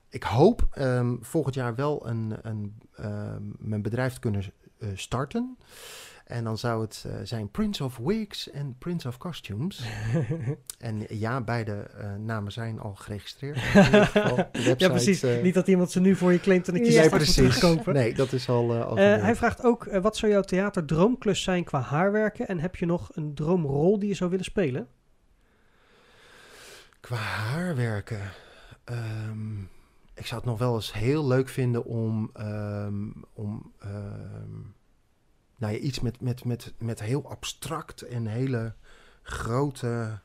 ik 0.09 0.23
hoop 0.23 0.67
volgend 1.21 1.55
jaar 1.55 1.75
wel 1.75 2.07
een, 2.07 2.33
een, 2.41 2.81
mijn 3.57 3.81
bedrijf 3.81 4.13
te 4.13 4.19
kunnen 4.19 4.43
starten. 4.93 5.57
En 6.25 6.43
dan 6.43 6.57
zou 6.57 6.81
het 6.81 7.05
eh, 7.07 7.13
zijn 7.23 7.49
Prince 7.49 7.83
of 7.83 7.97
Wigs 7.97 8.51
en 8.51 8.75
Prince 8.77 9.07
of 9.07 9.17
Costumes. 9.17 9.81
En 10.79 11.05
ja, 11.09 11.41
beide 11.41 11.71
eh, 11.73 12.15
namen 12.15 12.51
zijn 12.51 12.79
al 12.79 12.95
geregistreerd. 12.95 13.57
Geval. 13.59 14.49
Ja, 14.77 14.89
precies. 14.89 15.23
eh, 15.23 15.41
Niet 15.41 15.53
dat 15.53 15.67
iemand 15.67 15.91
ze 15.91 15.99
nu 15.99 16.15
voor 16.15 16.31
je 16.31 16.39
claimt 16.39 16.67
en 16.67 16.75
ik 16.75 16.85
je 16.85 16.91
nee, 16.91 17.01
moet 17.01 17.09
precies. 17.09 17.35
terugkopen. 17.35 17.93
Nee, 17.93 18.13
dat 18.13 18.31
is 18.33 18.49
al, 18.49 18.95
hij 18.95 19.35
vraagt 19.35 19.63
ook, 19.63 19.83
wat 20.01 20.17
zou 20.17 20.31
jouw 20.31 20.41
theaterdroomklus 20.41 21.43
zijn 21.43 21.63
qua 21.63 21.79
haarwerken? 21.79 22.47
En 22.47 22.59
heb 22.59 22.75
je 22.75 22.85
nog 22.85 23.09
een 23.13 23.33
droomrol 23.33 23.99
die 23.99 24.09
je 24.09 24.15
zou 24.15 24.29
willen 24.29 24.45
spelen? 24.45 24.87
Qua 26.99 27.15
haarwerken. 27.15 28.21
ehm, 28.83 29.57
ik 30.13 30.25
zou 30.25 30.41
het 30.41 30.49
nog 30.49 30.59
wel 30.59 30.75
eens 30.75 30.93
heel 30.93 31.27
leuk 31.27 31.49
vinden 31.49 31.85
om, 31.85 32.29
ehm, 32.33 33.09
om 33.33 33.71
ehm, 33.79 34.59
nou 35.57 35.73
ja, 35.73 35.79
iets 35.79 35.99
met, 35.99 36.21
met, 36.21 36.45
met, 36.45 36.73
met 36.77 37.01
heel 37.01 37.29
abstract 37.29 38.01
en 38.01 38.25
hele 38.25 38.73
grote, 39.21 40.19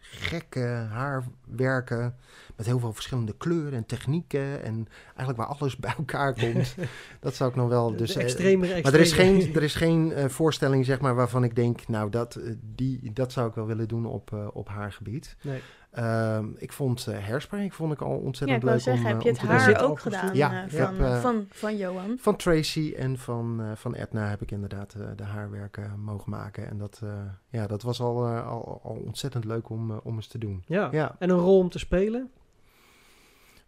gekke 0.00 0.86
haarwerken. 0.90 2.16
Met 2.56 2.66
heel 2.66 2.78
veel 2.78 2.92
verschillende 2.92 3.34
kleuren 3.36 3.72
en 3.72 3.86
technieken. 3.86 4.62
En 4.62 4.88
eigenlijk 5.06 5.38
waar 5.38 5.46
alles 5.46 5.76
bij 5.86 5.94
elkaar 5.98 6.34
komt. 6.34 6.74
dat 7.20 7.34
zou 7.34 7.50
ik 7.50 7.56
nog 7.56 7.68
wel. 7.68 7.96
Dus, 7.96 8.12
de 8.12 8.18
eh, 8.18 8.24
extremere 8.24 8.82
maar 8.82 8.94
er 8.94 9.00
is 9.00 9.10
extreme. 9.10 9.40
geen, 9.40 9.54
er 9.54 9.62
is 9.62 9.74
geen 9.74 10.12
eh, 10.12 10.28
voorstelling 10.28 10.84
zeg 10.84 11.00
maar, 11.00 11.14
waarvan 11.14 11.44
ik 11.44 11.54
denk, 11.54 11.88
nou, 11.88 12.10
dat, 12.10 12.34
eh, 12.34 12.52
die, 12.74 13.12
dat 13.12 13.32
zou 13.32 13.48
ik 13.48 13.54
wel 13.54 13.66
willen 13.66 13.88
doen 13.88 14.06
op, 14.06 14.50
op 14.52 14.68
haar 14.68 14.92
gebied. 14.92 15.36
Nee. 15.42 15.60
Ehm, 15.90 16.46
ik 16.56 16.72
vond 16.72 17.06
uh, 17.08 17.18
hairspray 17.26 17.70
vond 17.70 17.92
ik 17.92 18.00
al 18.00 18.10
Ja, 18.10 18.16
ontzettend 18.16 18.58
ik 18.58 18.64
wou 18.64 18.74
leuk 18.74 18.84
zeggen, 18.84 19.04
om, 19.04 19.08
heb 19.08 19.18
eh, 19.18 19.22
je 19.24 19.30
om 19.30 19.48
het 19.54 19.64
te 19.64 19.72
haar 19.72 19.84
ook 19.90 20.00
gedaan 20.00 20.34
Ja, 20.34 20.64
eh, 20.64 20.84
van, 20.84 21.04
heb, 21.04 21.20
van, 21.20 21.46
van 21.50 21.76
Johan? 21.76 22.16
Van 22.20 22.36
Tracy 22.36 22.94
en 22.96 23.18
van, 23.18 23.60
eh, 23.62 23.70
van 23.74 23.94
Edna 23.94 24.28
heb 24.28 24.42
ik 24.42 24.50
inderdaad 24.50 24.96
de 25.16 25.24
haarwerken 25.24 26.00
mogen 26.00 26.30
maken. 26.30 26.68
En 26.68 26.78
dat, 26.78 27.00
eh, 27.02 27.10
ja, 27.48 27.66
dat 27.66 27.82
was 27.82 28.00
al, 28.00 28.26
eh, 28.26 28.46
al, 28.46 28.80
al 28.82 29.02
ontzettend 29.04 29.44
leuk 29.44 29.68
om, 29.70 29.90
om 29.90 30.14
eens 30.14 30.26
te 30.26 30.38
doen. 30.38 30.62
Ja. 30.66 30.88
Ja, 30.90 31.16
En 31.18 31.30
een 31.30 31.38
rol 31.38 31.58
om 31.58 31.68
te 31.68 31.78
spelen? 31.78 32.30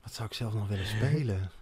wat 0.02 0.12
zou 0.12 0.28
ik 0.28 0.34
zelf 0.34 0.54
nog 0.54 0.68
willen 0.68 0.86
spelen? 0.86 1.50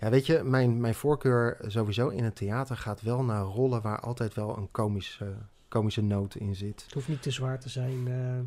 Ja, 0.00 0.10
weet 0.10 0.26
je, 0.26 0.42
mijn, 0.42 0.80
mijn 0.80 0.94
voorkeur 0.94 1.58
sowieso 1.66 2.08
in 2.08 2.24
het 2.24 2.36
theater 2.36 2.76
gaat 2.76 3.02
wel 3.02 3.24
naar 3.24 3.42
rollen 3.42 3.82
waar 3.82 4.00
altijd 4.00 4.34
wel 4.34 4.56
een 4.56 4.70
komische, 4.70 5.34
komische 5.68 6.02
noot 6.02 6.34
in 6.34 6.54
zit. 6.54 6.82
Het 6.82 6.92
hoeft 6.92 7.08
niet 7.08 7.22
te 7.22 7.30
zwaar 7.30 7.60
te 7.60 7.68
zijn, 7.68 8.08
eh, 8.08 8.38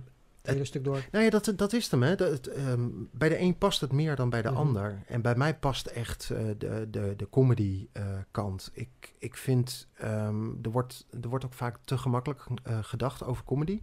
het 0.42 0.52
hele 0.52 0.66
stuk 0.66 0.84
door. 0.84 1.06
Nou 1.12 1.24
ja, 1.24 1.30
dat, 1.30 1.54
dat 1.56 1.74
is 1.74 1.92
hem. 1.92 2.04
Hè. 2.04 2.16
Dat, 2.16 2.46
ehm, 2.48 2.90
bij 3.12 3.30
de 3.30 3.40
een 3.40 3.58
past 3.58 3.82
het 3.82 3.92
meer 3.92 4.16
dan 4.16 4.30
bij 4.30 4.42
de 4.42 4.50
Mhm. 4.50 4.58
ander. 4.58 5.04
En 5.08 5.22
bij 5.22 5.36
mij 5.36 5.56
past 5.58 5.86
echt 5.88 6.30
eh, 6.30 6.46
de, 6.58 6.88
de, 6.92 7.14
de 7.18 7.30
comedy 7.30 7.88
eh, 7.92 8.04
kant. 8.32 8.70
Ik, 8.74 9.14
ik 9.18 9.36
vind, 9.38 9.88
ehm, 9.94 10.48
er, 10.62 10.72
wordt, 10.72 11.06
er 11.22 11.30
wordt 11.30 11.46
ook 11.46 11.54
vaak 11.54 11.78
te 11.84 11.98
gemakkelijk 11.98 12.44
eh, 12.64 12.78
gedacht 12.82 13.24
over 13.24 13.44
comedy. 13.44 13.82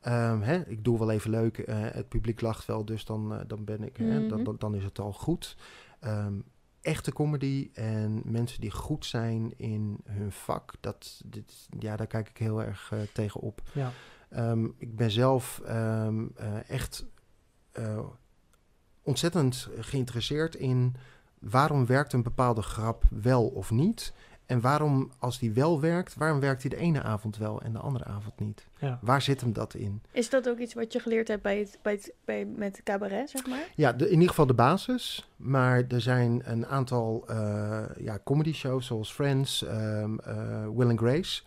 Ehm, 0.00 0.40
hè, 0.40 0.60
ik 0.68 0.84
doe 0.84 0.98
wel 0.98 1.10
even 1.10 1.30
leuk, 1.30 1.62
het 1.70 2.08
publiek 2.08 2.40
lacht 2.40 2.66
wel, 2.66 2.84
dus 2.84 3.04
dan, 3.04 3.44
dan 3.46 3.64
ben 3.64 3.82
ik, 3.82 3.96
hè, 3.96 4.26
dan, 4.26 4.36
Mhm. 4.36 4.44
dan, 4.44 4.56
dan 4.58 4.74
is 4.74 4.84
het 4.84 4.98
al 4.98 5.12
goed. 5.12 5.56
Echte 6.80 7.12
comedy 7.12 7.70
en 7.72 8.22
mensen 8.24 8.60
die 8.60 8.70
goed 8.70 9.06
zijn 9.06 9.52
in 9.58 9.98
hun 10.04 10.32
vak, 10.32 10.72
dat, 10.80 11.20
dit, 11.26 11.68
ja, 11.78 11.96
daar 11.96 12.06
kijk 12.06 12.28
ik 12.28 12.36
heel 12.38 12.62
erg 12.62 12.92
tegen 13.12 13.40
op. 13.40 13.60
Ja. 13.72 13.90
Ehm, 14.30 14.64
ik 14.76 14.96
ben 14.96 15.10
zelf 15.10 15.60
ehm, 15.64 16.24
eh, 16.36 16.70
echt 16.70 17.06
eh, 17.72 17.98
ontzettend 19.02 19.68
geïnteresseerd 19.78 20.54
in 20.54 20.94
waarom 21.38 21.86
werkt 21.86 22.12
een 22.12 22.22
bepaalde 22.22 22.62
grap 22.62 23.04
wel 23.10 23.46
of 23.46 23.70
niet. 23.70 24.12
En 24.50 24.60
waarom, 24.60 25.10
als 25.18 25.38
die 25.38 25.52
wel 25.52 25.80
werkt, 25.80 26.14
waarom 26.14 26.40
werkt 26.40 26.60
die 26.60 26.70
de 26.70 26.76
ene 26.76 27.02
avond 27.02 27.36
wel 27.36 27.62
en 27.62 27.72
de 27.72 27.78
andere 27.78 28.04
avond 28.04 28.40
niet? 28.40 28.66
Ja. 28.78 28.98
Waar 29.02 29.22
zit 29.22 29.40
hem 29.40 29.52
dat 29.52 29.74
in? 29.74 30.02
Is 30.12 30.30
dat 30.30 30.48
ook 30.48 30.58
iets 30.58 30.74
wat 30.74 30.92
je 30.92 30.98
geleerd 30.98 31.28
hebt 31.28 31.42
bij 31.42 31.58
het, 31.58 31.78
bij 31.82 31.92
het, 31.92 32.12
bij, 32.24 32.44
met 32.44 32.80
cabaret, 32.84 33.30
zeg 33.30 33.46
maar? 33.46 33.68
Ja, 33.74 33.92
de, 33.92 34.04
in 34.04 34.12
ieder 34.12 34.28
geval 34.28 34.46
de 34.46 34.54
basis. 34.54 35.28
Maar 35.36 35.84
er 35.88 36.00
zijn 36.00 36.42
een 36.44 36.66
aantal 36.66 37.24
eh, 37.26 37.82
ja, 37.98 38.18
comedy 38.24 38.52
shows 38.52 38.86
zoals 38.86 39.12
Friends, 39.12 39.64
ehm, 39.64 40.18
eh, 40.18 40.66
Will 40.74 40.88
and 40.88 40.98
Grace. 40.98 41.42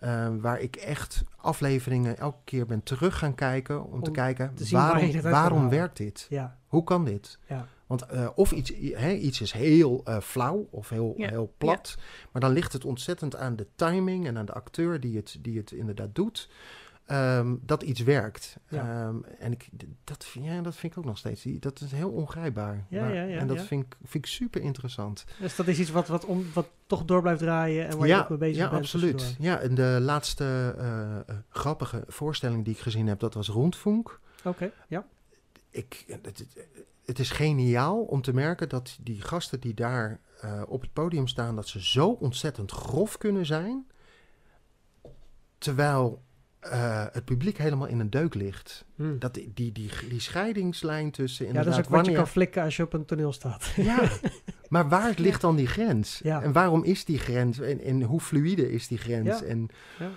Ehm, 0.00 0.38
waar 0.38 0.60
ik 0.60 0.76
echt 0.76 1.22
afleveringen 1.36 2.18
elke 2.18 2.40
keer 2.44 2.66
ben 2.66 2.82
terug 2.82 3.18
gaan 3.18 3.34
kijken. 3.34 3.84
Om, 3.84 4.02
te 4.02 4.10
kijken, 4.10 4.54
te 4.54 4.68
waar 4.70 5.00
waarom, 5.00 5.22
waarom 5.22 5.68
werkt 5.68 5.96
dit? 5.96 6.26
Ja. 6.28 6.58
Hoe 6.66 6.84
kan 6.84 7.04
dit? 7.04 7.38
Ja. 7.48 7.66
Want 7.86 8.06
eh, 8.06 8.28
of 8.34 8.52
iets, 8.52 8.70
iets 8.70 9.40
is 9.40 9.52
heel 9.52 10.00
eh, 10.04 10.20
flauw 10.20 10.66
of 10.70 10.88
heel, 10.88 11.14
Ja, 11.16 11.28
heel 11.28 11.54
plat. 11.58 11.96
Maar 12.32 12.40
dan 12.40 12.52
ligt 12.52 12.72
het 12.72 12.84
ontzettend 12.84 13.36
aan 13.36 13.56
de 13.56 13.66
timing 13.74 14.26
en 14.26 14.38
aan 14.38 14.46
de 14.46 14.52
acteur 14.52 15.00
die 15.00 15.16
het, 15.16 15.36
die 15.40 15.58
het 15.58 15.70
inderdaad 15.70 16.14
doet. 16.14 16.48
Ehm, 17.06 17.54
dat 17.60 17.82
iets 17.82 18.00
werkt. 18.00 18.56
Ja. 18.68 19.06
Ehm, 19.06 19.16
en 19.38 19.52
ik, 19.52 19.68
dat, 20.04 20.24
vind- 20.24 20.44
ja, 20.44 20.60
dat 20.60 20.76
vind 20.76 20.92
ik 20.92 20.98
ook 20.98 21.04
nog 21.04 21.18
steeds. 21.18 21.46
Dat 21.60 21.80
is 21.80 21.92
heel 21.92 22.10
ongrijpbaar. 22.10 22.84
Ja, 22.88 23.00
Maar- 23.00 23.14
ja, 23.14 23.22
ja, 23.22 23.38
en 23.38 23.46
dat 23.46 23.60
vind, 23.62 23.84
ik, 23.84 23.96
vind 24.02 24.24
ik 24.24 24.30
super 24.30 24.60
interessant. 24.60 25.24
Dus 25.40 25.56
dat 25.56 25.66
is 25.66 25.78
iets 25.78 25.90
wat, 25.90 26.08
wat, 26.08 26.24
om, 26.24 26.46
wat 26.54 26.66
toch 26.86 27.04
door 27.04 27.22
blijft 27.22 27.40
draaien 27.40 27.88
en 27.88 27.98
waar 27.98 28.08
je 28.08 28.18
ook 28.18 28.28
mee 28.28 28.38
bezig 28.38 28.56
ja, 28.62 28.68
bent. 28.70 28.80
absoluut. 28.82 29.18
tussendoor. 29.18 29.46
Ja, 29.46 29.58
en 29.60 29.74
de 29.74 29.98
laatste 30.00 30.74
eh, 30.78 31.16
eh, 31.18 31.36
grappige 31.48 32.04
voorstelling 32.06 32.64
die 32.64 32.74
ik 32.74 32.80
gezien 32.80 33.06
heb, 33.06 33.20
dat 33.20 33.34
was 33.34 33.48
Rondvonk. 33.48 34.20
Oké, 34.44 34.70
ja. 34.88 35.06
ik, 35.70 36.04
het, 36.06 36.26
het- 36.26 36.46
het 37.04 37.18
is 37.18 37.30
geniaal 37.30 38.00
om 38.02 38.22
te 38.22 38.34
merken 38.34 38.68
dat 38.68 38.98
die 39.00 39.20
gasten 39.20 39.60
die 39.60 39.74
daar 39.74 40.20
eh, 40.40 40.62
op 40.66 40.80
het 40.80 40.92
podium 40.92 41.26
staan, 41.26 41.56
dat 41.56 41.68
ze 41.68 41.84
zo 41.84 42.08
ontzettend 42.08 42.70
grof 42.70 43.18
kunnen 43.18 43.46
zijn. 43.46 43.86
Terwijl 45.58 46.22
eh, 46.70 47.04
het 47.12 47.24
publiek 47.24 47.58
helemaal 47.58 47.86
in 47.86 48.00
een 48.00 48.10
deuk 48.10 48.34
ligt. 48.34 48.84
Hm. 48.96 49.18
Dat 49.18 49.34
die, 49.34 49.50
die, 49.54 49.72
die, 49.72 49.90
die 50.08 50.20
scheidingslijn 50.20 51.10
tussen 51.10 51.46
Ja, 51.46 51.52
dat 51.52 51.66
is 51.66 51.72
ook 51.72 51.76
wat 51.76 51.84
je 51.84 51.90
wanneer... 51.90 52.16
kan 52.16 52.28
flikken 52.28 52.62
als 52.62 52.76
je 52.76 52.82
op 52.82 52.92
een 52.92 53.04
toneel 53.04 53.32
staat. 53.32 53.72
Ja, 53.76 54.10
maar 54.68 54.88
waar 54.88 55.14
ligt 55.16 55.40
dan 55.40 55.56
die 55.56 55.66
grens? 55.66 56.20
Ja. 56.22 56.42
En 56.42 56.52
waarom 56.52 56.84
is 56.84 57.04
die 57.04 57.18
grens? 57.18 57.60
En, 57.60 57.80
en 57.80 58.02
hoe 58.02 58.20
fluïde 58.20 58.72
is 58.72 58.88
die 58.88 58.98
grens? 58.98 59.40
Ja. 59.40 59.42
En, 59.42 59.68
Ja. 59.98 60.10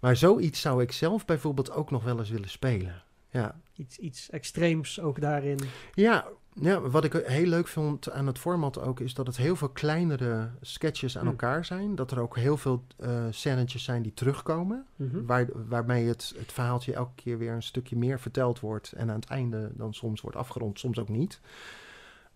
Maar 0.00 0.16
zoiets 0.16 0.60
zou 0.60 0.82
ik 0.82 0.92
zelf 0.92 1.24
bijvoorbeeld 1.24 1.70
ook 1.70 1.90
nog 1.90 2.04
wel 2.04 2.18
eens 2.18 2.30
willen 2.30 2.50
spelen. 2.50 3.02
Ja, 3.30 3.54
Iets, 3.76 3.98
iets 3.98 4.30
extreems 4.30 5.00
ook 5.00 5.20
daarin. 5.20 5.58
Ja, 5.94 6.26
ja, 6.60 6.80
wat 6.80 7.04
ik 7.04 7.12
heel 7.12 7.46
leuk 7.46 7.66
vond 7.68 8.10
aan 8.10 8.26
het 8.26 8.38
format 8.38 8.80
ook, 8.80 9.00
is 9.00 9.14
dat 9.14 9.26
het 9.26 9.36
heel 9.36 9.56
veel 9.56 9.68
kleinere 9.68 10.50
sketches 10.60 11.16
aan 11.16 11.22
Hmm. 11.22 11.30
elkaar 11.30 11.64
zijn. 11.64 11.94
Dat 11.94 12.10
er 12.10 12.20
ook 12.20 12.36
heel 12.36 12.56
veel 12.56 12.84
eh 12.96 13.24
scènetjes 13.30 13.84
zijn 13.84 14.02
die 14.02 14.14
terugkomen. 14.14 14.86
Mhm. 14.96 15.24
Waar, 15.24 15.46
waarmee 15.68 16.06
het, 16.08 16.34
het 16.36 16.52
verhaaltje 16.52 16.94
elke 16.94 17.14
keer 17.14 17.38
weer 17.38 17.52
een 17.52 17.62
stukje 17.62 17.96
meer 17.96 18.20
verteld 18.20 18.60
wordt. 18.60 18.92
En 18.92 19.08
aan 19.10 19.20
het 19.20 19.28
einde 19.28 19.70
dan 19.74 19.94
soms 19.94 20.20
wordt 20.20 20.36
afgerond, 20.36 20.78
soms 20.78 20.98
ook 20.98 21.08
niet. 21.08 21.40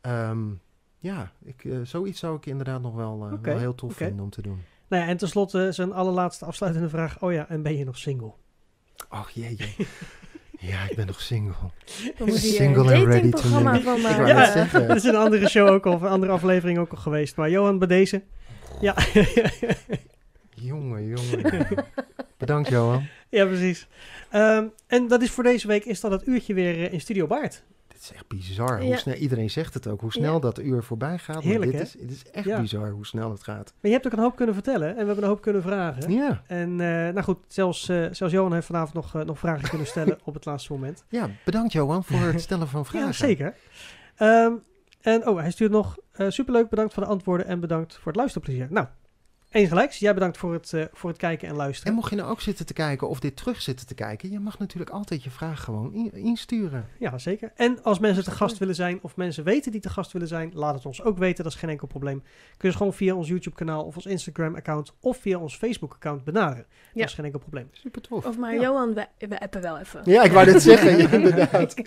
Ehm, 0.01 0.47
ja, 0.99 1.33
ik, 1.45 1.64
eh, 1.64 1.79
zoiets 1.83 2.19
zou 2.19 2.37
ik 2.37 2.47
inderdaad 2.47 2.83
nog 2.83 2.95
wel, 2.95 3.27
eh, 3.31 3.39
wel 3.43 3.59
heel 3.59 3.75
tof 3.75 3.95
vinden 3.95 4.25
om 4.25 4.31
te 4.31 4.43
doen. 4.43 4.61
Nou 4.89 5.03
ja, 5.03 5.09
en 5.09 5.16
tenslotte 5.16 5.73
zijn 5.73 5.93
allerlaatste 5.93 6.45
afsluitende 6.45 6.89
vraag. 6.89 7.23
Oh 7.23 7.33
ja, 7.33 7.49
en 7.49 7.62
ben 7.62 7.77
je 7.77 7.85
nog 7.85 7.99
single? 7.99 8.33
Och 9.11 9.31
jeetje. 9.31 9.87
ja, 10.59 10.89
ik 10.91 10.97
ben 10.97 11.07
nog 11.07 11.21
single. 11.21 11.55
We 11.97 12.13
moeten 12.25 12.41
hier 12.41 12.53
Single 12.53 12.95
een 12.95 13.01
and 13.01 13.07
ready 13.07 13.31
to 13.31 13.37
datingprogramma 13.37 13.73
mingle. 13.73 13.91
van 13.91 13.97
Ik 13.99 14.03
maken. 14.03 14.35
wou 14.73 14.83
Ja. 14.83 14.87
Dat 14.87 14.97
is 14.97 15.05
een 15.05 15.17
andere 15.17 15.49
show 15.49 15.69
ook 15.69 15.87
al, 15.87 15.93
of 15.93 16.03
een 16.03 16.09
andere 16.09 16.33
aflevering 16.33 16.79
ook 16.79 16.91
al 16.91 16.97
geweest. 16.97 17.37
Maar 17.37 17.51
Johan, 17.51 17.79
bij 17.79 17.89
deze. 17.89 18.23
Ja, 18.81 18.95
Jongen, 20.55 21.07
jongen. 21.07 21.67
Bedankt 22.37 22.69
Johan. 22.69 23.07
ja 23.29 23.47
precies. 23.47 23.87
Ehm, 24.31 24.67
en 24.87 25.09
dat 25.09 25.23
is 25.23 25.31
voor 25.31 25.45
deze 25.45 25.67
week 25.67 25.85
is 25.85 26.01
dat 26.01 26.11
het 26.11 26.27
uurtje 26.27 26.55
weer 26.55 26.85
eh, 26.87 26.93
in 26.93 27.01
Studio 27.01 27.27
Baard. 27.27 27.63
Dit 27.99 28.11
is 28.11 28.16
echt 28.16 28.28
bizar. 28.28 28.82
Hoe 28.82 28.96
snel, 28.96 29.14
iedereen 29.14 29.51
zegt 29.51 29.74
het 29.74 29.86
ook, 29.86 30.01
hoe 30.01 30.12
snel 30.12 30.40
dat 30.40 30.59
uur 30.59 30.82
voorbij 30.82 31.18
gaat. 31.18 31.42
Heerlijk, 31.42 31.72
maar 31.72 31.80
hè? 31.80 31.86
dit 31.86 31.94
is, 31.94 32.01
het 32.01 32.11
is 32.11 32.30
echt 32.30 32.61
bizar 32.61 32.90
hoe 32.90 33.07
snel 33.07 33.30
het 33.30 33.42
gaat. 33.42 33.72
Maar 33.80 33.90
je 33.90 33.96
hebt 33.96 34.07
ook 34.07 34.12
een 34.12 34.18
hoop 34.18 34.36
kunnen 34.36 34.55
vertellen 34.55 34.88
en 34.88 34.94
we 34.94 35.07
hebben 35.07 35.22
een 35.22 35.30
hoop 35.30 35.40
kunnen 35.40 35.62
vragen. 35.62 36.12
Ja, 36.12 36.42
En 36.46 36.70
eh, 36.70 36.86
nou 36.88 37.22
goed, 37.22 37.38
zelfs, 37.46 37.88
eh, 37.88 38.07
zelfs 38.11 38.32
Johan 38.32 38.53
heeft 38.53 38.66
vanavond 38.66 38.94
nog, 38.94 39.14
eh, 39.14 39.22
nog 39.22 39.38
vragen 39.38 39.68
kunnen 39.68 39.86
stellen 39.86 40.18
op 40.24 40.34
het 40.34 40.44
laatste 40.44 40.72
moment. 40.72 41.05
ja, 41.09 41.30
bedankt 41.44 41.72
Johan 41.72 42.05
voor 42.05 42.20
het 42.20 42.40
stellen 42.49 42.68
van 42.68 42.86
vragen. 42.86 43.07
Ja, 43.07 43.12
zeker. 43.12 43.55
Ehm, 44.16 44.53
en 45.01 45.28
oh, 45.28 45.38
hij 45.38 45.51
stuurt 45.51 45.70
nog 45.70 45.96
superleuk, 46.28 46.68
bedankt 46.68 46.94
voor 46.94 47.03
de 47.03 47.09
antwoorden 47.09 47.46
en 47.46 47.61
bedankt 47.61 47.94
voor 47.94 48.07
het 48.07 48.16
luisterplezier. 48.16 48.66
Nou, 48.70 48.86
eens 49.51 49.68
gelijks. 49.68 49.99
Jij 49.99 50.14
bedankt 50.14 50.36
voor 50.36 50.53
het, 50.53 50.72
eh, 50.72 50.84
voor 50.92 51.11
het 51.11 51.18
kijken 51.18 51.49
en 51.49 51.55
luisteren. 51.57 51.90
En 51.90 51.94
mocht 51.99 52.11
je 52.11 52.16
nou 52.16 52.30
ook 52.30 52.40
zitten 52.40 52.66
te 52.66 52.72
kijken 52.72 53.09
of 53.09 53.20
dit 53.20 53.36
terug 53.36 53.62
zitten 53.62 53.86
te 53.86 53.94
kijken, 53.94 54.30
je 54.30 54.40
mag 54.40 54.59
natuurlijk 54.59 54.90
altijd 54.90 55.22
je 55.22 55.30
vraag 55.30 55.64
gewoon 55.64 55.94
in- 55.94 56.12
insturen. 56.12 56.86
Ja, 56.99 57.18
zeker. 57.18 57.53
En 57.57 57.82
als 57.82 57.99
mensen 57.99 58.24
te 58.24 58.30
gast 58.30 58.59
willen 58.59 58.74
zijn 58.74 58.99
of 59.03 59.16
mensen 59.16 59.44
weten 59.44 59.72
die 59.72 59.80
te 59.80 59.88
gast 59.88 60.12
willen 60.12 60.28
zijn, 60.28 60.51
laat 60.55 60.74
het 60.74 60.86
ons 60.86 61.03
ook 61.03 61.18
weten. 61.18 61.44
Dat 61.44 61.53
is 61.53 61.59
geen 61.59 61.70
enkel 61.70 61.86
probleem. 61.86 62.22
Kun 62.57 62.70
je 62.70 62.76
gewoon 62.76 62.94
via 62.94 63.14
ons 63.14 63.28
YouTube-kanaal 63.28 63.84
of 63.84 63.94
ons 63.96 64.07
Instagram-account 64.07 64.92
of 65.01 65.16
via 65.16 65.38
ons 65.38 65.57
Facebook-account 65.57 66.24
benaderen. 66.24 66.66
Ja. 66.68 66.74
Dat 67.01 67.09
is 67.09 67.14
geen 67.14 67.24
enkel 67.24 67.40
probleem. 67.40 67.68
Super 67.72 68.01
tof. 68.03 68.26
Of 68.26 68.38
maar 68.38 68.55
Ja. 68.55 68.61
Johan, 68.61 68.94
we, 68.94 69.07
we 69.18 69.40
appen 69.40 69.61
wel 69.61 69.78
even. 69.78 70.01
Ja, 70.05 70.22
ik 70.22 70.32
wou 70.32 70.44
dit 70.53 70.62
zeggen, 70.62 70.99
ja, 70.99 71.11
inderdaad. 71.11 71.74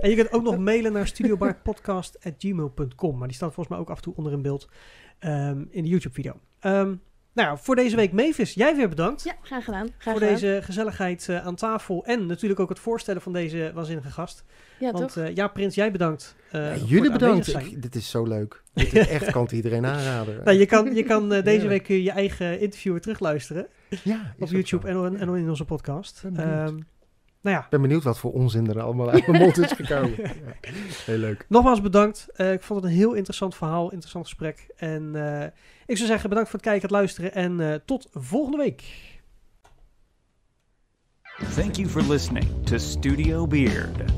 En 0.00 0.10
je 0.10 0.16
kunt 0.16 0.32
ook 0.32 0.42
nog 0.42 0.58
mailen 0.58 0.92
naar 0.92 1.06
studiobaardpodcast.gmail.com. 1.06 3.18
Maar 3.18 3.28
die 3.28 3.36
staat 3.36 3.54
volgens 3.54 3.68
mij 3.68 3.78
ook 3.78 3.90
af 3.90 3.96
en 3.96 4.02
toe 4.02 4.14
onder 4.16 4.32
in 4.32 4.42
beeld 4.42 4.68
ehm, 5.18 5.64
in 5.70 5.82
de 5.82 5.88
YouTube-video. 5.88 6.32
Ehm, 6.60 6.94
nou 7.32 7.48
ja, 7.48 7.56
voor 7.56 7.76
deze 7.76 7.96
week 7.96 8.12
Mavis, 8.12 8.54
jij 8.54 8.76
weer 8.76 8.88
bedankt. 8.88 9.22
Ja, 9.24 9.34
graag 9.42 9.64
gedaan. 9.64 9.86
Graag 9.98 10.02
voor 10.02 10.22
gedaan. 10.22 10.34
deze 10.34 10.60
gezelligheid 10.62 11.28
eh, 11.28 11.46
aan 11.46 11.54
tafel. 11.54 12.04
En 12.04 12.26
natuurlijk 12.26 12.60
ook 12.60 12.68
het 12.68 12.78
voorstellen 12.78 13.22
van 13.22 13.32
deze 13.32 13.70
waanzinnige 13.74 14.10
gast. 14.10 14.44
Ja, 14.78 14.92
Want 14.92 15.14
toch? 15.14 15.24
eh, 15.24 15.34
ja, 15.34 15.48
Prins, 15.48 15.74
jij 15.74 15.90
bedankt. 15.92 16.36
eh, 16.50 16.76
Ja, 16.76 16.84
jullie 16.84 17.12
bedankt. 17.12 17.48
Ik- 17.48 17.82
dit 17.82 17.94
is 17.94 18.10
zo 18.10 18.24
leuk. 18.24 18.62
Dit 18.72 18.94
is 18.94 19.08
echt, 19.08 19.30
kan 19.30 19.42
het 19.42 19.52
iedereen 19.52 19.86
aanraden. 19.94 20.44
Nou, 20.44 20.58
je 20.58 20.66
kan, 20.66 20.94
je 20.94 21.02
kan 21.02 21.32
eh, 21.32 21.44
deze 21.44 21.66
week 21.68 21.82
kun 21.82 21.94
je, 21.94 22.02
je 22.02 22.10
eigen 22.10 22.60
interview 22.60 22.92
weer 22.92 23.00
terugluisteren. 23.00 23.66
ja, 24.04 24.34
op 24.38 24.48
YouTube 24.48 24.88
en, 24.88 25.16
en 25.16 25.34
in 25.34 25.48
onze 25.48 25.64
podcast. 25.64 26.24
Ehm, 26.36 26.76
nou 27.46 27.58
ja, 27.58 27.64
Ik 27.64 27.70
ben 27.70 27.80
benieuwd 27.80 28.02
wat 28.02 28.18
voor 28.18 28.32
onzin 28.32 28.68
er 28.68 28.80
allemaal 28.80 29.10
uit 29.10 29.26
mijn 29.26 29.42
mond 29.42 29.58
is 29.58 29.72
gekomen. 29.72 30.16
Ja, 30.26 30.32
heel 31.04 31.18
leuk. 31.18 31.46
nogmaals 31.48 31.80
bedankt. 31.80 32.28
Eh, 32.34 32.52
ik 32.52 32.62
vond 32.62 32.82
het 32.82 32.90
een 32.90 32.96
heel 32.96 33.12
interessant 33.12 33.54
verhaal, 33.54 33.90
interessant 33.90 34.24
gesprek. 34.24 34.66
En 34.76 35.10
eh, 35.14 35.46
ik 35.86 35.96
zou 35.96 36.08
zeggen 36.08 36.28
bedankt 36.28 36.50
voor 36.50 36.58
het 36.58 36.68
kijken, 36.68 36.88
het 36.88 36.96
luisteren 36.96 37.34
en 37.34 37.60
eh, 37.60 37.74
tot 37.84 38.08
volgende 38.12 38.56
week. 38.56 38.84
Thank 41.54 41.74
you 41.74 41.88
for 41.88 42.02
listening 42.02 42.46
to 42.64 42.78
Studio 42.78 43.46
Beard. 43.46 44.12